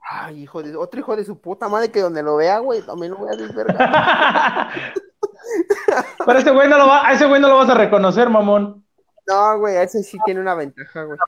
Ay, 0.08 0.42
hijo 0.42 0.62
de 0.62 0.76
otro 0.76 1.00
hijo 1.00 1.16
de 1.16 1.24
su 1.24 1.40
puta 1.40 1.68
madre 1.68 1.90
que 1.90 2.00
donde 2.00 2.22
lo 2.22 2.36
vea, 2.36 2.58
güey, 2.58 2.80
también 2.82 3.12
lo 3.12 3.18
voy 3.18 3.32
a 3.32 3.36
desvergar. 3.36 4.70
Pero 6.26 6.38
ese 6.38 6.50
güey 6.52 6.68
no 6.68 6.78
lo 6.78 6.86
va, 6.86 7.08
a 7.08 7.12
ese 7.12 7.26
güey 7.26 7.40
no 7.40 7.48
lo 7.48 7.56
vas 7.56 7.70
a 7.70 7.74
reconocer, 7.74 8.30
mamón. 8.30 8.86
No, 9.26 9.58
güey, 9.58 9.76
ese 9.76 10.04
sí 10.04 10.18
tiene 10.24 10.40
una 10.40 10.54
ventaja, 10.54 11.02
güey. 11.02 11.18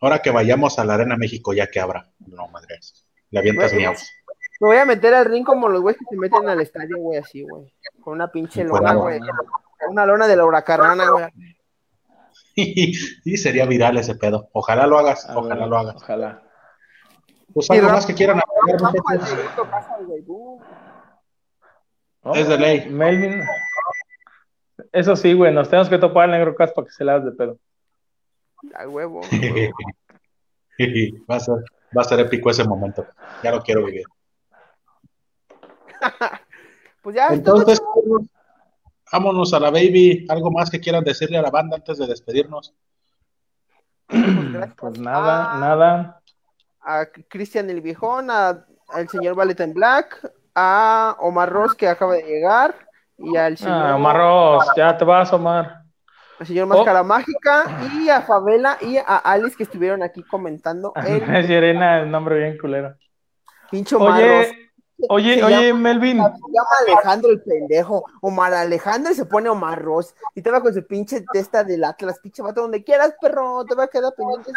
Ahora 0.00 0.20
que 0.20 0.30
vayamos 0.30 0.78
a 0.78 0.84
la 0.84 0.94
Arena 0.94 1.16
México, 1.16 1.54
ya 1.54 1.68
que 1.68 1.80
abra. 1.80 2.10
No, 2.18 2.48
madre. 2.48 2.80
Le 3.30 3.38
avientas 3.38 3.72
Güey, 3.72 3.82
miaus. 3.82 4.10
Me 4.60 4.68
voy 4.68 4.76
a 4.76 4.84
meter 4.84 5.14
al 5.14 5.24
ring 5.24 5.44
como 5.44 5.68
los 5.68 5.80
güeyes 5.80 5.98
que 5.98 6.04
se 6.14 6.16
meten 6.16 6.48
al 6.48 6.60
estadio, 6.60 6.98
güey, 6.98 7.18
así, 7.18 7.42
güey. 7.42 7.72
Con 8.02 8.14
una 8.14 8.28
pinche 8.30 8.62
lona, 8.64 8.92
güey. 8.94 9.20
Una 9.88 10.04
lona 10.04 10.26
de 10.26 10.36
la 10.36 10.44
huracarrana, 10.44 11.08
güey. 11.10 11.24
y 13.24 13.36
sería 13.38 13.64
viral 13.64 13.96
ese 13.96 14.16
pedo. 14.16 14.50
Ojalá 14.52 14.86
lo 14.86 14.98
hagas, 14.98 15.26
A 15.28 15.38
ojalá 15.38 15.60
ver, 15.60 15.68
lo 15.68 15.78
hagas. 15.78 15.96
Ojalá. 15.96 16.49
Pues 17.54 17.70
algo 17.70 17.88
más 17.88 18.06
que 18.06 18.14
quieran 18.14 18.40
el. 18.68 18.76
Oh, 22.22 22.34
Es 22.34 22.48
de 22.48 22.58
ley. 22.58 22.88
Melvin. 22.90 23.42
Eso 24.92 25.16
sí, 25.16 25.32
güey, 25.32 25.52
nos 25.52 25.68
tenemos 25.68 25.88
que 25.88 25.98
topar 25.98 26.24
al 26.24 26.32
negro 26.32 26.54
Cas 26.54 26.72
para 26.72 26.86
que 26.86 26.92
se 26.92 27.04
la 27.04 27.12
hagas 27.14 27.24
de 27.26 27.32
pedo. 27.32 27.58
A 28.74 28.86
huevo. 28.88 29.20
va, 31.28 31.36
a 31.36 31.40
ser, 31.40 31.54
va 31.96 32.02
a 32.02 32.04
ser 32.04 32.20
épico 32.20 32.50
ese 32.50 32.64
momento. 32.64 33.06
Ya 33.42 33.50
lo 33.50 33.62
quiero 33.62 33.84
vivir. 33.84 34.04
Pues 37.02 37.16
ya, 37.16 37.28
todo, 37.28 37.34
Entonces, 37.62 37.80
vámonos 39.10 39.54
a 39.54 39.60
la 39.60 39.70
baby. 39.70 40.26
¿Algo 40.28 40.50
más 40.50 40.68
que 40.70 40.80
quieran 40.80 41.02
decirle 41.02 41.38
a 41.38 41.42
la 41.42 41.48
banda 41.50 41.76
antes 41.76 41.96
de 41.96 42.06
despedirnos? 42.06 42.74
pues, 44.06 44.20
Pues 44.76 44.98
nada, 44.98 45.54
a- 45.56 45.60
nada. 45.60 46.19
A 46.98 47.06
Cristian 47.28 47.70
el 47.70 47.80
Viejón, 47.80 48.30
a, 48.30 48.64
al 48.88 49.08
señor 49.08 49.34
Valeta 49.34 49.64
Black, 49.66 50.32
a 50.54 51.16
Omar 51.20 51.50
Ross 51.50 51.74
que 51.74 51.88
acaba 51.88 52.14
de 52.14 52.22
llegar, 52.22 52.74
y 53.18 53.36
al 53.36 53.56
señor, 53.56 53.86
Ah, 53.86 53.96
Omar 53.96 54.16
Ross, 54.16 54.66
ya 54.76 54.96
te 54.96 55.04
vas, 55.04 55.32
Omar. 55.32 55.82
al 56.38 56.46
señor 56.46 56.66
Máscara 56.66 57.02
Mágica, 57.02 57.64
y 57.94 58.08
a 58.08 58.22
Favela 58.22 58.76
y 58.80 58.96
a 58.96 59.02
Alice 59.18 59.56
que 59.56 59.62
estuvieron 59.64 60.02
aquí 60.02 60.22
comentando 60.24 60.92
el 61.06 61.22
Es 61.34 61.46
Serena, 61.46 62.00
el 62.00 62.10
nombre 62.10 62.38
bien 62.38 62.58
culero. 62.58 62.94
pincho 63.70 63.98
Omar 63.98 64.20
Ross. 64.22 64.46
Oye, 64.46 64.66
Oye, 65.08 65.34
Se 65.38 65.44
oye, 65.44 65.66
llama- 65.68 65.80
Melvin. 65.80 66.16
Se 66.18 66.22
llama 66.22 66.68
Alejandro 66.86 67.30
el 67.30 67.40
pendejo. 67.40 68.04
Omar 68.20 68.52
Alejandro 68.52 69.10
y 69.10 69.14
se 69.14 69.24
pone 69.24 69.48
Omar 69.48 69.80
Ross. 69.80 70.14
Y 70.34 70.42
te 70.42 70.50
va 70.50 70.60
con 70.60 70.74
su 70.74 70.86
pinche 70.86 71.24
testa 71.32 71.64
del 71.64 71.84
Atlas, 71.84 72.18
pinche 72.22 72.42
vato, 72.42 72.60
donde 72.60 72.84
quieras, 72.84 73.14
perro. 73.18 73.64
Te 73.64 73.74
va 73.74 73.84
a 73.84 73.88
quedar 73.88 74.12
pendiente. 74.14 74.52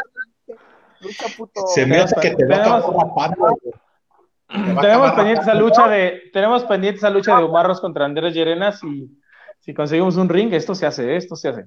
Esa 1.10 1.24
Lucha, 1.26 1.38
puto. 1.38 1.68
Se 1.68 1.86
me 1.86 1.98
hace 1.98 2.16
que 2.22 2.36
te 2.36 2.46
va 2.46 2.56
a 2.56 2.64
Tenemos- 2.82 2.96
va 3.18 3.26
a 3.26 4.82
Tenemos 4.82 5.12
pendiente 5.14 5.42
esa 5.42 5.54
lucha 5.56 5.88
de, 5.88 6.22
tenemos 6.32 6.64
pendiente 6.66 6.98
esa 6.98 7.10
lucha 7.10 7.38
de 7.38 7.44
Omar 7.44 7.66
Ross 7.68 7.82
contra 7.82 8.06
Andrés 8.06 8.34
Llerenas 8.34 8.84
y 8.84 9.10
si 9.60 9.74
conseguimos 9.74 10.16
un 10.18 10.30
ring, 10.30 10.54
esto 10.54 10.76
se 10.76 10.86
hace, 10.86 11.16
esto 11.16 11.36
se 11.36 11.48
hace. 11.50 11.66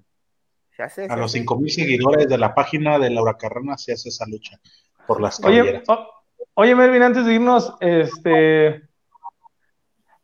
Se 0.77 0.83
hace, 0.83 1.05
A 1.07 1.09
se 1.09 1.17
los 1.17 1.25
hace. 1.31 1.39
5000 1.39 1.71
seguidores 1.73 2.29
de 2.29 2.39
la 2.39 2.55
página 2.55 2.99
de 2.99 3.11
Laura 3.11 3.35
Carrana 3.39 3.77
se 3.79 3.93
hace 3.93 4.11
esa 4.11 4.25
lucha 4.29 4.59
por 5.07 5.21
las 5.21 5.43
Oye, 5.43 5.59
cabelleras. 5.59 5.89
o- 5.89 6.07
oye, 6.55 6.75
Melvin, 6.75 7.03
antes 7.03 7.25
de 7.27 7.35
irnos, 7.35 7.75
este, 7.81 8.83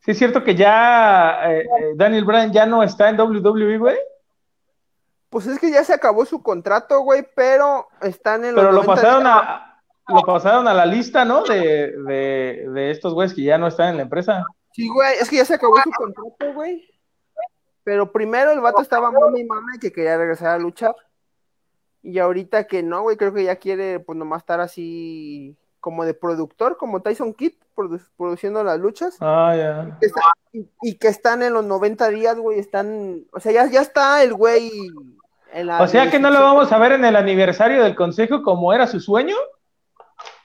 sí 0.00 0.10
es 0.10 0.18
cierto 0.18 0.44
que 0.44 0.54
ya 0.54 1.50
eh, 1.50 1.60
eh, 1.62 1.66
Daniel 1.96 2.24
Bryan 2.24 2.52
ya 2.52 2.66
no 2.66 2.82
está 2.82 3.08
en 3.08 3.16
WWE, 3.18 3.78
güey, 3.78 3.96
Pues 5.32 5.46
es 5.48 5.58
que 5.58 5.70
ya 5.72 5.82
se 5.82 5.94
acabó 5.94 6.24
su 6.26 6.42
contrato, 6.42 7.00
güey, 7.00 7.26
pero 7.34 7.88
están 8.02 8.44
en 8.44 8.54
los. 8.54 8.62
pero 8.62 8.70
lo 8.72 8.82
90 8.84 8.94
pasaron 8.94 9.24
días. 9.24 9.34
a, 9.36 9.82
lo 10.08 10.20
pasaron 10.22 10.68
a 10.68 10.74
la 10.74 10.84
lista, 10.86 11.24
¿no? 11.24 11.42
De, 11.42 11.96
de, 11.96 12.66
de 12.68 12.90
estos 12.90 13.14
güeyes 13.14 13.34
que 13.34 13.42
ya 13.42 13.56
no 13.56 13.66
están 13.66 13.88
en 13.88 13.96
la 13.96 14.02
empresa. 14.02 14.44
Sí, 14.72 14.88
güey, 14.88 15.14
es 15.20 15.28
que 15.30 15.36
ya 15.36 15.44
se 15.46 15.54
acabó 15.54 15.76
su 15.82 15.90
contrato, 15.90 16.52
güey. 16.54 16.86
Pero 17.82 18.12
primero 18.12 18.52
el 18.52 18.60
vato 18.60 18.80
estaba 18.82 19.10
mami 19.10 19.40
y 19.40 19.44
mami 19.44 19.78
que 19.80 19.90
quería 19.90 20.16
regresar 20.18 20.48
a 20.48 20.58
luchar. 20.58 20.94
Y 22.02 22.18
ahorita 22.18 22.64
que 22.66 22.82
no, 22.82 23.02
güey, 23.02 23.16
creo 23.16 23.32
que 23.32 23.44
ya 23.44 23.56
quiere, 23.56 24.00
pues 24.00 24.18
nomás 24.18 24.42
estar 24.42 24.60
así 24.60 25.56
como 25.80 26.04
de 26.04 26.14
productor, 26.14 26.76
como 26.76 27.00
Tyson 27.02 27.32
Kidd, 27.34 27.54
produ- 27.74 28.06
produciendo 28.16 28.62
las 28.62 28.78
luchas. 28.78 29.16
Ah, 29.20 29.54
ya. 29.56 29.98
Y, 30.52 30.68
y 30.82 30.98
que 30.98 31.08
están 31.08 31.42
en 31.42 31.54
los 31.54 31.64
90 31.64 32.08
días, 32.10 32.36
güey, 32.36 32.58
están, 32.58 33.24
o 33.32 33.40
sea, 33.40 33.50
ya, 33.52 33.66
ya 33.66 33.80
está 33.80 34.22
el 34.22 34.34
güey. 34.34 34.70
O 35.80 35.86
sea 35.86 36.10
que 36.10 36.18
no 36.18 36.30
lo 36.30 36.40
vamos 36.40 36.72
a 36.72 36.78
ver 36.78 36.92
en 36.92 37.04
el 37.04 37.16
aniversario 37.16 37.82
del 37.82 37.94
consejo 37.94 38.42
como 38.42 38.72
era 38.72 38.86
su 38.86 39.00
sueño. 39.00 39.36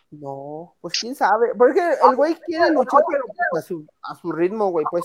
No, 0.10 0.76
pues 0.80 0.98
quién 1.00 1.16
sabe, 1.16 1.54
porque 1.58 1.82
el 1.82 2.16
güey 2.16 2.36
quiere 2.36 2.72
luchar, 2.72 3.04
pero 3.10 3.24
pues, 3.52 3.66
a 3.66 3.68
su, 3.68 3.86
a 4.04 4.16
su 4.16 4.32
ritmo, 4.32 4.70
güey, 4.70 4.86
pues 4.90 5.04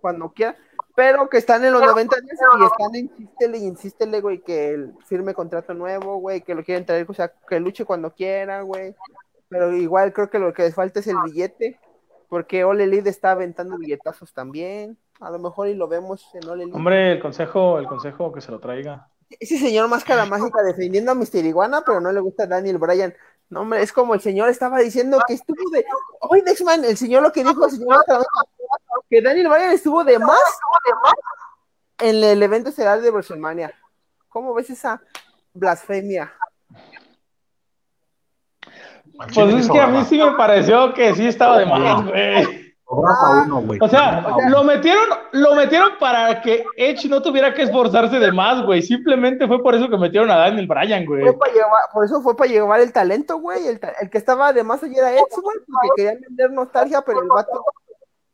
cuando 0.00 0.32
quiera, 0.32 0.56
pero 0.96 1.28
que 1.28 1.38
están 1.38 1.64
en 1.64 1.72
los 1.72 1.80
90 1.80 2.16
días 2.20 2.38
y 2.58 2.64
están 2.64 2.94
insístele 2.96 3.58
y 3.58 3.64
insístele, 3.64 4.20
güey, 4.20 4.40
que 4.40 4.70
él 4.70 4.94
firme 5.06 5.32
contrato 5.32 5.74
nuevo, 5.74 6.16
güey, 6.16 6.40
que 6.40 6.56
lo 6.56 6.64
quieren 6.64 6.84
traer, 6.84 7.06
o 7.08 7.14
sea, 7.14 7.32
que 7.48 7.60
luche 7.60 7.84
cuando 7.84 8.12
quiera, 8.12 8.62
güey, 8.62 8.96
pero 9.48 9.72
igual 9.76 10.12
creo 10.12 10.28
que 10.28 10.40
lo 10.40 10.52
que 10.52 10.62
les 10.62 10.74
falta 10.74 10.98
es 10.98 11.06
el 11.06 11.18
billete, 11.24 11.78
porque 12.28 12.64
Ole 12.64 12.84
Elite 12.84 13.10
está 13.10 13.30
aventando 13.30 13.78
billetazos 13.78 14.34
también, 14.34 14.98
a 15.20 15.30
lo 15.30 15.38
mejor 15.38 15.68
y 15.68 15.74
lo 15.74 15.86
vemos 15.86 16.28
en 16.34 16.48
Ole 16.48 16.64
Elite. 16.64 16.76
Hombre, 16.76 17.12
el 17.12 17.20
consejo, 17.20 17.78
el 17.78 17.86
consejo 17.86 18.32
que 18.32 18.40
se 18.40 18.50
lo 18.50 18.58
traiga. 18.58 19.08
Ese 19.40 19.58
señor 19.58 19.88
máscara 19.88 20.26
mágica 20.26 20.62
defendiendo 20.62 21.12
a 21.12 21.14
Mister 21.14 21.44
Iguana, 21.44 21.82
pero 21.84 22.00
no 22.00 22.12
le 22.12 22.20
gusta 22.20 22.44
a 22.44 22.46
Daniel 22.46 22.78
Bryan. 22.78 23.14
No, 23.48 23.60
hombre, 23.60 23.82
es 23.82 23.92
como 23.92 24.14
el 24.14 24.20
señor 24.20 24.48
estaba 24.48 24.78
diciendo 24.78 25.18
que 25.26 25.34
estuvo 25.34 25.70
de. 25.70 25.84
Hoy, 26.20 26.40
Dexman, 26.40 26.84
el 26.84 26.96
señor 26.96 27.22
lo 27.22 27.32
que 27.32 27.44
dijo, 27.44 27.64
el 27.64 27.70
señor 27.70 27.88
Máscara 27.88 28.18
Mágica, 28.18 29.06
que 29.10 29.20
Daniel 29.20 29.48
Bryan 29.48 29.72
estuvo 29.72 30.04
de 30.04 30.18
más 30.18 30.38
en 31.98 32.24
el 32.24 32.42
evento 32.42 32.70
estelar 32.70 33.00
de 33.00 33.10
WrestleMania. 33.10 33.74
¿Cómo 34.28 34.54
ves 34.54 34.70
esa 34.70 35.02
blasfemia? 35.52 36.32
Pues 39.34 39.54
es 39.54 39.70
que 39.70 39.80
a 39.80 39.86
mí 39.86 40.04
sí 40.04 40.18
me 40.18 40.32
pareció 40.32 40.94
que 40.94 41.14
sí 41.14 41.26
estaba 41.26 41.58
de 41.58 41.66
más, 41.66 42.06
güey. 42.06 42.61
Uno, 42.94 43.62
güey. 43.62 43.78
O 43.80 43.88
sea, 43.88 44.36
lo 44.48 44.64
metieron, 44.64 45.06
lo 45.32 45.54
metieron 45.54 45.92
para 45.98 46.42
que 46.42 46.64
Edge 46.76 47.08
no 47.08 47.22
tuviera 47.22 47.54
que 47.54 47.62
esforzarse 47.62 48.18
de 48.18 48.30
más, 48.32 48.62
güey. 48.66 48.82
Simplemente 48.82 49.46
fue 49.46 49.62
por 49.62 49.74
eso 49.74 49.88
que 49.88 49.96
metieron 49.96 50.30
a 50.30 50.36
Daniel 50.36 50.66
Bryan, 50.66 51.06
güey. 51.06 51.24
Llevar, 51.24 51.88
por 51.92 52.04
eso 52.04 52.20
fue 52.20 52.36
para 52.36 52.50
llevar 52.50 52.80
el 52.80 52.92
talento, 52.92 53.38
güey. 53.38 53.66
El, 53.66 53.80
que 53.80 54.18
estaba 54.18 54.52
de 54.52 54.62
más 54.62 54.82
allá 54.82 54.98
era 54.98 55.12
Edge, 55.12 55.40
güey, 55.42 55.56
porque 55.64 55.88
querían 55.96 56.20
vender 56.20 56.50
nostalgia, 56.50 57.00
pero 57.00 57.22
el 57.22 57.28
vato, 57.28 57.64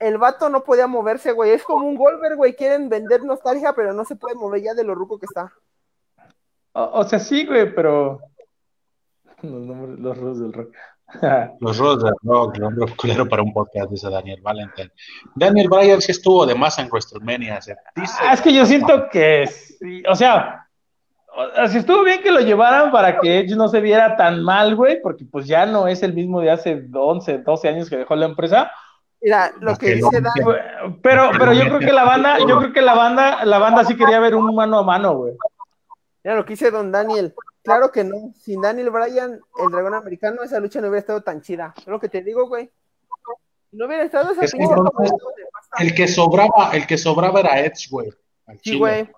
el 0.00 0.18
vato 0.18 0.48
no 0.48 0.64
podía 0.64 0.88
moverse, 0.88 1.30
güey. 1.30 1.52
Es 1.52 1.62
como 1.62 1.86
un 1.86 1.94
Goldberg, 1.94 2.36
güey. 2.36 2.56
Quieren 2.56 2.88
vender 2.88 3.22
nostalgia, 3.22 3.72
pero 3.74 3.92
no 3.92 4.04
se 4.04 4.16
puede 4.16 4.34
mover 4.34 4.62
ya 4.62 4.74
de 4.74 4.82
lo 4.82 4.96
ruco 4.96 5.20
que 5.20 5.26
está. 5.26 5.52
O, 6.72 7.00
o 7.00 7.04
sea, 7.04 7.20
sí, 7.20 7.46
güey, 7.46 7.72
pero. 7.72 8.18
Los 9.40 9.62
nombres, 9.62 10.00
los 10.00 10.40
del 10.40 10.52
rock. 10.52 10.74
Los 11.60 11.78
Rods 11.78 12.04
del 12.04 12.14
Rock, 12.22 12.56
el 12.56 12.64
hombre 12.64 12.94
culero 12.96 13.28
para 13.28 13.42
un 13.42 13.52
podcast, 13.52 13.90
dice 13.90 14.10
Daniel 14.10 14.40
Valentine. 14.42 14.90
Daniel 15.34 15.68
Bryan 15.68 16.00
sí 16.00 16.12
estuvo 16.12 16.44
de 16.46 16.54
más 16.54 16.78
en 16.78 16.88
WrestleMania. 16.88 17.60
se 17.60 17.76
dice. 17.96 18.14
Ah, 18.20 18.34
es 18.34 18.40
que 18.40 18.52
yo 18.52 18.66
siento 18.66 19.08
que 19.10 19.46
sí, 19.46 20.02
o 20.08 20.14
sea, 20.14 20.68
si 21.68 21.78
estuvo 21.78 22.04
bien 22.04 22.22
que 22.22 22.30
lo 22.30 22.40
llevaran 22.40 22.90
para 22.90 23.18
que 23.18 23.40
Edge 23.40 23.56
no 23.56 23.68
se 23.68 23.80
viera 23.80 24.16
tan 24.16 24.42
mal, 24.42 24.74
güey, 24.74 25.00
porque 25.00 25.24
pues 25.24 25.46
ya 25.46 25.66
no 25.66 25.88
es 25.88 26.02
el 26.02 26.12
mismo 26.12 26.40
de 26.40 26.50
hace 26.50 26.86
11, 26.92 27.38
12 27.38 27.68
años 27.68 27.88
que 27.88 27.96
dejó 27.96 28.14
la 28.16 28.26
empresa, 28.26 28.70
Mira, 29.20 29.52
lo 29.60 29.76
que 29.76 29.86
que 29.86 29.94
dice 29.96 30.20
Dan, 30.20 30.32
pero, 31.02 31.30
pero 31.36 31.52
yo 31.52 31.64
creo 31.64 31.80
que 31.80 31.92
la 31.92 32.04
banda, 32.04 32.38
yo 32.38 32.58
creo 32.58 32.72
que 32.72 32.80
la 32.80 32.94
banda, 32.94 33.44
la 33.44 33.58
banda 33.58 33.84
sí 33.84 33.96
quería 33.96 34.20
ver 34.20 34.36
un 34.36 34.54
mano 34.54 34.78
a 34.78 34.82
mano, 34.84 35.16
güey. 35.16 35.32
mira 36.22 36.36
lo 36.36 36.44
que 36.44 36.52
dice 36.52 36.70
Don 36.70 36.92
Daniel. 36.92 37.34
Claro 37.68 37.92
que 37.92 38.04
no. 38.04 38.32
Sin 38.40 38.60
Daniel 38.60 38.90
Bryan, 38.90 39.32
el 39.64 39.70
dragón 39.70 39.94
americano, 39.94 40.42
esa 40.42 40.58
lucha 40.60 40.80
no 40.80 40.88
hubiera 40.88 41.00
estado 41.00 41.20
tan 41.22 41.40
chida. 41.42 41.74
Es 41.76 41.86
lo 41.86 42.00
que 42.00 42.08
te 42.08 42.22
digo, 42.22 42.46
güey. 42.48 42.70
No 43.72 43.86
hubiera 43.86 44.02
estado 44.04 44.32
esa 44.32 44.44
Es 44.44 44.52
que 44.52 44.62
entonces- 44.62 45.12
El 45.78 45.94
que 45.94 46.08
sobraba, 46.08 46.70
el 46.72 46.86
que 46.86 46.96
sobraba 46.98 47.40
era 47.40 47.60
Edge, 47.60 47.88
güey. 47.90 48.08
al 48.46 48.56
Sí, 48.56 48.62
chile. 48.62 48.78
güey. 48.78 49.08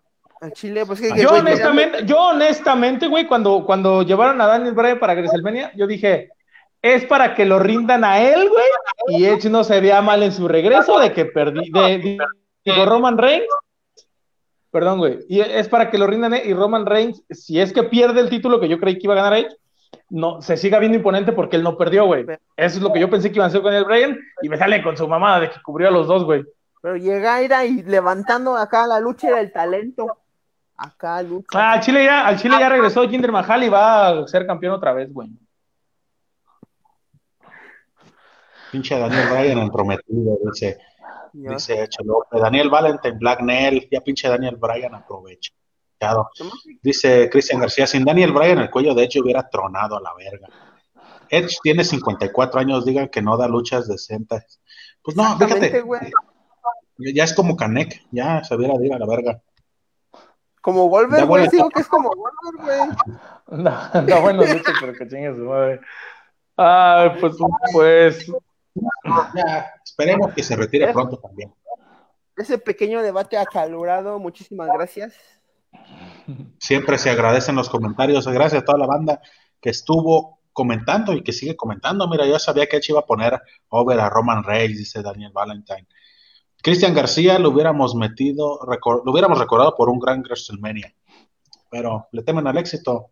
Al 0.41 0.53
Chile, 0.53 0.87
pues 0.87 1.01
que. 1.01 1.09
Yo 1.11 1.15
que, 1.15 1.21
Yo 1.23 1.29
güey, 1.29 1.41
honestamente, 1.41 2.07
yo 2.07 2.19
honestamente, 2.19 3.07
güey, 3.09 3.27
cuando, 3.29 3.65
cuando 3.67 4.03
llevaron 4.03 4.41
a 4.41 4.47
Daniel 4.47 4.73
Bryan 4.75 4.99
para 4.99 5.13
WrestleMania, 5.13 5.71
yo 5.77 5.87
dije, 5.87 6.31
es 6.81 7.05
para 7.05 7.35
que 7.35 7.45
lo 7.45 7.59
rindan 7.59 8.05
a 8.05 8.21
él, 8.23 8.49
güey, 8.49 8.65
y 9.21 9.27
Edge 9.27 9.51
no 9.51 9.63
se 9.65 9.79
vea 9.81 10.01
mal 10.01 10.23
en 10.23 10.33
su 10.33 10.49
regreso 10.49 10.99
de 10.99 11.13
que 11.13 11.27
perdí, 11.27 11.71
de, 11.71 11.81
de- 11.99 12.19
digo, 12.65 12.87
Roman 12.87 13.19
Reigns, 13.19 13.45
perdón, 14.71 14.99
güey, 14.99 15.19
y 15.29 15.41
es 15.41 15.69
para 15.69 15.91
que 15.91 15.99
lo 15.99 16.07
rindan 16.07 16.35
eh, 16.35 16.43
y 16.45 16.55
Roman 16.55 16.87
Reigns, 16.87 17.23
si 17.31 17.61
es 17.61 17.73
que 17.73 17.83
pierde 17.83 18.21
el 18.21 18.31
título 18.31 18.61
que 18.61 18.69
yo 18.69 18.79
creí 18.79 18.99
que 18.99 19.07
iba 19.07 19.15
a 19.15 19.23
ganar 19.23 19.39
Edge, 19.39 19.57
no, 20.09 20.43
se 20.43 20.57
siga 20.57 20.79
viendo 20.79 20.97
imponente 20.97 21.33
porque 21.33 21.57
él 21.57 21.63
no 21.63 21.77
perdió, 21.77 22.07
güey. 22.07 22.25
Eso 22.57 22.77
es 22.77 22.83
lo 22.83 22.93
que 22.93 23.01
yo 23.01 23.11
pensé 23.11 23.31
que 23.31 23.37
iban 23.37 23.47
a 23.47 23.49
hacer 23.49 23.63
con 23.63 23.73
el 23.73 23.85
Bryan, 23.85 24.19
y 24.43 24.49
me 24.49 24.57
sale 24.57 24.83
con 24.83 24.97
su 24.97 25.07
mamada 25.09 25.41
de 25.41 25.51
que 25.51 25.63
cubrió 25.63 25.89
a 25.89 25.93
los 25.93 26.07
dos, 26.07 26.25
güey. 26.25 26.45
Pero 26.83 26.97
llega 26.97 27.41
era 27.41 27.65
y 27.65 27.83
levantando 27.83 28.57
acá 28.57 28.87
la 28.87 29.01
lucha 29.01 29.29
era 29.29 29.41
el 29.41 29.53
talento. 29.53 30.19
Acá 30.77 31.23
lucha. 31.23 31.47
Ah, 31.53 31.73
al 31.73 31.81
Chile 31.81 32.05
ya, 32.05 32.27
al 32.27 32.39
Chile 32.39 32.57
ya 32.59 32.69
regresó 32.69 33.07
Jinder 33.09 33.31
Mahal 33.31 33.65
y 33.65 33.69
va 33.69 34.09
a 34.09 34.27
ser 34.27 34.47
campeón 34.47 34.75
otra 34.75 34.95
vez, 34.95 35.13
güey. 35.13 35.29
Pinche 38.73 38.99
Daniel 38.99 39.29
Bryan 39.29 39.59
entrometido, 39.59 40.39
dice, 40.45 40.79
Dice 41.33 41.83
Echo 41.85 42.03
López. 42.05 42.41
Daniel 42.41 42.71
Valentine, 42.71 43.17
Black 43.19 43.41
Nail, 43.43 43.89
ya 43.91 44.01
pinche 44.01 44.29
Daniel 44.29 44.57
Bryan 44.57 44.95
aprovechado. 44.95 46.31
Dice 46.83 47.29
Cristian 47.31 47.61
García, 47.61 47.87
sin 47.87 48.05
Daniel 48.05 48.33
Bryan 48.33 48.59
el 48.59 48.71
cuello 48.71 48.95
de 48.95 49.05
Edge 49.05 49.21
hubiera 49.21 49.49
tronado 49.49 49.97
a 49.97 50.01
la 50.01 50.15
verga. 50.15 50.49
Edge 51.29 51.59
tiene 51.63 51.85
54 51.85 52.61
años, 52.61 52.85
digan 52.85 53.09
que 53.09 53.23
no 53.23 53.37
da 53.37 53.47
luchas 53.47 53.87
decentes. 53.87 54.61
Pues 55.03 55.17
no, 55.17 55.37
fíjate, 55.39 55.85
ya 57.15 57.25
es 57.25 57.35
como 57.35 57.57
Canek, 57.57 58.03
ya 58.11 58.43
se 58.45 58.55
hubiera 58.55 58.77
dicho 58.79 58.95
a 58.95 58.99
la 58.99 59.07
verga. 59.07 59.43
Como 60.61 60.89
Wolver, 60.89 61.21
Ya 61.21 61.25
güey. 61.25 61.43
buena 61.43 61.51
Digo 61.51 61.71
que 61.71 61.81
es 61.81 61.89
como 61.89 62.11
Wolver, 62.11 62.65
güey. 62.65 62.97
No, 63.51 64.03
no, 64.03 64.21
bueno, 64.21 64.45
lucha, 64.45 64.73
pero 64.81 64.93
que 64.93 65.09
chingue 65.09 65.35
su 65.35 65.45
madre. 65.45 65.81
Ay, 66.57 67.11
pues, 67.21 67.35
pues, 67.73 68.33
Ya, 69.35 69.73
esperemos 69.85 70.33
que 70.35 70.43
se 70.43 70.57
retire 70.57 70.93
pronto 70.93 71.19
también. 71.19 71.53
Ese 72.37 72.59
pequeño 72.59 73.03
debate 73.03 73.37
acalorado. 73.37 74.19
Muchísimas 74.19 74.69
gracias. 74.73 75.15
Siempre 76.59 76.99
se 76.99 77.11
agradecen 77.11 77.57
los 77.57 77.69
comentarios. 77.69 78.27
Gracias 78.27 78.63
a 78.63 78.65
toda 78.65 78.79
la 78.79 78.87
banda 78.87 79.21
que 79.61 79.71
estuvo 79.71 80.41
comentando 80.53 81.13
y 81.13 81.23
que 81.23 81.33
sigue 81.33 81.57
comentando. 81.57 82.09
Mira, 82.09 82.27
yo 82.27 82.39
sabía 82.39 82.67
que 82.67 82.77
Edge 82.77 82.91
iba 82.91 83.01
a 83.01 83.07
poner 83.07 83.41
over 83.69 84.01
a 84.01 84.09
Roman 84.09 84.43
Reigns, 84.43 84.79
dice 84.79 85.03
Daniel 85.03 85.33
Valentine. 85.33 85.87
Cristian 86.63 86.95
García 86.95 87.39
lo 87.39 87.51
hubiéramos 87.51 87.95
metido, 87.95 88.61
lo 88.65 89.13
hubiéramos 89.13 89.39
recordado 89.39 89.75
por 89.75 89.89
un 89.89 89.99
gran 89.99 90.23
WrestleMania. 90.23 90.95
Pero 91.71 92.09
le 92.13 92.23
temen 92.23 92.47
al 92.47 92.59
éxito. 92.59 93.11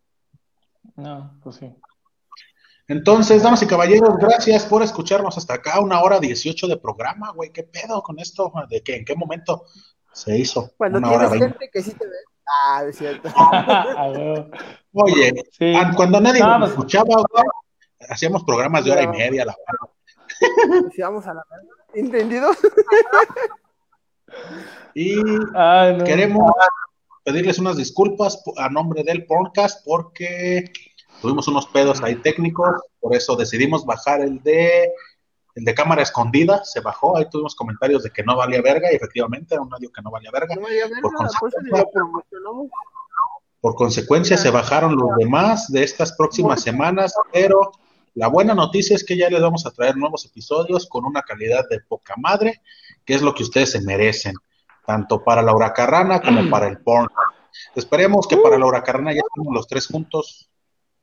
no, 0.97 1.39
pues 1.43 1.57
sí. 1.57 1.75
Entonces, 2.89 3.43
damas 3.43 3.63
y 3.63 3.67
caballeros, 3.67 4.17
gracias 4.17 4.65
por 4.65 4.83
escucharnos 4.83 5.37
hasta 5.37 5.55
acá. 5.55 5.79
Una 5.81 6.01
hora 6.01 6.19
18 6.19 6.67
de 6.67 6.79
programa, 6.79 7.33
güey. 7.33 7.53
¿Qué 7.53 7.63
pedo 7.63 8.03
con 8.03 8.19
esto? 8.19 8.51
¿De 8.71 8.83
qué? 8.83 8.97
¿En 8.97 9.05
qué 9.05 9.15
momento 9.15 9.67
se 10.13 10.39
hizo? 10.39 10.73
Cuando 10.79 10.99
Una 10.99 11.11
tienes 11.11 11.31
gente 11.33 11.71
que 11.71 11.83
sí 11.83 11.93
te 11.93 12.07
ve. 12.07 12.17
Ah, 12.65 12.83
es 12.89 12.97
cierto. 12.97 13.29
Oye, 14.93 15.35
sí. 15.51 15.75
cuando 15.97 16.19
nadie 16.19 16.41
No, 16.41 16.59
nos 16.59 16.71
escuchaba, 16.71 17.05
güey, 17.05 17.45
hacíamos 18.09 18.43
programas 18.45 18.87
de 18.87 18.93
hora 18.93 19.03
y 19.03 19.09
media, 19.09 19.45
la 19.45 19.55
verdad. 19.55 19.95
Si 20.95 21.03
vamos 21.03 21.27
a 21.27 21.35
la. 21.35 21.45
¿Entendido? 21.93 22.51
Y 24.95 25.17
Ay, 25.55 25.97
no. 25.97 26.05
queremos 26.05 26.53
pedirles 27.25 27.59
unas 27.59 27.77
disculpas 27.77 28.43
a 28.57 28.69
nombre 28.69 29.03
del 29.05 29.27
podcast 29.27 29.85
porque 29.85 30.71
tuvimos 31.21 31.49
unos 31.49 31.67
pedos 31.67 32.03
ahí 32.03 32.17
técnicos, 32.17 32.69
por 33.01 33.15
eso 33.15 33.37
decidimos 33.37 33.85
bajar 33.85 34.21
el 34.21 34.43
de 34.43 34.93
el 35.55 35.65
de 35.65 35.75
cámara 35.75 36.03
escondida, 36.03 36.63
se 36.65 36.79
bajó, 36.81 37.17
ahí 37.17 37.29
tuvimos 37.29 37.57
comentarios 37.57 38.05
de 38.05 38.11
que 38.11 38.23
no 38.23 38.37
valía 38.37 38.63
verga 38.63 38.93
y 38.93 38.95
efectivamente 38.95 39.55
era 39.55 39.63
un 39.63 39.75
audio 39.75 39.91
que 39.91 40.01
no 40.03 40.11
valía 40.13 40.31
verga. 40.31 40.55
No 40.55 40.61
vaya 40.63 40.85
a 40.85 40.89
ver 40.89 41.01
Por 41.03 41.11
ni 41.13 41.19
consecuencia- 41.19 41.61
lo 41.79 41.91
promocionamos. 41.91 42.67
Por 43.61 43.75
consecuencia, 43.75 44.37
se 44.37 44.51
bajaron 44.51 44.95
los 44.95 45.17
demás 45.17 45.67
de 45.73 45.83
estas 45.83 46.13
próximas 46.13 46.63
semanas, 46.63 47.13
pero 47.33 47.73
la 48.15 48.29
buena 48.29 48.55
noticia 48.55 48.95
es 48.95 49.05
que 49.05 49.17
ya 49.17 49.29
les 49.29 49.41
vamos 49.43 49.67
a 49.67 49.73
traer 49.73 49.97
nuevos 49.97 50.25
episodios 50.27 50.89
con 50.89 51.05
una 51.05 51.23
calidad 51.23 51.65
de 51.69 51.81
poca 51.81 52.15
madre, 52.19 52.63
que 53.05 53.15
es 53.15 53.23
lo 53.23 53.35
que 53.35 53.43
ustedes 53.43 53.73
se 53.73 53.81
merecen, 53.81 54.35
tanto 54.87 55.25
para 55.25 55.43
la 55.43 55.53
huracarrana 55.57 56.21
como 56.21 56.49
para 56.51 56.69
el 56.69 56.79
porn. 56.79 57.09
Esperemos 57.75 58.29
que 58.29 58.37
para 58.37 58.59
la 58.59 58.67
huracarrana 58.67 59.13
ya 59.13 59.23
estemos 59.27 59.53
los 59.53 59.67
tres 59.67 59.89
juntos 59.89 60.49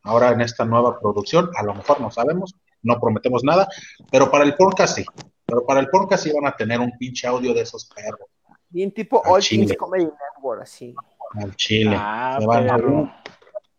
ahora 0.05 0.29
en 0.31 0.41
esta 0.41 0.63
nueva 0.65 0.99
producción, 0.99 1.49
a 1.57 1.63
lo 1.63 1.73
mejor 1.75 1.99
no 1.99 2.09
sabemos, 2.11 2.55
no 2.83 2.99
prometemos 2.99 3.43
nada, 3.43 3.67
pero 4.11 4.31
para 4.31 4.43
el 4.45 4.55
podcast 4.55 4.95
sí, 4.95 5.05
pero 5.45 5.65
para 5.65 5.79
el 5.81 5.89
podcast 5.89 6.23
sí 6.23 6.31
van 6.33 6.47
a 6.51 6.55
tener 6.55 6.79
un 6.79 6.91
pinche 6.97 7.27
audio 7.27 7.53
de 7.53 7.61
esos 7.61 7.85
perros 7.93 8.29
Bien 8.69 8.91
tipo 8.93 9.21
Al 9.25 9.33
All 9.33 9.41
chile. 9.41 9.65
Things 9.65 9.77
Comedy 9.77 10.05
Network, 10.05 10.63
así. 10.63 10.93
al 11.41 11.55
chile. 11.55 11.95
Ah, 11.99 12.37
Se 12.39 12.45
van 12.45 12.69
a- 12.69 12.75
perro. 12.75 13.11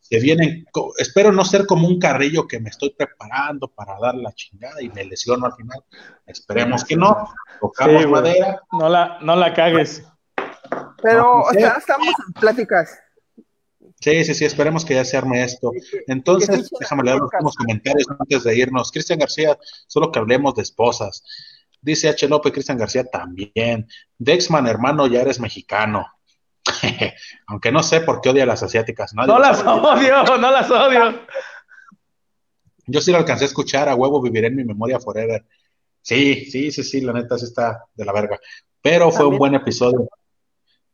se 0.01 0.21
vienen, 0.21 0.65
espero 0.99 1.33
no 1.33 1.45
ser 1.45 1.67
como 1.67 1.87
un 1.89 1.99
carrillo 1.99 2.47
que 2.47 2.61
me 2.61 2.71
estoy 2.71 2.91
preparando 2.97 3.69
para 3.69 3.99
dar 4.01 4.15
la 4.15 4.33
chingada 4.33 4.81
y 4.81 4.89
me 4.91 5.05
lesiono 5.05 5.47
al 5.47 5.53
final. 5.55 5.83
Esperemos 6.27 6.85
que 6.85 6.97
no, 6.97 7.29
tocamos 7.61 8.03
Sí, 8.03 8.09
madera. 8.09 8.63
No 8.73 8.89
la, 8.89 9.19
no 9.21 9.35
la 9.37 9.53
cagues. 9.53 10.03
Pero, 11.03 11.23
No, 11.23 11.41
o 11.41 11.51
sea, 11.53 11.75
estamos 11.79 12.09
en 12.27 12.33
pláticas. 12.35 12.99
Sí, 14.01 14.25
sí, 14.25 14.35
sí, 14.35 14.45
esperemos 14.45 14.85
que 14.85 14.95
ya 14.95 15.05
se 15.05 15.17
arme 15.17 15.43
esto. 15.43 15.73
Entonces, 16.07 16.71
déjame 16.79 17.03
leer 17.05 17.17
los 17.19 17.31
últimos 17.33 17.57
comentarios 17.57 18.07
antes 18.19 18.45
de 18.45 18.57
irnos. 18.57 18.93
Cristian 18.93 19.19
García, 19.19 19.59
solo 19.87 20.13
que 20.13 20.19
hablemos 20.19 20.55
de 20.55 20.63
esposas. 20.63 21.25
Dice 21.81 22.09
H. 22.09 22.29
López, 22.29 22.53
Cristian 22.53 22.79
García 22.79 23.05
también. 23.05 23.89
Dexman, 24.19 24.67
hermano, 24.67 25.07
ya 25.07 25.23
eres 25.23 25.41
mexicano. 25.41 26.07
Aunque 27.47 27.73
no 27.73 27.83
sé 27.83 28.01
por 28.01 28.21
qué 28.21 28.31
odia 28.31 28.43
a 28.43 28.47
las 28.47 28.63
asiáticas. 28.63 29.15
Nadie 29.15 29.29
No 29.33 29.39
las 29.39 29.61
sabe. 29.61 29.81
odio, 29.81 30.37
no 30.39 30.51
las 30.51 30.71
odio. 30.71 31.21
Yo 32.87 33.01
sí 33.01 33.11
lo 33.11 33.19
alcancé 33.19 33.45
a 33.45 33.49
escuchar, 33.49 33.89
a 33.89 33.95
huevo 33.95 34.21
viviré 34.21 34.49
en 34.49 34.57
mi 34.57 34.65
memoria 34.65 35.01
forever. 35.01 35.45
Sí, 36.03 36.45
sí, 36.51 36.71
sí, 36.71 36.85
sí, 36.85 37.01
la 37.01 37.13
neta 37.13 37.37
sí 37.39 37.47
está 37.47 37.85
de 37.95 38.05
la 38.05 38.13
verga. 38.13 38.39
Pero 38.81 39.11
fue 39.11 39.27
un 39.27 39.39
buen 39.39 39.55
episodio. 39.55 40.09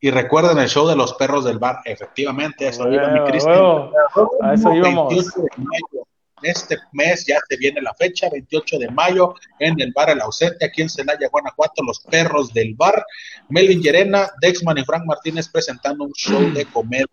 Y 0.05 0.11
recuerden 0.11 0.59
el 0.59 0.69
show 0.69 0.89
de 0.89 0.97
los 0.97 1.15
perros 1.15 1.45
del 1.45 1.61
bar. 1.61 1.79
Efectivamente, 1.85 2.67
eso 2.67 2.91
iba 2.91 3.07
mi 3.07 3.21
Cristian. 3.25 3.55
huevo. 3.55 3.93
A 4.41 4.55
eso 4.55 4.75
íbamos. 4.75 5.15
28 5.15 5.43
de 5.43 5.49
mayo. 5.59 6.07
Este 6.43 6.77
mes 6.91 7.25
ya 7.25 7.39
se 7.49 7.57
viene 7.57 7.81
la 7.81 7.95
fecha, 7.95 8.29
28 8.29 8.81
de 8.81 8.91
mayo, 8.91 9.33
en 9.61 9.81
el 9.81 9.93
bar 9.93 10.11
El 10.11 10.21
Ausente, 10.21 10.65
aquí 10.65 10.83
en 10.83 10.91
Celaya, 10.91 11.29
Guanajuato, 11.31 11.85
los 11.85 12.01
perros 12.01 12.53
del 12.53 12.75
bar. 12.75 13.07
Melvin 13.49 13.81
Llerena, 13.81 14.29
Dexman 14.41 14.79
y 14.79 14.85
Frank 14.85 15.05
Martínez 15.07 15.49
presentando 15.49 16.03
un 16.03 16.13
show 16.15 16.53
de 16.53 16.67
comedia 16.67 17.07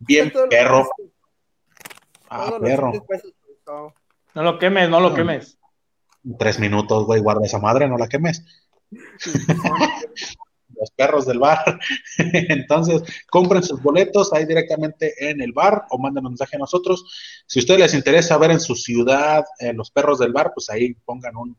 bien 0.00 0.32
perro. 0.50 0.88
Ah, 2.28 2.58
perro. 2.60 2.92
No 4.34 4.42
lo 4.42 4.58
quemes, 4.58 4.90
no 4.90 4.98
lo 4.98 5.14
quemes. 5.14 5.58
Tres 6.40 6.58
minutos, 6.58 7.06
güey, 7.06 7.20
guarda 7.20 7.46
esa 7.46 7.60
madre, 7.60 7.86
no 7.86 7.96
la 7.96 8.08
quemes. 8.08 8.44
Los 10.78 10.90
perros 10.90 11.26
del 11.26 11.38
bar. 11.38 11.78
Entonces, 12.18 13.02
compren 13.30 13.62
sus 13.62 13.82
boletos 13.82 14.32
ahí 14.32 14.44
directamente 14.46 15.14
en 15.18 15.40
el 15.40 15.52
bar 15.52 15.84
o 15.90 15.98
manden 15.98 16.26
un 16.26 16.32
mensaje 16.32 16.56
a 16.56 16.58
nosotros. 16.58 17.04
Si 17.46 17.58
a 17.58 17.62
ustedes 17.62 17.80
les 17.80 17.94
interesa 17.94 18.36
ver 18.38 18.50
en 18.50 18.60
su 18.60 18.74
ciudad 18.74 19.44
eh, 19.58 19.72
los 19.72 19.90
perros 19.90 20.18
del 20.18 20.32
bar, 20.32 20.52
pues 20.54 20.68
ahí 20.70 20.94
pongan 21.04 21.36
un 21.36 21.56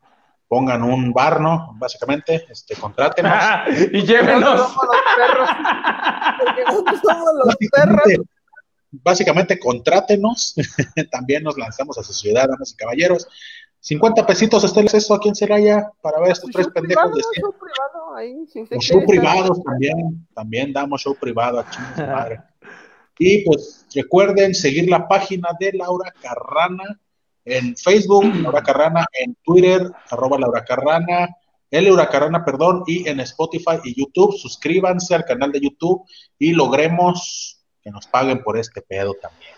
pongan 0.47 0.81
un 0.83 1.11
bar, 1.11 1.41
¿no? 1.41 1.75
Básicamente, 1.77 2.45
este, 2.49 2.75
contrátenos. 2.75 3.33
y 3.67 3.71
Nosotros 3.73 4.07
llévenos. 4.07 4.59
somos 4.59 4.85
los 4.85 5.27
perros. 5.27 5.49
Porque 6.43 6.63
nosotros 6.63 6.99
somos 7.03 7.29
los 7.45 7.55
perros. 7.71 8.01
Básicamente, 8.05 8.27
básicamente, 8.91 9.59
contrátenos. 9.59 10.55
También 11.11 11.43
nos 11.43 11.57
lanzamos 11.57 11.97
a 11.97 12.03
su 12.03 12.13
ciudad, 12.13 12.47
damas 12.47 12.71
y 12.71 12.75
caballeros. 12.75 13.27
50 13.87 14.25
pesitos 14.25 14.65
está 14.65 14.81
el 14.81 14.87
acceso 14.87 15.13
aquí 15.13 15.29
en 15.29 15.35
Celaya 15.35 15.89
para 16.01 16.19
ver 16.19 16.31
a 16.31 16.33
estos 16.33 16.51
Pues 16.51 16.65
tres 16.65 16.73
pendejos 16.73 17.09
privado, 17.09 17.15
de 17.15 17.39
show 17.39 17.53
privado, 17.57 18.15
ahí, 18.17 18.45
si 18.47 18.65
Los 18.69 18.83
show 18.83 19.05
privados 19.05 19.63
también, 19.63 20.27
también 20.33 20.73
damos 20.73 21.01
show 21.01 21.15
privado 21.15 21.59
a 21.59 21.69
chingas 21.69 21.95
de 21.95 22.05
madre. 22.07 22.41
Y 23.17 23.45
pues 23.45 23.85
recuerden 23.95 24.53
seguir 24.53 24.89
la 24.89 25.07
página 25.07 25.51
de 25.57 25.71
Laura 25.71 26.13
Carrana 26.21 26.99
en 27.45 27.77
Facebook, 27.77 28.25
Laura 28.43 28.61
Carrana, 28.61 29.05
en 29.13 29.37
Twitter, 29.41 29.89
arroba 30.09 30.37
Laura 30.37 30.65
Carrana, 30.65 31.29
el 31.71 31.85
Laura 31.85 32.09
Carrana, 32.09 32.43
perdón, 32.43 32.83
y 32.87 33.07
en 33.07 33.21
Spotify 33.21 33.79
y 33.85 33.97
YouTube. 33.97 34.35
Suscríbanse 34.35 35.15
al 35.15 35.23
canal 35.23 35.53
de 35.53 35.61
YouTube 35.61 36.03
y 36.37 36.51
logremos 36.51 37.63
que 37.81 37.89
nos 37.89 38.05
paguen 38.05 38.43
por 38.43 38.57
este 38.57 38.81
pedo 38.81 39.13
también. 39.13 39.56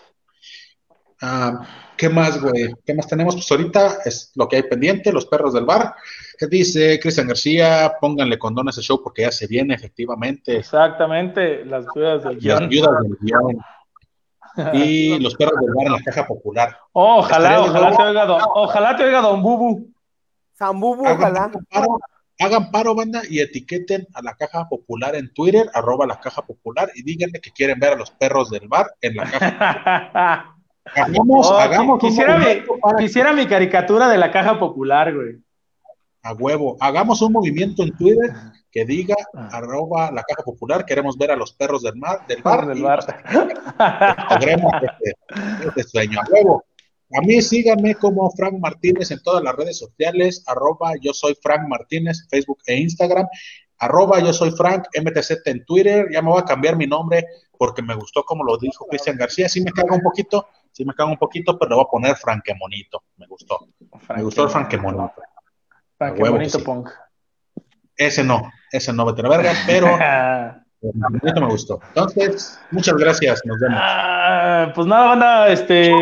Ah, 1.22 1.60
¿Qué 1.96 2.08
más, 2.08 2.40
güey? 2.40 2.72
¿Qué 2.86 2.94
más 2.94 3.06
tenemos? 3.06 3.34
Pues 3.34 3.50
ahorita 3.50 3.98
es 4.06 4.32
lo 4.34 4.48
que 4.48 4.56
hay 4.56 4.62
pendiente, 4.62 5.12
los 5.12 5.26
perros 5.26 5.52
del 5.52 5.66
bar. 5.66 5.94
Que 6.38 6.46
dice 6.46 6.98
Cristian 6.98 7.28
García, 7.28 7.92
pónganle 8.00 8.38
condón 8.38 8.68
a 8.68 8.70
ese 8.70 8.80
show 8.80 9.02
porque 9.02 9.22
ya 9.22 9.30
se 9.32 9.46
viene, 9.46 9.74
efectivamente. 9.74 10.56
Exactamente, 10.56 11.64
las 11.66 11.84
viudas 11.94 12.24
del 12.24 12.34
Las 12.36 12.42
guion. 12.42 12.68
viudas 12.70 12.90
del 13.02 13.18
guion. 13.20 13.58
Y 14.72 15.18
los 15.22 15.34
perros 15.34 15.60
del 15.60 15.74
bar 15.74 15.86
en 15.88 15.92
la 15.92 16.02
caja 16.02 16.26
popular. 16.26 16.78
Ojalá, 16.92 17.60
Estaría 17.60 17.70
ojalá 17.70 17.90
de 17.90 17.96
te 17.96 18.02
oiga 18.02 18.24
don, 18.26 18.40
ojalá 18.54 18.96
te 18.96 19.04
oiga 19.04 19.20
don 19.20 19.42
Bubu. 19.42 19.92
Zambubu, 20.58 21.06
Hagan 21.06 21.18
ojalá. 21.20 21.50
paro, 21.70 21.98
hagan 22.38 22.70
paro, 22.70 22.94
banda, 22.94 23.22
y 23.28 23.40
etiqueten 23.40 24.06
a 24.14 24.22
la 24.22 24.34
caja 24.34 24.66
popular 24.68 25.14
en 25.16 25.32
Twitter, 25.34 25.68
arroba 25.74 26.06
la 26.06 26.18
caja 26.18 26.42
popular, 26.46 26.90
y 26.94 27.02
díganle 27.02 27.40
que 27.42 27.50
quieren 27.50 27.78
ver 27.78 27.92
a 27.92 27.96
los 27.96 28.10
perros 28.10 28.48
del 28.50 28.68
bar 28.68 28.86
en 29.02 29.16
la 29.16 29.24
caja. 29.30 30.56
Hagamos, 30.84 31.46
Oh, 31.50 31.58
hagamos 31.58 32.00
quisiera, 32.00 32.38
mi, 32.38 32.44
para- 32.80 32.98
quisiera 32.98 33.32
mi 33.32 33.46
caricatura 33.46 34.08
de 34.08 34.18
la 34.18 34.30
caja 34.30 34.58
popular, 34.58 35.14
güey. 35.14 35.36
a 36.22 36.34
huevo. 36.34 36.76
Hagamos 36.80 37.22
un 37.22 37.32
movimiento 37.32 37.82
en 37.82 37.96
Twitter 37.96 38.30
que 38.70 38.84
diga 38.84 39.14
Ah. 39.34 39.48
arroba 39.52 40.10
la 40.10 40.22
caja 40.22 40.42
popular, 40.42 40.84
queremos 40.84 41.16
ver 41.16 41.30
a 41.30 41.36
los 41.36 41.52
perros 41.54 41.82
del 41.82 41.96
mar, 41.96 42.26
del 42.28 42.42
bar, 42.42 42.66
Del 42.66 42.82
bar. 42.82 43.00
logremos 44.30 44.72
este, 44.82 45.66
este 45.66 45.82
sueño 45.84 46.20
a 46.20 46.24
huevo. 46.30 46.64
A 47.16 47.20
mí 47.22 47.40
síganme 47.42 47.94
como 47.96 48.30
Frank 48.32 48.54
Martínez 48.60 49.10
en 49.10 49.22
todas 49.22 49.42
las 49.42 49.54
redes 49.56 49.78
sociales, 49.78 50.44
arroba 50.46 50.92
yo 51.00 51.12
soy 51.12 51.34
Frank 51.42 51.66
Martínez, 51.68 52.26
Facebook 52.30 52.58
e 52.66 52.76
Instagram, 52.76 53.26
arroba 53.78 54.20
yo 54.20 54.32
soy 54.32 54.50
Frank 54.52 54.84
MTZ 55.02 55.40
en 55.46 55.64
Twitter, 55.64 56.06
ya 56.12 56.20
me 56.22 56.30
voy 56.30 56.40
a 56.40 56.44
cambiar 56.44 56.76
mi 56.76 56.86
nombre 56.86 57.26
porque 57.58 57.82
me 57.82 57.94
gustó 57.94 58.24
como 58.24 58.44
lo 58.44 58.58
dijo 58.58 58.86
Cristian 58.86 59.16
García, 59.16 59.48
sí 59.48 59.60
me 59.62 59.72
cago 59.72 59.94
un 59.96 60.02
poquito, 60.02 60.46
sí 60.80 60.86
me 60.86 60.94
cago 60.94 61.10
un 61.10 61.18
poquito, 61.18 61.58
pero 61.58 61.68
le 61.68 61.74
voy 61.76 61.84
a 61.86 61.90
poner 61.90 62.16
Franquemonito, 62.16 63.02
me 63.18 63.26
gustó, 63.26 63.68
me 64.14 64.22
gustó 64.22 64.44
el 64.44 64.50
Franquemonito. 64.50 65.12
Que 65.98 66.48
sí. 66.48 66.58
punk. 66.62 66.88
Ese 67.94 68.24
no, 68.24 68.50
ese 68.72 68.92
no, 68.94 69.04
vete 69.04 69.20
a 69.20 69.24
la 69.24 69.36
verga, 69.36 69.52
pero 69.66 69.86
Franquemonito 70.80 71.40
me 71.42 71.46
gustó. 71.48 71.80
Entonces, 71.88 72.58
muchas 72.70 72.94
gracias, 72.94 73.42
nos 73.44 73.60
vemos. 73.60 73.78
Ah, 73.78 74.72
pues 74.74 74.86
nada, 74.86 75.08
banda, 75.08 75.48
este, 75.48 75.92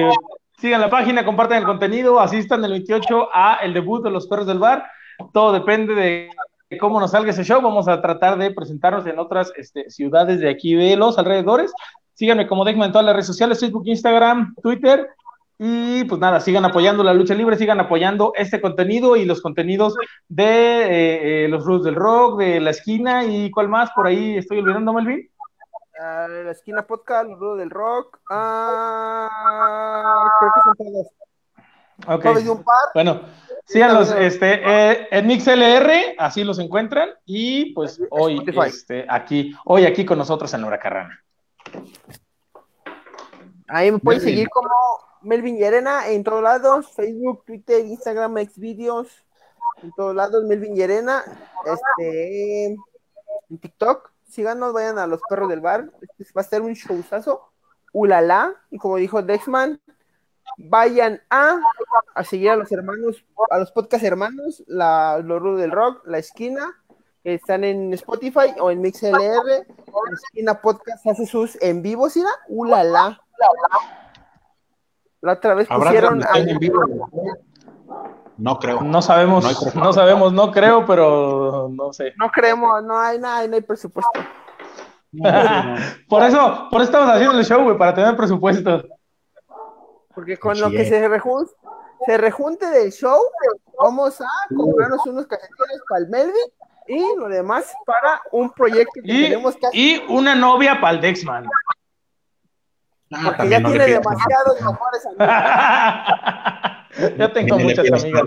sigan 0.59 0.81
la 0.81 0.91
página, 0.91 1.25
compartan 1.25 1.59
el 1.59 1.65
contenido, 1.65 2.21
asistan 2.21 2.65
el 2.65 2.71
28 2.71 3.31
a 3.35 3.59
el 3.63 3.75
debut 3.75 4.05
de 4.05 4.11
los 4.11 4.29
perros 4.29 4.47
del 4.47 4.61
bar. 4.61 4.87
Todo 5.33 5.53
depende 5.53 5.97
de 5.97 6.31
cómo 6.79 7.01
nos 7.01 7.11
salga 7.11 7.31
ese 7.31 7.43
show. 7.43 7.61
Vamos 7.61 7.89
a 7.89 8.01
tratar 8.01 8.39
de 8.39 8.53
presentarnos 8.53 9.05
en 9.09 9.19
otras 9.19 9.53
este, 9.57 9.91
ciudades 9.91 10.39
de 10.39 10.49
aquí 10.49 10.77
de 10.77 10.97
los 10.97 11.19
alrededores. 11.19 11.73
Síganme 12.19 12.49
como 12.49 12.65
Degma 12.65 12.85
en 12.85 12.91
todas 12.91 13.05
las 13.05 13.15
redes 13.15 13.29
sociales, 13.29 13.61
Facebook, 13.61 13.85
Instagram, 13.87 14.57
Twitter. 14.61 15.09
Y 15.57 16.03
pues 16.03 16.21
nada, 16.21 16.41
sigan 16.41 16.65
apoyando 16.65 17.05
la 17.05 17.15
lucha 17.15 17.33
libre, 17.33 17.57
sigan 17.57 17.79
apoyando 17.79 18.33
este 18.35 18.61
contenido 18.61 19.15
y 19.15 19.25
los 19.25 19.41
contenidos 19.41 19.95
de 20.29 20.45
eh, 20.45 21.45
eh, 21.45 21.49
los 21.49 21.65
rudos 21.65 21.85
del 21.85 21.95
rock, 21.95 22.41
de 22.41 22.59
la 22.59 22.71
esquina 22.71 23.25
y 23.25 23.53
cuál 23.53 23.69
más 23.69 23.93
por 23.93 24.09
ahí 24.09 24.37
estoy 24.37 24.59
olvidando, 24.59 24.93
Melvin. 24.93 25.31
Ah, 26.01 26.27
la 26.29 26.51
esquina 26.51 26.85
podcast, 26.85 27.29
los 27.31 27.39
rudos 27.39 27.59
del 27.59 27.71
rock. 27.71 28.19
Ah, 28.31 29.29
creo 30.41 30.53
que 30.57 30.61
son 30.65 30.75
todos. 30.75 31.07
Ok. 32.17 32.23
Todos 32.25 32.43
de 32.43 32.51
un 32.51 32.65
par. 32.65 32.75
Bueno, 32.95 33.21
síganlos 33.65 34.11
este, 34.11 34.61
eh, 34.65 35.07
en 35.13 35.25
MixLR, 35.29 36.17
así 36.19 36.43
los 36.43 36.59
encuentran. 36.59 37.11
Y 37.25 37.73
pues 37.75 38.03
hoy, 38.11 38.45
este, 38.67 39.07
aquí, 39.09 39.55
hoy 39.65 39.87
aquí 39.87 40.05
con 40.05 40.19
nosotros 40.19 40.53
en 40.53 40.63
Laura 40.63 40.81
Carrana. 40.81 41.23
Ahí 43.69 43.93
me 43.93 43.99
pueden 43.99 44.21
Melvin. 44.21 44.35
seguir 44.35 44.49
como 44.49 44.69
Melvin 45.23 45.59
Llerena 45.59 46.09
en 46.09 46.25
todos 46.25 46.43
lados, 46.43 46.93
Facebook, 46.95 47.45
Twitter, 47.45 47.85
Instagram, 47.85 48.37
Xvideos, 48.47 49.09
en 49.83 49.93
todos 49.93 50.15
lados, 50.15 50.45
Melvin 50.45 50.75
Llerena, 50.75 51.23
este, 51.67 52.65
en 52.67 53.59
TikTok, 53.61 54.11
síganos, 54.29 54.73
vayan 54.73 54.99
a 54.99 55.07
los 55.07 55.21
perros 55.29 55.49
del 55.49 55.61
bar, 55.61 55.91
este 56.19 56.33
va 56.37 56.41
a 56.41 56.45
ser 56.45 56.63
un 56.63 56.73
showzazo, 56.73 57.53
ulala, 57.93 58.55
y 58.71 58.79
como 58.79 58.97
dijo 58.97 59.23
Dexman, 59.23 59.81
vayan 60.57 61.23
a, 61.31 61.59
a 62.15 62.25
seguir 62.25 62.51
a 62.51 62.57
los 62.57 62.73
hermanos, 62.73 63.25
a 63.51 63.59
los 63.59 63.71
podcast 63.73 64.05
hermanos, 64.05 64.65
la, 64.67 65.19
los 65.23 65.41
Rudos 65.41 65.61
del 65.61 65.73
Rock, 65.73 66.07
La 66.07 66.19
Esquina, 66.19 66.83
que 67.29 67.35
están 67.35 67.63
en 67.63 67.93
Spotify 67.93 68.55
o 68.59 68.71
en 68.71 68.81
MixLR, 68.81 69.13
La 69.45 70.15
Esquina 70.15 70.63
Podcast 70.63 71.07
hace 71.07 71.27
sus 71.27 71.61
en 71.61 71.83
vivos, 71.83 72.15
¿sí? 72.15 72.25
Ulala. 72.49 73.21
La 75.21 75.33
otra 75.35 75.55
vez 75.55 75.71
¿Habrá 75.71 75.91
pusieron 75.91 76.25
en 76.35 76.59
vivo? 76.59 76.81
No 78.39 78.59
creo. 78.59 78.81
No 78.81 79.03
sabemos, 79.03 79.45
No 79.75 79.93
sabemos, 79.93 80.33
no 80.33 80.51
creo, 80.53 80.87
pero 80.87 81.69
no 81.71 81.93
sé. 81.93 82.15
No 82.17 82.31
creemos, 82.31 82.83
no 82.83 82.99
hay 82.99 83.19
nada, 83.19 83.47
no 83.47 83.57
hay 83.57 83.61
presupuesto. 83.63 84.11
Por 86.09 86.23
eso, 86.23 86.69
por 86.71 86.81
eso 86.83 86.91
estamos 86.91 87.09
haciendo 87.11 87.39
el 87.39 87.45
show, 87.45 87.63
güey, 87.65 87.77
para 87.77 87.95
tener 87.95 88.17
presupuesto. 88.17 88.85
Porque 90.15 90.39
con 90.39 90.59
lo 90.61 90.71
que 90.71 90.83
es. 90.83 90.89
se, 90.89 91.09
rejun- 91.09 91.51
se 92.07 92.17
rejunte 92.19 92.67
del 92.71 92.91
show, 92.93 93.19
vamos 93.83 94.19
a 94.21 94.27
comprarnos 94.55 95.07
unos 95.07 95.27
calcetines 95.27 95.81
para 95.89 96.01
el 96.03 96.09
Melvin 96.09 96.53
y 96.89 97.17
lo 97.17 97.29
demás 97.29 97.73
para 97.87 98.21
un 98.33 98.51
proyecto 98.51 99.01
que 99.05 99.13
Y, 99.13 99.23
tenemos 99.25 99.57
que 99.57 99.67
hacer. 99.67 99.79
y 99.79 100.03
una 100.09 100.35
novia 100.35 100.81
para 100.81 100.95
el 100.95 101.01
Dexman. 101.01 101.47
Ah, 103.13 103.23
Porque 103.25 103.49
ya 103.49 103.61
no 103.61 103.71
tiene 103.71 103.87
demasiados 103.87 104.61
mejores 104.61 105.07
amigos. 105.07 105.27
ya 107.19 107.33
tengo 107.33 107.59
muchas 107.59 107.91
amigas. 107.93 108.25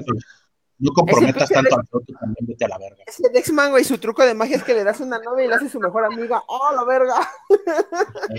No 0.80 0.92
comprometas 0.94 1.48
tanto 1.50 1.76
al 1.76 1.82
otro, 1.92 2.16
también 2.20 2.48
vete 2.48 2.66
a 2.66 2.68
la 2.70 2.80
verga. 2.80 3.04
Ese 3.06 3.30
Dexman, 3.32 3.70
güey, 3.70 3.84
su 3.84 4.00
truco 4.00 4.24
de 4.26 4.34
magia 4.34 4.56
es 4.58 4.64
que 4.64 4.74
le 4.74 4.84
das 4.84 5.00
una 5.00 5.20
novia 5.20 5.46
y 5.46 5.48
le 5.48 5.54
hace 5.54 5.70
su 5.70 5.80
mejor 5.80 6.06
amiga. 6.06 6.42
¡Oh, 6.48 6.72
la 6.76 6.84
verga! 6.86 7.14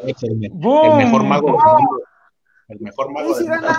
Es 0.05 0.23
el, 0.25 0.45
el 0.45 0.51
mejor 0.53 1.23
mago 1.25 1.47
del 1.47 1.55
mundo. 1.55 2.03
El 2.69 2.81
mejor 2.81 3.13
mago 3.13 3.35
del 3.35 3.45
sigan 3.45 3.61
mundo. 3.61 3.79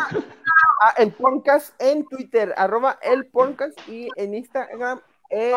a, 0.82 0.88
a 0.88 0.92
el 0.98 1.12
podcast 1.12 1.74
en 1.82 2.06
Twitter, 2.08 2.54
arroba 2.56 2.98
el 3.02 3.26
podcast 3.28 3.78
y 3.90 4.08
en 4.16 4.34
Instagram, 4.36 5.02
e 5.30 5.52
el 5.52 5.56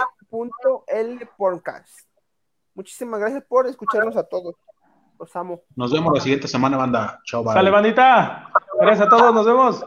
podcast. 1.37 2.07
Muchísimas 2.75 3.21
gracias 3.21 3.45
por 3.45 3.67
escucharnos 3.67 4.17
a 4.17 4.25
todos. 4.25 4.55
Los 5.19 5.35
amo. 5.35 5.63
Nos 5.75 5.93
vemos 5.93 6.13
la 6.13 6.21
siguiente 6.21 6.47
semana, 6.47 6.77
banda. 6.77 7.21
Chao, 7.25 7.43
bye. 7.43 7.55
Sale, 7.55 7.71
bandita. 7.71 8.51
Gracias 8.79 9.07
a 9.07 9.09
todos, 9.09 9.35
nos 9.35 9.47
vemos. 9.47 9.85